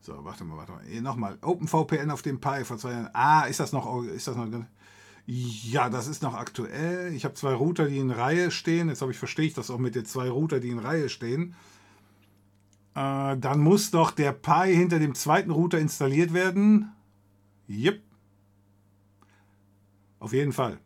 so, 0.02 0.24
warte 0.26 0.44
mal, 0.44 0.58
warte 0.58 0.74
mal. 0.74 1.02
Nochmal. 1.02 1.38
OpenVPN 1.42 2.12
auf 2.12 2.22
dem 2.22 2.42
Pi 2.42 2.66
vor 2.66 2.78
zwei 2.78 2.92
Jahren. 2.92 3.10
Ah, 3.14 3.44
ist 3.44 3.60
das 3.60 3.72
noch. 3.72 4.04
Ist 4.04 4.28
das 4.28 4.36
noch 4.36 4.48
ja, 5.26 5.90
das 5.90 6.08
ist 6.08 6.22
noch 6.22 6.34
aktuell. 6.34 7.14
Ich 7.14 7.24
habe 7.24 7.34
zwei 7.34 7.54
Router, 7.54 7.88
die 7.88 7.98
in 7.98 8.12
Reihe 8.12 8.52
stehen. 8.52 8.90
Jetzt 8.90 9.02
habe 9.02 9.12
ich 9.12 9.18
verstehe 9.18 9.46
ich 9.46 9.54
das 9.54 9.70
auch 9.70 9.78
mit 9.78 9.96
den 9.96 10.06
zwei 10.06 10.30
Router, 10.30 10.60
die 10.60 10.70
in 10.70 10.80
Reihe 10.80 11.08
stehen. 11.08 11.56
Äh, 12.94 13.38
dann 13.38 13.60
muss 13.60 13.92
doch 13.92 14.12
der 14.12 14.34
Pi 14.34 14.76
hinter 14.76 15.00
dem 15.00 15.16
zweiten 15.16 15.52
Router 15.52 15.80
installiert 15.80 16.34
werden. 16.34 16.92
Yep. 17.70 18.02
Auf 20.20 20.34
jeden 20.34 20.52
Fall. 20.52 20.80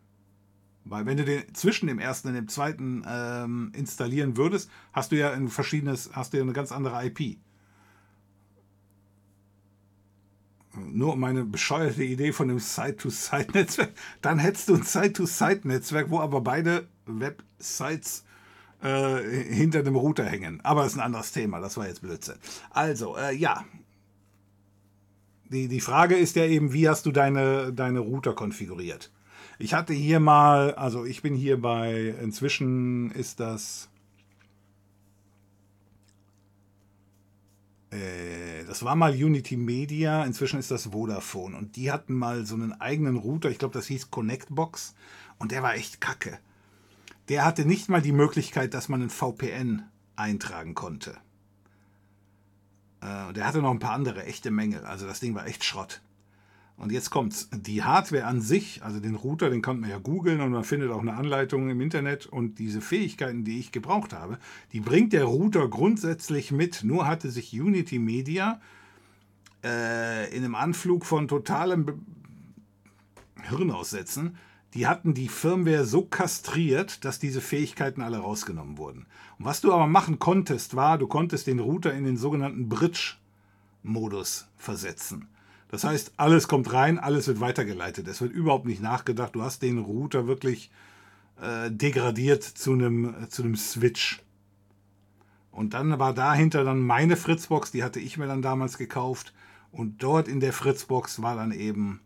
Weil 0.88 1.04
wenn 1.04 1.18
du 1.18 1.24
den 1.24 1.42
zwischen 1.54 1.86
dem 1.86 1.98
ersten 1.98 2.28
und 2.28 2.34
dem 2.34 2.48
zweiten 2.48 3.04
ähm, 3.06 3.72
installieren 3.74 4.36
würdest, 4.36 4.70
hast 4.92 5.12
du 5.12 5.16
ja 5.16 5.32
ein 5.32 5.48
verschiedenes, 5.48 6.10
hast 6.12 6.32
du 6.32 6.38
ja 6.38 6.42
eine 6.42 6.52
ganz 6.52 6.72
andere 6.72 7.04
IP. 7.06 7.38
Nur 10.74 11.16
meine 11.16 11.44
bescheuerte 11.44 12.04
Idee 12.04 12.32
von 12.32 12.48
dem 12.48 12.58
Site-to-Site-Netzwerk, 12.58 13.92
dann 14.22 14.38
hättest 14.38 14.68
du 14.68 14.76
ein 14.76 14.82
Site-to-Site-Netzwerk, 14.82 16.10
wo 16.10 16.20
aber 16.20 16.40
beide 16.40 16.88
Websites 17.04 18.24
äh, 18.82 19.20
hinter 19.22 19.82
dem 19.82 19.96
Router 19.96 20.24
hängen. 20.24 20.60
Aber 20.62 20.82
das 20.84 20.92
ist 20.92 20.98
ein 20.98 21.04
anderes 21.04 21.32
Thema, 21.32 21.60
das 21.60 21.76
war 21.76 21.86
jetzt 21.86 22.00
Blödsinn. 22.00 22.36
Also, 22.70 23.16
äh, 23.16 23.34
ja. 23.34 23.64
Die, 25.50 25.68
die 25.68 25.80
Frage 25.80 26.16
ist 26.16 26.36
ja 26.36 26.44
eben, 26.44 26.72
wie 26.72 26.88
hast 26.88 27.06
du 27.06 27.10
deine, 27.10 27.72
deine 27.72 28.00
Router 28.00 28.34
konfiguriert? 28.34 29.10
Ich 29.60 29.74
hatte 29.74 29.92
hier 29.92 30.20
mal, 30.20 30.74
also 30.76 31.04
ich 31.04 31.20
bin 31.20 31.34
hier 31.34 31.60
bei, 31.60 32.14
inzwischen 32.22 33.10
ist 33.10 33.40
das, 33.40 33.88
äh, 37.90 38.64
das 38.66 38.84
war 38.84 38.94
mal 38.94 39.12
Unity 39.12 39.56
Media, 39.56 40.24
inzwischen 40.24 40.60
ist 40.60 40.70
das 40.70 40.86
Vodafone 40.92 41.56
und 41.56 41.74
die 41.74 41.90
hatten 41.90 42.14
mal 42.14 42.46
so 42.46 42.54
einen 42.54 42.72
eigenen 42.80 43.16
Router, 43.16 43.50
ich 43.50 43.58
glaube 43.58 43.74
das 43.74 43.88
hieß 43.88 44.12
Connectbox 44.12 44.94
und 45.38 45.50
der 45.50 45.64
war 45.64 45.74
echt 45.74 46.00
kacke. 46.00 46.38
Der 47.28 47.44
hatte 47.44 47.64
nicht 47.64 47.88
mal 47.88 48.00
die 48.00 48.12
Möglichkeit, 48.12 48.74
dass 48.74 48.88
man 48.88 49.02
ein 49.02 49.10
VPN 49.10 49.82
eintragen 50.14 50.74
konnte. 50.74 51.16
Äh, 53.00 53.32
der 53.32 53.44
hatte 53.44 53.60
noch 53.60 53.72
ein 53.72 53.80
paar 53.80 53.92
andere 53.92 54.24
echte 54.24 54.52
Mängel, 54.52 54.84
also 54.84 55.04
das 55.04 55.18
Ding 55.18 55.34
war 55.34 55.48
echt 55.48 55.64
Schrott. 55.64 56.00
Und 56.78 56.92
jetzt 56.92 57.10
kommt's. 57.10 57.48
Die 57.52 57.82
Hardware 57.82 58.24
an 58.24 58.40
sich, 58.40 58.82
also 58.84 59.00
den 59.00 59.16
Router, 59.16 59.50
den 59.50 59.62
kann 59.62 59.80
man 59.80 59.90
ja 59.90 59.98
googeln 59.98 60.40
und 60.40 60.52
man 60.52 60.62
findet 60.62 60.92
auch 60.92 61.00
eine 61.00 61.14
Anleitung 61.14 61.68
im 61.68 61.80
Internet. 61.80 62.26
Und 62.26 62.60
diese 62.60 62.80
Fähigkeiten, 62.80 63.44
die 63.44 63.58
ich 63.58 63.72
gebraucht 63.72 64.12
habe, 64.12 64.38
die 64.72 64.80
bringt 64.80 65.12
der 65.12 65.24
Router 65.24 65.68
grundsätzlich 65.68 66.52
mit. 66.52 66.84
Nur 66.84 67.08
hatte 67.08 67.30
sich 67.30 67.52
Unity 67.52 67.98
Media 67.98 68.60
äh, 69.64 70.32
in 70.34 70.44
einem 70.44 70.54
Anflug 70.54 71.04
von 71.04 71.26
totalem 71.26 71.84
Be 71.84 71.98
Hirnaussetzen, 73.42 74.36
die 74.74 74.86
hatten 74.86 75.14
die 75.14 75.28
Firmware 75.28 75.84
so 75.86 76.02
kastriert, 76.02 77.04
dass 77.04 77.18
diese 77.18 77.40
Fähigkeiten 77.40 78.02
alle 78.02 78.18
rausgenommen 78.18 78.76
wurden. 78.76 79.06
Und 79.38 79.44
was 79.44 79.60
du 79.60 79.72
aber 79.72 79.86
machen 79.86 80.18
konntest, 80.18 80.76
war, 80.76 80.98
du 80.98 81.06
konntest 81.06 81.46
den 81.46 81.60
Router 81.60 81.94
in 81.94 82.04
den 82.04 82.16
sogenannten 82.16 82.68
Bridge-Modus 82.68 84.48
versetzen. 84.56 85.28
Das 85.68 85.84
heißt, 85.84 86.12
alles 86.16 86.48
kommt 86.48 86.72
rein, 86.72 86.98
alles 86.98 87.28
wird 87.28 87.40
weitergeleitet. 87.40 88.08
Es 88.08 88.20
wird 88.20 88.32
überhaupt 88.32 88.66
nicht 88.66 88.82
nachgedacht. 88.82 89.34
Du 89.34 89.42
hast 89.42 89.62
den 89.62 89.78
Router 89.78 90.26
wirklich 90.26 90.70
äh, 91.40 91.70
degradiert 91.70 92.42
zu 92.42 92.72
einem, 92.72 93.24
äh, 93.24 93.28
zu 93.28 93.42
einem 93.42 93.56
Switch. 93.56 94.22
Und 95.50 95.74
dann 95.74 95.98
war 95.98 96.14
dahinter 96.14 96.64
dann 96.64 96.80
meine 96.80 97.16
Fritzbox, 97.16 97.70
die 97.70 97.84
hatte 97.84 98.00
ich 98.00 98.16
mir 98.16 98.26
dann 98.26 98.42
damals 98.42 98.78
gekauft. 98.78 99.34
Und 99.70 100.02
dort 100.02 100.26
in 100.26 100.40
der 100.40 100.54
Fritzbox 100.54 101.20
war 101.20 101.36
dann 101.36 101.52
eben, 101.52 102.00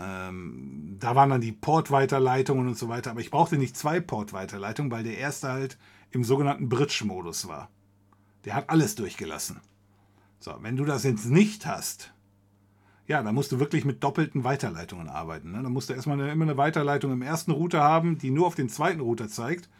ähm, 0.00 0.96
da 0.98 1.14
waren 1.14 1.30
dann 1.30 1.40
die 1.42 1.52
Portweiterleitungen 1.52 2.66
und 2.66 2.78
so 2.78 2.88
weiter. 2.88 3.10
Aber 3.10 3.20
ich 3.20 3.30
brauchte 3.30 3.58
nicht 3.58 3.76
zwei 3.76 4.00
Portweiterleitungen, 4.00 4.90
weil 4.90 5.04
der 5.04 5.18
erste 5.18 5.48
halt 5.48 5.76
im 6.10 6.24
sogenannten 6.24 6.70
Bridge-Modus 6.70 7.48
war. 7.48 7.68
Der 8.46 8.54
hat 8.54 8.70
alles 8.70 8.94
durchgelassen. 8.94 9.60
So, 10.40 10.54
wenn 10.62 10.76
du 10.76 10.84
das 10.84 11.02
jetzt 11.02 11.26
nicht 11.26 11.66
hast, 11.66 12.12
ja, 13.08 13.22
dann 13.22 13.34
musst 13.34 13.50
du 13.52 13.58
wirklich 13.58 13.86
mit 13.86 14.04
doppelten 14.04 14.44
Weiterleitungen 14.44 15.08
arbeiten. 15.08 15.52
Ne? 15.52 15.62
Dann 15.62 15.72
musst 15.72 15.88
du 15.88 15.94
erstmal 15.94 16.20
eine, 16.20 16.30
immer 16.30 16.44
eine 16.44 16.58
Weiterleitung 16.58 17.10
im 17.10 17.22
ersten 17.22 17.50
Router 17.50 17.82
haben, 17.82 18.18
die 18.18 18.30
nur 18.30 18.46
auf 18.46 18.54
den 18.54 18.68
zweiten 18.68 19.00
Router 19.00 19.28
zeigt. 19.28 19.70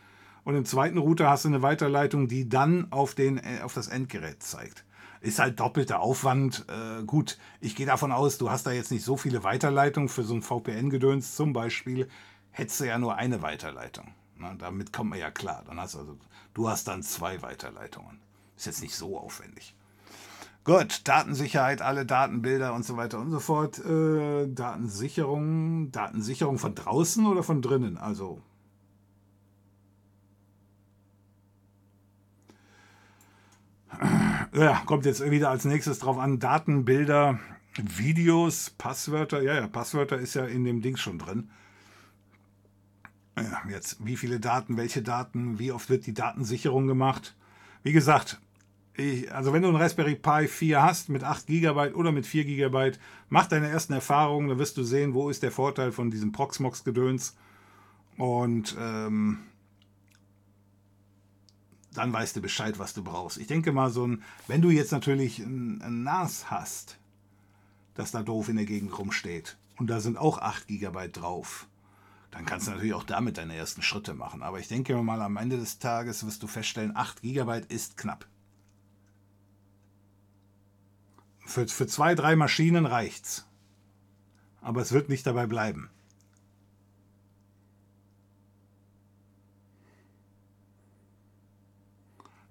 Und 0.45 0.57
im 0.57 0.65
zweiten 0.65 0.97
Router 0.97 1.29
hast 1.29 1.45
du 1.45 1.49
eine 1.49 1.61
Weiterleitung, 1.61 2.27
die 2.27 2.49
dann 2.49 2.91
auf, 2.91 3.15
den, 3.15 3.37
äh, 3.37 3.61
auf 3.63 3.75
das 3.75 3.89
Endgerät 3.89 4.43
zeigt. 4.43 4.87
Ist 5.21 5.41
halt 5.41 5.61
doppelter 5.61 6.01
Aufwand. 6.01 6.65
Äh, 6.69 7.05
gut, 7.05 7.37
ich 7.61 7.77
gehe 7.77 7.85
davon 7.85 8.13
aus, 8.13 8.39
du 8.39 8.51
hast 8.51 8.67
da 8.67 8.73
jetzt 8.73 8.91
nicht 8.91 9.05
so 9.05 9.19
viele 9.19 9.45
Weiterleitungen 9.45 10.09
für 10.09 10.25
so 10.25 10.33
ein 10.33 10.43
VPN-Gedöns 10.43 11.37
zum 11.37 11.53
Beispiel. 11.53 12.09
Hättest 12.51 12.81
du 12.81 12.85
ja 12.85 12.99
nur 12.99 13.17
eine 13.17 13.43
Weiterleitung. 13.43 14.15
Na, 14.37 14.55
damit 14.55 14.91
kommt 14.91 15.11
man 15.11 15.19
ja 15.19 15.31
klar. 15.31 15.65
Dann 15.67 15.79
hast 15.79 15.97
also, 15.97 16.17
du 16.55 16.69
hast 16.69 16.89
dann 16.89 17.03
zwei 17.03 17.43
Weiterleitungen. 17.43 18.21
Ist 18.57 18.65
jetzt 18.65 18.81
nicht 18.81 18.95
so 18.95 19.19
aufwendig. 19.19 19.75
Gut, 20.69 21.09
Datensicherheit, 21.09 21.81
alle 21.81 22.05
Datenbilder 22.05 22.75
und 22.75 22.85
so 22.85 22.99
weiter 22.99 23.19
und 23.21 23.31
so 23.31 23.41
fort. 23.41 23.79
Äh, 23.79 24.47
Datensicherung, 24.49 25.91
Datensicherung 25.93 26.59
von 26.59 26.75
draußen 26.75 27.25
oder 27.25 27.43
von 27.43 27.63
drinnen? 27.63 27.97
Also. 27.97 28.43
Ja, 34.53 34.83
kommt 34.85 35.07
jetzt 35.07 35.23
wieder 35.31 35.49
als 35.49 35.65
nächstes 35.65 36.01
drauf 36.01 36.19
an. 36.19 36.39
Datenbilder, 36.39 37.39
Videos, 37.77 38.69
Passwörter. 38.69 39.41
Ja, 39.41 39.55
ja, 39.55 39.69
Passwörter 39.69 40.19
ist 40.19 40.35
ja 40.35 40.45
in 40.45 40.65
dem 40.65 40.83
Ding 40.83 40.99
schon 40.99 41.19
drin. 41.19 41.51
Ja, 43.39 43.63
jetzt, 43.71 44.05
wie 44.05 44.17
viele 44.19 44.39
Daten, 44.39 44.77
welche 44.77 45.01
Daten, 45.01 45.59
wie 45.59 45.73
oft 45.73 45.89
wird 45.89 46.05
die 46.05 46.15
Datensicherung 46.15 46.87
gemacht? 46.87 47.37
Wie 47.83 47.93
gesagt, 47.93 48.39
ich, 48.99 49.33
also 49.33 49.53
wenn 49.53 49.63
du 49.63 49.69
einen 49.69 49.77
Raspberry 49.77 50.17
Pi 50.17 50.49
4 50.49 50.83
hast 50.83 51.09
mit 51.09 51.23
8 51.23 51.47
GB 51.47 51.93
oder 51.93 52.11
mit 52.11 52.27
4 52.27 52.45
GB, 52.45 52.93
mach 53.29 53.47
deine 53.47 53.69
ersten 53.69 53.93
Erfahrungen, 53.93 54.49
dann 54.49 54.59
wirst 54.59 54.77
du 54.77 54.83
sehen, 54.83 55.15
wo 55.15 55.31
ist 55.31 55.43
der 55.43 55.53
Vorteil 55.53 55.93
von 55.93 56.11
diesem 56.11 56.33
Proxmox-Gedöns. 56.33 57.37
Und 58.17 58.77
ähm, 58.79 59.39
dann 61.95 62.13
weißt 62.13 62.37
du 62.37 62.41
Bescheid, 62.41 62.81
was 62.81 62.93
du 62.93 63.05
brauchst. 63.05 63.39
Ich 63.39 63.47
denke 63.47 63.71
mal, 63.71 63.91
so 63.91 64.05
ein, 64.05 64.25
wenn 64.49 64.63
du 64.63 64.71
jetzt 64.71 64.91
natürlich 64.91 65.39
ein, 65.39 65.81
ein 65.81 66.03
NAS 66.03 66.51
hast, 66.51 66.99
das 67.95 68.11
da 68.11 68.23
doof 68.23 68.49
in 68.49 68.57
der 68.57 68.67
Gegend 68.67 68.99
rumsteht, 68.99 69.57
und 69.77 69.89
da 69.89 70.01
sind 70.01 70.19
auch 70.19 70.39
8 70.39 70.67
GB 70.67 71.09
drauf, 71.13 71.69
dann 72.33 72.45
kannst 72.45 72.67
du 72.67 72.73
natürlich 72.73 72.95
auch 72.95 73.05
damit 73.05 73.39
deine 73.39 73.55
ersten 73.55 73.83
Schritte 73.83 74.13
machen. 74.15 74.43
Aber 74.43 74.59
ich 74.59 74.67
denke 74.67 75.01
mal, 75.01 75.23
am 75.23 75.37
Ende 75.37 75.57
des 75.57 75.79
Tages 75.79 76.27
wirst 76.27 76.43
du 76.43 76.49
feststellen, 76.49 76.97
8 76.97 77.23
GB 77.23 77.63
ist 77.69 77.97
knapp. 77.97 78.27
Für, 81.49 81.67
für 81.67 81.87
zwei, 81.87 82.15
drei 82.15 82.37
Maschinen 82.37 82.85
reicht's. 82.85 83.47
Aber 84.61 84.83
es 84.83 84.93
wird 84.93 85.09
nicht 85.09 85.27
dabei 85.27 85.47
bleiben. 85.47 85.89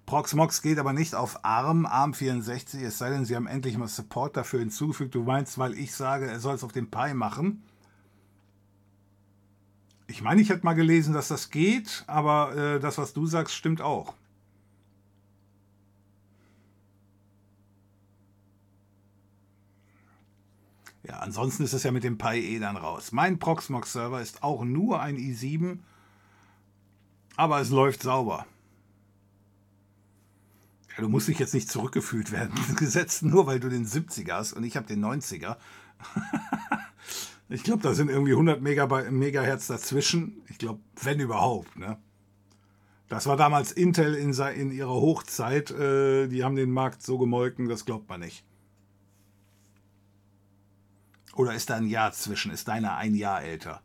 Proxmox 0.08 0.64
geht 0.64 0.80
aber 0.80 0.94
nicht 0.94 1.14
auf 1.14 1.46
ARM, 1.46 1.86
ARM64, 1.86 2.80
es 2.80 2.98
sei 2.98 3.12
denn, 3.12 3.26
sie 3.26 3.36
haben 3.36 3.46
endlich 3.46 3.78
mal 3.78 3.88
Support 3.88 4.36
dafür 4.36 4.62
hinzugefügt. 4.62 5.14
Du 5.14 5.22
meinst, 5.22 5.60
weil 5.60 5.78
ich 5.78 5.94
sage, 5.94 6.26
er 6.26 6.40
soll 6.40 6.56
es 6.56 6.64
auf 6.64 6.72
dem 6.72 6.90
Pi 6.90 7.14
machen. 7.14 7.62
Ich 10.08 10.24
meine, 10.24 10.42
ich 10.42 10.50
hätte 10.50 10.66
mal 10.66 10.74
gelesen, 10.74 11.14
dass 11.14 11.28
das 11.28 11.52
geht, 11.52 12.04
aber 12.08 12.56
äh, 12.56 12.80
das, 12.80 12.98
was 12.98 13.14
du 13.14 13.28
sagst, 13.28 13.54
stimmt 13.54 13.82
auch. 13.82 14.16
Ja, 21.08 21.20
ansonsten 21.20 21.64
ist 21.64 21.74
es 21.74 21.84
ja 21.84 21.92
mit 21.92 22.04
dem 22.04 22.18
Pi 22.18 22.56
eh 22.56 22.60
dann 22.60 22.76
raus. 22.76 23.12
Mein 23.14 23.40
Proxmox-Server 23.40 24.22
ist 24.22 24.44
auch 24.44 24.66
nur 24.66 25.02
ein 25.02 25.18
i7, 25.18 25.80
aber 27.38 27.62
es 27.62 27.70
läuft 27.70 28.04
sauber. 28.04 28.46
Ja, 30.90 31.04
du 31.04 31.10
musst 31.10 31.30
dich 31.30 31.40
jetzt 31.40 31.54
nicht 31.54 31.70
zurückgefühlt 31.72 32.32
werden, 32.32 32.54
gesetzt 32.76 33.24
nur 33.24 33.48
weil 33.48 33.60
du 33.60 33.70
den 33.70 33.86
70er 33.86 34.34
hast 34.34 34.54
und 34.54 34.66
ich 34.66 34.76
habe 34.76 34.88
den 34.88 35.04
90er. 35.04 35.56
ich 37.50 37.64
glaube, 37.64 37.84
da 37.84 37.94
sind 37.94 38.10
irgendwie 38.10 38.34
100 38.34 38.62
Megabyte, 38.62 39.12
Megahertz 39.12 39.68
dazwischen. 39.68 40.42
Ich 40.50 40.58
glaube, 40.58 40.82
wenn 41.02 41.22
überhaupt. 41.22 41.78
Ne? 41.78 41.98
Das 43.08 43.28
war 43.28 43.38
damals 43.38 43.72
Intel 43.72 44.14
in, 44.16 44.34
in 44.34 44.72
ihrer 44.72 44.90
Hochzeit. 44.90 45.72
Äh, 45.72 46.28
die 46.28 46.44
haben 46.44 46.58
den 46.58 46.72
Markt 46.72 47.02
so 47.02 47.18
gemolken, 47.18 47.70
das 47.70 47.86
glaubt 47.86 48.10
man 48.10 48.20
nicht. 48.20 48.44
Oder 51.38 51.54
ist 51.54 51.70
da 51.70 51.76
ein 51.76 51.86
Jahr 51.86 52.12
zwischen? 52.14 52.52
Ist 52.52 52.68
deiner 52.68 52.98
ein 52.98 53.14
Jahr 53.14 53.44
älter? 53.44 53.84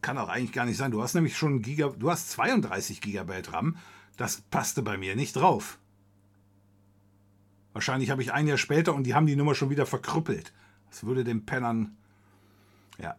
Kann 0.00 0.16
auch 0.16 0.28
eigentlich 0.28 0.52
gar 0.52 0.64
nicht 0.64 0.76
sein. 0.76 0.92
Du 0.92 1.02
hast 1.02 1.14
nämlich 1.14 1.36
schon 1.36 1.60
Giga, 1.60 1.88
du 1.88 2.08
hast 2.08 2.30
32 2.30 3.00
Gigabyte 3.00 3.52
RAM. 3.52 3.76
Das 4.16 4.42
passte 4.42 4.80
bei 4.80 4.96
mir 4.96 5.16
nicht 5.16 5.34
drauf. 5.34 5.80
Wahrscheinlich 7.72 8.10
habe 8.10 8.22
ich 8.22 8.32
ein 8.32 8.46
Jahr 8.46 8.58
später 8.58 8.94
und 8.94 9.02
die 9.02 9.14
haben 9.14 9.26
die 9.26 9.34
Nummer 9.34 9.56
schon 9.56 9.70
wieder 9.70 9.86
verkrüppelt. 9.86 10.52
Das 10.88 11.02
würde 11.02 11.24
den 11.24 11.44
Pennern. 11.44 11.96
Ja. 12.98 13.16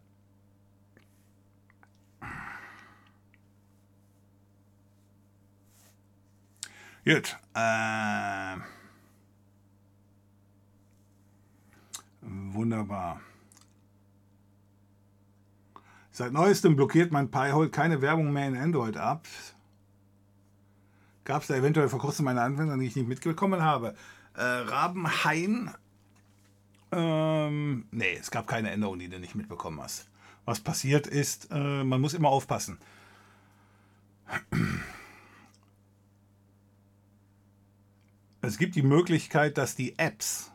Gut. 7.03 7.37
Äh, 7.53 8.55
wunderbar. 12.21 13.19
Seit 16.15 16.31
neuestem 16.31 16.77
blockiert 16.77 17.11
mein 17.11 17.29
Pi-Hole 17.29 17.69
keine 17.69 18.01
Werbung 18.01 18.31
mehr 18.31 18.47
in 18.47 18.55
Android 18.55 18.95
ab. 18.95 19.27
Gab 21.25 21.41
es 21.41 21.49
da 21.49 21.55
eventuell 21.55 21.89
vor 21.89 21.99
kurzem 21.99 22.25
eine 22.29 22.39
Anwendung, 22.39 22.79
die 22.79 22.85
ich 22.85 22.95
nicht 22.95 23.09
mitbekommen 23.09 23.61
habe? 23.61 23.95
Äh, 24.33 24.41
Rabenhain? 24.41 25.71
Ähm, 26.93 27.87
nee, 27.91 28.15
es 28.17 28.31
gab 28.31 28.47
keine 28.47 28.71
Änderung, 28.71 28.97
die 28.97 29.09
du 29.09 29.19
nicht 29.19 29.35
mitbekommen 29.35 29.81
hast. 29.81 30.07
Was 30.45 30.61
passiert 30.61 31.05
ist, 31.05 31.49
äh, 31.51 31.83
man 31.83 31.99
muss 31.99 32.13
immer 32.13 32.29
aufpassen. 32.29 32.77
Es 38.39 38.57
gibt 38.57 38.75
die 38.75 38.83
Möglichkeit, 38.83 39.57
dass 39.57 39.75
die 39.75 39.99
Apps, 39.99 40.53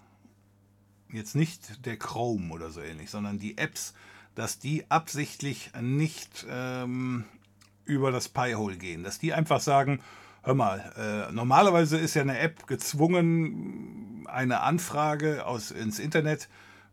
jetzt 1.13 1.37
nicht 1.37 1.85
der 1.85 1.99
Chrome 1.99 2.51
oder 2.51 2.71
so 2.71 2.81
ähnlich, 2.81 3.11
sondern 3.11 3.39
die 3.39 3.59
Apps, 3.59 3.93
dass 4.35 4.59
die 4.59 4.85
absichtlich 4.91 5.71
nicht 5.81 6.47
ähm, 6.49 7.25
über 7.85 8.13
das 8.13 8.29
Pi-Hole 8.29 8.77
gehen. 8.77 9.03
Dass 9.03 9.19
die 9.19 9.33
einfach 9.35 9.61
sagen, 9.61 10.01
hör 10.43 10.55
mal, 10.55 11.29
äh, 11.29 11.33
normalerweise 11.33 11.99
ist 11.99 12.15
ja 12.15 12.23
eine 12.23 12.39
App 12.39 12.67
gezwungen, 12.67 14.27
eine 14.29 14.61
Anfrage 14.61 15.47
aus, 15.47 15.71
ins 15.71 15.99
Internet 15.99 16.49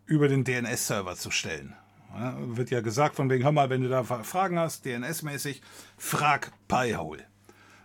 über 0.06 0.28
den 0.28 0.44
DNS-Server 0.44 1.16
zu 1.16 1.32
stellen. 1.32 1.76
Ja, 2.18 2.36
wird 2.40 2.72
ja 2.72 2.82
gesagt 2.82 3.16
von 3.16 3.30
wegen, 3.30 3.44
hör 3.44 3.52
mal, 3.52 3.70
wenn 3.70 3.82
du 3.82 3.90
da 3.90 4.04
Fragen 4.04 4.58
hast, 4.58 4.86
DNS-mäßig, 4.86 5.62
frag 5.98 6.52
Pi-Hole. 6.68 7.24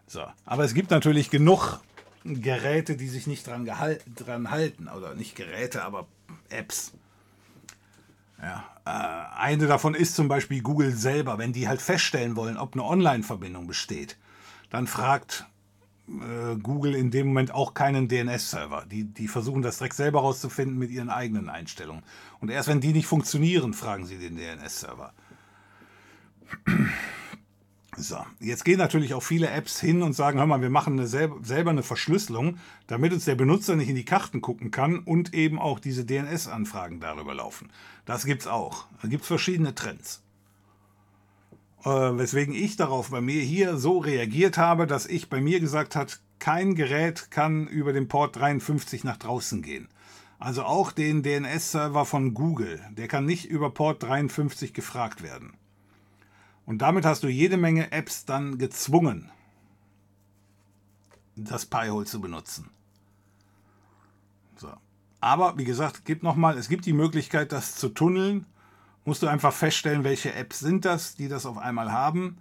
So. 0.06 0.24
Aber 0.44 0.64
es 0.64 0.74
gibt 0.74 0.90
natürlich 0.90 1.30
genug 1.30 1.80
Geräte, 2.24 2.96
die 2.96 3.08
sich 3.08 3.26
nicht 3.26 3.46
dran, 3.46 3.66
dran 3.66 4.50
halten. 4.50 4.88
Oder 4.88 5.14
nicht 5.14 5.34
Geräte, 5.36 5.82
aber 5.82 6.06
Apps. 6.48 6.92
Ja, 8.42 8.64
äh, 8.84 9.40
eine 9.40 9.66
davon 9.66 9.94
ist 9.94 10.16
zum 10.16 10.28
Beispiel 10.28 10.62
Google 10.62 10.92
selber. 10.92 11.38
Wenn 11.38 11.52
die 11.52 11.68
halt 11.68 11.80
feststellen 11.80 12.36
wollen, 12.36 12.56
ob 12.56 12.74
eine 12.74 12.84
Online-Verbindung 12.84 13.68
besteht, 13.68 14.18
dann 14.70 14.88
fragt 14.88 15.46
äh, 16.08 16.56
Google 16.56 16.96
in 16.96 17.12
dem 17.12 17.28
Moment 17.28 17.54
auch 17.54 17.74
keinen 17.74 18.08
DNS-Server. 18.08 18.84
Die, 18.90 19.04
die 19.04 19.28
versuchen 19.28 19.62
das 19.62 19.78
direkt 19.78 19.94
selber 19.94 20.20
rauszufinden 20.20 20.76
mit 20.76 20.90
ihren 20.90 21.10
eigenen 21.10 21.48
Einstellungen. 21.48 22.02
Und 22.40 22.50
erst 22.50 22.68
wenn 22.68 22.80
die 22.80 22.92
nicht 22.92 23.06
funktionieren, 23.06 23.74
fragen 23.74 24.06
sie 24.06 24.18
den 24.18 24.36
DNS-Server. 24.36 25.12
So, 27.96 28.16
jetzt 28.40 28.64
gehen 28.64 28.78
natürlich 28.78 29.12
auch 29.12 29.22
viele 29.22 29.50
Apps 29.50 29.78
hin 29.78 30.02
und 30.02 30.14
sagen, 30.14 30.38
hör 30.38 30.46
mal, 30.46 30.62
wir 30.62 30.70
machen 30.70 30.94
eine 30.94 31.06
selber, 31.06 31.36
selber 31.42 31.70
eine 31.70 31.82
Verschlüsselung, 31.82 32.58
damit 32.86 33.12
uns 33.12 33.26
der 33.26 33.34
Benutzer 33.34 33.76
nicht 33.76 33.88
in 33.88 33.96
die 33.96 34.04
Karten 34.06 34.40
gucken 34.40 34.70
kann 34.70 35.00
und 35.00 35.34
eben 35.34 35.58
auch 35.58 35.78
diese 35.78 36.06
DNS-Anfragen 36.06 37.00
darüber 37.00 37.34
laufen. 37.34 37.68
Das 38.04 38.24
gibt's 38.24 38.46
auch. 38.46 38.86
Da 39.00 39.08
gibt's 39.08 39.26
verschiedene 39.26 39.74
Trends. 39.74 40.22
Äh, 41.84 41.88
weswegen 41.88 42.54
ich 42.54 42.76
darauf 42.76 43.10
bei 43.10 43.20
mir 43.20 43.42
hier 43.42 43.76
so 43.76 43.98
reagiert 43.98 44.58
habe, 44.58 44.86
dass 44.86 45.06
ich 45.06 45.28
bei 45.28 45.40
mir 45.40 45.60
gesagt 45.60 45.96
hat, 45.96 46.20
kein 46.38 46.74
Gerät 46.74 47.30
kann 47.30 47.66
über 47.66 47.92
den 47.92 48.08
Port 48.08 48.36
53 48.36 49.04
nach 49.04 49.16
draußen 49.16 49.62
gehen. 49.62 49.88
Also 50.38 50.64
auch 50.64 50.90
den 50.90 51.22
DNS-Server 51.22 52.04
von 52.04 52.34
Google, 52.34 52.80
der 52.90 53.06
kann 53.06 53.24
nicht 53.24 53.44
über 53.44 53.70
Port 53.70 54.02
53 54.02 54.74
gefragt 54.74 55.22
werden. 55.22 55.52
Und 56.66 56.78
damit 56.78 57.04
hast 57.04 57.22
du 57.22 57.28
jede 57.28 57.56
Menge 57.56 57.92
Apps 57.92 58.24
dann 58.24 58.58
gezwungen, 58.58 59.30
das 61.36 61.66
Pi-Hole 61.66 62.06
zu 62.06 62.20
benutzen. 62.20 62.70
Aber 65.22 65.56
wie 65.56 65.64
gesagt, 65.64 66.04
gibt 66.04 66.24
noch 66.24 66.34
mal, 66.34 66.58
es 66.58 66.68
gibt 66.68 66.84
die 66.84 66.92
Möglichkeit, 66.92 67.52
das 67.52 67.76
zu 67.76 67.90
tunneln. 67.90 68.44
Musst 69.04 69.22
du 69.22 69.28
einfach 69.28 69.52
feststellen, 69.52 70.02
welche 70.02 70.34
Apps 70.34 70.58
sind 70.58 70.84
das, 70.84 71.14
die 71.14 71.28
das 71.28 71.46
auf 71.46 71.58
einmal 71.58 71.92
haben. 71.92 72.38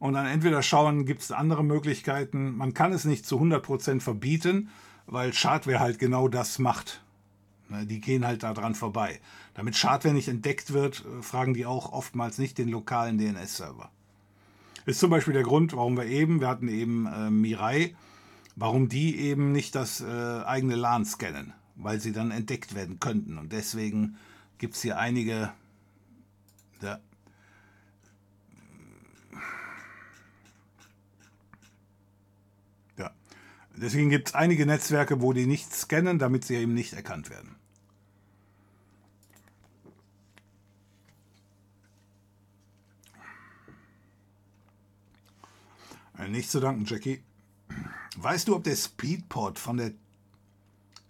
Und 0.00 0.14
dann 0.14 0.26
entweder 0.26 0.60
schauen, 0.60 1.06
gibt 1.06 1.22
es 1.22 1.30
andere 1.30 1.62
Möglichkeiten. 1.62 2.56
Man 2.56 2.74
kann 2.74 2.92
es 2.92 3.04
nicht 3.04 3.24
zu 3.24 3.40
100% 3.40 4.00
verbieten, 4.00 4.68
weil 5.06 5.32
Schadware 5.32 5.78
halt 5.78 6.00
genau 6.00 6.26
das 6.26 6.58
macht. 6.58 7.02
Ne, 7.68 7.86
die 7.86 8.00
gehen 8.00 8.26
halt 8.26 8.42
daran 8.42 8.74
vorbei. 8.74 9.20
Damit 9.54 9.76
Schadware 9.76 10.12
nicht 10.12 10.28
entdeckt 10.28 10.72
wird, 10.72 11.04
äh, 11.04 11.22
fragen 11.22 11.54
die 11.54 11.66
auch 11.66 11.92
oftmals 11.92 12.38
nicht 12.38 12.58
den 12.58 12.68
lokalen 12.68 13.16
DNS-Server. 13.16 13.90
Ist 14.86 14.98
zum 14.98 15.10
Beispiel 15.10 15.34
der 15.34 15.44
Grund, 15.44 15.74
warum 15.76 15.96
wir 15.96 16.06
eben, 16.06 16.40
wir 16.40 16.48
hatten 16.48 16.68
eben 16.68 17.06
äh, 17.06 17.30
Mirai, 17.30 17.94
warum 18.56 18.88
die 18.88 19.20
eben 19.20 19.52
nicht 19.52 19.76
das 19.76 20.00
äh, 20.00 20.42
eigene 20.44 20.74
LAN 20.74 21.04
scannen, 21.04 21.54
weil 21.76 22.00
sie 22.00 22.12
dann 22.12 22.30
entdeckt 22.30 22.74
werden 22.74 23.00
könnten. 23.00 23.38
Und 23.38 23.52
deswegen 23.52 24.16
gibt 24.58 24.74
es 24.74 24.82
hier 24.82 24.98
einige. 24.98 25.52
Ja. 26.80 27.00
ja. 32.98 33.10
Deswegen 33.76 34.10
gibt 34.10 34.28
es 34.28 34.34
einige 34.34 34.66
Netzwerke, 34.66 35.20
wo 35.20 35.32
die 35.32 35.46
nicht 35.46 35.74
scannen, 35.74 36.18
damit 36.18 36.44
sie 36.44 36.56
eben 36.56 36.74
nicht 36.74 36.92
erkannt 36.92 37.30
werden. 37.30 37.56
Äh, 46.18 46.28
nicht 46.28 46.50
zu 46.50 46.60
danken, 46.60 46.84
Jackie. 46.84 47.22
Weißt 48.16 48.48
du, 48.48 48.56
ob 48.56 48.64
der 48.64 48.76
Speedport 48.76 49.58
von 49.58 49.76
der, 49.76 49.92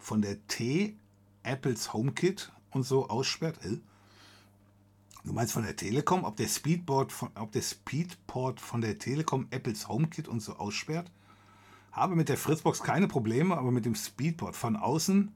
von 0.05 0.21
der 0.21 0.47
T 0.49 0.97
Apples 1.43 1.95
HomeKit 1.95 2.53
und 2.71 2.83
so 2.83 3.09
aussperrt? 3.09 3.59
Du 5.25 5.33
meinst 5.33 5.55
von 5.55 5.63
der 5.63 5.77
Telekom, 5.77 6.25
ob 6.25 6.37
der 6.37 6.49
Speedport 6.49 7.11
von, 7.11 7.31
ob 7.35 7.53
der 7.53 7.63
Speedport 7.63 8.61
von 8.61 8.83
der 8.83 8.99
Telekom 8.99 9.47
Apples 9.51 9.89
HomeKit 9.89 10.29
und 10.29 10.41
so 10.41 10.57
aussperrt? 10.57 11.11
Habe 11.91 12.17
mit 12.17 12.29
der 12.29 12.37
Fritzbox 12.37 12.83
keine 12.83 13.09
Probleme, 13.09 13.57
aber 13.57 13.71
mit 13.71 13.87
dem 13.87 13.95
Speedport 13.95 14.57
von 14.57 14.77
außen, 14.77 15.33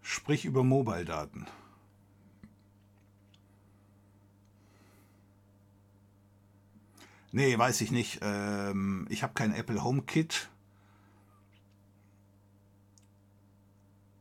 sprich 0.00 0.46
über 0.46 0.64
Mobile-Daten. 0.64 1.46
Nee, 7.32 7.58
weiß 7.58 7.82
ich 7.82 7.90
nicht. 7.90 8.20
Ähm, 8.22 9.06
ich 9.10 9.22
habe 9.22 9.34
kein 9.34 9.52
Apple 9.52 9.84
HomeKit. 9.84 10.48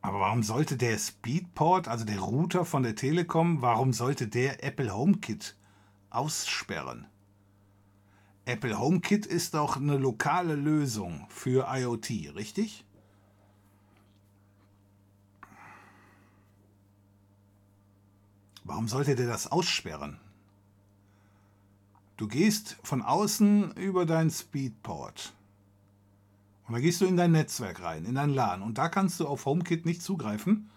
Aber 0.03 0.19
warum 0.19 0.43
sollte 0.43 0.75
der 0.75 0.97
Speedport, 0.99 1.88
also 1.88 2.03
der 2.03 2.19
Router 2.19 2.65
von 2.65 2.84
der 2.84 2.93
Telekom, 2.93 3.61
warum 3.61 3.93
sollte 3.93 4.27
der 4.27 4.61
Apple 4.61 4.93
HomeKit 4.93 5.55
aussperren? 6.09 7.07
Apple 8.43 8.77
HomeKit 8.77 9.25
ist 9.25 9.53
doch 9.53 9.77
eine 9.77 9.97
lokale 9.97 10.55
Lösung 10.55 11.25
für 11.30 11.67
IoT, 11.73 12.35
richtig? 12.35 12.84
Warum 18.65 18.89
sollte 18.89 19.15
der 19.15 19.27
das 19.27 19.49
aussperren? 19.49 20.19
Du 22.17 22.27
gehst 22.27 22.77
von 22.84 23.01
außen 23.01 23.71
über 23.77 24.05
dein 24.05 24.30
Speedport. 24.30 25.34
Und 26.68 26.73
dann 26.73 26.81
gehst 26.81 27.02
du 27.02 27.06
in 27.06 27.18
dein 27.18 27.31
Netzwerk 27.31 27.81
rein, 27.84 28.06
in 28.06 28.15
dein 28.15 28.30
LAN. 28.30 28.61
Und 28.61 28.77
da 28.77 28.90
kannst 28.90 29.19
du 29.19 29.27
auf 29.27 29.45
HomeKit 29.45 29.85
nicht 29.85 30.02
zugreifen, 30.02 30.69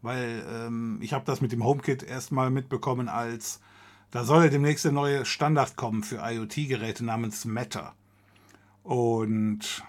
weil 0.00 0.44
ähm, 0.48 0.98
ich 1.00 1.12
habe 1.12 1.24
das 1.24 1.40
mit 1.40 1.52
dem 1.52 1.64
HomeKit 1.64 2.02
erstmal 2.02 2.50
mitbekommen 2.50 3.08
als, 3.08 3.60
da 4.10 4.24
soll 4.24 4.44
ja 4.44 4.50
demnächst 4.50 4.84
der 4.84 4.92
neue 4.92 5.24
Standard 5.24 5.76
kommen 5.76 6.02
für 6.04 6.20
IoT-Geräte 6.22 7.04
namens 7.04 7.44
Matter. 7.44 7.94
Und, 8.84 9.84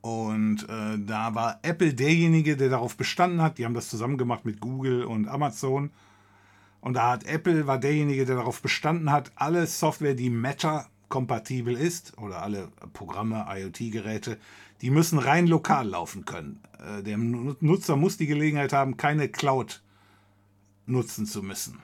und 0.00 0.68
äh, 0.68 0.98
da 0.98 1.34
war 1.34 1.58
Apple 1.62 1.94
derjenige, 1.94 2.56
der 2.56 2.70
darauf 2.70 2.96
bestanden 2.96 3.42
hat. 3.42 3.58
Die 3.58 3.64
haben 3.64 3.74
das 3.74 3.90
zusammen 3.90 4.18
gemacht 4.18 4.44
mit 4.44 4.60
Google 4.60 5.04
und 5.04 5.28
Amazon 5.28 5.90
und 6.86 6.94
da 6.94 7.10
hat 7.10 7.24
Apple 7.24 7.66
war 7.66 7.78
derjenige, 7.78 8.24
der 8.24 8.36
darauf 8.36 8.62
bestanden 8.62 9.10
hat, 9.10 9.32
alle 9.34 9.66
Software, 9.66 10.14
die 10.14 10.30
Matter 10.30 10.86
kompatibel 11.08 11.76
ist 11.76 12.16
oder 12.18 12.42
alle 12.42 12.68
Programme, 12.92 13.46
IoT-Geräte, 13.48 14.38
die 14.80 14.90
müssen 14.90 15.18
rein 15.18 15.46
lokal 15.46 15.88
laufen 15.88 16.24
können. 16.24 16.60
Äh, 16.78 17.02
der 17.02 17.16
Nutzer 17.18 17.96
muss 17.96 18.16
die 18.16 18.26
Gelegenheit 18.26 18.72
haben, 18.72 18.96
keine 18.96 19.28
Cloud 19.28 19.82
nutzen 20.86 21.26
zu 21.26 21.42
müssen. 21.42 21.80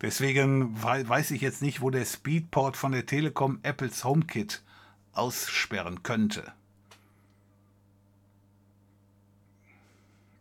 Deswegen 0.00 0.82
weiß 0.82 1.30
ich 1.30 1.40
jetzt 1.40 1.62
nicht, 1.62 1.80
wo 1.80 1.88
der 1.88 2.04
Speedport 2.04 2.76
von 2.76 2.92
der 2.92 3.06
Telekom 3.06 3.58
Apples 3.62 4.04
HomeKit 4.04 4.62
aussperren 5.12 6.02
könnte. 6.02 6.52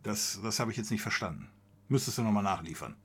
Das, 0.03 0.39
das 0.43 0.59
habe 0.59 0.71
ich 0.71 0.77
jetzt 0.77 0.91
nicht 0.91 1.01
verstanden. 1.01 1.47
Müsstest 1.87 2.17
du 2.17 2.23
nochmal 2.23 2.43
nachliefern. 2.43 2.95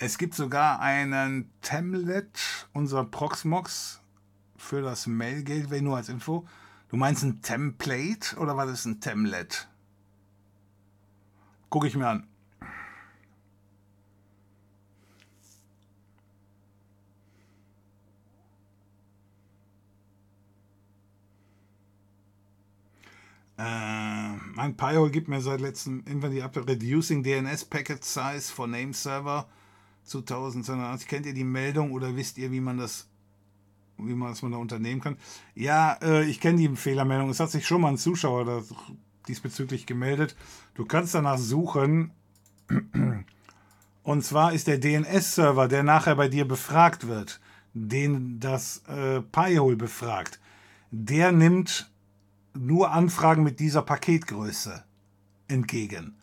Es 0.00 0.16
gibt 0.16 0.36
sogar 0.36 0.80
einen 0.80 1.50
Temlet, 1.60 2.68
unser 2.72 3.04
Proxmox, 3.04 4.00
für 4.56 4.80
das 4.80 5.08
Mail 5.08 5.42
Gateway, 5.42 5.80
nur 5.80 5.96
als 5.96 6.08
Info. 6.08 6.46
Du 6.88 6.96
meinst 6.96 7.24
ein 7.24 7.42
Template 7.42 8.36
oder 8.36 8.56
war 8.56 8.66
das 8.66 8.84
ein 8.84 9.00
Temlet? 9.00 9.68
Gucke 11.68 11.88
ich 11.88 11.96
mir 11.96 12.06
an. 12.06 12.28
Äh, 23.58 24.36
mein 24.54 24.76
Pi-hole 24.76 25.10
gibt 25.10 25.26
mir 25.26 25.40
seit 25.40 25.60
letztem 25.60 26.04
irgendwann 26.06 26.30
die 26.30 26.42
Update 26.42 26.68
Reducing 26.68 27.24
DNS 27.24 27.64
Packet 27.64 28.04
Size 28.04 28.52
for 28.52 28.68
Name 28.68 28.92
Server 28.92 29.48
zu 30.08 30.18
1280. 30.18 31.08
Kennt 31.08 31.26
ihr 31.26 31.34
die 31.34 31.44
Meldung 31.44 31.92
oder 31.92 32.16
wisst 32.16 32.38
ihr, 32.38 32.50
wie 32.50 32.60
man 32.60 32.78
das, 32.78 33.08
wie 33.98 34.14
man 34.14 34.30
das 34.30 34.42
man 34.42 34.52
da 34.52 34.58
unternehmen 34.58 35.00
kann? 35.00 35.16
Ja, 35.54 35.98
äh, 36.02 36.24
ich 36.24 36.40
kenne 36.40 36.58
die 36.58 36.76
Fehlermeldung. 36.76 37.30
Es 37.30 37.40
hat 37.40 37.50
sich 37.50 37.66
schon 37.66 37.80
mal 37.80 37.88
ein 37.88 37.98
Zuschauer 37.98 38.44
da 38.44 38.62
diesbezüglich 39.28 39.86
gemeldet. 39.86 40.36
Du 40.74 40.84
kannst 40.84 41.14
danach 41.14 41.38
suchen. 41.38 42.12
Und 44.02 44.24
zwar 44.24 44.54
ist 44.54 44.66
der 44.66 44.78
DNS-Server, 44.78 45.68
der 45.68 45.82
nachher 45.82 46.16
bei 46.16 46.28
dir 46.28 46.48
befragt 46.48 47.06
wird, 47.08 47.40
den 47.74 48.40
das 48.40 48.82
äh, 48.88 49.20
Pi-hole 49.20 49.76
befragt, 49.76 50.40
der 50.90 51.30
nimmt 51.30 51.90
nur 52.54 52.90
Anfragen 52.90 53.42
mit 53.42 53.60
dieser 53.60 53.82
Paketgröße 53.82 54.82
entgegen. 55.48 56.17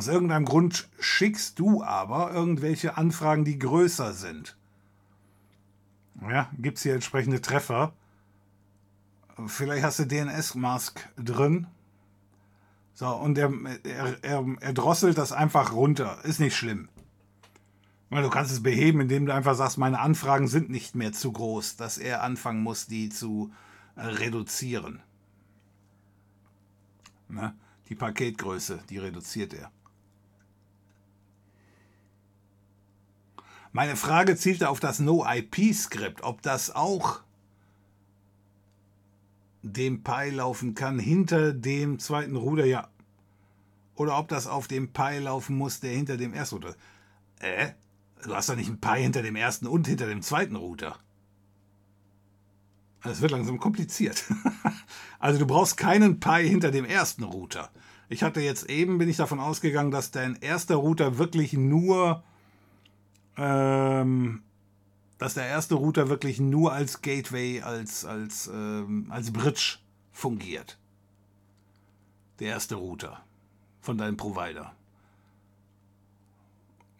Aus 0.00 0.08
irgendeinem 0.08 0.46
Grund 0.46 0.88
schickst 0.98 1.58
du 1.58 1.84
aber 1.84 2.32
irgendwelche 2.32 2.96
Anfragen, 2.96 3.44
die 3.44 3.58
größer 3.58 4.14
sind. 4.14 4.56
Ja, 6.22 6.48
gibt 6.56 6.78
es 6.78 6.84
hier 6.84 6.94
entsprechende 6.94 7.42
Treffer. 7.42 7.92
Vielleicht 9.46 9.84
hast 9.84 9.98
du 9.98 10.06
DNS-Mask 10.06 11.06
drin. 11.16 11.66
So, 12.94 13.08
und 13.08 13.36
er, 13.36 13.52
er, 13.84 14.24
er, 14.24 14.46
er 14.60 14.72
drosselt 14.72 15.18
das 15.18 15.32
einfach 15.32 15.74
runter. 15.74 16.24
Ist 16.24 16.40
nicht 16.40 16.56
schlimm. 16.56 16.88
Weil 18.08 18.22
du 18.22 18.30
kannst 18.30 18.52
es 18.52 18.62
beheben, 18.62 19.02
indem 19.02 19.26
du 19.26 19.34
einfach 19.34 19.54
sagst, 19.54 19.76
meine 19.76 20.00
Anfragen 20.00 20.48
sind 20.48 20.70
nicht 20.70 20.94
mehr 20.94 21.12
zu 21.12 21.30
groß, 21.30 21.76
dass 21.76 21.98
er 21.98 22.22
anfangen 22.22 22.62
muss, 22.62 22.86
die 22.86 23.10
zu 23.10 23.52
äh, 23.96 24.06
reduzieren. 24.06 25.02
Na, 27.28 27.54
die 27.90 27.96
Paketgröße, 27.96 28.80
die 28.88 28.96
reduziert 28.96 29.52
er. 29.52 29.70
Meine 33.72 33.96
Frage 33.96 34.36
zielte 34.36 34.68
auf 34.68 34.80
das 34.80 34.98
No-IP-Skript, 34.98 36.22
ob 36.22 36.42
das 36.42 36.74
auch 36.74 37.20
dem 39.62 40.02
Pi 40.02 40.30
laufen 40.30 40.74
kann 40.74 40.98
hinter 40.98 41.52
dem 41.52 41.98
zweiten 41.98 42.34
Ruder, 42.34 42.64
ja. 42.64 42.88
Oder 43.94 44.18
ob 44.18 44.28
das 44.28 44.46
auf 44.46 44.66
dem 44.66 44.92
Pi 44.92 45.18
laufen 45.18 45.56
muss, 45.56 45.80
der 45.80 45.92
hinter 45.92 46.16
dem 46.16 46.32
ersten 46.32 46.56
Router. 46.56 46.74
Äh? 47.40 47.72
Du 48.24 48.34
hast 48.34 48.48
doch 48.48 48.56
nicht 48.56 48.68
einen 48.68 48.80
Pi 48.80 49.00
hinter 49.00 49.22
dem 49.22 49.36
ersten 49.36 49.66
und 49.66 49.86
hinter 49.86 50.06
dem 50.06 50.22
zweiten 50.22 50.56
Router. 50.56 50.96
Das 53.02 53.20
wird 53.20 53.30
langsam 53.30 53.58
kompliziert. 53.58 54.24
also 55.18 55.38
du 55.38 55.46
brauchst 55.46 55.76
keinen 55.76 56.20
Pi 56.20 56.48
hinter 56.48 56.70
dem 56.70 56.84
ersten 56.84 57.22
Router. 57.22 57.70
Ich 58.08 58.22
hatte 58.22 58.40
jetzt 58.40 58.68
eben, 58.68 58.98
bin 58.98 59.08
ich 59.08 59.16
davon 59.16 59.38
ausgegangen, 59.38 59.90
dass 59.90 60.10
dein 60.10 60.36
erster 60.36 60.76
Router 60.76 61.18
wirklich 61.18 61.52
nur 61.52 62.24
ähm, 63.36 64.42
dass 65.18 65.34
der 65.34 65.46
erste 65.46 65.74
Router 65.74 66.08
wirklich 66.08 66.40
nur 66.40 66.72
als 66.72 67.02
Gateway, 67.02 67.60
als, 67.60 68.04
als, 68.04 68.48
ähm, 68.48 69.06
als 69.10 69.32
Bridge 69.32 69.78
fungiert. 70.12 70.78
Der 72.38 72.48
erste 72.48 72.76
Router 72.76 73.22
von 73.80 73.98
deinem 73.98 74.16
Provider. 74.16 74.74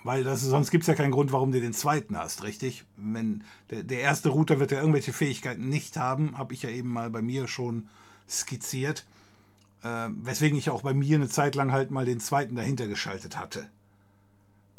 Weil 0.02 0.24
das, 0.24 0.40
sonst 0.42 0.70
gibt 0.70 0.82
es 0.82 0.88
ja 0.88 0.94
keinen 0.94 1.12
Grund, 1.12 1.32
warum 1.32 1.52
du 1.52 1.60
den 1.60 1.74
zweiten 1.74 2.16
hast, 2.16 2.42
richtig? 2.42 2.84
Wenn 2.96 3.44
der, 3.70 3.82
der 3.82 4.00
erste 4.00 4.30
Router 4.30 4.58
wird 4.58 4.70
ja 4.70 4.80
irgendwelche 4.80 5.12
Fähigkeiten 5.12 5.68
nicht 5.68 5.96
haben, 5.96 6.38
habe 6.38 6.54
ich 6.54 6.62
ja 6.62 6.70
eben 6.70 6.88
mal 6.88 7.10
bei 7.10 7.20
mir 7.20 7.48
schon 7.48 7.88
skizziert. 8.28 9.06
Äh, 9.82 10.08
weswegen 10.10 10.58
ich 10.58 10.70
auch 10.70 10.82
bei 10.82 10.94
mir 10.94 11.16
eine 11.16 11.28
Zeit 11.28 11.54
lang 11.54 11.72
halt 11.72 11.90
mal 11.90 12.04
den 12.04 12.20
zweiten 12.20 12.54
dahinter 12.54 12.86
geschaltet 12.86 13.38
hatte. 13.38 13.70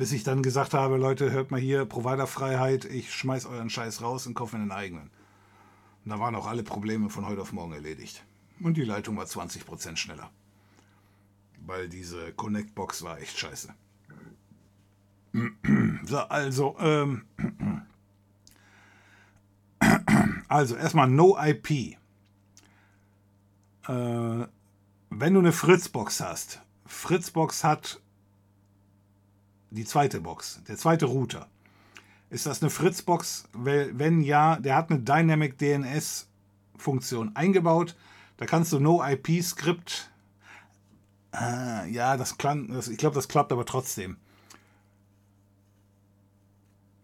Bis 0.02 0.14
ich 0.14 0.23
dann 0.23 0.41
gesagt 0.41 0.73
habe, 0.73 0.98
Leute, 0.98 1.30
hört 1.30 1.52
mal 1.52 1.60
hier, 1.60 1.86
Providerfreiheit, 1.86 2.86
ich 2.86 3.14
schmeiß 3.14 3.45
euren 3.45 3.69
Scheiß 3.69 4.02
raus 4.02 4.26
und 4.26 4.34
kaufe 4.34 4.56
mir 4.56 4.64
einen 4.64 4.72
eigenen. 4.72 5.11
Und 6.03 6.10
da 6.10 6.18
waren 6.18 6.34
auch 6.34 6.48
alle 6.48 6.64
Probleme 6.64 7.11
von 7.11 7.28
heute 7.28 7.40
auf 7.40 7.53
morgen 7.53 7.73
erledigt. 7.73 8.26
Und 8.60 8.78
die 8.78 8.84
Leitung 8.84 9.15
war 9.15 9.26
20% 9.26 9.98
schneller. 9.98 10.32
Weil 11.68 11.88
diese 11.88 12.34
Connect-Box 12.34 13.03
war 13.03 13.19
echt 13.19 13.38
scheiße. 13.38 13.76
So, 16.03 16.18
also, 16.18 16.76
ähm, 16.80 17.26
also 20.48 20.78
erstmal 20.78 21.10
No 21.10 21.38
IP. 21.40 21.69
Äh, 21.69 21.98
wenn 23.88 25.34
du 25.36 25.40
eine 25.41 25.52
Fritzbox 25.52 26.22
hast, 26.22 26.60
Fritzbox 26.88 27.64
hat 27.64 28.02
die 29.72 29.85
zweite 29.85 30.22
Box, 30.22 30.61
der 30.68 30.77
zweite 30.77 31.06
Router. 31.06 31.48
Ist 32.30 32.45
das 32.45 32.61
eine 32.61 32.69
Fritzbox? 32.69 33.45
Wenn 33.53 34.22
ja, 34.22 34.57
der 34.57 34.76
hat 34.76 34.89
eine 34.89 34.99
Dynamic 34.99 35.57
DNS 35.57 36.27
Funktion 36.77 37.35
eingebaut. 37.35 37.95
Da 38.38 38.45
kannst 38.45 38.73
du 38.73 38.80
No 38.80 39.03
IP 39.03 39.43
Skript. 39.43 40.10
Ah, 41.31 41.85
ja, 41.85 42.18
das, 42.18 42.38
klang, 42.38 42.69
das 42.69 42.88
ich 42.88 42.98
glaube, 42.98 43.15
das 43.15 43.27
klappt 43.27 43.52
aber 43.52 43.65
trotzdem. 43.65 44.18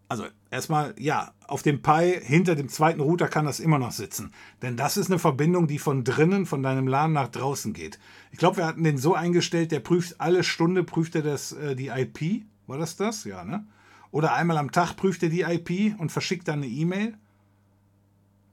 Also 0.10 0.26
erstmal, 0.50 0.96
ja, 0.98 1.34
auf 1.48 1.64
dem 1.64 1.82
Pi 1.82 2.20
hinter 2.22 2.56
dem 2.56 2.70
zweiten 2.70 3.02
Router 3.02 3.28
kann 3.28 3.46
das 3.46 3.60
immer 3.60 3.78
noch 3.78 3.92
sitzen. 3.92 4.32
Denn 4.62 4.78
das 4.78 4.96
ist 4.96 5.10
eine 5.10 5.20
Verbindung, 5.20 5.68
die 5.68 5.80
von 5.80 6.06
drinnen, 6.06 6.46
von 6.46 6.64
deinem 6.64 6.88
LAN 6.88 7.12
nach 7.12 7.28
draußen 7.28 7.74
geht. 7.74 8.00
Ich 8.32 8.38
glaube, 8.38 8.58
wir 8.58 8.66
hatten 8.66 8.84
den 8.84 8.98
so 8.98 9.14
eingestellt, 9.14 9.72
der 9.72 9.82
prüft 9.82 10.22
alle 10.22 10.44
Stunde, 10.44 10.84
prüft 10.84 11.16
er 11.16 11.24
das, 11.24 11.52
äh, 11.52 11.76
die 11.76 11.88
IP. 11.88 12.46
War 12.68 12.78
das 12.78 12.96
das? 12.96 13.24
Ja, 13.24 13.44
ne? 13.44 13.66
Oder 14.12 14.34
einmal 14.34 14.58
am 14.58 14.72
Tag 14.72 14.96
prüft 14.96 15.24
er 15.24 15.30
die 15.30 15.42
IP 15.42 16.00
und 16.00 16.12
verschickt 16.12 16.48
dann 16.48 16.60
eine 16.60 16.68
E-Mail. 16.68 17.18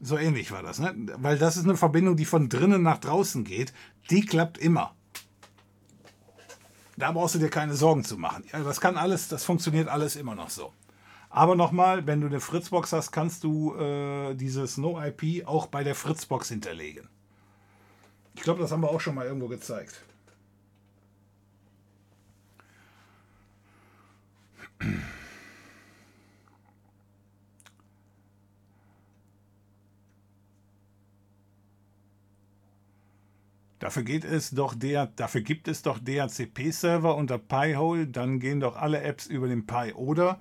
So 0.01 0.17
ähnlich 0.17 0.51
war 0.51 0.63
das, 0.63 0.79
ne? 0.79 0.95
Weil 1.19 1.39
das 1.39 1.57
ist 1.57 1.65
eine 1.65 1.77
Verbindung, 1.77 2.17
die 2.17 2.25
von 2.25 2.49
drinnen 2.49 2.83
nach 2.83 2.99
draußen 2.99 3.45
geht. 3.45 3.73
Die 4.11 4.25
klappt 4.25 4.59
immer. 4.59 4.95
Da 6.97 7.11
brauchst 7.13 7.35
du 7.35 7.39
dir 7.41 7.51
keine 7.51 7.75
Sorgen 7.75 8.05
zu 8.05 8.17
machen. 8.17 8.45
Ja, 8.53 8.63
das 8.63 8.81
kann 8.81 8.97
alles, 8.97 9.29
das 9.29 9.45
funktioniert 9.45 9.89
alles 9.89 10.17
immer 10.17 10.35
noch 10.35 10.51
so. 10.51 10.73
Aber 11.29 11.57
nochmal, 11.57 12.07
wenn 12.07 12.21
du 12.21 12.29
eine 12.29 12.39
Fritzbox 12.39 12.93
hast, 12.93 13.11
kannst 13.11 13.43
du 13.43 13.75
äh, 13.75 14.35
dieses 14.37 14.77
No-IP 14.77 15.47
auch 15.47 15.67
bei 15.67 15.83
der 15.83 15.97
Fritzbox 15.97 16.49
hinterlegen. 16.49 17.09
Ich 18.35 18.43
glaube, 18.43 18.61
das 18.61 18.71
haben 18.71 18.83
wir 18.83 18.91
auch 18.91 19.01
schon 19.01 19.17
mal 19.17 19.27
irgendwo 19.27 19.49
gezeigt. 19.49 20.05
Dafür 33.85 34.03
geht 34.03 34.25
es 34.25 34.51
doch 34.51 34.75
der, 34.75 35.09
dafür 35.09 35.43
gibt 35.43 35.69
es 35.69 35.83
doch 35.83 35.99
DHCP-Server 35.99 37.15
unter 37.17 37.37
Pi-hole, 37.37 38.07
dann 38.07 38.41
gehen 38.41 38.61
doch 38.61 38.77
alle 38.77 39.03
Apps 39.03 39.27
über 39.27 39.47
den 39.47 39.67
Pi 39.67 39.93
oder 39.93 40.41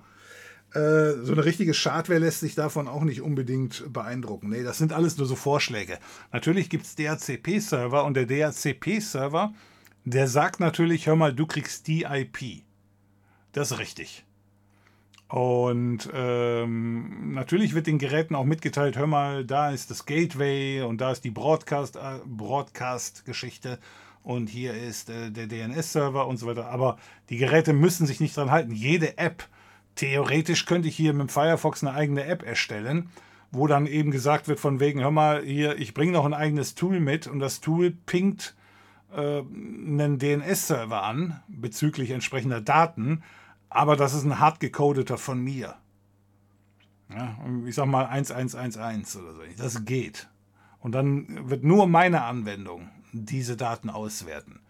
äh, 0.72 1.12
so 1.22 1.32
eine 1.32 1.44
richtige 1.44 1.74
Schadware 1.74 2.20
lässt 2.20 2.40
sich 2.40 2.54
davon 2.54 2.88
auch 2.88 3.04
nicht 3.04 3.20
unbedingt 3.20 3.92
beeindrucken. 3.92 4.48
Nee, 4.48 4.62
das 4.62 4.78
sind 4.78 4.94
alles 4.94 5.18
nur 5.18 5.26
so 5.26 5.36
Vorschläge. 5.36 5.98
Natürlich 6.32 6.70
gibt 6.70 6.86
es 6.86 6.96
DHCP-Server 6.96 8.04
und 8.04 8.14
der 8.14 8.24
DHCP-Server, 8.24 9.52
der 10.04 10.26
sagt 10.26 10.58
natürlich, 10.58 11.06
hör 11.06 11.16
mal, 11.16 11.34
du 11.34 11.46
kriegst 11.46 11.86
die 11.86 12.04
IP. 12.04 12.64
Das 13.52 13.72
ist 13.72 13.78
richtig. 13.78 14.24
Und 15.28 16.08
ähm, 16.12 17.32
natürlich 17.32 17.74
wird 17.74 17.86
den 17.86 17.98
Geräten 17.98 18.34
auch 18.34 18.44
mitgeteilt, 18.44 18.96
hör 18.96 19.06
mal, 19.06 19.44
da 19.44 19.70
ist 19.70 19.90
das 19.90 20.06
Gateway 20.06 20.82
und 20.82 21.00
da 21.00 21.12
ist 21.12 21.24
die 21.24 21.30
Broadcast, 21.30 21.96
äh, 21.96 22.20
Broadcast-Geschichte 22.26 23.78
und 24.22 24.48
hier 24.48 24.74
ist 24.74 25.10
äh, 25.10 25.30
der 25.30 25.46
DNS-Server 25.46 26.26
und 26.26 26.36
so 26.36 26.46
weiter. 26.46 26.66
Aber 26.66 26.98
die 27.30 27.38
Geräte 27.38 27.72
müssen 27.72 28.06
sich 28.06 28.20
nicht 28.20 28.36
dran 28.36 28.50
halten. 28.50 28.72
Jede 28.72 29.18
App 29.18 29.48
theoretisch 29.94 30.66
könnte 30.66 30.88
ich 30.88 30.96
hier 30.96 31.14
mit 31.14 31.32
Firefox 31.32 31.82
eine 31.82 31.94
eigene 31.94 32.24
App 32.24 32.42
erstellen, 32.42 33.08
wo 33.50 33.66
dann 33.66 33.86
eben 33.86 34.10
gesagt 34.10 34.48
wird 34.48 34.60
von 34.60 34.80
wegen, 34.80 35.00
hör 35.00 35.10
mal, 35.10 35.42
hier, 35.42 35.78
ich 35.78 35.94
bringe 35.94 36.12
noch 36.12 36.24
ein 36.24 36.34
eigenes 36.34 36.74
Tool 36.74 37.00
mit 37.00 37.26
und 37.26 37.38
das 37.38 37.60
Tool 37.60 37.92
pinkt 37.92 38.54
äh, 39.14 39.38
einen 39.40 40.18
DNS-Server 40.18 41.02
an 41.02 41.40
bezüglich 41.48 42.10
entsprechender 42.10 42.60
Daten, 42.60 43.22
aber 43.74 43.96
das 43.96 44.14
ist 44.14 44.24
ein 44.24 44.38
hart 44.38 44.60
gecodeter 44.60 45.18
von 45.18 45.42
mir. 45.42 45.74
Ja, 47.10 47.36
ich 47.66 47.74
sag 47.74 47.86
mal 47.86 48.06
1111 48.06 49.16
oder 49.16 49.34
so. 49.34 49.40
Das 49.58 49.84
geht. 49.84 50.28
Und 50.80 50.92
dann 50.92 51.50
wird 51.50 51.64
nur 51.64 51.86
meine 51.86 52.22
Anwendung 52.22 52.88
diese 53.12 53.56
Daten 53.56 53.90
auswerten. 53.90 54.60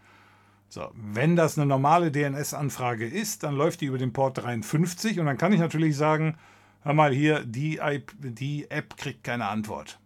So, 0.68 0.90
wenn 0.94 1.36
das 1.36 1.58
eine 1.58 1.66
normale 1.66 2.10
DNS-Anfrage 2.10 3.06
ist, 3.06 3.42
dann 3.42 3.54
läuft 3.54 3.82
die 3.82 3.86
über 3.86 3.98
den 3.98 4.12
Port 4.12 4.38
53 4.38 5.20
und 5.20 5.26
dann 5.26 5.38
kann 5.38 5.52
ich 5.52 5.60
natürlich 5.60 5.96
sagen, 5.96 6.36
hör 6.82 6.94
mal 6.94 7.12
hier, 7.12 7.44
die, 7.44 7.76
IP, 7.76 8.12
die 8.18 8.70
App 8.70 8.96
kriegt 8.96 9.22
keine 9.22 9.46
Antwort. 9.46 10.00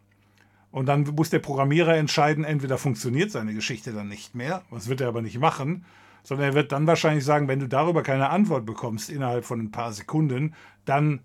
Und 0.70 0.86
dann 0.86 1.02
muss 1.02 1.30
der 1.30 1.38
Programmierer 1.38 1.96
entscheiden, 1.96 2.44
entweder 2.44 2.78
funktioniert 2.78 3.30
seine 3.30 3.54
Geschichte 3.54 3.92
dann 3.92 4.08
nicht 4.08 4.34
mehr, 4.34 4.62
was 4.70 4.88
wird 4.88 5.00
er 5.00 5.08
aber 5.08 5.22
nicht 5.22 5.38
machen, 5.38 5.84
sondern 6.22 6.50
er 6.50 6.54
wird 6.54 6.72
dann 6.72 6.86
wahrscheinlich 6.86 7.24
sagen, 7.24 7.48
wenn 7.48 7.60
du 7.60 7.68
darüber 7.68 8.02
keine 8.02 8.30
Antwort 8.30 8.66
bekommst 8.66 9.10
innerhalb 9.10 9.44
von 9.44 9.60
ein 9.60 9.70
paar 9.70 9.92
Sekunden, 9.92 10.54
dann 10.84 11.20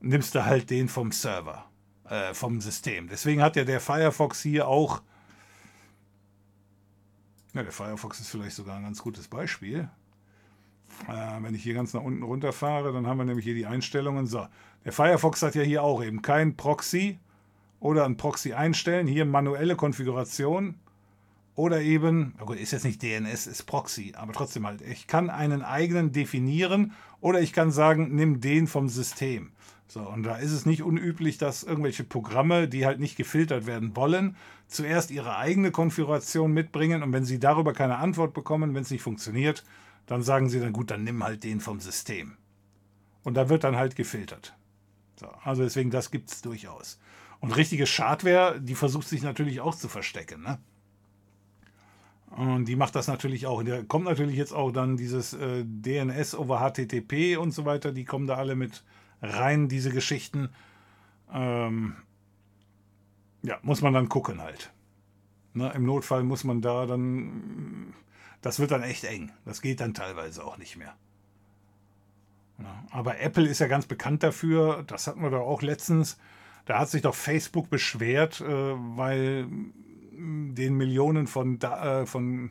nimmst 0.00 0.34
du 0.34 0.44
halt 0.44 0.70
den 0.70 0.88
vom 0.88 1.12
Server, 1.12 1.64
äh, 2.08 2.34
vom 2.34 2.60
System. 2.60 3.08
Deswegen 3.08 3.42
hat 3.42 3.56
ja 3.56 3.64
der 3.64 3.80
Firefox 3.80 4.42
hier 4.42 4.68
auch 4.68 5.02
ja, 7.54 7.62
der 7.62 7.72
Firefox 7.72 8.20
ist 8.20 8.28
vielleicht 8.28 8.56
sogar 8.56 8.76
ein 8.76 8.84
ganz 8.84 9.02
gutes 9.02 9.26
Beispiel. 9.26 9.88
Äh, 11.08 11.42
wenn 11.42 11.54
ich 11.54 11.62
hier 11.62 11.74
ganz 11.74 11.94
nach 11.94 12.02
unten 12.02 12.22
runterfahre, 12.22 12.92
dann 12.92 13.06
haben 13.06 13.18
wir 13.18 13.24
nämlich 13.24 13.44
hier 13.44 13.54
die 13.54 13.66
Einstellungen. 13.66 14.26
So, 14.26 14.46
der 14.84 14.92
Firefox 14.92 15.42
hat 15.42 15.54
ja 15.54 15.62
hier 15.62 15.82
auch 15.82 16.02
eben 16.02 16.22
kein 16.22 16.56
Proxy 16.56 17.18
oder 17.80 18.04
ein 18.04 18.16
Proxy 18.16 18.52
einstellen. 18.52 19.06
Hier 19.06 19.24
manuelle 19.24 19.76
Konfiguration 19.76 20.76
oder 21.58 21.80
eben, 21.80 22.34
na 22.38 22.44
gut, 22.44 22.56
ist 22.56 22.70
jetzt 22.70 22.84
nicht 22.84 23.02
DNS, 23.02 23.48
ist 23.48 23.64
Proxy, 23.64 24.12
aber 24.16 24.32
trotzdem 24.32 24.64
halt, 24.64 24.80
ich 24.80 25.08
kann 25.08 25.28
einen 25.28 25.62
eigenen 25.62 26.12
definieren 26.12 26.92
oder 27.20 27.40
ich 27.40 27.52
kann 27.52 27.72
sagen, 27.72 28.14
nimm 28.14 28.40
den 28.40 28.68
vom 28.68 28.88
System. 28.88 29.50
So, 29.88 30.08
und 30.08 30.22
da 30.22 30.36
ist 30.36 30.52
es 30.52 30.66
nicht 30.66 30.84
unüblich, 30.84 31.36
dass 31.36 31.64
irgendwelche 31.64 32.04
Programme, 32.04 32.68
die 32.68 32.86
halt 32.86 33.00
nicht 33.00 33.16
gefiltert 33.16 33.66
werden 33.66 33.96
wollen, 33.96 34.36
zuerst 34.68 35.10
ihre 35.10 35.36
eigene 35.36 35.72
Konfiguration 35.72 36.52
mitbringen 36.52 37.02
und 37.02 37.12
wenn 37.12 37.24
sie 37.24 37.40
darüber 37.40 37.72
keine 37.72 37.96
Antwort 37.96 38.34
bekommen, 38.34 38.72
wenn 38.76 38.82
es 38.82 38.92
nicht 38.92 39.02
funktioniert, 39.02 39.64
dann 40.06 40.22
sagen 40.22 40.48
sie 40.48 40.60
dann 40.60 40.72
gut, 40.72 40.92
dann 40.92 41.02
nimm 41.02 41.24
halt 41.24 41.42
den 41.42 41.58
vom 41.58 41.80
System. 41.80 42.36
Und 43.24 43.34
da 43.34 43.48
wird 43.48 43.64
dann 43.64 43.74
halt 43.74 43.96
gefiltert. 43.96 44.54
So, 45.16 45.26
also 45.42 45.64
deswegen, 45.64 45.90
das 45.90 46.12
gibt 46.12 46.30
es 46.30 46.40
durchaus. 46.40 47.00
Und 47.40 47.56
richtige 47.56 47.88
Schadware, 47.88 48.60
die 48.60 48.76
versucht 48.76 49.08
sich 49.08 49.22
natürlich 49.22 49.60
auch 49.60 49.74
zu 49.74 49.88
verstecken. 49.88 50.42
Ne? 50.42 50.60
Und 52.30 52.66
die 52.66 52.76
macht 52.76 52.94
das 52.94 53.08
natürlich 53.08 53.46
auch. 53.46 53.62
Da 53.62 53.82
kommt 53.82 54.04
natürlich 54.04 54.36
jetzt 54.36 54.52
auch 54.52 54.70
dann 54.70 54.96
dieses 54.96 55.32
äh, 55.32 55.64
DNS 55.64 56.34
over 56.34 56.58
HTTP 56.58 57.36
und 57.36 57.52
so 57.52 57.64
weiter, 57.64 57.92
die 57.92 58.04
kommen 58.04 58.26
da 58.26 58.36
alle 58.36 58.54
mit 58.54 58.84
rein, 59.22 59.68
diese 59.68 59.90
Geschichten. 59.90 60.50
Ähm, 61.32 61.96
ja, 63.42 63.58
muss 63.62 63.82
man 63.82 63.94
dann 63.94 64.08
gucken 64.08 64.40
halt. 64.40 64.72
Ne, 65.54 65.72
Im 65.74 65.84
Notfall 65.84 66.22
muss 66.22 66.44
man 66.44 66.60
da 66.60 66.86
dann, 66.86 67.94
das 68.42 68.60
wird 68.60 68.70
dann 68.70 68.82
echt 68.82 69.04
eng. 69.04 69.32
Das 69.44 69.62
geht 69.62 69.80
dann 69.80 69.94
teilweise 69.94 70.44
auch 70.44 70.58
nicht 70.58 70.76
mehr. 70.76 70.94
Ja, 72.58 72.84
aber 72.90 73.20
Apple 73.20 73.48
ist 73.48 73.60
ja 73.60 73.68
ganz 73.68 73.86
bekannt 73.86 74.22
dafür, 74.22 74.82
das 74.86 75.06
hatten 75.06 75.22
wir 75.22 75.30
doch 75.30 75.46
auch 75.46 75.62
letztens, 75.62 76.18
da 76.66 76.80
hat 76.80 76.90
sich 76.90 77.02
doch 77.02 77.14
Facebook 77.14 77.70
beschwert, 77.70 78.40
äh, 78.40 78.46
weil 78.46 79.48
den 80.18 80.74
Millionen 80.74 81.26
von, 81.26 81.60
äh, 81.60 82.06
von, 82.06 82.50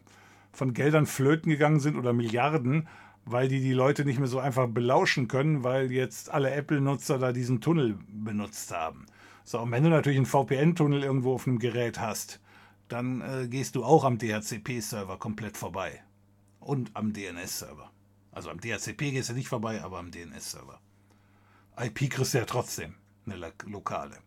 von 0.51 0.73
Geldern 0.73 1.05
flöten 1.05 1.51
gegangen 1.51 1.79
sind 1.79 1.97
oder 1.97 2.13
Milliarden, 2.13 2.87
weil 3.25 3.47
die 3.47 3.59
die 3.59 3.73
Leute 3.73 4.05
nicht 4.05 4.19
mehr 4.19 4.27
so 4.27 4.39
einfach 4.39 4.67
belauschen 4.67 5.27
können, 5.27 5.63
weil 5.63 5.91
jetzt 5.91 6.31
alle 6.31 6.51
Apple-Nutzer 6.51 7.19
da 7.19 7.33
diesen 7.33 7.61
Tunnel 7.61 7.97
benutzt 8.07 8.73
haben. 8.73 9.05
So, 9.43 9.59
und 9.61 9.71
wenn 9.71 9.83
du 9.83 9.89
natürlich 9.89 10.17
einen 10.17 10.25
VPN-Tunnel 10.25 11.03
irgendwo 11.03 11.33
auf 11.33 11.47
einem 11.47 11.59
Gerät 11.59 11.99
hast, 11.99 12.39
dann 12.87 13.21
äh, 13.21 13.47
gehst 13.47 13.75
du 13.75 13.83
auch 13.83 14.03
am 14.03 14.17
DHCP-Server 14.17 15.17
komplett 15.17 15.57
vorbei. 15.57 16.03
Und 16.59 16.91
am 16.95 17.13
DNS-Server. 17.13 17.91
Also 18.31 18.49
am 18.49 18.59
DHCP 18.59 19.11
gehst 19.11 19.29
du 19.29 19.33
nicht 19.33 19.47
vorbei, 19.47 19.81
aber 19.81 19.99
am 19.99 20.11
DNS-Server. 20.11 20.79
IP 21.79 22.09
kriegst 22.09 22.33
du 22.33 22.39
ja 22.39 22.45
trotzdem, 22.45 22.95
eine 23.25 23.53
lokale. 23.65 24.17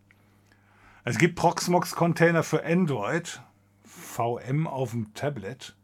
Es 1.03 1.17
gibt 1.17 1.37
Proxmox-Container 1.37 2.43
für 2.43 2.65
Android, 2.65 3.41
VM 3.85 4.67
auf 4.67 4.91
dem 4.91 5.15
Tablet. 5.15 5.75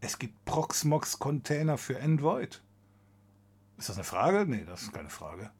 Es 0.00 0.18
gibt 0.18 0.44
Proxmox-Container 0.44 1.76
für 1.76 2.00
Android. 2.00 2.62
Ist 3.78 3.88
das 3.88 3.96
eine 3.96 4.04
Frage? 4.04 4.46
Nee, 4.46 4.64
das 4.64 4.82
ist 4.82 4.92
keine 4.92 5.10
Frage. 5.10 5.50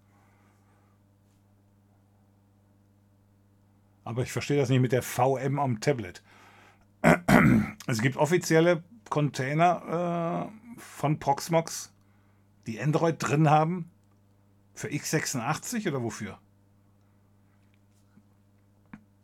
Aber 4.05 4.22
ich 4.22 4.30
verstehe 4.30 4.59
das 4.59 4.68
nicht 4.68 4.80
mit 4.80 4.93
der 4.93 5.02
VM 5.02 5.59
am 5.59 5.80
Tablet. 5.80 6.22
Es 7.89 8.01
gibt 8.01 8.16
offizielle 8.16 8.84
Container 9.10 10.48
äh, 10.48 10.80
von 10.80 11.18
Proxmox, 11.18 11.93
die 12.68 12.80
Android 12.80 13.16
drin 13.18 13.51
haben. 13.51 13.90
Für 14.74 14.86
x86 14.86 15.89
oder 15.89 16.02
wofür? 16.02 16.39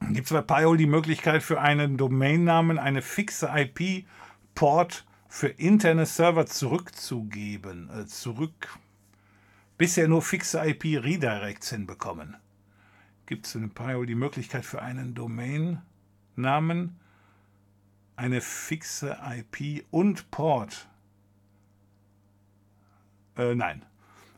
Gibt 0.01 0.27
es 0.27 0.33
bei 0.33 0.43
Pi-hole 0.43 0.79
die 0.79 0.87
Möglichkeit 0.87 1.43
für 1.43 1.61
einen 1.61 1.97
Domainnamen 1.97 2.79
eine 2.79 3.03
fixe 3.03 3.51
IP-Port 3.55 5.05
für 5.29 5.49
interne 5.49 6.07
Server 6.07 6.47
zurückzugeben? 6.47 7.91
Äh, 7.91 8.07
zurück. 8.07 8.79
Bisher 9.77 10.09
nur 10.09 10.23
fixe 10.23 10.65
IP-Redirects 10.65 11.71
hinbekommen. 11.71 12.37
Gibt 13.27 13.47
es 13.47 13.55
in 13.55 13.71
Pi-hole 13.71 14.07
die 14.07 14.15
Möglichkeit 14.15 14.65
für 14.65 14.81
einen 14.81 15.15
Domainnamen 15.15 16.99
eine 18.17 18.41
fixe 18.41 19.19
IP 19.23 19.85
und 19.91 20.31
Port? 20.31 20.89
Äh, 23.37 23.55
nein. 23.55 23.85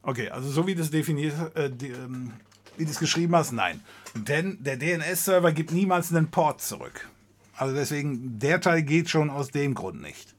Okay, 0.03 0.28
also 0.31 0.51
so 0.51 0.66
wie 0.66 0.74
das 0.74 0.91
definiert, 0.91 1.35
äh, 1.57 1.70
die, 1.70 1.89
ähm, 1.89 2.32
wie 2.77 2.85
du 2.85 2.91
es 2.91 2.99
geschrieben 2.99 3.35
hast, 3.37 3.53
nein. 3.53 3.81
Denn 4.15 4.59
der 4.62 4.77
DNS-Server 4.77 5.53
gibt 5.53 5.73
niemals 5.73 6.12
einen 6.12 6.31
Port 6.31 6.61
zurück. 6.61 7.09
Also 7.57 7.74
deswegen, 7.74 8.39
der 8.39 8.61
Teil 8.61 8.82
geht 8.82 9.11
schon 9.11 9.31
aus 9.31 9.51
dem 9.51 9.74
Grund 9.74 10.01
nicht. 10.01 10.35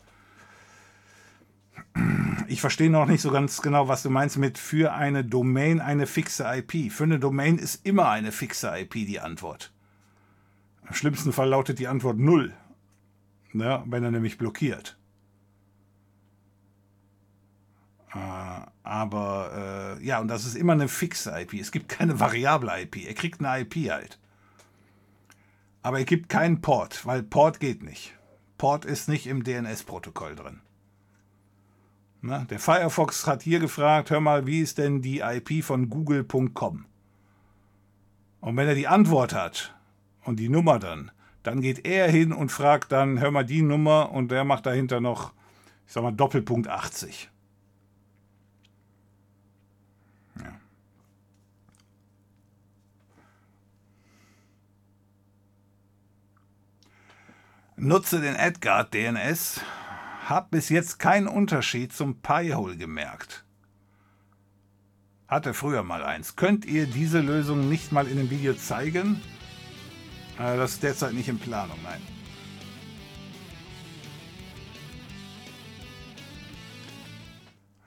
Ich 2.47 2.61
verstehe 2.61 2.89
noch 2.89 3.05
nicht 3.05 3.21
so 3.21 3.31
ganz 3.31 3.61
genau, 3.61 3.87
was 3.87 4.03
du 4.03 4.09
meinst 4.09 4.37
mit 4.37 4.57
für 4.57 4.93
eine 4.93 5.23
Domain 5.23 5.79
eine 5.79 6.07
fixe 6.07 6.43
IP. 6.43 6.91
Für 6.91 7.03
eine 7.03 7.19
Domain 7.19 7.57
ist 7.57 7.85
immer 7.85 8.09
eine 8.09 8.31
fixe 8.31 8.71
IP 8.77 8.93
die 8.93 9.19
Antwort. 9.19 9.71
Im 10.87 10.95
schlimmsten 10.95 11.31
Fall 11.31 11.49
lautet 11.49 11.79
die 11.79 11.87
Antwort 11.87 12.17
0, 12.17 12.53
ja, 13.53 13.83
wenn 13.87 14.03
er 14.03 14.11
nämlich 14.11 14.37
blockiert. 14.37 14.97
Äh, 17.89 17.93
aber 18.13 19.97
äh, 19.99 20.05
ja, 20.05 20.19
und 20.19 20.27
das 20.27 20.45
ist 20.45 20.55
immer 20.55 20.73
eine 20.73 20.87
fixe 20.87 21.31
IP. 21.39 21.53
Es 21.53 21.71
gibt 21.71 21.87
keine 21.87 22.19
variable 22.19 22.81
IP. 22.81 23.07
Er 23.07 23.13
kriegt 23.13 23.43
eine 23.43 23.61
IP 23.61 23.89
halt. 23.89 24.19
Aber 25.81 25.99
er 25.99 26.05
gibt 26.05 26.29
keinen 26.29 26.61
Port, 26.61 27.05
weil 27.05 27.23
Port 27.23 27.59
geht 27.59 27.83
nicht. 27.83 28.13
Port 28.57 28.85
ist 28.85 29.07
nicht 29.07 29.27
im 29.27 29.43
DNS-Protokoll 29.43 30.35
drin. 30.35 30.61
Na, 32.21 32.45
der 32.45 32.59
Firefox 32.59 33.25
hat 33.25 33.41
hier 33.41 33.59
gefragt, 33.59 34.11
hör 34.11 34.19
mal, 34.19 34.45
wie 34.45 34.59
ist 34.59 34.77
denn 34.77 35.01
die 35.01 35.21
IP 35.21 35.63
von 35.63 35.89
google.com? 35.89 36.85
Und 38.41 38.57
wenn 38.57 38.67
er 38.67 38.75
die 38.75 38.87
Antwort 38.87 39.33
hat 39.33 39.75
und 40.23 40.39
die 40.39 40.49
Nummer 40.49 40.77
dann, 40.77 41.09
dann 41.41 41.61
geht 41.61 41.85
er 41.87 42.11
hin 42.11 42.31
und 42.31 42.51
fragt 42.51 42.91
dann, 42.91 43.19
hör 43.19 43.31
mal 43.31 43.45
die 43.45 43.63
Nummer 43.63 44.11
und 44.11 44.29
der 44.29 44.43
macht 44.43 44.67
dahinter 44.67 44.99
noch, 44.99 45.33
ich 45.87 45.93
sag 45.93 46.03
mal, 46.03 46.11
Doppelpunkt 46.11 46.67
80. 46.67 47.31
Nutze 57.83 58.21
den 58.21 58.35
Edgar 58.35 58.83
DNS. 58.83 59.59
Hab 60.29 60.51
bis 60.51 60.69
jetzt 60.69 60.99
keinen 60.99 61.27
Unterschied 61.27 61.91
zum 61.91 62.21
Pi-Hole 62.21 62.77
gemerkt. 62.77 63.43
Hatte 65.27 65.55
früher 65.55 65.81
mal 65.81 66.03
eins. 66.03 66.35
Könnt 66.35 66.63
ihr 66.65 66.85
diese 66.85 67.21
Lösung 67.21 67.69
nicht 67.69 67.91
mal 67.91 68.07
in 68.07 68.17
dem 68.17 68.29
Video 68.29 68.53
zeigen? 68.53 69.19
Äh, 70.37 70.57
das 70.57 70.73
ist 70.73 70.83
derzeit 70.83 71.13
nicht 71.13 71.27
in 71.27 71.39
Planung, 71.39 71.79
nein. 71.81 72.01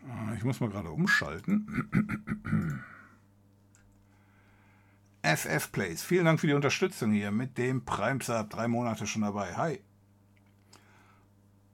Äh, 0.09 0.37
ich 0.37 0.43
muss 0.43 0.59
mal 0.59 0.71
gerade 0.71 0.91
umschalten. 0.91 2.83
FF 5.25 5.73
Plays. 5.73 6.03
Vielen 6.03 6.27
Dank 6.27 6.39
für 6.39 6.47
die 6.47 6.53
Unterstützung 6.53 7.11
hier 7.13 7.31
mit 7.31 7.57
dem 7.57 7.85
Prime 7.85 8.23
Sub. 8.23 8.51
Drei 8.51 8.69
Monate 8.69 9.07
schon 9.07 9.23
dabei. 9.23 9.55
Hi. 9.57 9.81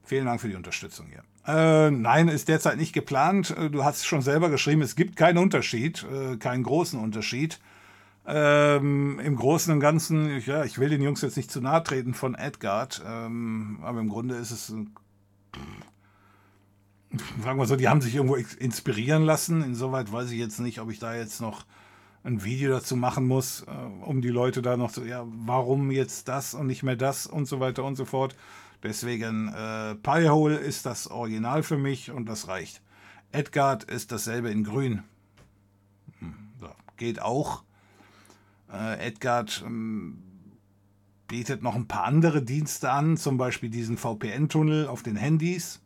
Vielen 0.04 0.26
Dank 0.26 0.40
für 0.40 0.48
die 0.48 0.54
Unterstützung 0.54 1.06
hier. 1.08 1.22
Äh, 1.46 1.90
nein, 1.90 2.28
ist 2.28 2.48
derzeit 2.48 2.76
nicht 2.76 2.92
geplant. 2.92 3.50
Äh, 3.56 3.70
du 3.70 3.84
hast 3.84 3.98
es 3.98 4.06
schon 4.06 4.22
selber 4.22 4.50
geschrieben, 4.50 4.82
es 4.82 4.94
gibt 4.94 5.16
keinen 5.16 5.38
Unterschied, 5.38 6.04
äh, 6.04 6.36
keinen 6.36 6.62
großen 6.62 6.98
Unterschied. 6.98 7.58
Ähm, 8.26 9.18
Im 9.18 9.34
Großen 9.36 9.72
und 9.72 9.80
Ganzen, 9.80 10.40
ja, 10.46 10.64
ich 10.64 10.78
will 10.78 10.90
den 10.90 11.02
Jungs 11.02 11.22
jetzt 11.22 11.36
nicht 11.36 11.50
zu 11.50 11.60
nahe 11.60 11.82
treten 11.82 12.14
von 12.14 12.34
Edgard, 12.34 13.02
ähm, 13.04 13.78
aber 13.82 14.00
im 14.00 14.08
Grunde 14.08 14.36
ist 14.36 14.50
es, 14.50 14.66
sagen 17.42 17.58
wir 17.58 17.66
so, 17.66 17.76
die 17.76 17.88
haben 17.88 18.02
sich 18.02 18.14
irgendwo 18.14 18.36
inspirieren 18.36 19.24
lassen. 19.24 19.64
Insoweit 19.64 20.12
weiß 20.12 20.30
ich 20.30 20.38
jetzt 20.38 20.60
nicht, 20.60 20.80
ob 20.80 20.90
ich 20.90 20.98
da 20.98 21.14
jetzt 21.14 21.40
noch 21.40 21.64
ein 22.22 22.44
Video 22.44 22.70
dazu 22.70 22.96
machen 22.96 23.26
muss, 23.26 23.62
äh, 23.62 24.04
um 24.04 24.20
die 24.20 24.28
Leute 24.28 24.62
da 24.62 24.76
noch 24.76 24.92
zu, 24.92 25.04
ja, 25.04 25.24
warum 25.26 25.90
jetzt 25.90 26.28
das 26.28 26.54
und 26.54 26.66
nicht 26.66 26.82
mehr 26.82 26.96
das 26.96 27.26
und 27.26 27.46
so 27.46 27.60
weiter 27.60 27.84
und 27.84 27.96
so 27.96 28.04
fort. 28.04 28.36
Deswegen, 28.82 29.48
äh, 29.48 29.94
Piehole 29.96 30.56
ist 30.56 30.86
das 30.86 31.10
Original 31.10 31.62
für 31.62 31.76
mich 31.78 32.10
und 32.10 32.26
das 32.26 32.48
reicht. 32.48 32.82
Edgard 33.32 33.84
ist 33.84 34.12
dasselbe 34.12 34.50
in 34.50 34.64
grün. 34.64 35.02
Hm, 36.18 36.34
so, 36.58 36.68
geht 36.96 37.22
auch. 37.22 37.62
Äh, 38.72 39.06
Edgard 39.06 39.62
ähm, 39.66 40.22
bietet 41.26 41.62
noch 41.62 41.76
ein 41.76 41.88
paar 41.88 42.04
andere 42.04 42.42
Dienste 42.42 42.90
an, 42.90 43.16
zum 43.16 43.36
Beispiel 43.36 43.70
diesen 43.70 43.96
VPN-Tunnel 43.96 44.88
auf 44.88 45.02
den 45.02 45.16
Handys. 45.16 45.80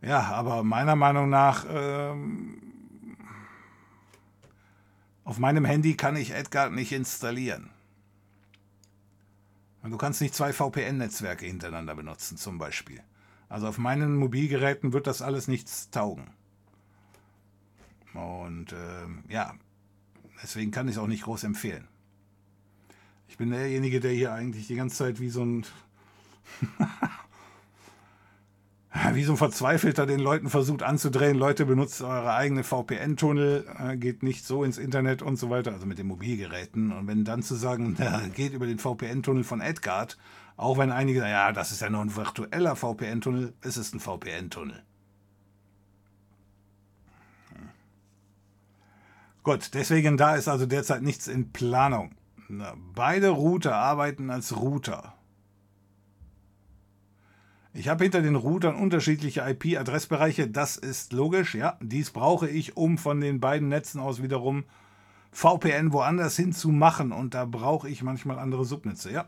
Ja, 0.00 0.20
aber 0.32 0.62
meiner 0.62 0.96
Meinung 0.96 1.28
nach 1.28 1.66
ähm, 1.68 2.61
auf 5.24 5.38
meinem 5.38 5.64
Handy 5.64 5.94
kann 5.94 6.16
ich 6.16 6.32
Edgar 6.32 6.70
nicht 6.70 6.92
installieren. 6.92 7.70
Du 9.82 9.96
kannst 9.96 10.20
nicht 10.20 10.34
zwei 10.34 10.52
VPN-Netzwerke 10.52 11.44
hintereinander 11.44 11.94
benutzen, 11.94 12.36
zum 12.36 12.58
Beispiel. 12.58 13.02
Also 13.48 13.66
auf 13.66 13.78
meinen 13.78 14.16
Mobilgeräten 14.16 14.92
wird 14.92 15.06
das 15.06 15.22
alles 15.22 15.48
nichts 15.48 15.90
taugen. 15.90 16.30
Und 18.14 18.72
äh, 18.72 19.32
ja, 19.32 19.54
deswegen 20.42 20.70
kann 20.70 20.88
ich 20.88 20.94
es 20.94 20.98
auch 20.98 21.08
nicht 21.08 21.24
groß 21.24 21.44
empfehlen. 21.44 21.88
Ich 23.28 23.38
bin 23.38 23.50
derjenige, 23.50 24.00
der 24.00 24.12
hier 24.12 24.32
eigentlich 24.32 24.66
die 24.68 24.76
ganze 24.76 24.96
Zeit 24.96 25.20
wie 25.20 25.30
so 25.30 25.44
ein 25.44 25.66
wie 29.14 29.24
so 29.24 29.32
ein 29.32 29.38
Verzweifelter 29.38 30.04
den 30.04 30.20
Leuten 30.20 30.50
versucht 30.50 30.82
anzudrehen, 30.82 31.36
Leute, 31.36 31.64
benutzt 31.64 32.02
eure 32.02 32.34
eigene 32.34 32.62
VPN-Tunnel, 32.62 33.66
äh, 33.78 33.96
geht 33.96 34.22
nicht 34.22 34.46
so 34.46 34.64
ins 34.64 34.76
Internet 34.76 35.22
und 35.22 35.36
so 35.36 35.48
weiter, 35.48 35.72
also 35.72 35.86
mit 35.86 35.98
den 35.98 36.06
Mobilgeräten. 36.06 36.92
Und 36.92 37.06
wenn 37.06 37.24
dann 37.24 37.42
zu 37.42 37.54
sagen, 37.54 37.96
geht 38.34 38.52
über 38.52 38.66
den 38.66 38.78
VPN-Tunnel 38.78 39.44
von 39.44 39.62
Edgard, 39.62 40.18
auch 40.56 40.76
wenn 40.76 40.92
einige 40.92 41.20
sagen, 41.20 41.32
ja, 41.32 41.52
das 41.52 41.72
ist 41.72 41.80
ja 41.80 41.88
nur 41.88 42.02
ein 42.02 42.14
virtueller 42.14 42.76
VPN-Tunnel, 42.76 43.54
es 43.62 43.78
ist 43.78 43.94
ein 43.94 44.00
VPN-Tunnel. 44.00 44.82
Gut, 49.42 49.74
deswegen 49.74 50.16
da 50.16 50.36
ist 50.36 50.48
also 50.48 50.66
derzeit 50.66 51.02
nichts 51.02 51.26
in 51.26 51.50
Planung. 51.50 52.14
Beide 52.94 53.30
Router 53.30 53.74
arbeiten 53.74 54.30
als 54.30 54.56
Router. 54.56 55.14
Ich 57.74 57.88
habe 57.88 58.04
hinter 58.04 58.20
den 58.20 58.36
Routern 58.36 58.74
unterschiedliche 58.74 59.40
IP-Adressbereiche. 59.48 60.46
Das 60.48 60.76
ist 60.76 61.12
logisch, 61.12 61.54
ja. 61.54 61.78
Dies 61.80 62.10
brauche 62.10 62.48
ich, 62.48 62.76
um 62.76 62.98
von 62.98 63.20
den 63.20 63.40
beiden 63.40 63.68
Netzen 63.68 63.98
aus 63.98 64.22
wiederum 64.22 64.64
VPN 65.30 65.92
woanders 65.92 66.36
hin 66.36 66.52
zu 66.52 66.68
machen. 66.68 67.12
Und 67.12 67.32
da 67.32 67.46
brauche 67.46 67.88
ich 67.88 68.02
manchmal 68.02 68.38
andere 68.38 68.66
Subnetze, 68.66 69.10
ja. 69.10 69.26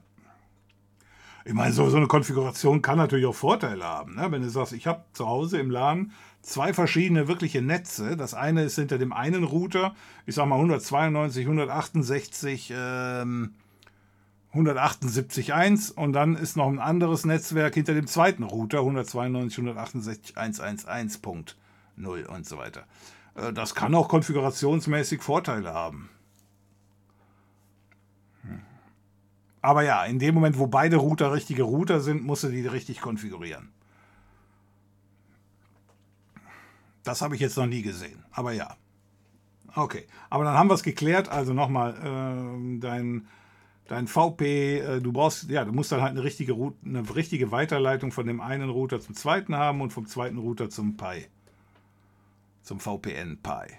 Ich 1.47 1.53
meine, 1.53 1.73
so, 1.73 1.89
so 1.91 1.99
eine 1.99 2.07
Konfiguration 2.07 2.81
kann 2.81 2.97
natürlich 2.97 3.27
auch 3.27 3.35
Vorteile 3.35 3.85
haben. 3.85 4.15
Ne? 4.17 4.31
Wenn 4.31 4.43
du 4.43 4.49
sagst, 4.49 4.73
ich 4.73 4.87
habe 4.87 5.05
zu 5.13 5.27
Hause 5.27 5.59
im 5.59 5.71
LAN 5.71 6.13
zwei 6.41 6.73
verschiedene 6.73 7.29
wirkliche 7.29 7.61
Netze. 7.61 8.17
Das 8.17 8.35
eine 8.35 8.65
ist 8.65 8.77
hinter 8.77 8.99
dem 8.99 9.13
einen 9.13 9.45
Router, 9.45 9.95
ich 10.27 10.35
sag 10.35 10.47
mal 10.47 10.57
192, 10.57 11.45
168, 11.45 12.73
ähm, 12.75 13.55
178.1 14.55 15.93
und 15.93 16.13
dann 16.13 16.37
ist 16.37 16.57
noch 16.57 16.69
ein 16.69 16.79
anderes 16.79 17.25
Netzwerk 17.25 17.75
hinter 17.75 17.95
dem 17.95 18.07
zweiten 18.07 18.45
Router, 18.45 18.79
192, 18.79 19.59
168, 19.59 20.37
111.0 20.37 22.27
und 22.27 22.47
so 22.47 22.59
weiter. 22.59 22.85
Äh, 23.35 23.53
das 23.53 23.75
kann 23.75 23.95
auch 23.95 24.09
konfigurationsmäßig 24.09 25.23
Vorteile 25.23 25.75
haben. 25.75 26.09
Hm. 28.43 28.61
Aber 29.61 29.83
ja, 29.83 30.05
in 30.05 30.21
dem 30.21 30.35
Moment, 30.35 30.59
wo 30.59 30.69
beide 30.69 30.97
Router 30.97 31.33
richtige 31.33 31.65
Router 31.65 32.01
sind, 32.01 32.23
musst 32.23 32.45
du 32.45 32.49
die 32.49 32.67
richtig 32.67 33.01
konfigurieren. 33.01 33.71
Das 37.03 37.21
habe 37.23 37.35
ich 37.35 37.41
jetzt 37.41 37.57
noch 37.57 37.67
nie 37.67 37.83
gesehen, 37.83 38.25
aber 38.31 38.53
ja. 38.53 38.77
Okay, 39.77 40.07
aber 40.31 40.45
dann 40.45 40.57
haben 40.57 40.71
wir 40.71 40.75
es 40.75 40.85
geklärt. 40.85 41.29
Also 41.29 41.53
nochmal, 41.53 41.95
äh, 41.97 42.79
dein, 42.79 43.27
dein 43.89 44.07
VP, 44.07 44.79
äh, 44.79 45.01
du 45.01 45.13
brauchst, 45.13 45.49
ja, 45.51 45.65
du 45.65 45.73
musst 45.73 45.93
dann 45.93 46.01
halt 46.01 46.13
eine 46.13 46.25
richtige, 46.25 46.53
Route, 46.53 46.77
eine 46.85 47.15
richtige 47.15 47.51
Weiterleitung 47.51 48.13
von 48.13 48.27
dem 48.27 48.41
einen 48.41 48.71
Router 48.71 49.01
zum 49.01 49.15
zweiten 49.15 49.57
haben 49.57 49.81
und 49.81 49.93
vom 49.93 50.07
zweiten 50.07 50.39
Router 50.39 50.71
zum 50.71 50.97
Pi. 50.97 51.27
Zum 52.63 52.81
VPN 52.81 53.39
Pi. 53.43 53.75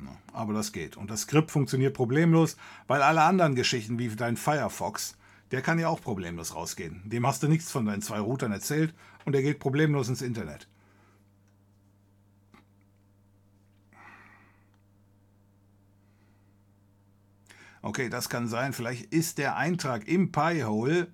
Ja, 0.00 0.16
aber 0.32 0.52
das 0.52 0.72
geht. 0.72 0.96
Und 0.96 1.10
das 1.10 1.22
Skript 1.22 1.50
funktioniert 1.50 1.94
problemlos, 1.94 2.56
weil 2.86 3.02
alle 3.02 3.22
anderen 3.22 3.54
Geschichten 3.54 3.98
wie 3.98 4.08
dein 4.08 4.36
Firefox, 4.36 5.16
der 5.50 5.62
kann 5.62 5.78
ja 5.78 5.88
auch 5.88 6.00
problemlos 6.00 6.54
rausgehen. 6.54 7.02
Dem 7.04 7.26
hast 7.26 7.42
du 7.42 7.48
nichts 7.48 7.70
von 7.70 7.86
deinen 7.86 8.02
zwei 8.02 8.20
Routern 8.20 8.52
erzählt 8.52 8.94
und 9.24 9.32
der 9.32 9.42
geht 9.42 9.60
problemlos 9.60 10.08
ins 10.08 10.22
Internet. 10.22 10.68
Okay, 17.82 18.08
das 18.08 18.28
kann 18.28 18.46
sein. 18.46 18.72
Vielleicht 18.72 19.12
ist 19.12 19.38
der 19.38 19.56
Eintrag 19.56 20.06
im 20.06 20.30
Pi-Hole 20.30 21.08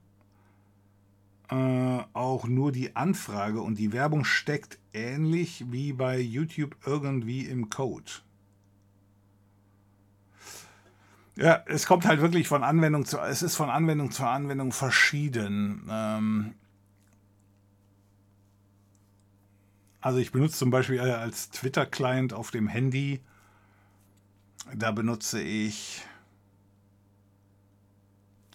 äh, 1.50 1.98
auch 2.12 2.46
nur 2.46 2.72
die 2.72 2.94
Anfrage 2.94 3.62
und 3.62 3.78
die 3.78 3.92
Werbung 3.92 4.24
steckt 4.24 4.78
ähnlich 4.92 5.64
wie 5.72 5.94
bei 5.94 6.18
YouTube 6.20 6.76
irgendwie 6.84 7.46
im 7.46 7.70
Code. 7.70 8.10
Ja, 11.36 11.62
es 11.66 11.86
kommt 11.86 12.04
halt 12.04 12.20
wirklich 12.20 12.48
von 12.48 12.62
Anwendung 12.64 13.06
zu, 13.06 13.18
es 13.18 13.42
ist 13.42 13.54
von 13.54 13.70
Anwendung 13.70 14.10
zu 14.10 14.24
Anwendung 14.24 14.72
verschieden. 14.72 15.88
Ähm, 15.88 16.54
also 20.00 20.18
ich 20.18 20.32
benutze 20.32 20.58
zum 20.58 20.70
Beispiel 20.70 21.00
als 21.00 21.48
Twitter-Client 21.50 22.34
auf 22.34 22.50
dem 22.50 22.68
Handy, 22.68 23.20
da 24.74 24.90
benutze 24.90 25.40
ich 25.40 26.02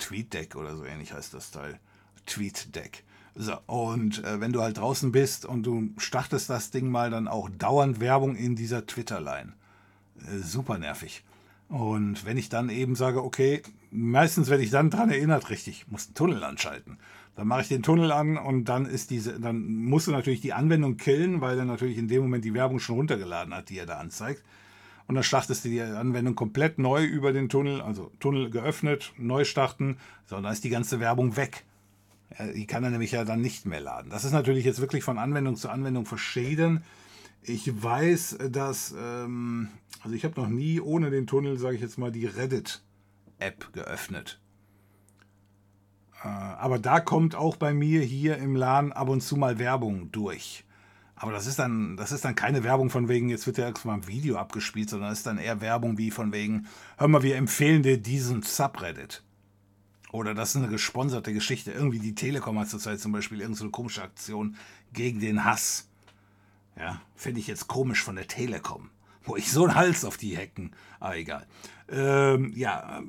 TweetDeck 0.03 0.55
oder 0.55 0.75
so 0.75 0.83
ähnlich 0.83 1.13
heißt 1.13 1.33
das 1.33 1.51
Teil. 1.51 1.79
TweetDeck. 2.25 3.03
So, 3.35 3.57
und 3.65 4.23
äh, 4.23 4.39
wenn 4.39 4.51
du 4.53 4.61
halt 4.61 4.77
draußen 4.77 5.11
bist 5.11 5.45
und 5.45 5.63
du 5.63 5.89
startest 5.97 6.49
das 6.49 6.71
Ding 6.71 6.89
mal, 6.89 7.09
dann 7.09 7.27
auch 7.27 7.49
dauernd 7.49 7.99
Werbung 7.99 8.35
in 8.35 8.55
dieser 8.55 8.85
Twitter-Line. 8.85 9.53
Äh, 10.19 10.37
super 10.39 10.77
nervig. 10.77 11.23
Und 11.69 12.25
wenn 12.25 12.37
ich 12.37 12.49
dann 12.49 12.69
eben 12.69 12.95
sage, 12.95 13.23
okay, 13.23 13.63
meistens 13.89 14.49
werde 14.49 14.63
ich 14.63 14.69
dann 14.69 14.91
daran 14.91 15.09
erinnert, 15.09 15.49
richtig, 15.49 15.87
muss 15.87 16.07
einen 16.07 16.15
Tunnel 16.15 16.43
anschalten. 16.43 16.99
Dann 17.35 17.47
mache 17.47 17.61
ich 17.61 17.69
den 17.69 17.81
Tunnel 17.81 18.11
an 18.11 18.37
und 18.37 18.65
dann 18.65 18.85
ist 18.85 19.09
diese, 19.09 19.39
dann 19.39 19.65
musst 19.65 20.05
du 20.05 20.11
natürlich 20.11 20.41
die 20.41 20.53
Anwendung 20.53 20.97
killen, 20.97 21.41
weil 21.41 21.57
er 21.57 21.65
natürlich 21.65 21.97
in 21.97 22.07
dem 22.07 22.21
Moment 22.23 22.45
die 22.45 22.53
Werbung 22.53 22.79
schon 22.79 22.97
runtergeladen 22.97 23.55
hat, 23.55 23.69
die 23.69 23.79
er 23.79 23.87
da 23.87 23.97
anzeigt 23.97 24.43
und 25.07 25.15
dann 25.15 25.23
startest 25.23 25.65
du 25.65 25.69
die 25.69 25.81
Anwendung 25.81 26.35
komplett 26.35 26.79
neu 26.79 27.03
über 27.03 27.33
den 27.33 27.49
Tunnel, 27.49 27.81
also 27.81 28.11
Tunnel 28.19 28.49
geöffnet, 28.49 29.13
neu 29.17 29.43
starten, 29.43 29.97
so, 30.25 30.39
dann 30.39 30.51
ist 30.51 30.63
die 30.63 30.69
ganze 30.69 30.99
Werbung 30.99 31.35
weg. 31.35 31.65
die 32.55 32.65
kann 32.65 32.83
er 32.83 32.89
nämlich 32.89 33.11
ja 33.11 33.25
dann 33.25 33.41
nicht 33.41 33.65
mehr 33.65 33.81
laden. 33.81 34.09
Das 34.09 34.23
ist 34.23 34.31
natürlich 34.31 34.65
jetzt 34.65 34.81
wirklich 34.81 35.03
von 35.03 35.17
Anwendung 35.17 35.55
zu 35.55 35.69
Anwendung 35.69 36.05
verschieden. 36.05 36.83
Ich 37.41 37.83
weiß, 37.83 38.37
dass, 38.49 38.95
ähm, 38.97 39.69
also 40.01 40.15
ich 40.15 40.23
habe 40.23 40.39
noch 40.39 40.47
nie 40.47 40.79
ohne 40.79 41.11
den 41.11 41.27
Tunnel, 41.27 41.59
sage 41.59 41.75
ich 41.75 41.81
jetzt 41.81 41.97
mal, 41.97 42.11
die 42.11 42.25
Reddit-App 42.25 43.73
geöffnet. 43.73 44.39
Äh, 46.23 46.27
aber 46.27 46.79
da 46.79 46.99
kommt 47.01 47.35
auch 47.35 47.57
bei 47.57 47.73
mir 47.73 48.01
hier 48.01 48.37
im 48.37 48.55
LAN 48.55 48.93
ab 48.93 49.09
und 49.09 49.21
zu 49.21 49.35
mal 49.35 49.59
Werbung 49.59 50.11
durch. 50.11 50.63
Aber 51.23 51.31
das 51.31 51.47
ist 51.47 51.57
dann, 51.57 51.95
das 51.95 52.11
ist 52.11 52.25
dann 52.25 52.35
keine 52.35 52.65
Werbung 52.65 52.89
von 52.89 53.07
wegen, 53.07 53.29
jetzt 53.29 53.47
wird 53.47 53.57
ja 53.57 53.69
erstmal 53.69 53.95
ein 53.95 54.07
Video 54.09 54.35
abgespielt, 54.35 54.89
sondern 54.89 55.09
das 55.09 55.19
ist 55.19 55.25
dann 55.25 55.37
eher 55.37 55.61
Werbung 55.61 55.97
wie 55.97 56.11
von 56.11 56.33
wegen, 56.33 56.67
hör 56.97 57.07
mal, 57.07 57.23
wir 57.23 57.37
empfehlen 57.37 57.81
dir 57.81 57.97
diesen 57.97 58.41
Subreddit. 58.43 59.23
Oder 60.11 60.33
das 60.33 60.49
ist 60.49 60.57
eine 60.57 60.67
gesponserte 60.67 61.31
Geschichte. 61.31 61.71
Irgendwie 61.71 61.99
die 61.99 62.13
Telekom 62.13 62.59
hat 62.59 62.67
zurzeit 62.67 62.99
zum 62.99 63.13
Beispiel 63.13 63.39
irgendeine 63.39 63.67
so 63.67 63.71
komische 63.71 64.03
Aktion 64.03 64.57
gegen 64.91 65.21
den 65.21 65.45
Hass. 65.45 65.87
Ja, 66.77 66.99
finde 67.15 67.39
ich 67.39 67.47
jetzt 67.47 67.69
komisch 67.69 68.03
von 68.03 68.17
der 68.17 68.27
Telekom. 68.27 68.89
Wo 69.23 69.37
ich 69.37 69.49
so 69.49 69.63
einen 69.63 69.75
Hals 69.75 70.03
auf 70.03 70.17
die 70.17 70.35
Hecken. 70.35 70.71
Aber 70.99 71.15
egal. 71.15 71.47
Ähm, 71.87 72.51
ja, 72.53 73.01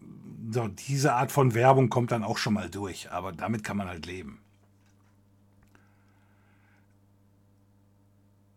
so, 0.53 0.69
diese 0.69 1.15
Art 1.15 1.33
von 1.33 1.53
Werbung 1.55 1.89
kommt 1.89 2.13
dann 2.13 2.23
auch 2.23 2.39
schon 2.39 2.55
mal 2.55 2.71
durch. 2.71 3.11
Aber 3.11 3.33
damit 3.33 3.65
kann 3.65 3.77
man 3.77 3.89
halt 3.89 4.07
leben. 4.07 4.39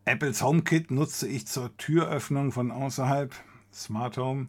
Apples 0.07 0.41
HomeKit 0.41 0.89
nutze 0.89 1.27
ich 1.27 1.47
zur 1.47 1.75
Türöffnung 1.75 2.53
von 2.53 2.71
außerhalb. 2.71 3.35
Smart 3.73 4.17
Home. 4.17 4.47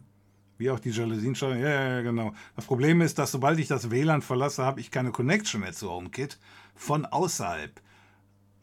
Wie 0.57 0.71
auch 0.71 0.79
die 0.79 0.91
Jalousien-Steuerung. 0.91 1.61
Ja, 1.61 1.69
ja, 1.69 1.89
ja, 1.95 2.01
genau. 2.01 2.33
Das 2.55 2.65
Problem 2.65 3.01
ist, 3.01 3.19
dass 3.19 3.33
sobald 3.33 3.59
ich 3.59 3.67
das 3.67 3.91
WLAN 3.91 4.21
verlasse, 4.21 4.63
habe 4.63 4.79
ich 4.79 4.89
keine 4.89 5.11
Connection 5.11 5.59
mehr 5.59 5.73
zu 5.73 5.91
HomeKit 5.91 6.39
von 6.75 7.05
außerhalb. 7.05 7.81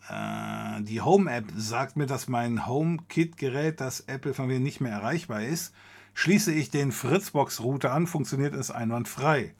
Äh, 0.08 0.82
die 0.84 1.02
Home-App 1.02 1.44
sagt 1.54 1.96
mir, 1.96 2.06
dass 2.06 2.28
mein 2.28 2.66
HomeKit-Gerät, 2.66 3.78
das 3.78 4.00
Apple 4.00 4.32
von 4.32 4.46
mir 4.46 4.58
nicht 4.58 4.80
mehr 4.80 4.92
erreichbar 4.92 5.42
ist. 5.42 5.74
Schließe 6.14 6.50
ich 6.50 6.70
den 6.70 6.92
Fritzbox-Router 6.92 7.92
an, 7.92 8.06
funktioniert 8.06 8.54
es 8.54 8.70
einwandfrei. 8.70 9.54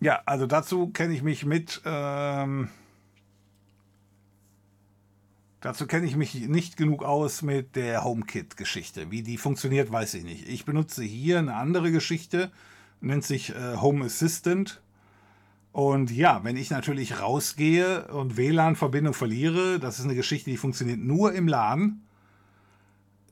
Ja, 0.00 0.20
also 0.26 0.46
dazu 0.46 0.88
kenne 0.88 1.14
ich 1.14 1.22
mich 1.22 1.46
mit. 1.46 1.80
Ähm 1.86 2.68
Dazu 5.66 5.88
kenne 5.88 6.06
ich 6.06 6.14
mich 6.14 6.32
nicht 6.46 6.76
genug 6.76 7.02
aus 7.02 7.42
mit 7.42 7.74
der 7.74 8.04
HomeKit-Geschichte. 8.04 9.10
Wie 9.10 9.24
die 9.24 9.36
funktioniert, 9.36 9.90
weiß 9.90 10.14
ich 10.14 10.22
nicht. 10.22 10.46
Ich 10.46 10.64
benutze 10.64 11.02
hier 11.02 11.40
eine 11.40 11.56
andere 11.56 11.90
Geschichte, 11.90 12.52
nennt 13.00 13.24
sich 13.24 13.50
äh, 13.50 13.74
Home 13.78 14.04
Assistant. 14.04 14.80
Und 15.72 16.12
ja, 16.12 16.44
wenn 16.44 16.56
ich 16.56 16.70
natürlich 16.70 17.20
rausgehe 17.20 18.06
und 18.12 18.36
WLAN-Verbindung 18.36 19.12
verliere, 19.12 19.80
das 19.80 19.98
ist 19.98 20.04
eine 20.04 20.14
Geschichte, 20.14 20.50
die 20.50 20.56
funktioniert 20.56 21.00
nur 21.00 21.32
im 21.32 21.48
LAN, 21.48 22.00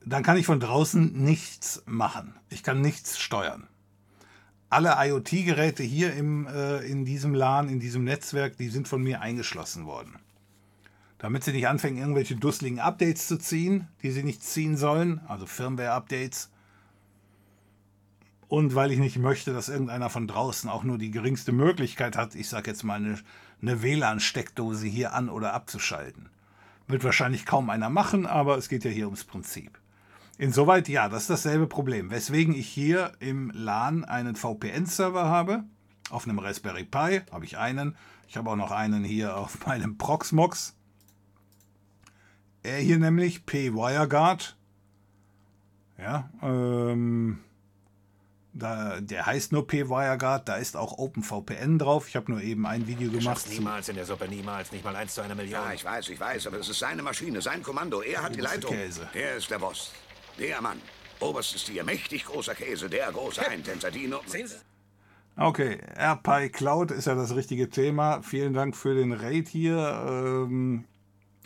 dann 0.05 0.25
kann 0.25 0.37
ich 0.37 0.47
von 0.47 0.59
draußen 0.59 1.13
nichts 1.13 1.85
machen. 1.87 2.35
Ich 2.51 2.65
kann 2.65 2.81
nichts 2.81 3.21
steuern. 3.21 3.69
Alle 4.71 4.97
IoT-Geräte 4.99 5.85
hier 5.85 6.13
im, 6.15 6.49
äh, 6.49 6.79
in 6.79 7.05
diesem 7.05 7.33
LAN, 7.33 7.69
in 7.69 7.79
diesem 7.79 8.03
Netzwerk, 8.03 8.57
die 8.57 8.71
sind 8.71 8.89
von 8.89 9.05
mir 9.05 9.21
eingeschlossen 9.21 9.87
worden 9.87 10.19
damit 11.25 11.43
sie 11.43 11.53
nicht 11.53 11.69
anfangen, 11.69 11.97
irgendwelche 11.97 12.37
dusseligen 12.37 12.81
Updates 12.81 13.29
zu 13.29 13.39
ziehen, 13.39 13.89
die 14.03 14.11
sie 14.11 14.25
nicht 14.25 14.43
ziehen 14.43 14.77
sollen, 14.77 15.23
also 15.27 15.47
Firmware-Updates. 15.47 16.51
Und 18.47 18.75
weil 18.75 18.93
ich 18.93 18.99
nicht 18.99 19.17
möchte, 19.17 19.55
dass 19.55 19.71
irgendeiner 19.71 20.11
von 20.11 20.29
draußen 20.29 20.69
auch 20.69 20.85
nur 20.85 20.99
die 20.99 21.11
geringste 21.11 21.53
Möglichkeit 21.53 22.19
hat, 22.19 22.35
ich 22.35 22.51
sage 22.51 22.71
jetzt 22.71 22.85
mal 22.85 22.97
eine, 22.97 23.19
eine 23.63 23.83
WLAN-Steckdose 23.83 24.87
hier 24.87 25.15
an 25.15 25.31
oder 25.31 25.55
abzuschalten. 25.55 26.29
Wird 26.89 27.05
wahrscheinlich 27.05 27.47
kaum 27.47 27.71
einer 27.71 27.89
machen, 27.89 28.27
aber 28.27 28.59
es 28.59 28.69
geht 28.69 28.85
ja 28.85 28.91
hier 28.91 29.07
ums 29.07 29.25
Prinzip. 29.25 29.79
Insoweit 30.37 30.91
ja, 30.91 31.09
das 31.09 31.23
ist 31.23 31.31
dasselbe 31.31 31.67
Problem. 31.67 32.11
Weswegen 32.11 32.55
ich 32.55 32.69
hier 32.69 33.13
im 33.21 33.51
LAN 33.55 34.05
einen 34.05 34.37
VPN-Server 34.37 35.25
habe. 35.25 35.65
Auf 36.11 36.29
einem 36.29 36.39
Raspberry 36.39 36.85
Pi 36.85 37.23
habe 37.33 37.47
ich 37.47 37.57
einen. 37.57 37.97
Ich 38.29 38.37
habe 38.37 38.51
auch 38.51 38.57
noch 38.57 38.73
einen 38.73 39.05
hier 39.05 39.39
auf 39.39 39.67
meinem 39.67 39.97
Proxmox. 39.97 40.77
Er 42.65 42.79
hier 42.79 42.99
nämlich, 42.99 43.45
P 43.45 43.75
WireGuard. 43.75 44.57
Ja, 45.99 46.31
ähm, 46.43 47.39
da, 48.55 49.01
der 49.01 49.27
heißt 49.27 49.53
nur 49.53 49.67
P 49.67 49.91
WireGuard, 49.91 50.49
da 50.49 50.57
ist 50.57 50.75
auch 50.75 50.97
OpenVPN 50.97 51.79
drauf. 51.79 52.09
Ich 52.09 52.17
habe 52.17 52.33
nur 52.33 52.41
eben 52.41 52.67
ein 52.67 52.87
Video 52.87 53.11
gemacht. 53.11 53.47
Niemals 53.51 53.91
in 53.91 53.97
der 53.97 54.07
Suppe, 54.07 54.29
niemals, 54.29 54.73
nicht 54.73 54.83
mal 54.83 54.97
eins 54.97 55.15
zu 55.15 55.21
einer 55.21 55.35
Million. 55.35 55.61
Ja, 55.63 55.75
ich 55.75 55.85
weiß, 55.85 56.09
ich 56.09 56.19
weiß, 56.19 56.47
aber 56.47 56.59
es 56.59 56.69
ist 56.71 56.79
seine 56.79 57.03
Maschine, 57.03 57.43
sein 57.43 57.63
Kommando. 57.63 58.01
Er 58.01 58.23
hat 58.23 58.35
die 58.35 58.41
Leitung. 58.41 58.73
Käse. 58.73 59.09
Der 59.13 59.37
ist 59.37 59.51
der 59.51 59.59
Boss. 59.59 59.93
Der 60.39 60.63
Mann. 60.63 60.81
Oberstes 61.21 61.65
Tier, 61.65 61.85
mächtig 61.85 62.25
großer 62.25 62.55
Käse, 62.55 62.89
der 62.89 63.13
große 63.13 63.47
Eintänzer, 63.47 63.91
Dino. 63.91 64.21
Sehen 64.27 64.47
Sie? 64.47 64.57
Okay, 65.37 65.81
AirPi 65.97 66.49
Cloud 66.49 66.93
ist 66.93 67.07
ja 67.07 67.15
das 67.15 67.35
richtige 67.35 67.69
Thema. 67.69 68.23
Vielen 68.23 68.55
Dank 68.55 68.75
für 68.75 68.95
den 68.95 69.13
Raid 69.13 69.49
hier. 69.49 70.07
Ähm, 70.09 70.85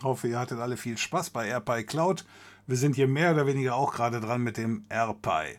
hoffe, 0.03 0.29
ihr 0.29 0.39
hattet 0.39 0.59
alle 0.59 0.77
viel 0.77 0.99
Spaß 0.99 1.31
bei 1.31 1.49
AirPi 1.49 1.85
Cloud. 1.85 2.25
Wir 2.67 2.77
sind 2.77 2.97
hier 2.97 3.09
mehr 3.09 3.33
oder 3.33 3.47
weniger 3.47 3.75
auch 3.75 3.93
gerade 3.93 4.21
dran 4.21 4.43
mit 4.43 4.57
dem 4.57 4.85
AirPi. 4.89 5.59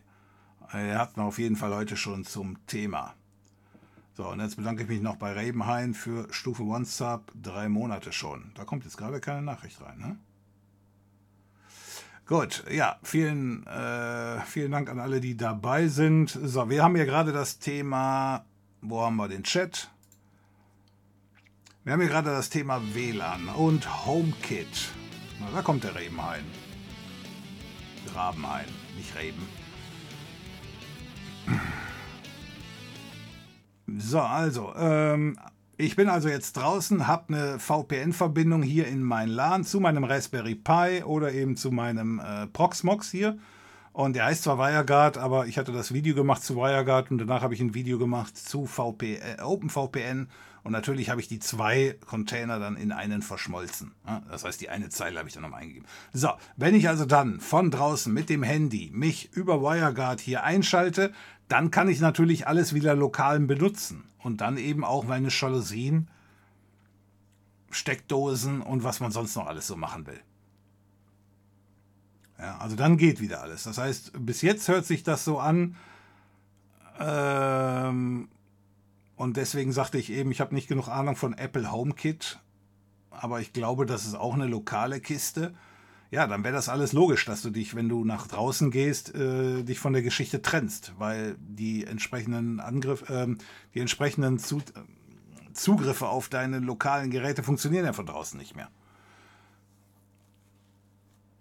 Er 0.72 0.98
hat 0.98 1.18
auf 1.18 1.38
jeden 1.38 1.56
Fall 1.56 1.74
heute 1.74 1.96
schon 1.96 2.24
zum 2.24 2.64
Thema. 2.66 3.14
So, 4.14 4.28
und 4.28 4.40
jetzt 4.40 4.56
bedanke 4.56 4.82
ich 4.82 4.88
mich 4.88 5.00
noch 5.00 5.16
bei 5.16 5.32
Rebenhain 5.32 5.94
für 5.94 6.32
Stufe 6.32 6.62
1 6.62 6.96
Sub 6.96 7.32
drei 7.34 7.68
Monate 7.68 8.12
schon. 8.12 8.52
Da 8.54 8.64
kommt 8.64 8.84
jetzt 8.84 8.96
gerade 8.96 9.20
keine 9.20 9.42
Nachricht 9.42 9.80
rein, 9.80 9.98
ne? 9.98 10.18
Gut, 12.26 12.62
ja, 12.70 12.96
vielen, 13.02 13.66
äh, 13.66 14.40
vielen 14.42 14.70
Dank 14.70 14.88
an 14.88 15.00
alle, 15.00 15.20
die 15.20 15.36
dabei 15.36 15.88
sind. 15.88 16.30
So, 16.30 16.70
wir 16.70 16.84
haben 16.84 16.94
hier 16.94 17.06
gerade 17.06 17.32
das 17.32 17.58
Thema, 17.58 18.44
wo 18.82 19.00
haben 19.00 19.16
wir 19.16 19.26
den 19.26 19.42
Chat? 19.42 19.90
Wir 21.82 21.94
haben 21.94 22.00
hier 22.00 22.10
gerade 22.10 22.28
das 22.28 22.50
Thema 22.50 22.82
WLAN 22.92 23.48
und 23.48 24.04
HomeKit. 24.04 24.90
Na, 25.40 25.46
da 25.54 25.62
kommt 25.62 25.82
der 25.82 25.94
Rebenhain. 25.94 26.44
Grabenhain, 28.12 28.66
nicht 28.98 29.16
Reben. 29.18 29.48
So, 33.96 34.20
also, 34.20 34.74
ähm, 34.76 35.38
ich 35.78 35.96
bin 35.96 36.10
also 36.10 36.28
jetzt 36.28 36.52
draußen, 36.52 37.06
habe 37.06 37.32
eine 37.32 37.58
VPN-Verbindung 37.58 38.62
hier 38.62 38.86
in 38.86 39.02
mein 39.02 39.30
LAN 39.30 39.64
zu 39.64 39.80
meinem 39.80 40.04
Raspberry 40.04 40.56
Pi 40.56 41.02
oder 41.02 41.32
eben 41.32 41.56
zu 41.56 41.70
meinem 41.70 42.20
äh, 42.20 42.46
Proxmox 42.48 43.10
hier. 43.10 43.38
Und 43.94 44.16
der 44.16 44.26
heißt 44.26 44.42
zwar 44.42 44.58
WireGuard, 44.58 45.16
aber 45.16 45.46
ich 45.46 45.56
hatte 45.56 45.72
das 45.72 45.94
Video 45.94 46.14
gemacht 46.14 46.42
zu 46.42 46.56
WireGuard 46.56 47.10
und 47.10 47.18
danach 47.18 47.40
habe 47.40 47.54
ich 47.54 47.60
ein 47.60 47.72
Video 47.72 47.98
gemacht 47.98 48.36
zu 48.36 48.66
VP, 48.66 49.14
äh, 49.14 49.42
OpenVPN. 49.42 50.28
Und 50.62 50.72
natürlich 50.72 51.10
habe 51.10 51.20
ich 51.20 51.28
die 51.28 51.38
zwei 51.38 51.96
Container 52.06 52.58
dann 52.58 52.76
in 52.76 52.92
einen 52.92 53.22
verschmolzen. 53.22 53.92
Ja, 54.06 54.22
das 54.30 54.44
heißt, 54.44 54.60
die 54.60 54.68
eine 54.68 54.90
Zeile 54.90 55.18
habe 55.18 55.28
ich 55.28 55.34
dann 55.34 55.42
nochmal 55.42 55.62
eingegeben. 55.62 55.88
So, 56.12 56.30
wenn 56.56 56.74
ich 56.74 56.88
also 56.88 57.06
dann 57.06 57.40
von 57.40 57.70
draußen 57.70 58.12
mit 58.12 58.28
dem 58.28 58.42
Handy 58.42 58.90
mich 58.92 59.32
über 59.32 59.62
WireGuard 59.62 60.20
hier 60.20 60.44
einschalte, 60.44 61.12
dann 61.48 61.70
kann 61.70 61.88
ich 61.88 62.00
natürlich 62.00 62.46
alles 62.46 62.74
wieder 62.74 62.94
lokal 62.94 63.40
benutzen 63.40 64.04
und 64.18 64.40
dann 64.40 64.56
eben 64.56 64.84
auch 64.84 65.04
meine 65.04 65.28
Jalousien, 65.28 66.08
Steckdosen 67.70 68.60
und 68.62 68.84
was 68.84 69.00
man 69.00 69.12
sonst 69.12 69.34
noch 69.36 69.46
alles 69.46 69.66
so 69.66 69.76
machen 69.76 70.06
will. 70.06 70.20
Ja, 72.38 72.58
also 72.58 72.76
dann 72.76 72.96
geht 72.96 73.20
wieder 73.20 73.42
alles. 73.42 73.64
Das 73.64 73.78
heißt, 73.78 74.12
bis 74.24 74.42
jetzt 74.42 74.68
hört 74.68 74.86
sich 74.86 75.02
das 75.02 75.24
so 75.24 75.38
an. 75.38 75.76
Ähm, 76.98 78.28
und 79.20 79.36
deswegen 79.36 79.72
sagte 79.72 79.98
ich 79.98 80.10
eben, 80.10 80.30
ich 80.30 80.40
habe 80.40 80.54
nicht 80.54 80.68
genug 80.68 80.88
Ahnung 80.88 81.16
von 81.16 81.34
Apple 81.34 81.70
HomeKit, 81.70 82.40
aber 83.10 83.40
ich 83.40 83.52
glaube, 83.52 83.86
das 83.86 84.06
ist 84.06 84.14
auch 84.14 84.34
eine 84.34 84.46
lokale 84.46 85.00
Kiste 85.00 85.54
ja, 86.10 86.26
dann 86.26 86.42
wäre 86.42 86.54
das 86.54 86.68
alles 86.68 86.92
logisch, 86.92 87.24
dass 87.24 87.42
du 87.42 87.50
dich, 87.50 87.76
wenn 87.76 87.88
du 87.88 88.04
nach 88.04 88.26
draußen 88.26 88.70
gehst, 88.72 89.14
äh, 89.14 89.62
dich 89.62 89.78
von 89.78 89.92
der 89.92 90.02
Geschichte 90.02 90.42
trennst, 90.42 90.92
weil 90.98 91.36
die 91.38 91.84
entsprechenden 91.84 92.58
Angriff, 92.58 93.08
äh, 93.08 93.28
die 93.74 93.80
entsprechenden 93.80 94.38
Zu 94.38 94.60
Zugriffe 95.52 96.08
auf 96.08 96.28
deine 96.28 96.60
lokalen 96.60 97.10
Geräte 97.10 97.42
funktionieren 97.42 97.84
ja 97.84 97.92
von 97.92 98.06
draußen 98.06 98.38
nicht 98.38 98.54
mehr. 98.56 98.70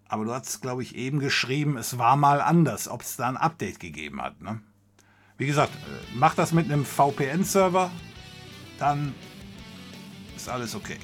Aber 0.07 0.25
du 0.25 0.33
hast, 0.33 0.61
glaube 0.61 0.81
ich, 0.81 0.95
eben 0.95 1.19
geschrieben, 1.19 1.77
es 1.77 1.99
war 1.99 2.15
mal 2.15 2.41
anders, 2.41 2.87
ob 2.87 3.01
es 3.01 3.17
da 3.17 3.29
ein 3.29 3.37
Update 3.37 3.79
gegeben 3.79 4.21
hat. 4.21 4.41
Ne? 4.41 4.61
Wie 5.39 5.47
gesagt, 5.47 5.73
äh, 5.73 6.05
mach 6.13 6.35
das 6.35 6.51
mit 6.51 6.65
einem 6.65 6.85
VPN-Server, 6.85 7.89
dann 8.77 9.15
ist 10.35 10.49
alles 10.49 10.75
okay. 10.75 10.97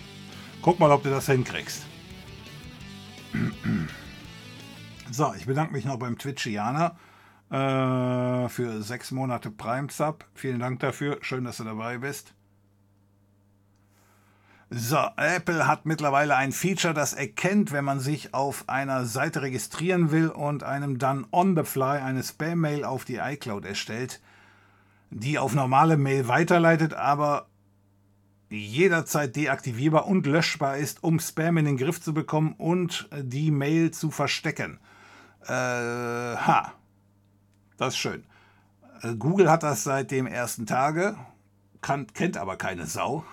Guck 0.61 0.79
mal, 0.79 0.91
ob 0.91 1.01
du 1.01 1.09
das 1.09 1.25
hinkriegst. 1.25 1.83
So, 5.11 5.33
ich 5.37 5.45
bedanke 5.45 5.71
mich 5.71 5.85
noch 5.85 5.97
beim 5.97 6.17
Twitchianer 6.17 6.97
äh, 7.49 8.49
für 8.49 8.81
sechs 8.81 9.11
Monate 9.11 9.49
Prime 9.49 9.87
Sub. 9.89 10.25
Vielen 10.33 10.59
Dank 10.59 10.79
dafür. 10.79 11.19
Schön, 11.21 11.45
dass 11.45 11.57
du 11.57 11.63
dabei 11.63 11.99
bist. 11.99 12.33
So, 14.71 14.97
Apple 15.15 15.67
hat 15.67 15.85
mittlerweile 15.85 16.35
ein 16.35 16.51
Feature, 16.51 16.93
das 16.93 17.13
erkennt, 17.13 17.71
wenn 17.71 17.85
man 17.85 17.99
sich 17.99 18.33
auf 18.33 18.67
einer 18.67 19.05
Seite 19.05 19.43
registrieren 19.43 20.11
will 20.11 20.27
und 20.27 20.63
einem 20.63 20.97
dann 20.97 21.27
on 21.31 21.55
the 21.55 21.63
fly 21.63 21.99
eine 21.99 22.23
Spam-Mail 22.23 22.83
auf 22.83 23.05
die 23.05 23.17
iCloud 23.17 23.63
erstellt, 23.63 24.21
die 25.15 25.39
auf 25.39 25.55
normale 25.55 25.95
Mail 25.95 26.27
weiterleitet, 26.27 26.93
aber 26.93 27.47
jederzeit 28.49 29.35
deaktivierbar 29.35 30.07
und 30.07 30.27
löschbar 30.27 30.77
ist, 30.77 31.03
um 31.03 31.21
Spam 31.21 31.57
in 31.57 31.65
den 31.65 31.77
Griff 31.77 32.01
zu 32.01 32.13
bekommen 32.13 32.53
und 32.57 33.09
die 33.13 33.49
Mail 33.49 33.91
zu 33.91 34.11
verstecken. 34.11 34.77
Äh, 35.47 35.53
ha, 35.53 36.73
das 37.77 37.93
ist 37.93 37.97
schön. 37.97 38.25
Äh, 39.01 39.15
Google 39.15 39.49
hat 39.49 39.63
das 39.63 39.85
seit 39.85 40.11
dem 40.11 40.27
ersten 40.27 40.65
Tage, 40.65 41.15
kann, 41.79 42.07
kennt 42.07 42.35
aber 42.35 42.57
keine 42.57 42.85
Sau. 42.85 43.23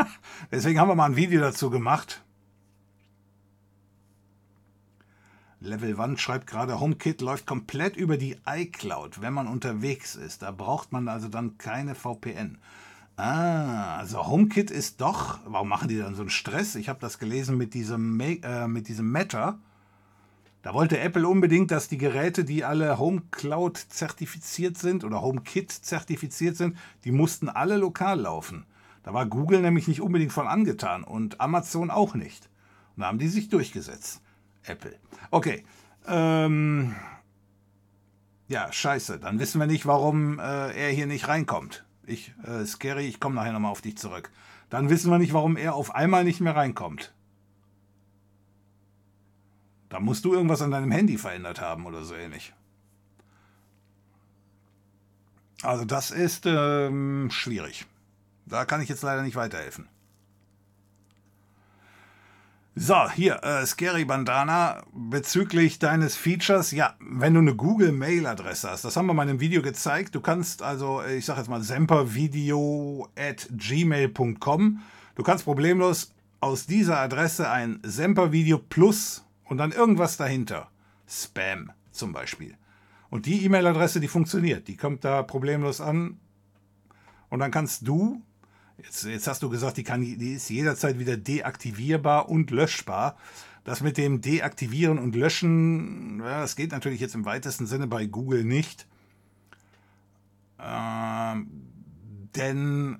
Deswegen 0.52 0.78
haben 0.78 0.88
wir 0.88 0.94
mal 0.94 1.06
ein 1.06 1.16
Video 1.16 1.40
dazu 1.40 1.70
gemacht. 1.70 2.22
Level 5.62 6.00
1 6.00 6.18
schreibt 6.18 6.46
gerade, 6.46 6.80
HomeKit 6.80 7.20
läuft 7.20 7.46
komplett 7.46 7.94
über 7.94 8.16
die 8.16 8.38
iCloud, 8.46 9.20
wenn 9.20 9.34
man 9.34 9.46
unterwegs 9.46 10.16
ist. 10.16 10.40
Da 10.40 10.52
braucht 10.52 10.90
man 10.90 11.06
also 11.06 11.28
dann 11.28 11.58
keine 11.58 11.94
VPN. 11.94 12.56
Ah, 13.16 13.98
also 13.98 14.26
HomeKit 14.26 14.70
ist 14.70 15.02
doch, 15.02 15.38
warum 15.44 15.68
machen 15.68 15.88
die 15.88 15.98
dann 15.98 16.14
so 16.14 16.22
einen 16.22 16.30
Stress? 16.30 16.76
Ich 16.76 16.88
habe 16.88 16.98
das 16.98 17.18
gelesen 17.18 17.58
mit 17.58 17.74
diesem, 17.74 18.18
äh, 18.18 18.66
mit 18.68 18.88
diesem 18.88 19.12
Matter. 19.12 19.58
Da 20.62 20.72
wollte 20.72 20.98
Apple 20.98 21.28
unbedingt, 21.28 21.70
dass 21.70 21.88
die 21.88 21.98
Geräte, 21.98 22.44
die 22.44 22.64
alle 22.64 22.98
HomeCloud 22.98 23.76
zertifiziert 23.76 24.78
sind 24.78 25.04
oder 25.04 25.20
HomeKit 25.20 25.70
zertifiziert 25.70 26.56
sind, 26.56 26.78
die 27.04 27.12
mussten 27.12 27.50
alle 27.50 27.76
lokal 27.76 28.20
laufen. 28.20 28.64
Da 29.02 29.12
war 29.12 29.26
Google 29.26 29.60
nämlich 29.60 29.88
nicht 29.88 30.00
unbedingt 30.00 30.32
von 30.32 30.46
angetan 30.46 31.04
und 31.04 31.38
Amazon 31.38 31.90
auch 31.90 32.14
nicht. 32.14 32.48
Und 32.96 33.02
da 33.02 33.08
haben 33.08 33.18
die 33.18 33.28
sich 33.28 33.50
durchgesetzt. 33.50 34.22
Apple. 34.64 34.96
Okay. 35.30 35.64
Ähm, 36.06 36.94
ja, 38.48 38.72
scheiße. 38.72 39.18
Dann 39.20 39.38
wissen 39.38 39.60
wir 39.60 39.66
nicht, 39.66 39.86
warum 39.86 40.38
äh, 40.38 40.72
er 40.72 40.90
hier 40.90 41.06
nicht 41.06 41.28
reinkommt. 41.28 41.84
Ich, 42.04 42.34
äh, 42.44 42.64
Scary, 42.64 43.06
ich 43.06 43.20
komme 43.20 43.36
nachher 43.36 43.52
nochmal 43.52 43.70
auf 43.70 43.82
dich 43.82 43.96
zurück. 43.96 44.30
Dann 44.70 44.90
wissen 44.90 45.10
wir 45.10 45.18
nicht, 45.18 45.32
warum 45.32 45.56
er 45.56 45.74
auf 45.74 45.94
einmal 45.94 46.24
nicht 46.24 46.40
mehr 46.40 46.56
reinkommt. 46.56 47.12
Da 49.88 49.98
musst 50.00 50.24
du 50.24 50.32
irgendwas 50.32 50.62
an 50.62 50.70
deinem 50.70 50.92
Handy 50.92 51.18
verändert 51.18 51.60
haben 51.60 51.86
oder 51.86 52.04
so 52.04 52.14
ähnlich. 52.14 52.54
Also 55.62 55.84
das 55.84 56.10
ist 56.10 56.46
ähm, 56.46 57.28
schwierig. 57.30 57.86
Da 58.46 58.64
kann 58.64 58.80
ich 58.80 58.88
jetzt 58.88 59.02
leider 59.02 59.22
nicht 59.22 59.36
weiterhelfen. 59.36 59.88
So, 62.82 63.10
hier, 63.10 63.44
äh, 63.44 63.66
Scary 63.66 64.06
Bandana, 64.06 64.82
bezüglich 64.94 65.78
deines 65.78 66.16
Features, 66.16 66.70
ja, 66.70 66.94
wenn 66.98 67.34
du 67.34 67.40
eine 67.40 67.54
Google-Mail-Adresse 67.54 68.70
hast, 68.70 68.86
das 68.86 68.96
haben 68.96 69.04
wir 69.04 69.12
mal 69.12 69.24
in 69.24 69.28
einem 69.28 69.40
Video 69.40 69.60
gezeigt, 69.60 70.14
du 70.14 70.22
kannst 70.22 70.62
also, 70.62 71.02
äh, 71.02 71.18
ich 71.18 71.26
sag 71.26 71.36
jetzt 71.36 71.50
mal, 71.50 71.62
sempervideo 71.62 73.06
at 73.18 73.50
gmail.com, 73.50 74.80
du 75.14 75.22
kannst 75.22 75.44
problemlos 75.44 76.14
aus 76.40 76.64
dieser 76.64 76.98
Adresse 77.00 77.50
ein 77.50 77.80
Sempervideo 77.82 78.56
Plus 78.56 79.26
und 79.44 79.58
dann 79.58 79.72
irgendwas 79.72 80.16
dahinter, 80.16 80.70
Spam 81.06 81.72
zum 81.90 82.14
Beispiel. 82.14 82.56
Und 83.10 83.26
die 83.26 83.44
E-Mail-Adresse, 83.44 84.00
die 84.00 84.08
funktioniert, 84.08 84.68
die 84.68 84.78
kommt 84.78 85.04
da 85.04 85.22
problemlos 85.22 85.82
an. 85.82 86.18
Und 87.28 87.40
dann 87.40 87.50
kannst 87.50 87.86
du 87.86 88.22
Jetzt, 88.84 89.04
jetzt 89.04 89.26
hast 89.26 89.42
du 89.42 89.50
gesagt, 89.50 89.76
die, 89.76 89.84
kann, 89.84 90.00
die 90.00 90.32
ist 90.32 90.48
jederzeit 90.48 90.98
wieder 90.98 91.16
deaktivierbar 91.16 92.28
und 92.28 92.50
löschbar. 92.50 93.16
Das 93.64 93.82
mit 93.82 93.98
dem 93.98 94.22
Deaktivieren 94.22 94.98
und 94.98 95.14
Löschen, 95.14 96.20
ja, 96.20 96.40
das 96.40 96.56
geht 96.56 96.72
natürlich 96.72 97.00
jetzt 97.00 97.14
im 97.14 97.26
weitesten 97.26 97.66
Sinne 97.66 97.86
bei 97.86 98.06
Google 98.06 98.42
nicht. 98.42 98.86
Ähm, 100.58 101.46
denn, 102.34 102.98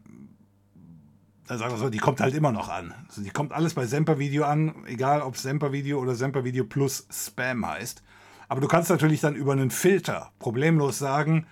sagen 1.46 1.72
wir 1.72 1.78
so, 1.78 1.88
die 1.88 1.98
kommt 1.98 2.20
halt 2.20 2.34
immer 2.34 2.52
noch 2.52 2.68
an. 2.68 2.92
Also 3.08 3.22
die 3.22 3.30
kommt 3.30 3.52
alles 3.52 3.72
bei 3.72 3.86
Semper-Video 3.86 4.44
an, 4.44 4.84
egal 4.86 5.22
ob 5.22 5.38
Semper-Video 5.38 5.98
oder 5.98 6.14
Semper-Video 6.14 6.64
plus 6.64 7.06
Spam 7.10 7.66
heißt. 7.66 8.02
Aber 8.48 8.60
du 8.60 8.68
kannst 8.68 8.90
natürlich 8.90 9.20
dann 9.20 9.36
über 9.36 9.52
einen 9.52 9.70
Filter 9.70 10.30
problemlos 10.38 10.98
sagen, 10.98 11.46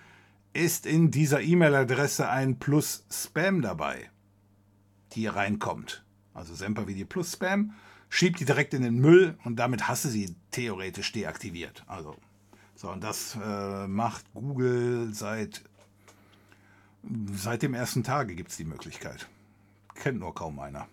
ist 0.53 0.85
in 0.85 1.11
dieser 1.11 1.41
E-Mail-Adresse 1.41 2.29
ein 2.29 2.59
Plus 2.59 3.07
Spam 3.11 3.63
dabei 3.63 4.11
die 5.19 5.23
hier 5.23 5.37
reinkommt. 5.37 6.05
Also 6.33 6.55
Semper-Video 6.55 7.07
Plus 7.07 7.33
Spam, 7.33 7.75
schiebt 8.09 8.41
die 8.41 8.45
direkt 8.45 8.73
in 8.73 8.83
den 8.83 8.99
Müll 8.99 9.37
und 9.45 9.57
damit 9.57 9.89
hast 9.89 10.05
du 10.05 10.09
sie 10.09 10.37
theoretisch 10.53 11.13
deaktiviert. 11.13 11.85
Also, 11.87 12.17
so, 12.75 12.91
und 12.91 13.03
das 13.03 13.37
äh, 13.43 13.87
macht 13.89 14.25
Google 14.33 15.13
seit 15.13 15.63
Seit 17.33 17.63
dem 17.63 17.75
ersten 17.75 18.03
Tage 18.03 18.35
gibt 18.35 18.51
es 18.51 18.57
die 18.57 18.65
Möglichkeit. 18.65 19.29
Kennt 19.95 20.21
nur 20.21 20.35
kaum 20.35 20.59
einer. 20.59 20.89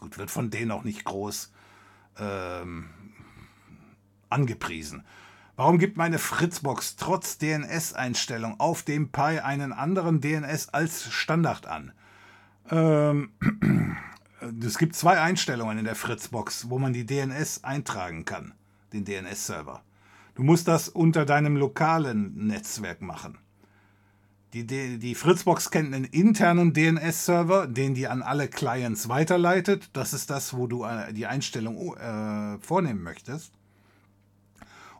Gut, 0.00 0.16
wird 0.16 0.30
von 0.30 0.50
denen 0.50 0.70
auch 0.70 0.84
nicht 0.84 1.04
groß 1.04 1.52
ähm, 2.18 2.88
angepriesen. 4.30 5.04
Warum 5.56 5.78
gibt 5.78 5.96
meine 5.96 6.18
Fritzbox 6.18 6.96
trotz 6.96 7.36
DNS-Einstellung 7.38 8.60
auf 8.60 8.84
dem 8.84 9.10
Pi 9.10 9.40
einen 9.40 9.72
anderen 9.72 10.20
DNS 10.20 10.68
als 10.68 11.12
Standard 11.12 11.66
an? 11.66 11.92
Ähm, 12.70 13.30
es 14.62 14.78
gibt 14.78 14.94
zwei 14.94 15.20
Einstellungen 15.20 15.78
in 15.78 15.84
der 15.84 15.94
Fritzbox, 15.94 16.70
wo 16.70 16.78
man 16.78 16.92
die 16.92 17.06
DNS 17.06 17.64
eintragen 17.64 18.24
kann, 18.24 18.54
den 18.92 19.04
DNS-Server. 19.04 19.82
Du 20.34 20.42
musst 20.42 20.68
das 20.68 20.88
unter 20.88 21.24
deinem 21.24 21.56
lokalen 21.56 22.46
Netzwerk 22.46 23.02
machen. 23.02 23.38
Die, 24.54 24.66
die, 24.66 25.14
Fritzbox 25.14 25.70
kennt 25.70 25.94
einen 25.94 26.04
internen 26.04 26.72
DNS-Server, 26.72 27.66
den 27.66 27.94
die 27.94 28.08
an 28.08 28.22
alle 28.22 28.48
Clients 28.48 29.10
weiterleitet. 29.10 29.90
Das 29.92 30.14
ist 30.14 30.30
das, 30.30 30.56
wo 30.56 30.66
du 30.66 30.84
äh, 30.84 31.12
die 31.12 31.26
Einstellung 31.26 31.94
äh, 31.96 32.58
vornehmen 32.60 33.02
möchtest. 33.02 33.52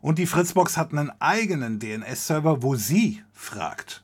Und 0.01 0.19
die 0.19 0.27
Fritzbox 0.27 0.77
hat 0.77 0.91
einen 0.91 1.11
eigenen 1.19 1.79
DNS-Server, 1.79 2.61
wo 2.61 2.75
sie 2.75 3.23
fragt. 3.33 4.03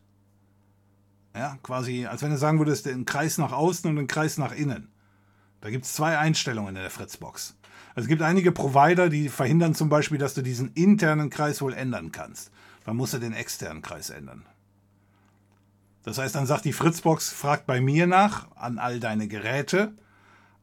Ja, 1.35 1.57
quasi, 1.63 2.05
als 2.05 2.21
wenn 2.21 2.31
du 2.31 2.37
sagen 2.37 2.59
würdest, 2.59 2.85
den 2.85 3.03
Kreis 3.03 3.37
nach 3.37 3.51
außen 3.51 3.89
und 3.89 3.97
den 3.97 4.07
Kreis 4.07 4.37
nach 4.37 4.53
innen. 4.53 4.87
Da 5.59 5.69
gibt 5.69 5.83
es 5.83 5.93
zwei 5.93 6.17
Einstellungen 6.17 6.75
in 6.75 6.81
der 6.81 6.89
Fritzbox. 6.89 7.57
Also 7.89 8.05
es 8.05 8.07
gibt 8.07 8.21
einige 8.21 8.53
Provider, 8.53 9.09
die 9.09 9.27
verhindern 9.27 9.75
zum 9.75 9.89
Beispiel, 9.89 10.17
dass 10.17 10.33
du 10.33 10.41
diesen 10.41 10.71
internen 10.73 11.29
Kreis 11.29 11.61
wohl 11.61 11.73
ändern 11.73 12.11
kannst. 12.11 12.51
Dann 12.85 12.95
musst 12.95 13.13
du 13.13 13.17
den 13.17 13.33
externen 13.33 13.81
Kreis 13.81 14.09
ändern. 14.09 14.45
Das 16.03 16.19
heißt, 16.19 16.35
dann 16.35 16.45
sagt 16.45 16.65
die 16.65 16.73
Fritzbox, 16.73 17.29
fragt 17.29 17.65
bei 17.65 17.81
mir 17.81 18.07
nach 18.07 18.47
an 18.55 18.77
all 18.77 18.99
deine 18.99 19.27
Geräte. 19.27 19.93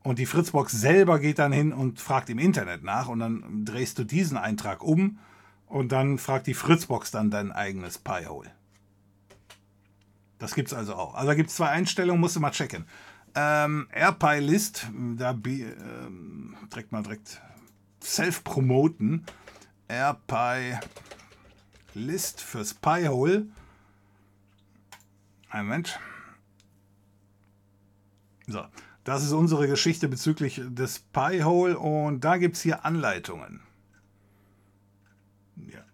Und 0.03 0.19
die 0.19 0.27
Fritzbox 0.27 0.73
selber 0.73 1.19
geht 1.19 1.39
dann 1.39 1.53
hin 1.53 1.73
und 1.73 2.01
fragt 2.01 2.31
im 2.31 2.39
Internet 2.39 2.83
nach. 2.83 3.09
Und 3.09 3.19
dann 3.19 3.65
drehst 3.65 3.99
du 3.99 4.05
diesen 4.05 4.39
Eintrag 4.39 4.83
um. 4.83 5.19
Und 5.67 5.93
dann 5.93 6.19
fragt 6.19 6.47
die 6.47 6.55
Fritzbox 6.55 7.11
dann 7.11 7.31
dein 7.31 7.51
eigenes 7.51 7.99
Pi-Hole. 7.99 8.53
Das 10.43 10.55
gibt 10.57 10.69
es 10.69 10.75
also 10.75 10.97
auch. 10.97 11.15
Also 11.15 11.29
da 11.29 11.35
gibt 11.35 11.51
es 11.51 11.57
zwei 11.57 11.69
Einstellungen, 11.69 12.21
musst 12.21 12.35
du 12.35 12.41
mal 12.41 12.51
checken. 12.51 12.85
Ähm, 13.37 13.87
AirPi-List, 13.93 14.89
da 15.17 15.31
ähm, 15.31 16.57
direkt 16.73 16.91
mal 16.91 17.05
direkt 17.05 17.41
self-promoten. 18.03 19.25
AirPi-List 19.87 20.81
fürs 22.41 22.75
Pi-Hole 22.75 23.47
ein 25.49 25.67
Moment. 25.67 26.01
So, 28.49 28.65
das 29.05 29.23
ist 29.23 29.31
unsere 29.31 29.69
Geschichte 29.69 30.09
bezüglich 30.09 30.61
des 30.65 30.99
Pi-Hole 30.99 31.79
und 31.79 32.25
da 32.25 32.39
gibt 32.39 32.57
es 32.57 32.63
hier 32.63 32.85
Anleitungen. 32.85 33.61
Ja, 35.57 35.85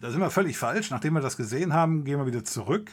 da 0.00 0.10
sind 0.10 0.20
wir 0.20 0.30
völlig 0.30 0.56
falsch. 0.56 0.90
Nachdem 0.90 1.12
wir 1.12 1.20
das 1.20 1.36
gesehen 1.36 1.74
haben, 1.74 2.04
gehen 2.04 2.18
wir 2.18 2.26
wieder 2.26 2.44
zurück. 2.44 2.90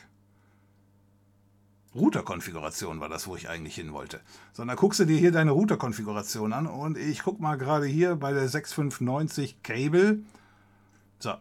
Router-Konfiguration 1.98 3.00
war 3.00 3.10
das, 3.10 3.28
wo 3.28 3.36
ich 3.36 3.50
eigentlich 3.50 3.76
hin 3.76 3.94
wollte. 3.94 4.20
So, 4.54 4.64
dann 4.64 4.76
guckst 4.76 5.00
du 5.00 5.06
dir 5.06 5.18
hier 5.18 5.32
deine 5.32 5.52
Router-Konfiguration 5.52 6.54
an 6.54 6.68
und 6.68 6.98
ich 6.98 7.24
gucke 7.24 7.42
mal 7.42 7.58
gerade 7.58 7.86
hier 7.86 8.16
bei 8.16 8.34
der 8.34 8.48
6590 8.48 9.64
Cable. 9.64 10.20
So. 11.20 11.34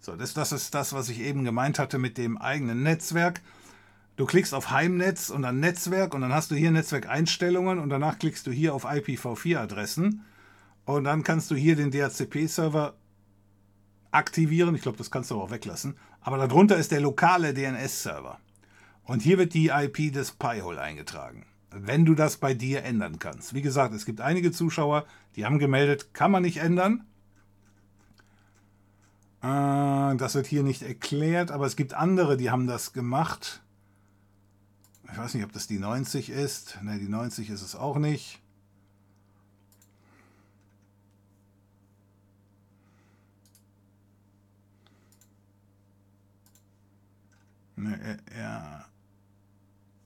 So, 0.00 0.16
das, 0.16 0.32
das 0.32 0.52
ist 0.52 0.74
das, 0.74 0.92
was 0.92 1.08
ich 1.10 1.20
eben 1.20 1.44
gemeint 1.44 1.78
hatte 1.78 1.98
mit 1.98 2.16
dem 2.16 2.38
eigenen 2.38 2.82
Netzwerk. 2.82 3.42
Du 4.16 4.26
klickst 4.26 4.54
auf 4.54 4.70
Heimnetz 4.70 5.30
und 5.30 5.42
dann 5.42 5.60
Netzwerk 5.60 6.14
und 6.14 6.22
dann 6.22 6.32
hast 6.32 6.50
du 6.50 6.54
hier 6.54 6.70
Netzwerkeinstellungen 6.70 7.78
und 7.78 7.90
danach 7.90 8.18
klickst 8.18 8.46
du 8.46 8.50
hier 8.50 8.74
auf 8.74 8.84
IPv4-Adressen 8.84 10.24
und 10.84 11.04
dann 11.04 11.22
kannst 11.22 11.50
du 11.50 11.54
hier 11.54 11.76
den 11.76 11.90
DHCP-Server 11.90 12.94
aktivieren. 14.10 14.74
Ich 14.74 14.82
glaube, 14.82 14.98
das 14.98 15.10
kannst 15.10 15.30
du 15.30 15.40
auch 15.40 15.50
weglassen. 15.50 15.96
Aber 16.20 16.36
darunter 16.36 16.76
ist 16.76 16.92
der 16.92 17.00
lokale 17.00 17.54
DNS-Server. 17.54 18.38
Und 19.10 19.22
hier 19.22 19.38
wird 19.38 19.54
die 19.54 19.70
IP 19.70 20.12
des 20.12 20.30
Pi-Hole 20.30 20.80
eingetragen. 20.80 21.44
Wenn 21.72 22.04
du 22.04 22.14
das 22.14 22.36
bei 22.36 22.54
dir 22.54 22.84
ändern 22.84 23.18
kannst. 23.18 23.54
Wie 23.54 23.60
gesagt, 23.60 23.92
es 23.92 24.06
gibt 24.06 24.20
einige 24.20 24.52
Zuschauer, 24.52 25.04
die 25.34 25.44
haben 25.44 25.58
gemeldet, 25.58 26.14
kann 26.14 26.30
man 26.30 26.44
nicht 26.44 26.58
ändern. 26.58 27.04
Äh, 29.42 30.14
das 30.16 30.36
wird 30.36 30.46
hier 30.46 30.62
nicht 30.62 30.82
erklärt, 30.82 31.50
aber 31.50 31.66
es 31.66 31.74
gibt 31.74 31.92
andere, 31.92 32.36
die 32.36 32.52
haben 32.52 32.68
das 32.68 32.92
gemacht. 32.92 33.62
Ich 35.10 35.18
weiß 35.18 35.34
nicht, 35.34 35.42
ob 35.44 35.50
das 35.50 35.66
die 35.66 35.80
90 35.80 36.30
ist. 36.30 36.78
Ne, 36.80 37.00
die 37.00 37.08
90 37.08 37.50
ist 37.50 37.62
es 37.62 37.74
auch 37.74 37.98
nicht. 37.98 38.40
Ne, 47.74 48.18
ja. 48.38 48.86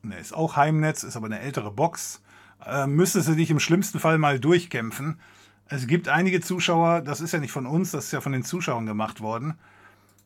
Ne, 0.04 0.18
ist 0.18 0.34
auch 0.34 0.56
Heimnetz, 0.56 1.02
ist 1.02 1.16
aber 1.16 1.26
eine 1.26 1.40
ältere 1.40 1.70
Box. 1.70 2.22
Äh, 2.64 2.86
müsstest 2.86 3.28
du 3.28 3.34
dich 3.34 3.50
im 3.50 3.58
schlimmsten 3.58 3.98
Fall 3.98 4.18
mal 4.18 4.38
durchkämpfen. 4.38 5.18
Es 5.66 5.86
gibt 5.86 6.08
einige 6.08 6.42
Zuschauer, 6.42 7.00
das 7.00 7.22
ist 7.22 7.32
ja 7.32 7.38
nicht 7.38 7.52
von 7.52 7.66
uns, 7.66 7.90
das 7.90 8.06
ist 8.06 8.12
ja 8.12 8.20
von 8.20 8.32
den 8.32 8.44
Zuschauern 8.44 8.84
gemacht 8.84 9.22
worden. 9.22 9.54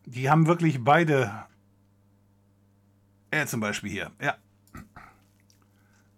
Die 0.04 0.30
haben 0.30 0.48
wirklich 0.48 0.82
beide. 0.82 1.30
Er 3.30 3.46
zum 3.46 3.60
Beispiel 3.60 3.90
hier, 3.90 4.10
ja. 4.20 4.34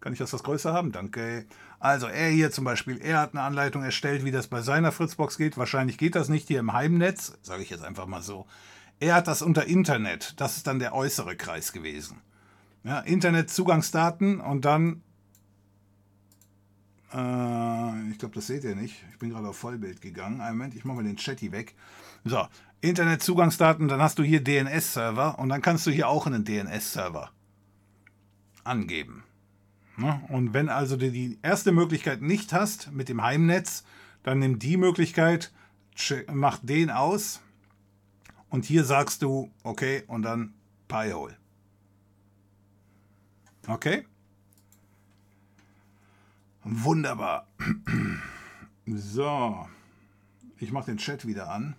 Kann 0.01 0.15
ich 0.15 0.19
das 0.19 0.33
was 0.33 0.43
größer 0.43 0.73
haben? 0.73 0.93
Danke. 0.93 1.45
Also 1.79 2.07
er 2.07 2.31
hier 2.31 2.51
zum 2.51 2.65
Beispiel, 2.65 2.99
er 2.99 3.19
hat 3.19 3.35
eine 3.35 3.43
Anleitung 3.43 3.83
erstellt, 3.83 4.25
wie 4.25 4.31
das 4.31 4.47
bei 4.47 4.63
seiner 4.63 4.93
Fritzbox 4.93 5.37
geht. 5.37 5.59
Wahrscheinlich 5.59 5.99
geht 5.99 6.15
das 6.15 6.31
nicht 6.31 6.49
hier 6.49 6.61
im 6.61 6.73
Heimnetz, 6.73 7.39
sage 7.43 7.63
ich 7.63 7.69
jetzt 7.69 7.85
einfach 7.85 8.07
mal 8.07 8.23
so. 8.23 8.47
Er 9.01 9.15
hat 9.15 9.29
das 9.29 9.43
unter 9.43 9.67
Internet. 9.67 10.41
Das 10.41 10.57
ist 10.57 10.67
dann 10.67 10.79
der 10.79 10.95
äußere 10.95 11.37
Kreis 11.37 11.73
gewesen. 11.73 12.23
Ja, 12.85 13.01
Internetzugangsdaten 13.01 14.41
und 14.41 14.65
dann 14.65 15.03
äh, 17.13 18.11
ich 18.11 18.19
glaube, 18.19 18.35
das 18.35 18.47
seht 18.47 18.65
ihr 18.65 18.75
nicht. 18.75 19.05
Ich 19.11 19.19
bin 19.19 19.31
gerade 19.31 19.49
auf 19.49 19.57
Vollbild 19.57 20.01
gegangen. 20.01 20.41
Einen 20.41 20.57
Moment, 20.57 20.75
ich 20.75 20.85
mache 20.85 20.97
mal 20.97 21.05
den 21.05 21.17
Chat 21.17 21.41
hier 21.41 21.53
weg. 21.53 21.75
So, 22.25 22.47
Internetzugangsdaten, 22.81 23.89
dann 23.89 24.01
hast 24.01 24.19
du 24.19 24.23
hier 24.23 24.43
DNS-Server 24.43 25.39
und 25.39 25.49
dann 25.49 25.63
kannst 25.63 25.87
du 25.87 25.91
hier 25.91 26.09
auch 26.09 26.27
einen 26.27 26.45
DNS-Server 26.45 27.31
angeben. 28.65 29.25
Ne? 29.97 30.21
Und 30.29 30.55
wenn 30.55 30.69
also 30.69 30.97
du 30.97 31.11
die 31.11 31.39
erste 31.43 31.73
Möglichkeit 31.73 32.23
nicht 32.23 32.53
hast 32.53 32.93
mit 32.93 33.09
dem 33.09 33.23
Heimnetz, 33.23 33.85
dann 34.23 34.39
nimm 34.39 34.59
die 34.59 34.77
Möglichkeit, 34.77 35.53
mach 36.33 36.59
den 36.63 36.91
aus 36.91 37.41
und 38.49 38.65
hier 38.65 38.85
sagst 38.85 39.23
du, 39.23 39.51
okay, 39.63 40.05
und 40.07 40.23
dann 40.23 40.55
Pi-Hole. 40.89 41.40
Okay? 43.67 44.07
Wunderbar. 46.65 47.47
So, 48.93 49.69
ich 50.59 50.73
mache 50.73 50.87
den 50.87 50.97
Chat 50.97 51.25
wieder 51.25 51.49
an. 51.49 51.77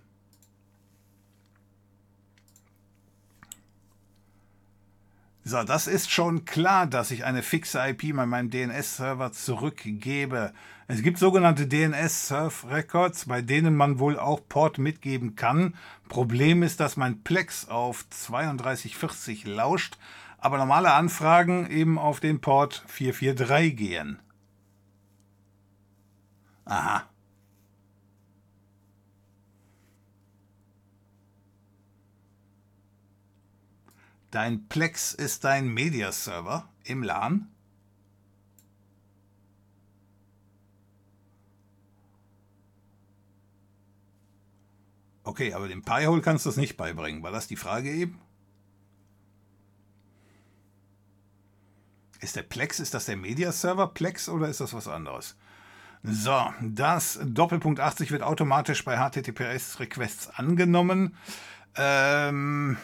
So, 5.43 5.63
das 5.63 5.87
ist 5.87 6.09
schon 6.11 6.45
klar, 6.45 6.87
dass 6.87 7.11
ich 7.11 7.25
eine 7.25 7.41
fixe 7.41 7.79
IP 7.79 8.15
bei 8.15 8.25
meinem 8.25 8.49
DNS-Server 8.49 9.33
zurückgebe. 9.33 10.53
Es 10.87 11.01
gibt 11.01 11.17
sogenannte 11.17 11.67
DNS-Surf-Records, 11.67 13.25
bei 13.25 13.41
denen 13.41 13.75
man 13.75 13.97
wohl 13.97 14.19
auch 14.19 14.39
Port 14.47 14.77
mitgeben 14.77 15.35
kann. 15.35 15.75
Problem 16.07 16.63
ist, 16.63 16.79
dass 16.79 16.95
mein 16.95 17.23
Plex 17.23 17.67
auf 17.67 18.05
3240 18.27 19.47
lauscht, 19.47 19.97
aber 20.41 20.57
normale 20.57 20.91
Anfragen 20.91 21.69
eben 21.69 21.97
auf 21.97 22.19
den 22.19 22.41
Port 22.41 22.83
443 22.87 23.77
gehen. 23.77 24.19
Aha. 26.65 27.07
Dein 34.31 34.67
Plex 34.67 35.13
ist 35.13 35.43
dein 35.43 35.67
Mediaserver 35.67 36.67
im 36.85 37.03
LAN? 37.03 37.47
Okay, 45.23 45.53
aber 45.53 45.67
dem 45.67 45.83
Pi-Hole 45.83 46.21
kannst 46.21 46.45
du 46.45 46.49
es 46.49 46.57
nicht 46.57 46.77
beibringen. 46.77 47.21
War 47.21 47.31
das 47.31 47.47
die 47.47 47.55
Frage 47.55 47.91
eben? 47.91 48.19
Ist 52.21 52.35
der 52.35 52.43
Plex, 52.43 52.79
ist 52.79 52.93
das 52.93 53.05
der 53.05 53.17
Mediaserver 53.17 53.87
Plex 53.87 54.29
oder 54.29 54.47
ist 54.47 54.61
das 54.61 54.73
was 54.73 54.87
anderes? 54.87 55.35
So, 56.03 56.53
das 56.61 57.19
Doppelpunkt 57.23 57.79
80 57.79 58.11
wird 58.11 58.23
automatisch 58.23 58.85
bei 58.85 58.97
HTTPS-Requests 58.97 60.29
angenommen. 60.35 61.15
Ähm, 61.75 62.77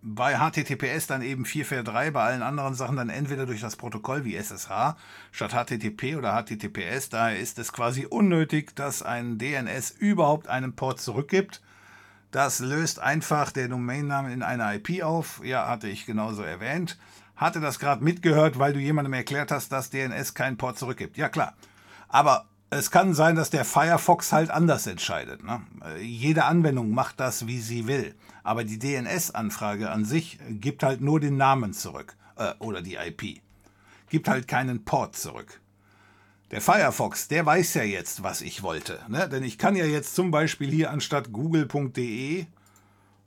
bei 0.00 0.36
HTTPS 0.36 1.06
dann 1.06 1.22
eben 1.22 1.44
443, 1.44 2.12
bei 2.12 2.22
allen 2.22 2.42
anderen 2.42 2.74
Sachen 2.74 2.96
dann 2.96 3.08
entweder 3.08 3.46
durch 3.46 3.60
das 3.60 3.76
Protokoll 3.76 4.24
wie 4.24 4.36
SSH 4.36 4.96
statt 5.32 5.52
HTTP 5.52 6.16
oder 6.16 6.32
HTTPS. 6.32 7.08
Daher 7.08 7.38
ist 7.38 7.58
es 7.58 7.72
quasi 7.72 8.06
unnötig, 8.06 8.74
dass 8.76 9.02
ein 9.02 9.38
DNS 9.38 9.90
überhaupt 9.90 10.48
einen 10.48 10.76
Port 10.76 11.00
zurückgibt. 11.00 11.62
Das 12.30 12.60
löst 12.60 13.00
einfach 13.00 13.52
der 13.52 13.68
Domainname 13.68 14.32
in 14.32 14.42
eine 14.42 14.74
IP 14.76 15.02
auf. 15.02 15.40
Ja, 15.44 15.66
hatte 15.66 15.88
ich 15.88 16.06
genauso 16.06 16.42
erwähnt. 16.42 16.98
Hatte 17.38 17.60
das 17.60 17.78
gerade 17.78 18.02
mitgehört, 18.02 18.58
weil 18.58 18.72
du 18.72 18.80
jemandem 18.80 19.12
erklärt 19.12 19.52
hast, 19.52 19.70
dass 19.70 19.90
DNS 19.90 20.34
keinen 20.34 20.56
Port 20.56 20.76
zurückgibt. 20.76 21.16
Ja, 21.16 21.28
klar. 21.28 21.54
Aber 22.08 22.46
es 22.68 22.90
kann 22.90 23.14
sein, 23.14 23.36
dass 23.36 23.50
der 23.50 23.64
Firefox 23.64 24.32
halt 24.32 24.50
anders 24.50 24.88
entscheidet. 24.88 25.44
Ne? 25.44 25.62
Jede 26.00 26.44
Anwendung 26.44 26.90
macht 26.90 27.20
das, 27.20 27.46
wie 27.46 27.60
sie 27.60 27.86
will. 27.86 28.16
Aber 28.42 28.64
die 28.64 28.80
DNS-Anfrage 28.80 29.88
an 29.88 30.04
sich 30.04 30.40
gibt 30.48 30.82
halt 30.82 31.00
nur 31.00 31.20
den 31.20 31.36
Namen 31.36 31.72
zurück. 31.72 32.16
Äh, 32.34 32.54
oder 32.58 32.82
die 32.82 32.96
IP. 32.96 33.40
Gibt 34.10 34.28
halt 34.28 34.48
keinen 34.48 34.84
Port 34.84 35.14
zurück. 35.14 35.60
Der 36.50 36.60
Firefox, 36.60 37.28
der 37.28 37.46
weiß 37.46 37.74
ja 37.74 37.84
jetzt, 37.84 38.24
was 38.24 38.40
ich 38.40 38.64
wollte. 38.64 38.98
Ne? 39.06 39.28
Denn 39.28 39.44
ich 39.44 39.58
kann 39.58 39.76
ja 39.76 39.84
jetzt 39.84 40.16
zum 40.16 40.32
Beispiel 40.32 40.70
hier 40.72 40.90
anstatt 40.90 41.30
google.de, 41.30 42.46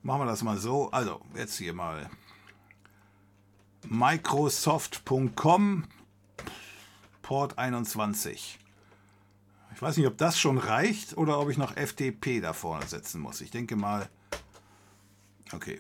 machen 0.04 0.22
wir 0.22 0.26
das 0.26 0.44
mal 0.44 0.58
so, 0.58 0.92
also 0.92 1.22
jetzt 1.36 1.58
hier 1.58 1.74
mal 1.74 2.10
Microsoft.com 3.88 5.86
Port 7.22 7.58
21. 7.58 8.60
Ich 9.74 9.82
weiß 9.82 9.98
nicht, 9.98 10.08
ob 10.08 10.18
das 10.18 10.40
schon 10.40 10.58
reicht 10.58 11.18
oder 11.18 11.40
ob 11.40 11.50
ich 11.50 11.58
noch 11.58 11.76
FTP 11.76 12.42
da 12.42 12.54
vorne 12.54 12.86
setzen 12.88 13.22
muss. 13.22 13.42
Ich 13.42 13.52
denke 13.52 13.76
mal. 13.76 14.10
Okay. 15.54 15.80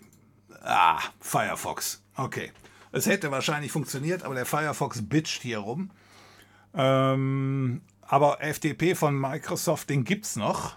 Ah, 0.64 1.00
Firefox. 1.20 2.02
Okay. 2.16 2.52
Es 2.92 3.06
hätte 3.06 3.32
wahrscheinlich 3.32 3.72
funktioniert, 3.72 4.24
aber 4.24 4.36
der 4.36 4.46
Firefox 4.46 5.08
bitcht 5.08 5.42
hier 5.42 5.60
rum. 5.60 5.92
Ähm, 6.74 7.82
aber 8.02 8.40
FTP 8.42 8.96
von 8.96 9.20
Microsoft, 9.20 9.90
den 9.90 10.04
gibt 10.04 10.26
es 10.26 10.36
noch. 10.36 10.76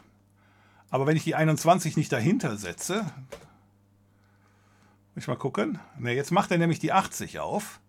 Aber 0.90 1.06
wenn 1.06 1.16
ich 1.16 1.24
die 1.24 1.34
21 1.34 1.96
nicht 1.96 2.12
dahinter 2.12 2.56
setze, 2.56 3.04
muss 5.14 5.24
ich 5.24 5.28
mal 5.28 5.36
gucken. 5.36 5.78
Ne, 5.98 6.12
jetzt 6.12 6.32
macht 6.32 6.50
er 6.50 6.58
nämlich 6.58 6.78
die 6.78 6.92
80 6.92 7.40
auf. 7.40 7.80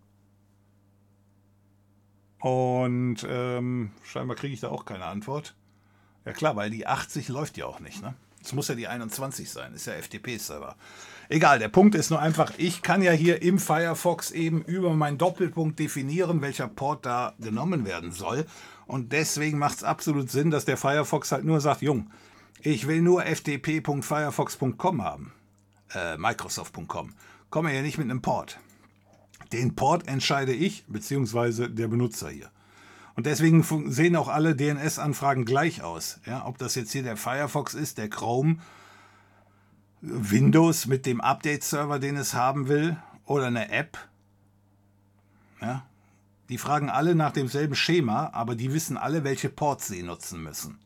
Und 2.39 3.25
ähm, 3.27 3.91
scheinbar 4.03 4.35
kriege 4.35 4.53
ich 4.53 4.59
da 4.59 4.69
auch 4.69 4.85
keine 4.85 5.05
Antwort. 5.05 5.55
Ja 6.25 6.33
klar, 6.33 6.55
weil 6.55 6.69
die 6.69 6.85
80 6.85 7.29
läuft 7.29 7.57
ja 7.57 7.65
auch 7.65 7.79
nicht. 7.79 8.01
Ne? 8.01 8.13
Es 8.43 8.53
muss 8.53 8.67
ja 8.67 8.75
die 8.75 8.87
21 8.87 9.49
sein, 9.49 9.73
ist 9.73 9.87
ja 9.87 9.93
FTP-Server. 9.93 10.75
Egal, 11.29 11.57
der 11.57 11.69
Punkt 11.69 11.95
ist 11.95 12.11
nur 12.11 12.19
einfach, 12.19 12.51
ich 12.57 12.83
kann 12.83 13.01
ja 13.01 13.11
hier 13.11 13.41
im 13.41 13.57
Firefox 13.57 14.29
eben 14.29 14.61
über 14.61 14.93
meinen 14.93 15.17
Doppelpunkt 15.17 15.79
definieren, 15.79 16.41
welcher 16.41 16.67
Port 16.67 17.07
da 17.07 17.33
genommen 17.39 17.85
werden 17.85 18.11
soll. 18.11 18.45
Und 18.85 19.11
deswegen 19.11 19.57
macht 19.57 19.77
es 19.77 19.83
absolut 19.83 20.29
Sinn, 20.29 20.51
dass 20.51 20.65
der 20.65 20.77
Firefox 20.77 21.31
halt 21.31 21.43
nur 21.43 21.59
sagt, 21.61 21.81
Jung, 21.81 22.11
ich 22.61 22.87
will 22.87 23.01
nur 23.01 23.23
ftp.firefox.com 23.23 25.03
haben. 25.03 25.33
Äh, 25.93 26.17
Microsoft.com. 26.17 27.13
Komme 27.49 27.73
ja 27.73 27.81
nicht 27.81 27.97
mit 27.97 28.09
einem 28.09 28.21
Port. 28.21 28.59
Den 29.53 29.75
Port 29.75 30.07
entscheide 30.07 30.53
ich, 30.53 30.85
beziehungsweise 30.87 31.69
der 31.69 31.87
Benutzer 31.87 32.29
hier. 32.29 32.49
Und 33.15 33.25
deswegen 33.25 33.63
sehen 33.91 34.15
auch 34.15 34.27
alle 34.27 34.55
DNS-Anfragen 34.55 35.45
gleich 35.45 35.81
aus. 35.81 36.19
Ja, 36.25 36.45
ob 36.45 36.57
das 36.57 36.75
jetzt 36.75 36.91
hier 36.91 37.03
der 37.03 37.15
Firefox 37.15 37.73
ist, 37.73 37.97
der 37.97 38.09
Chrome, 38.09 38.57
Windows 40.01 40.85
mit 40.85 41.05
dem 41.05 41.21
Update-Server, 41.21 41.99
den 41.99 42.17
es 42.17 42.33
haben 42.33 42.67
will, 42.67 42.97
oder 43.25 43.47
eine 43.47 43.71
App. 43.71 43.97
Ja, 45.61 45.85
die 46.49 46.57
fragen 46.57 46.89
alle 46.89 47.15
nach 47.15 47.31
demselben 47.31 47.75
Schema, 47.75 48.29
aber 48.33 48.55
die 48.55 48.73
wissen 48.73 48.97
alle, 48.97 49.23
welche 49.23 49.49
Ports 49.49 49.87
sie 49.87 50.03
nutzen 50.03 50.43
müssen. 50.43 50.77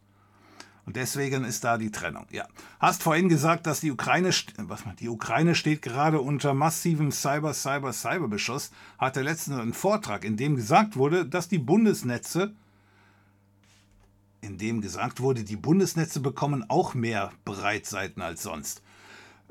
Und 0.90 0.96
deswegen 0.96 1.44
ist 1.44 1.64
da 1.64 1.78
die 1.78 1.92
Trennung. 1.92 2.26
Ja. 2.32 2.48
Hast 2.80 3.04
vorhin 3.04 3.30
gesagt, 3.30 3.68
dass 3.68 3.80
die 3.80 3.92
Ukraine, 3.92 4.32
was, 4.58 4.84
die 5.00 5.08
Ukraine 5.08 5.54
steht 5.54 5.84
gerade 5.84 6.20
unter 6.20 6.56
massivem 6.56 7.12
Cyber, 7.12 7.54
Cyber, 7.54 7.94
Cyberbeschuss. 7.94 8.72
Hatte 8.98 9.22
letztens 9.22 9.60
einen 9.60 9.74
Vortrag, 9.74 10.26
in 10.26 10.36
dem 10.36 10.56
gesagt 10.56 10.96
wurde, 10.96 11.28
dass 11.28 11.48
die 11.48 11.60
Bundesnetze, 11.60 12.56
in 14.42 14.58
dem 14.58 14.82
gesagt 14.82 15.22
wurde, 15.22 15.44
die 15.44 15.58
Bundesnetze 15.58 16.22
bekommen 16.22 16.66
auch 16.70 16.96
mehr 16.96 17.34
Breitseiten 17.46 18.24
als 18.24 18.42
sonst. 18.42 18.82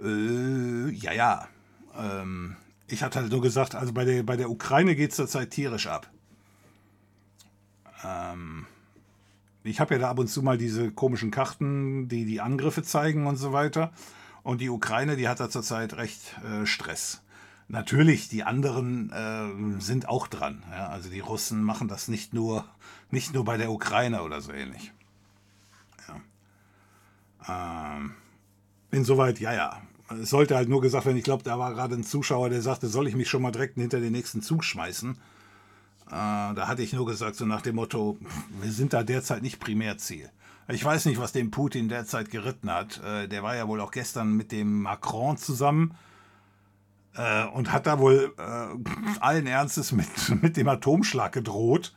Äh, 0.03 0.91
ja, 0.91 1.13
ja. 1.13 1.47
Ähm, 1.97 2.57
ich 2.89 3.05
hatte 3.05 3.21
halt 3.21 3.31
nur 3.31 3.43
gesagt, 3.43 3.77
also 3.77 3.93
bei 3.93 4.05
der, 4.05 4.25
bei 4.25 4.37
der 4.37 4.51
Ukraine 4.51 4.97
geht 4.97 5.11
es 5.11 5.17
zurzeit 5.19 5.51
tierisch 5.53 5.87
ab. 5.87 6.11
Ähm, 8.05 8.67
ich 9.69 9.81
habe 9.81 9.95
ja 9.95 10.01
da 10.01 10.11
ab 10.11 10.19
und 10.19 10.29
zu 10.29 10.43
mal 10.43 10.59
diese 10.59 10.91
komischen 10.91 11.31
Karten, 11.31 12.09
die 12.09 12.25
die 12.25 12.41
Angriffe 12.41 12.83
zeigen 12.83 13.27
und 13.27 13.37
so 13.37 13.53
weiter. 13.53 13.93
Und 14.43 14.61
die 14.61 14.71
Ukraine, 14.71 15.17
die 15.17 15.29
hat 15.29 15.41
da 15.41 15.51
zurzeit 15.51 15.97
recht 15.97 16.37
äh, 16.45 16.67
Stress. 16.67 17.23
Natürlich, 17.69 18.29
die 18.29 18.45
anderen 18.45 19.11
äh, 19.11 19.81
sind 19.81 20.09
auch 20.09 20.27
dran. 20.27 20.65
Ja? 20.71 20.89
Also 20.89 21.11
die 21.11 21.21
Russen 21.21 21.63
machen 21.63 21.87
das 21.87 22.09
nicht 22.09 22.33
nur, 22.33 22.65
nicht 23.11 23.35
nur 23.35 23.45
bei 23.45 23.59
der 23.59 23.71
Ukraine 23.71 24.23
oder 24.23 24.41
so 24.41 24.53
ähnlich. 24.53 24.93
Ja. 27.47 27.97
Ähm, 27.99 28.15
insoweit, 28.91 29.39
ja, 29.39 29.53
ja. 29.53 29.83
Es 30.23 30.31
sollte 30.31 30.57
halt 30.57 30.71
nur 30.71 30.81
gesagt 30.81 31.05
werden, 31.05 31.19
ich 31.19 31.25
glaube, 31.25 31.43
da 31.43 31.59
war 31.59 31.75
gerade 31.75 31.95
ein 31.95 32.05
Zuschauer, 32.05 32.49
der 32.49 32.63
sagte, 32.63 32.89
soll 32.89 33.07
ich 33.07 33.15
mich 33.15 33.29
schon 33.29 33.43
mal 33.43 33.53
direkt 33.53 33.75
hinter 33.75 34.01
den 34.01 34.13
nächsten 34.13 34.41
Zug 34.41 34.65
schmeißen? 34.65 35.19
Äh, 36.09 36.55
da 36.55 36.69
hatte 36.69 36.83
ich 36.83 36.93
nur 36.93 37.07
gesagt, 37.07 37.37
so 37.37 37.45
nach 37.45 37.61
dem 37.61 37.77
Motto, 37.77 38.19
wir 38.61 38.73
sind 38.73 38.93
da 38.93 39.03
derzeit 39.03 39.43
nicht 39.43 39.61
Primärziel. 39.61 40.31
Ich 40.69 40.85
weiß 40.85 41.07
nicht, 41.07 41.19
was 41.19 41.33
den 41.33 41.51
Putin 41.51 41.89
derzeit 41.89 42.31
geritten 42.31 42.73
hat. 42.73 43.03
Äh, 43.03 43.29
der 43.29 43.43
war 43.43 43.57
ja 43.57 43.69
wohl 43.69 43.81
auch 43.81 43.91
gestern 43.91 44.35
mit 44.35 44.51
dem 44.53 44.83
Macron 44.83 45.37
zusammen 45.37 45.95
äh, 47.15 47.45
und 47.47 47.73
hat 47.73 47.87
da 47.87 47.99
wohl 47.99 48.35
allen 49.21 49.47
Ernstes 49.47 49.93
mit, 49.93 50.09
mit 50.43 50.57
dem 50.57 50.69
Atomschlag 50.69 51.33
gedroht. 51.33 51.95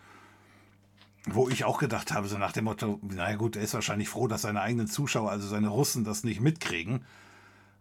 Wo 1.25 1.49
ich 1.49 1.65
auch 1.65 1.77
gedacht 1.77 2.11
habe, 2.11 2.27
so 2.27 2.39
nach 2.39 2.51
dem 2.51 2.63
Motto, 2.65 2.99
naja 3.03 3.35
gut, 3.35 3.55
er 3.55 3.61
ist 3.61 3.75
wahrscheinlich 3.75 4.09
froh, 4.09 4.27
dass 4.27 4.41
seine 4.41 4.61
eigenen 4.61 4.87
Zuschauer, 4.87 5.29
also 5.29 5.47
seine 5.47 5.67
Russen, 5.67 6.03
das 6.03 6.23
nicht 6.23 6.41
mitkriegen. 6.41 7.05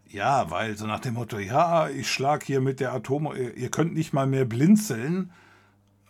Ja, 0.07 0.51
weil 0.51 0.77
so 0.77 0.85
nach 0.85 0.99
dem 0.99 1.15
Motto, 1.15 1.39
ja, 1.39 1.89
ich 1.89 2.11
schlag 2.11 2.43
hier 2.43 2.61
mit 2.61 2.79
der 2.79 2.93
Atom, 2.93 3.33
ihr 3.33 3.71
könnt 3.71 3.95
nicht 3.95 4.13
mal 4.13 4.27
mehr 4.27 4.45
blinzeln 4.45 5.31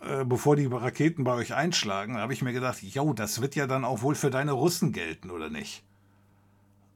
äh, 0.01 0.25
bevor 0.25 0.55
die 0.55 0.65
Raketen 0.65 1.23
bei 1.23 1.33
euch 1.33 1.53
einschlagen, 1.53 2.17
habe 2.17 2.33
ich 2.33 2.41
mir 2.41 2.53
gedacht, 2.53 2.81
jo, 2.81 3.13
das 3.13 3.41
wird 3.41 3.55
ja 3.55 3.67
dann 3.67 3.85
auch 3.85 4.01
wohl 4.01 4.15
für 4.15 4.31
deine 4.31 4.53
Russen 4.53 4.91
gelten, 4.93 5.29
oder 5.29 5.49
nicht? 5.49 5.83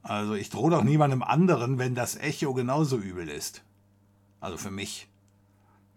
Also 0.02 0.34
ich 0.34 0.50
drohe 0.50 0.70
doch 0.70 0.84
niemandem 0.84 1.22
anderen, 1.22 1.78
wenn 1.78 1.94
das 1.94 2.16
Echo 2.16 2.54
genauso 2.54 2.98
übel 2.98 3.28
ist. 3.28 3.64
Also 4.40 4.56
für 4.56 4.70
mich. 4.70 5.08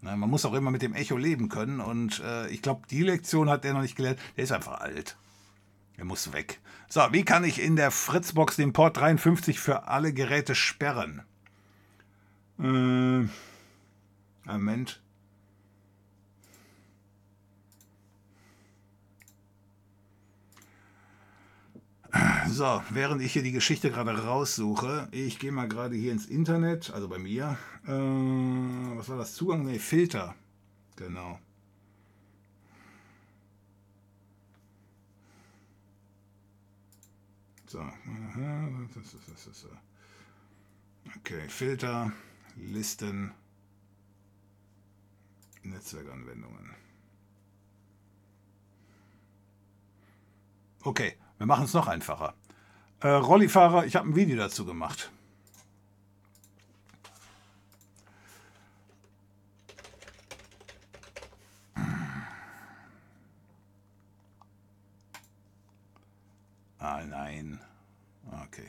Na, 0.02 0.16
man 0.16 0.30
muss 0.30 0.44
auch 0.44 0.54
immer 0.54 0.70
mit 0.70 0.82
dem 0.82 0.94
Echo 0.94 1.16
leben 1.16 1.48
können 1.48 1.80
und 1.80 2.20
äh, 2.20 2.48
ich 2.48 2.62
glaube, 2.62 2.82
die 2.88 3.02
Lektion 3.02 3.50
hat 3.50 3.64
der 3.64 3.74
noch 3.74 3.82
nicht 3.82 3.96
gelernt. 3.96 4.18
Der 4.36 4.44
ist 4.44 4.52
einfach 4.52 4.80
alt. 4.80 5.16
Er 5.96 6.04
muss 6.04 6.32
weg. 6.32 6.60
So, 6.88 7.02
wie 7.12 7.24
kann 7.24 7.44
ich 7.44 7.60
in 7.60 7.76
der 7.76 7.90
Fritzbox 7.90 8.56
den 8.56 8.72
Port 8.72 8.96
53 8.96 9.60
für 9.60 9.88
alle 9.88 10.12
Geräte 10.12 10.54
sperren? 10.54 11.22
Äh, 12.58 13.28
Moment. 14.44 15.00
So, 22.48 22.82
während 22.90 23.22
ich 23.22 23.32
hier 23.32 23.42
die 23.42 23.52
Geschichte 23.52 23.90
gerade 23.90 24.24
raussuche, 24.24 25.08
ich 25.12 25.38
gehe 25.38 25.52
mal 25.52 25.68
gerade 25.68 25.94
hier 25.94 26.12
ins 26.12 26.26
Internet, 26.26 26.90
also 26.90 27.08
bei 27.08 27.18
mir. 27.18 27.56
Äh, 27.86 27.90
was 27.90 29.08
war 29.08 29.18
das? 29.18 29.34
Zugang? 29.34 29.64
Ne, 29.64 29.78
Filter. 29.78 30.34
Genau. 30.96 31.38
So. 37.66 37.80
Okay, 41.16 41.48
Filter, 41.48 42.12
Listen, 42.56 43.32
Netzwerkanwendungen. 45.62 46.74
Okay, 50.82 51.16
wir 51.40 51.46
machen 51.46 51.64
es 51.64 51.72
noch 51.72 51.88
einfacher. 51.88 52.34
Äh, 53.00 53.08
Rollifahrer, 53.08 53.86
ich 53.86 53.96
habe 53.96 54.06
ein 54.06 54.14
Video 54.14 54.36
dazu 54.36 54.66
gemacht. 54.66 55.10
Ah, 66.78 67.00
nein. 67.08 67.58
Okay. 68.44 68.68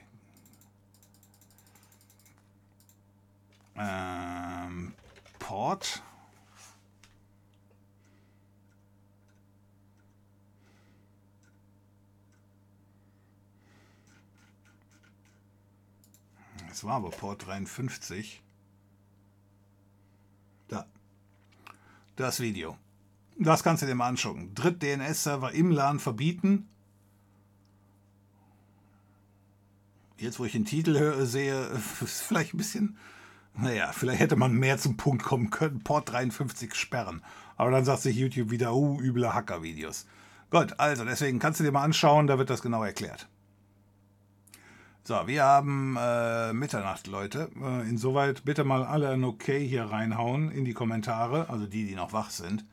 Äh, 3.75 4.91
Port. 5.39 6.01
Das 16.71 16.85
war 16.85 16.95
aber 16.95 17.09
Port 17.09 17.45
53. 17.45 18.41
Da. 20.69 20.85
Das 22.15 22.39
Video. 22.39 22.77
Das 23.37 23.61
kannst 23.61 23.83
du 23.83 23.87
dir 23.87 23.95
mal 23.95 24.07
anschauen. 24.07 24.55
Dritt-DNS-Server 24.55 25.51
im 25.51 25.71
LAN 25.71 25.99
verbieten. 25.99 26.69
Jetzt, 30.17 30.39
wo 30.39 30.45
ich 30.45 30.53
den 30.53 30.63
Titel 30.63 30.97
höre, 30.97 31.25
sehe, 31.25 31.59
ist 32.01 32.21
vielleicht 32.21 32.53
ein 32.53 32.57
bisschen, 32.57 32.97
naja, 33.53 33.91
vielleicht 33.91 34.21
hätte 34.21 34.37
man 34.37 34.53
mehr 34.53 34.77
zum 34.77 34.95
Punkt 34.95 35.23
kommen 35.23 35.49
können. 35.49 35.83
Port 35.83 36.09
53 36.09 36.73
sperren. 36.73 37.21
Aber 37.57 37.71
dann 37.71 37.83
sagt 37.83 38.03
sich 38.03 38.15
YouTube 38.15 38.49
wieder, 38.49 38.73
oh, 38.73 38.97
üble 39.01 39.33
Hacker-Videos. 39.33 40.07
Gut, 40.49 40.79
also 40.79 41.03
deswegen 41.03 41.39
kannst 41.39 41.59
du 41.59 41.65
dir 41.65 41.73
mal 41.73 41.83
anschauen, 41.83 42.27
da 42.27 42.37
wird 42.37 42.49
das 42.49 42.61
genau 42.61 42.81
erklärt. 42.81 43.27
So, 45.03 45.15
wir 45.25 45.43
haben 45.43 45.97
äh, 45.99 46.53
Mitternacht, 46.53 47.07
Leute. 47.07 47.49
Äh, 47.59 47.89
insoweit 47.89 48.45
bitte 48.45 48.63
mal 48.63 48.83
alle 48.83 49.09
ein 49.09 49.23
Okay 49.23 49.67
hier 49.67 49.85
reinhauen 49.85 50.51
in 50.51 50.63
die 50.63 50.73
Kommentare, 50.73 51.49
also 51.49 51.65
die, 51.65 51.87
die 51.87 51.95
noch 51.95 52.13
wach 52.13 52.29
sind. 52.29 52.65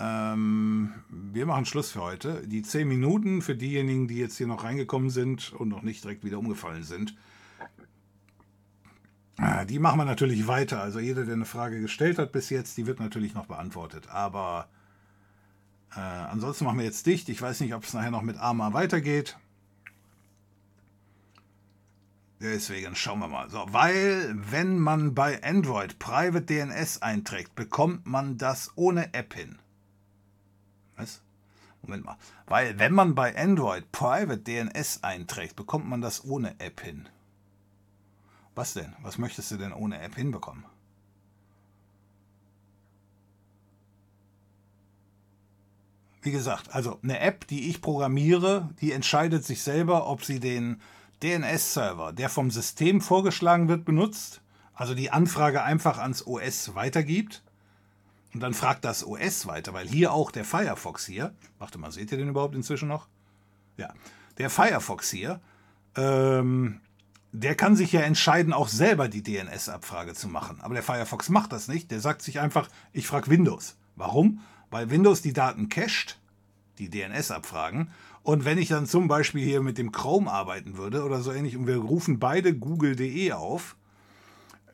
Ähm, 0.00 0.92
wir 1.08 1.46
machen 1.46 1.64
Schluss 1.64 1.92
für 1.92 2.02
heute. 2.02 2.44
Die 2.48 2.62
10 2.62 2.88
Minuten 2.88 3.40
für 3.40 3.54
diejenigen, 3.54 4.08
die 4.08 4.16
jetzt 4.16 4.36
hier 4.36 4.48
noch 4.48 4.64
reingekommen 4.64 5.10
sind 5.10 5.52
und 5.52 5.68
noch 5.68 5.82
nicht 5.82 6.02
direkt 6.02 6.24
wieder 6.24 6.40
umgefallen 6.40 6.82
sind, 6.82 7.14
äh, 9.38 9.64
die 9.64 9.78
machen 9.78 10.00
wir 10.00 10.04
natürlich 10.04 10.48
weiter. 10.48 10.82
Also 10.82 10.98
jeder, 10.98 11.24
der 11.24 11.34
eine 11.34 11.44
Frage 11.44 11.80
gestellt 11.80 12.18
hat 12.18 12.32
bis 12.32 12.50
jetzt, 12.50 12.76
die 12.78 12.88
wird 12.88 12.98
natürlich 12.98 13.32
noch 13.32 13.46
beantwortet. 13.46 14.08
Aber 14.10 14.66
äh, 15.94 16.00
ansonsten 16.00 16.64
machen 16.64 16.78
wir 16.78 16.84
jetzt 16.84 17.06
dicht. 17.06 17.28
Ich 17.28 17.40
weiß 17.40 17.60
nicht, 17.60 17.74
ob 17.74 17.84
es 17.84 17.94
nachher 17.94 18.10
noch 18.10 18.22
mit 18.22 18.38
AMA 18.38 18.72
weitergeht. 18.72 19.36
Deswegen 22.40 22.94
schauen 22.96 23.20
wir 23.20 23.28
mal. 23.28 23.48
So, 23.48 23.64
weil 23.68 24.34
wenn 24.34 24.78
man 24.78 25.14
bei 25.14 25.42
Android 25.42 25.98
Private 25.98 26.42
DNS 26.42 27.00
einträgt, 27.02 27.54
bekommt 27.54 28.06
man 28.06 28.38
das 28.38 28.72
ohne 28.76 29.14
App 29.14 29.34
hin. 29.34 29.58
Was? 30.96 31.22
Moment 31.82 32.04
mal. 32.04 32.16
Weil 32.46 32.78
wenn 32.78 32.92
man 32.92 33.14
bei 33.14 33.36
Android 33.36 33.90
Private 33.92 34.38
DNS 34.38 35.02
einträgt, 35.02 35.56
bekommt 35.56 35.88
man 35.88 36.00
das 36.00 36.24
ohne 36.24 36.58
App 36.60 36.80
hin. 36.80 37.08
Was 38.54 38.74
denn? 38.74 38.94
Was 39.02 39.18
möchtest 39.18 39.50
du 39.50 39.56
denn 39.56 39.72
ohne 39.72 40.00
App 40.00 40.14
hinbekommen? 40.14 40.64
Wie 46.22 46.32
gesagt, 46.32 46.74
also 46.74 46.98
eine 47.02 47.20
App, 47.20 47.46
die 47.48 47.68
ich 47.68 47.82
programmiere, 47.82 48.70
die 48.80 48.92
entscheidet 48.92 49.44
sich 49.44 49.62
selber, 49.62 50.06
ob 50.06 50.24
sie 50.24 50.40
den 50.40 50.80
DNS-Server, 51.22 52.12
der 52.12 52.28
vom 52.28 52.50
System 52.50 53.00
vorgeschlagen 53.00 53.68
wird, 53.68 53.84
benutzt, 53.84 54.42
also 54.74 54.94
die 54.94 55.10
Anfrage 55.10 55.62
einfach 55.62 55.98
ans 55.98 56.26
OS 56.26 56.74
weitergibt 56.74 57.42
und 58.34 58.40
dann 58.40 58.52
fragt 58.52 58.84
das 58.84 59.06
OS 59.06 59.46
weiter, 59.46 59.72
weil 59.72 59.86
hier 59.86 60.12
auch 60.12 60.32
der 60.32 60.44
Firefox 60.44 61.06
hier, 61.06 61.32
warte 61.58 61.78
mal, 61.78 61.92
seht 61.92 62.10
ihr 62.10 62.18
den 62.18 62.28
überhaupt 62.28 62.56
inzwischen 62.56 62.88
noch? 62.88 63.06
Ja, 63.76 63.94
der 64.38 64.50
Firefox 64.50 65.10
hier, 65.10 65.40
ähm, 65.96 66.80
der 67.30 67.54
kann 67.54 67.76
sich 67.76 67.92
ja 67.92 68.00
entscheiden, 68.00 68.52
auch 68.52 68.68
selber 68.68 69.08
die 69.08 69.22
DNS-Abfrage 69.22 70.14
zu 70.14 70.28
machen. 70.28 70.60
Aber 70.60 70.74
der 70.74 70.82
Firefox 70.82 71.28
macht 71.28 71.52
das 71.52 71.68
nicht. 71.68 71.90
Der 71.90 72.00
sagt 72.00 72.22
sich 72.22 72.40
einfach, 72.40 72.68
ich 72.92 73.06
frage 73.06 73.30
Windows. 73.30 73.76
Warum? 73.96 74.40
Weil 74.70 74.90
Windows 74.90 75.22
die 75.22 75.32
Daten 75.32 75.68
cached, 75.68 76.18
die 76.78 76.90
DNS-Abfragen. 76.90 77.90
Und 78.24 78.46
wenn 78.46 78.56
ich 78.56 78.68
dann 78.68 78.86
zum 78.86 79.06
Beispiel 79.06 79.44
hier 79.44 79.60
mit 79.60 79.76
dem 79.76 79.92
Chrome 79.92 80.32
arbeiten 80.32 80.78
würde 80.78 81.04
oder 81.04 81.20
so 81.20 81.30
ähnlich 81.30 81.58
und 81.58 81.66
wir 81.66 81.76
rufen 81.76 82.18
beide 82.18 82.54
google.de 82.54 83.32
auf, 83.32 83.76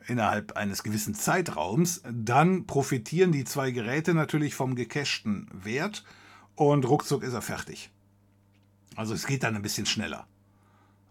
innerhalb 0.07 0.55
eines 0.55 0.83
gewissen 0.83 1.15
Zeitraums, 1.15 2.01
dann 2.09 2.65
profitieren 2.65 3.33
die 3.33 3.43
zwei 3.43 3.71
Geräte 3.71 4.13
natürlich 4.13 4.55
vom 4.55 4.73
gecachten 4.75 5.49
Wert 5.51 6.05
und 6.55 6.87
ruckzuck 6.87 7.23
ist 7.23 7.33
er 7.33 7.41
fertig. 7.41 7.91
Also 8.95 9.13
es 9.13 9.27
geht 9.27 9.43
dann 9.43 9.57
ein 9.57 9.61
bisschen 9.61 9.85
schneller. 9.85 10.27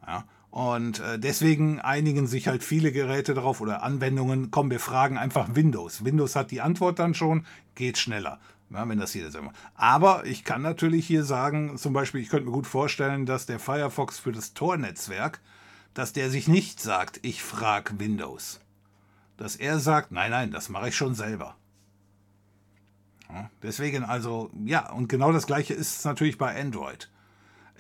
Ja, 0.07 0.25
und 0.51 0.99
äh, 1.01 1.19
deswegen 1.19 1.79
einigen 1.79 2.27
sich 2.27 2.49
halt 2.49 2.65
viele 2.65 2.91
Geräte 2.91 3.35
darauf 3.35 3.61
oder 3.61 3.83
Anwendungen, 3.83 4.51
komm, 4.51 4.71
wir 4.71 4.81
fragen 4.81 5.19
einfach 5.19 5.55
Windows. 5.55 6.07
Windows 6.07 6.37
hat 6.37 6.51
die 6.51 6.63
Antwort 6.63 6.99
dann 6.99 7.13
schon, 7.13 7.45
geht 7.75 7.99
schneller. 7.99 8.41
Ja, 8.71 8.89
wenn 8.89 8.99
das 8.99 9.15
jeder 9.15 9.31
sagt. 9.31 9.49
Aber 9.75 10.25
ich 10.27 10.45
kann 10.45 10.63
natürlich 10.63 11.07
hier 11.07 11.25
sagen, 11.25 11.77
zum 11.77 11.93
Beispiel, 11.93 12.21
ich 12.21 12.29
könnte 12.29 12.47
mir 12.47 12.53
gut 12.53 12.67
vorstellen, 12.67 13.27
dass 13.27 13.47
der 13.47 13.59
Firefox 13.59 14.19
für 14.19 14.33
das 14.33 14.55
Tor-Netzwerk, 14.55 15.41
dass 15.93 16.13
der 16.13 16.31
sich 16.31 16.47
nicht 16.47 16.81
sagt, 16.81 17.19
ich 17.23 17.43
frage 17.43 17.99
Windows 17.99 18.61
dass 19.41 19.57
er 19.57 19.79
sagt, 19.79 20.13
nein, 20.13 20.31
nein, 20.31 20.51
das 20.51 20.69
mache 20.69 20.91
ich 20.91 20.97
schon 20.97 21.15
selber. 21.15 21.57
Ja, 23.31 23.51
deswegen 23.63 24.05
also, 24.05 24.51
ja, 24.67 24.93
und 24.93 25.09
genau 25.09 25.33
das 25.33 25.47
gleiche 25.47 25.73
ist 25.73 25.97
es 25.97 26.05
natürlich 26.05 26.37
bei 26.37 26.61
Android. 26.61 27.11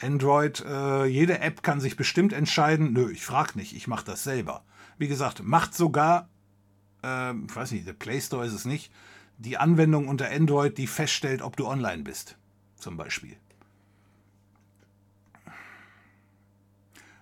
Android, 0.00 0.64
äh, 0.66 1.04
jede 1.04 1.40
App 1.40 1.62
kann 1.62 1.78
sich 1.78 1.96
bestimmt 1.96 2.32
entscheiden, 2.32 2.94
nö, 2.94 3.10
ich 3.10 3.26
frage 3.26 3.58
nicht, 3.58 3.76
ich 3.76 3.86
mache 3.86 4.06
das 4.06 4.24
selber. 4.24 4.64
Wie 4.96 5.06
gesagt, 5.06 5.42
macht 5.42 5.74
sogar, 5.74 6.30
äh, 7.04 7.34
ich 7.34 7.54
weiß 7.54 7.72
nicht, 7.72 7.86
der 7.86 7.92
Play 7.92 8.22
Store 8.22 8.46
ist 8.46 8.54
es 8.54 8.64
nicht, 8.64 8.90
die 9.40 9.56
Anwendung 9.56 10.06
unter 10.06 10.30
Android, 10.30 10.76
die 10.76 10.86
feststellt, 10.86 11.40
ob 11.40 11.56
du 11.56 11.66
online 11.66 12.02
bist, 12.02 12.36
zum 12.76 12.96
Beispiel. 12.96 13.36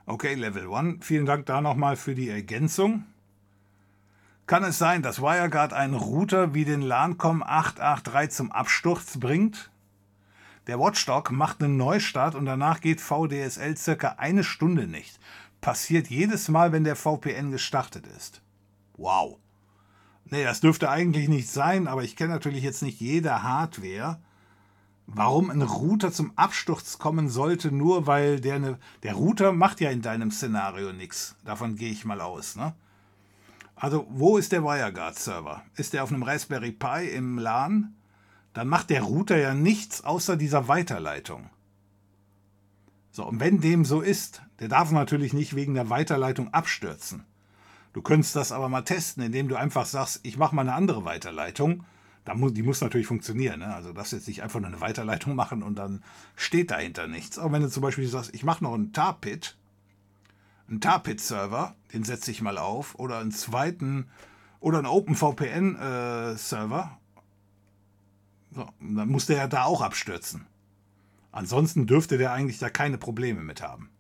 Okay, 0.04 0.34
Level 0.34 0.72
1, 0.72 1.06
vielen 1.06 1.26
Dank 1.26 1.46
da 1.46 1.60
nochmal 1.60 1.96
für 1.96 2.14
die 2.14 2.28
Ergänzung. 2.28 3.04
Kann 4.46 4.64
es 4.64 4.78
sein, 4.78 5.02
dass 5.02 5.20
WireGuard 5.20 5.72
einen 5.72 5.94
Router 5.94 6.54
wie 6.54 6.64
den 6.64 6.80
LANCOM 6.80 7.42
883 7.42 8.36
zum 8.36 8.50
Absturz 8.50 9.20
bringt? 9.20 9.70
Der 10.66 10.80
Watchdog 10.80 11.30
macht 11.30 11.62
einen 11.62 11.76
Neustart 11.76 12.34
und 12.34 12.46
danach 12.46 12.80
geht 12.80 13.00
VDSL 13.00 13.76
circa 13.76 14.16
eine 14.16 14.42
Stunde 14.42 14.86
nicht. 14.86 15.20
Passiert 15.60 16.08
jedes 16.08 16.48
Mal, 16.48 16.72
wenn 16.72 16.84
der 16.84 16.96
VPN 16.96 17.50
gestartet 17.50 18.06
ist. 18.06 18.42
Wow. 18.96 19.38
Nee, 20.30 20.44
das 20.44 20.60
dürfte 20.60 20.90
eigentlich 20.90 21.28
nicht 21.28 21.48
sein, 21.48 21.86
aber 21.86 22.04
ich 22.04 22.16
kenne 22.16 22.34
natürlich 22.34 22.62
jetzt 22.62 22.82
nicht 22.82 23.00
jede 23.00 23.42
Hardware. 23.42 24.20
Warum 25.06 25.48
ein 25.48 25.62
Router 25.62 26.12
zum 26.12 26.32
Absturz 26.36 26.98
kommen 26.98 27.30
sollte, 27.30 27.72
nur 27.72 28.06
weil 28.06 28.40
der 28.40 28.56
eine. 28.56 28.78
Der 29.02 29.14
Router 29.14 29.52
macht 29.52 29.80
ja 29.80 29.90
in 29.90 30.02
deinem 30.02 30.30
Szenario 30.30 30.92
nichts. 30.92 31.34
Davon 31.44 31.76
gehe 31.76 31.90
ich 31.90 32.04
mal 32.04 32.20
aus, 32.20 32.56
ne? 32.56 32.74
Also, 33.74 34.06
wo 34.10 34.36
ist 34.36 34.52
der 34.52 34.64
WireGuard-Server? 34.64 35.62
Ist 35.76 35.92
der 35.92 36.02
auf 36.02 36.12
einem 36.12 36.24
Raspberry 36.24 36.72
Pi 36.72 37.08
im 37.08 37.38
LAN? 37.38 37.94
Dann 38.52 38.68
macht 38.68 38.90
der 38.90 39.02
Router 39.02 39.38
ja 39.38 39.54
nichts 39.54 40.04
außer 40.04 40.36
dieser 40.36 40.68
Weiterleitung. 40.68 41.48
So, 43.12 43.24
und 43.24 43.40
wenn 43.40 43.60
dem 43.60 43.84
so 43.84 44.00
ist, 44.00 44.42
der 44.58 44.68
darf 44.68 44.90
natürlich 44.90 45.32
nicht 45.32 45.54
wegen 45.54 45.74
der 45.74 45.88
Weiterleitung 45.90 46.52
abstürzen. 46.52 47.24
Du 47.98 48.02
könntest 48.02 48.36
das 48.36 48.52
aber 48.52 48.68
mal 48.68 48.82
testen, 48.82 49.24
indem 49.24 49.48
du 49.48 49.56
einfach 49.56 49.84
sagst, 49.84 50.20
ich 50.22 50.38
mache 50.38 50.54
mal 50.54 50.62
eine 50.62 50.74
andere 50.74 51.04
Weiterleitung. 51.04 51.82
Die 52.28 52.62
muss 52.62 52.80
natürlich 52.80 53.08
funktionieren. 53.08 53.58
Ne? 53.58 53.74
Also 53.74 53.92
das 53.92 54.12
jetzt 54.12 54.28
nicht 54.28 54.44
einfach 54.44 54.60
nur 54.60 54.68
eine 54.68 54.80
Weiterleitung 54.80 55.34
machen 55.34 55.64
und 55.64 55.74
dann 55.74 56.04
steht 56.36 56.70
dahinter 56.70 57.08
nichts. 57.08 57.40
Aber 57.40 57.50
wenn 57.50 57.62
du 57.62 57.68
zum 57.68 57.82
Beispiel 57.82 58.06
sagst, 58.06 58.32
ich 58.32 58.44
mache 58.44 58.62
noch 58.62 58.74
einen 58.74 58.92
Tar-Pit, 58.92 59.56
einen 60.68 60.80
Tarpit-Server, 60.80 61.74
den 61.92 62.04
setze 62.04 62.30
ich 62.30 62.40
mal 62.40 62.56
auf, 62.56 62.94
oder 63.00 63.18
einen 63.18 63.32
zweiten, 63.32 64.08
oder 64.60 64.78
einen 64.78 64.86
OpenVPN-Server. 64.86 66.98
Äh, 68.54 68.54
so, 68.54 68.68
dann 68.78 69.08
muss 69.08 69.26
der 69.26 69.38
ja 69.38 69.48
da 69.48 69.64
auch 69.64 69.82
abstürzen. 69.82 70.46
Ansonsten 71.32 71.88
dürfte 71.88 72.16
der 72.16 72.30
eigentlich 72.30 72.60
da 72.60 72.70
keine 72.70 72.96
Probleme 72.96 73.42
mit 73.42 73.60
haben. 73.60 73.90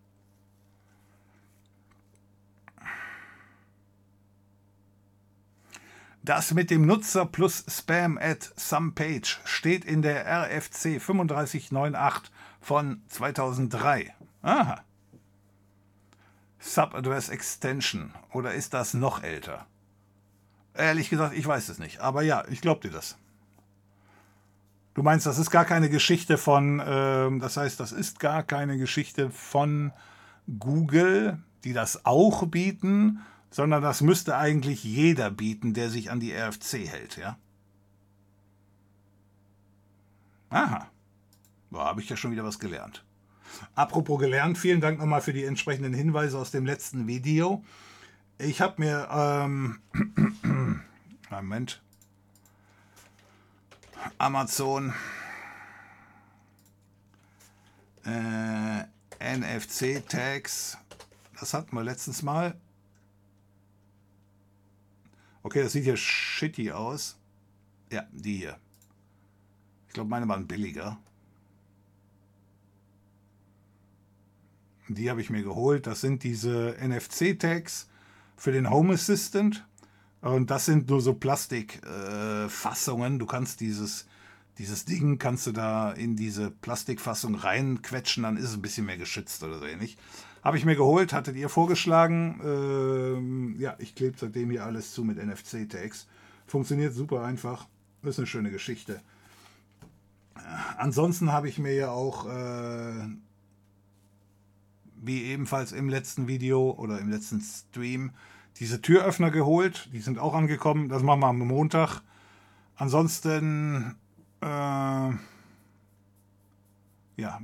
Das 6.28 6.52
mit 6.52 6.70
dem 6.70 6.84
Nutzer 6.84 7.24
plus 7.24 7.64
Spam 7.70 8.18
at 8.18 8.52
some 8.54 8.92
page 8.92 9.40
steht 9.46 9.86
in 9.86 10.02
der 10.02 10.26
RFC 10.26 11.00
3598 11.00 11.70
von 12.60 13.00
2003. 13.08 14.14
Aha. 14.42 14.82
Subaddress 16.58 17.30
Extension 17.30 18.12
oder 18.30 18.52
ist 18.52 18.74
das 18.74 18.92
noch 18.92 19.22
älter? 19.22 19.64
Ehrlich 20.74 21.08
gesagt, 21.08 21.34
ich 21.34 21.46
weiß 21.46 21.70
es 21.70 21.78
nicht. 21.78 22.00
Aber 22.00 22.20
ja, 22.20 22.44
ich 22.50 22.60
glaube 22.60 22.82
dir 22.86 22.92
das. 22.92 23.16
Du 24.92 25.02
meinst, 25.02 25.24
das 25.24 25.38
ist 25.38 25.50
gar 25.50 25.64
keine 25.64 25.88
Geschichte 25.88 26.36
von, 26.36 26.78
äh, 26.78 27.38
das 27.38 27.56
heißt, 27.56 27.80
das 27.80 27.92
ist 27.92 28.20
gar 28.20 28.42
keine 28.42 28.76
Geschichte 28.76 29.30
von 29.30 29.92
Google, 30.58 31.38
die 31.64 31.72
das 31.72 32.04
auch 32.04 32.46
bieten, 32.48 33.20
sondern 33.50 33.82
das 33.82 34.00
müsste 34.00 34.36
eigentlich 34.36 34.84
jeder 34.84 35.30
bieten, 35.30 35.74
der 35.74 35.90
sich 35.90 36.10
an 36.10 36.20
die 36.20 36.32
RFC 36.32 36.86
hält, 36.86 37.16
ja? 37.16 37.38
Aha. 40.50 40.88
Da 41.70 41.78
habe 41.78 42.00
ich 42.00 42.08
ja 42.08 42.16
schon 42.16 42.30
wieder 42.30 42.44
was 42.44 42.58
gelernt. 42.58 43.04
Apropos 43.74 44.18
gelernt, 44.20 44.58
vielen 44.58 44.80
Dank 44.80 44.98
nochmal 44.98 45.20
für 45.20 45.32
die 45.32 45.44
entsprechenden 45.44 45.94
Hinweise 45.94 46.38
aus 46.38 46.50
dem 46.50 46.64
letzten 46.64 47.06
Video. 47.06 47.64
Ich 48.38 48.60
habe 48.60 48.80
mir, 48.80 49.08
ähm, 49.10 49.80
Moment, 51.30 51.82
Amazon 54.16 54.94
äh, 58.04 58.84
NFC-Tags, 59.20 60.78
das 61.40 61.54
hatten 61.54 61.74
wir 61.74 61.82
letztens 61.82 62.22
mal. 62.22 62.54
Okay, 65.42 65.62
das 65.62 65.72
sieht 65.72 65.84
hier 65.84 65.96
shitty 65.96 66.72
aus. 66.72 67.16
Ja, 67.90 68.06
die 68.12 68.38
hier. 68.38 68.58
Ich 69.88 69.94
glaube, 69.94 70.10
meine 70.10 70.28
waren 70.28 70.46
billiger. 70.46 70.98
Die 74.88 75.10
habe 75.10 75.20
ich 75.20 75.30
mir 75.30 75.42
geholt. 75.42 75.86
Das 75.86 76.00
sind 76.00 76.22
diese 76.22 76.76
NFC-Tags 76.80 77.88
für 78.36 78.52
den 78.52 78.70
Home 78.70 78.94
Assistant. 78.94 79.66
Und 80.20 80.50
das 80.50 80.66
sind 80.66 80.90
nur 80.90 81.00
so 81.00 81.14
Plastikfassungen. 81.14 83.14
Äh, 83.14 83.18
du 83.18 83.26
kannst 83.26 83.60
dieses, 83.60 84.06
dieses 84.58 84.84
Ding, 84.84 85.18
kannst 85.18 85.46
du 85.46 85.52
da 85.52 85.92
in 85.92 86.16
diese 86.16 86.50
Plastikfassung 86.50 87.36
reinquetschen, 87.36 88.24
dann 88.24 88.36
ist 88.36 88.44
es 88.44 88.54
ein 88.54 88.62
bisschen 88.62 88.86
mehr 88.86 88.98
geschützt 88.98 89.42
oder 89.44 89.58
so 89.58 89.66
ähnlich. 89.66 89.96
Habe 90.48 90.56
ich 90.56 90.64
mir 90.64 90.76
geholt, 90.76 91.12
hattet 91.12 91.36
ihr 91.36 91.50
vorgeschlagen. 91.50 92.40
Ähm, 92.42 93.56
ja, 93.58 93.76
ich 93.78 93.94
klebe 93.94 94.16
seitdem 94.18 94.48
hier 94.50 94.64
alles 94.64 94.94
zu 94.94 95.04
mit 95.04 95.18
NFC-Tags. 95.18 96.08
Funktioniert 96.46 96.94
super 96.94 97.22
einfach. 97.22 97.68
Ist 98.02 98.16
eine 98.16 98.26
schöne 98.26 98.50
Geschichte. 98.50 99.02
Ansonsten 100.78 101.32
habe 101.32 101.50
ich 101.50 101.58
mir 101.58 101.74
ja 101.74 101.90
auch 101.90 102.24
äh, 102.24 103.08
wie 104.94 105.24
ebenfalls 105.24 105.72
im 105.72 105.90
letzten 105.90 106.28
Video 106.28 106.70
oder 106.70 106.98
im 106.98 107.10
letzten 107.10 107.42
Stream, 107.42 108.12
diese 108.56 108.80
Türöffner 108.80 109.30
geholt. 109.30 109.90
Die 109.92 110.00
sind 110.00 110.18
auch 110.18 110.32
angekommen. 110.32 110.88
Das 110.88 111.02
machen 111.02 111.20
wir 111.20 111.26
am 111.26 111.40
Montag. 111.40 112.00
Ansonsten, 112.74 113.96
äh, 114.40 114.46
ja, 114.46 115.18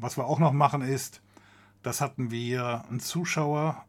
was 0.00 0.16
wir 0.16 0.24
auch 0.24 0.38
noch 0.38 0.54
machen 0.54 0.80
ist, 0.80 1.20
das 1.84 2.00
hatten 2.00 2.30
wir 2.30 2.84
einen 2.88 3.00
Zuschauer. 3.00 3.84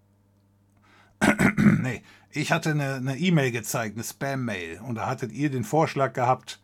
nee, 1.58 2.04
ich 2.30 2.52
hatte 2.52 2.72
eine 2.72 3.18
E-Mail 3.18 3.48
e 3.48 3.52
gezeigt, 3.52 3.96
eine 3.96 4.04
Spam-Mail. 4.04 4.82
Und 4.82 4.96
da 4.96 5.08
hattet 5.08 5.32
ihr 5.32 5.50
den 5.50 5.64
Vorschlag 5.64 6.14
gehabt, 6.14 6.60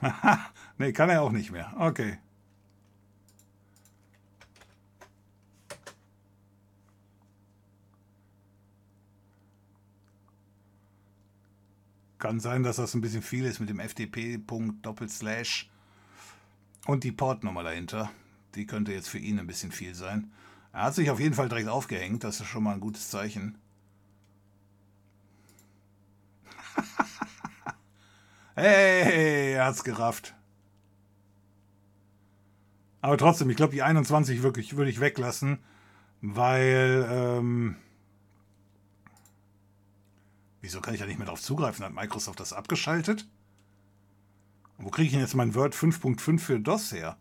ne, 0.79 0.93
kann 0.93 1.11
er 1.11 1.21
auch 1.21 1.31
nicht 1.31 1.51
mehr. 1.51 1.71
Okay. 1.77 2.17
Kann 12.25 12.39
sein, 12.39 12.63
dass 12.63 12.77
das 12.77 12.95
ein 12.95 13.01
bisschen 13.01 13.21
viel 13.21 13.45
ist 13.45 13.59
mit 13.59 13.69
dem 13.69 13.79
FTP-Punkt 13.79 14.83
Doppelslash 14.83 15.69
und 16.87 17.03
die 17.03 17.11
Portnummer 17.11 17.61
dahinter. 17.61 18.09
Die 18.55 18.65
könnte 18.65 18.91
jetzt 18.91 19.09
für 19.09 19.19
ihn 19.19 19.37
ein 19.37 19.45
bisschen 19.45 19.71
viel 19.71 19.93
sein. 19.93 20.31
Er 20.73 20.85
hat 20.85 20.95
sich 20.95 21.11
auf 21.11 21.19
jeden 21.19 21.35
Fall 21.35 21.49
direkt 21.49 21.69
aufgehängt. 21.69 22.23
Das 22.23 22.39
ist 22.39 22.47
schon 22.47 22.63
mal 22.63 22.73
ein 22.73 22.79
gutes 22.79 23.11
Zeichen. 23.11 23.59
hey, 28.55 29.51
er 29.53 29.65
hat's 29.65 29.83
gerafft. 29.83 30.33
Aber 33.01 33.19
trotzdem, 33.19 33.51
ich 33.51 33.55
glaube, 33.55 33.73
die 33.73 33.83
21 33.83 34.41
wirklich 34.41 34.75
würde 34.75 34.89
ich 34.89 34.99
weglassen, 34.99 35.59
weil. 36.21 37.07
Ähm, 37.07 37.75
wieso 40.65 40.81
kann 40.81 40.95
ich 40.95 40.99
da 40.99 41.05
nicht 41.05 41.19
mehr 41.19 41.27
drauf 41.27 41.41
zugreifen? 41.41 41.85
Hat 41.85 41.93
Microsoft 41.93 42.39
das 42.39 42.51
abgeschaltet? 42.51 43.27
Wo 44.79 44.89
kriege 44.89 45.05
ich 45.05 45.11
denn 45.11 45.21
jetzt 45.21 45.35
mein 45.35 45.53
Word 45.53 45.75
5.5 45.75 46.39
für 46.39 46.59
DOS 46.59 46.91
her? 46.91 47.17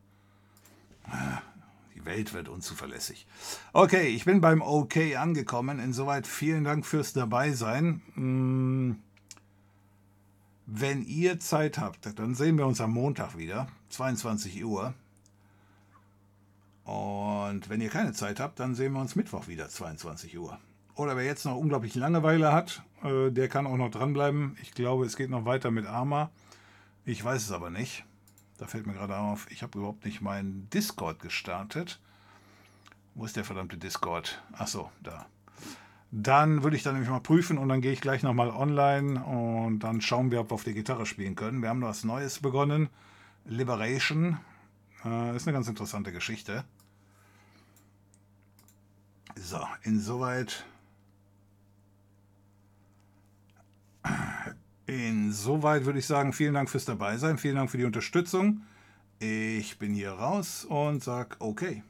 Die 1.94 2.04
Welt 2.06 2.32
wird 2.32 2.48
unzuverlässig. 2.48 3.26
Okay, 3.74 4.08
ich 4.08 4.24
bin 4.24 4.40
beim 4.40 4.62
OK 4.62 4.96
angekommen. 5.16 5.78
Insoweit 5.78 6.26
vielen 6.26 6.64
Dank 6.64 6.86
fürs 6.86 7.12
Dabeisein. 7.12 8.00
Hm, 8.14 8.96
wenn 10.66 11.04
ihr 11.04 11.38
Zeit 11.38 11.76
habt, 11.76 12.18
dann 12.18 12.34
sehen 12.34 12.56
wir 12.56 12.66
uns 12.66 12.80
am 12.80 12.92
Montag 12.92 13.36
wieder, 13.36 13.68
22 13.90 14.64
Uhr. 14.64 14.94
Und 16.84 17.68
wenn 17.68 17.82
ihr 17.82 17.90
keine 17.90 18.14
Zeit 18.14 18.40
habt, 18.40 18.58
dann 18.58 18.74
sehen 18.74 18.94
wir 18.94 19.00
uns 19.00 19.14
Mittwoch 19.14 19.48
wieder, 19.48 19.68
22 19.68 20.38
Uhr. 20.38 20.58
Oder 20.96 21.16
wer 21.16 21.24
jetzt 21.24 21.44
noch 21.44 21.56
unglaublich 21.56 21.94
Langeweile 21.94 22.52
hat, 22.52 22.82
äh, 23.04 23.30
der 23.30 23.48
kann 23.48 23.66
auch 23.66 23.76
noch 23.76 23.90
dranbleiben. 23.90 24.56
Ich 24.62 24.72
glaube, 24.72 25.04
es 25.04 25.16
geht 25.16 25.30
noch 25.30 25.44
weiter 25.44 25.70
mit 25.70 25.86
Arma. 25.86 26.30
Ich 27.04 27.22
weiß 27.22 27.42
es 27.42 27.52
aber 27.52 27.70
nicht. 27.70 28.04
Da 28.58 28.66
fällt 28.66 28.86
mir 28.86 28.94
gerade 28.94 29.16
auf, 29.16 29.46
ich 29.50 29.62
habe 29.62 29.78
überhaupt 29.78 30.04
nicht 30.04 30.20
meinen 30.20 30.68
Discord 30.70 31.20
gestartet. 31.20 32.00
Wo 33.14 33.24
ist 33.24 33.36
der 33.36 33.44
verdammte 33.44 33.76
Discord? 33.76 34.42
Achso, 34.52 34.90
da. 35.02 35.26
Dann 36.10 36.62
würde 36.62 36.76
ich 36.76 36.82
dann 36.82 36.94
nämlich 36.94 37.10
mal 37.10 37.20
prüfen 37.20 37.58
und 37.58 37.68
dann 37.68 37.80
gehe 37.80 37.92
ich 37.92 38.00
gleich 38.00 38.22
nochmal 38.22 38.50
online 38.50 39.22
und 39.24 39.80
dann 39.80 40.00
schauen 40.00 40.30
wir, 40.30 40.40
ob 40.40 40.50
wir 40.50 40.54
auf 40.54 40.64
der 40.64 40.72
Gitarre 40.72 41.06
spielen 41.06 41.34
können. 41.34 41.60
Wir 41.60 41.68
haben 41.68 41.82
was 41.82 42.04
Neues 42.04 42.38
begonnen. 42.38 42.88
Liberation. 43.44 44.38
Äh, 45.04 45.36
ist 45.36 45.46
eine 45.46 45.54
ganz 45.54 45.68
interessante 45.68 46.12
Geschichte. 46.12 46.64
So, 49.36 49.58
insoweit 49.82 50.64
Insoweit 54.86 55.84
würde 55.86 55.98
ich 55.98 56.06
sagen, 56.06 56.32
vielen 56.32 56.54
Dank 56.54 56.68
fürs 56.68 56.84
Dabeisein, 56.84 57.38
vielen 57.38 57.56
Dank 57.56 57.70
für 57.70 57.78
die 57.78 57.84
Unterstützung. 57.84 58.62
Ich 59.18 59.78
bin 59.78 59.94
hier 59.94 60.10
raus 60.10 60.66
und 60.66 61.02
sage 61.02 61.36
okay. 61.38 61.82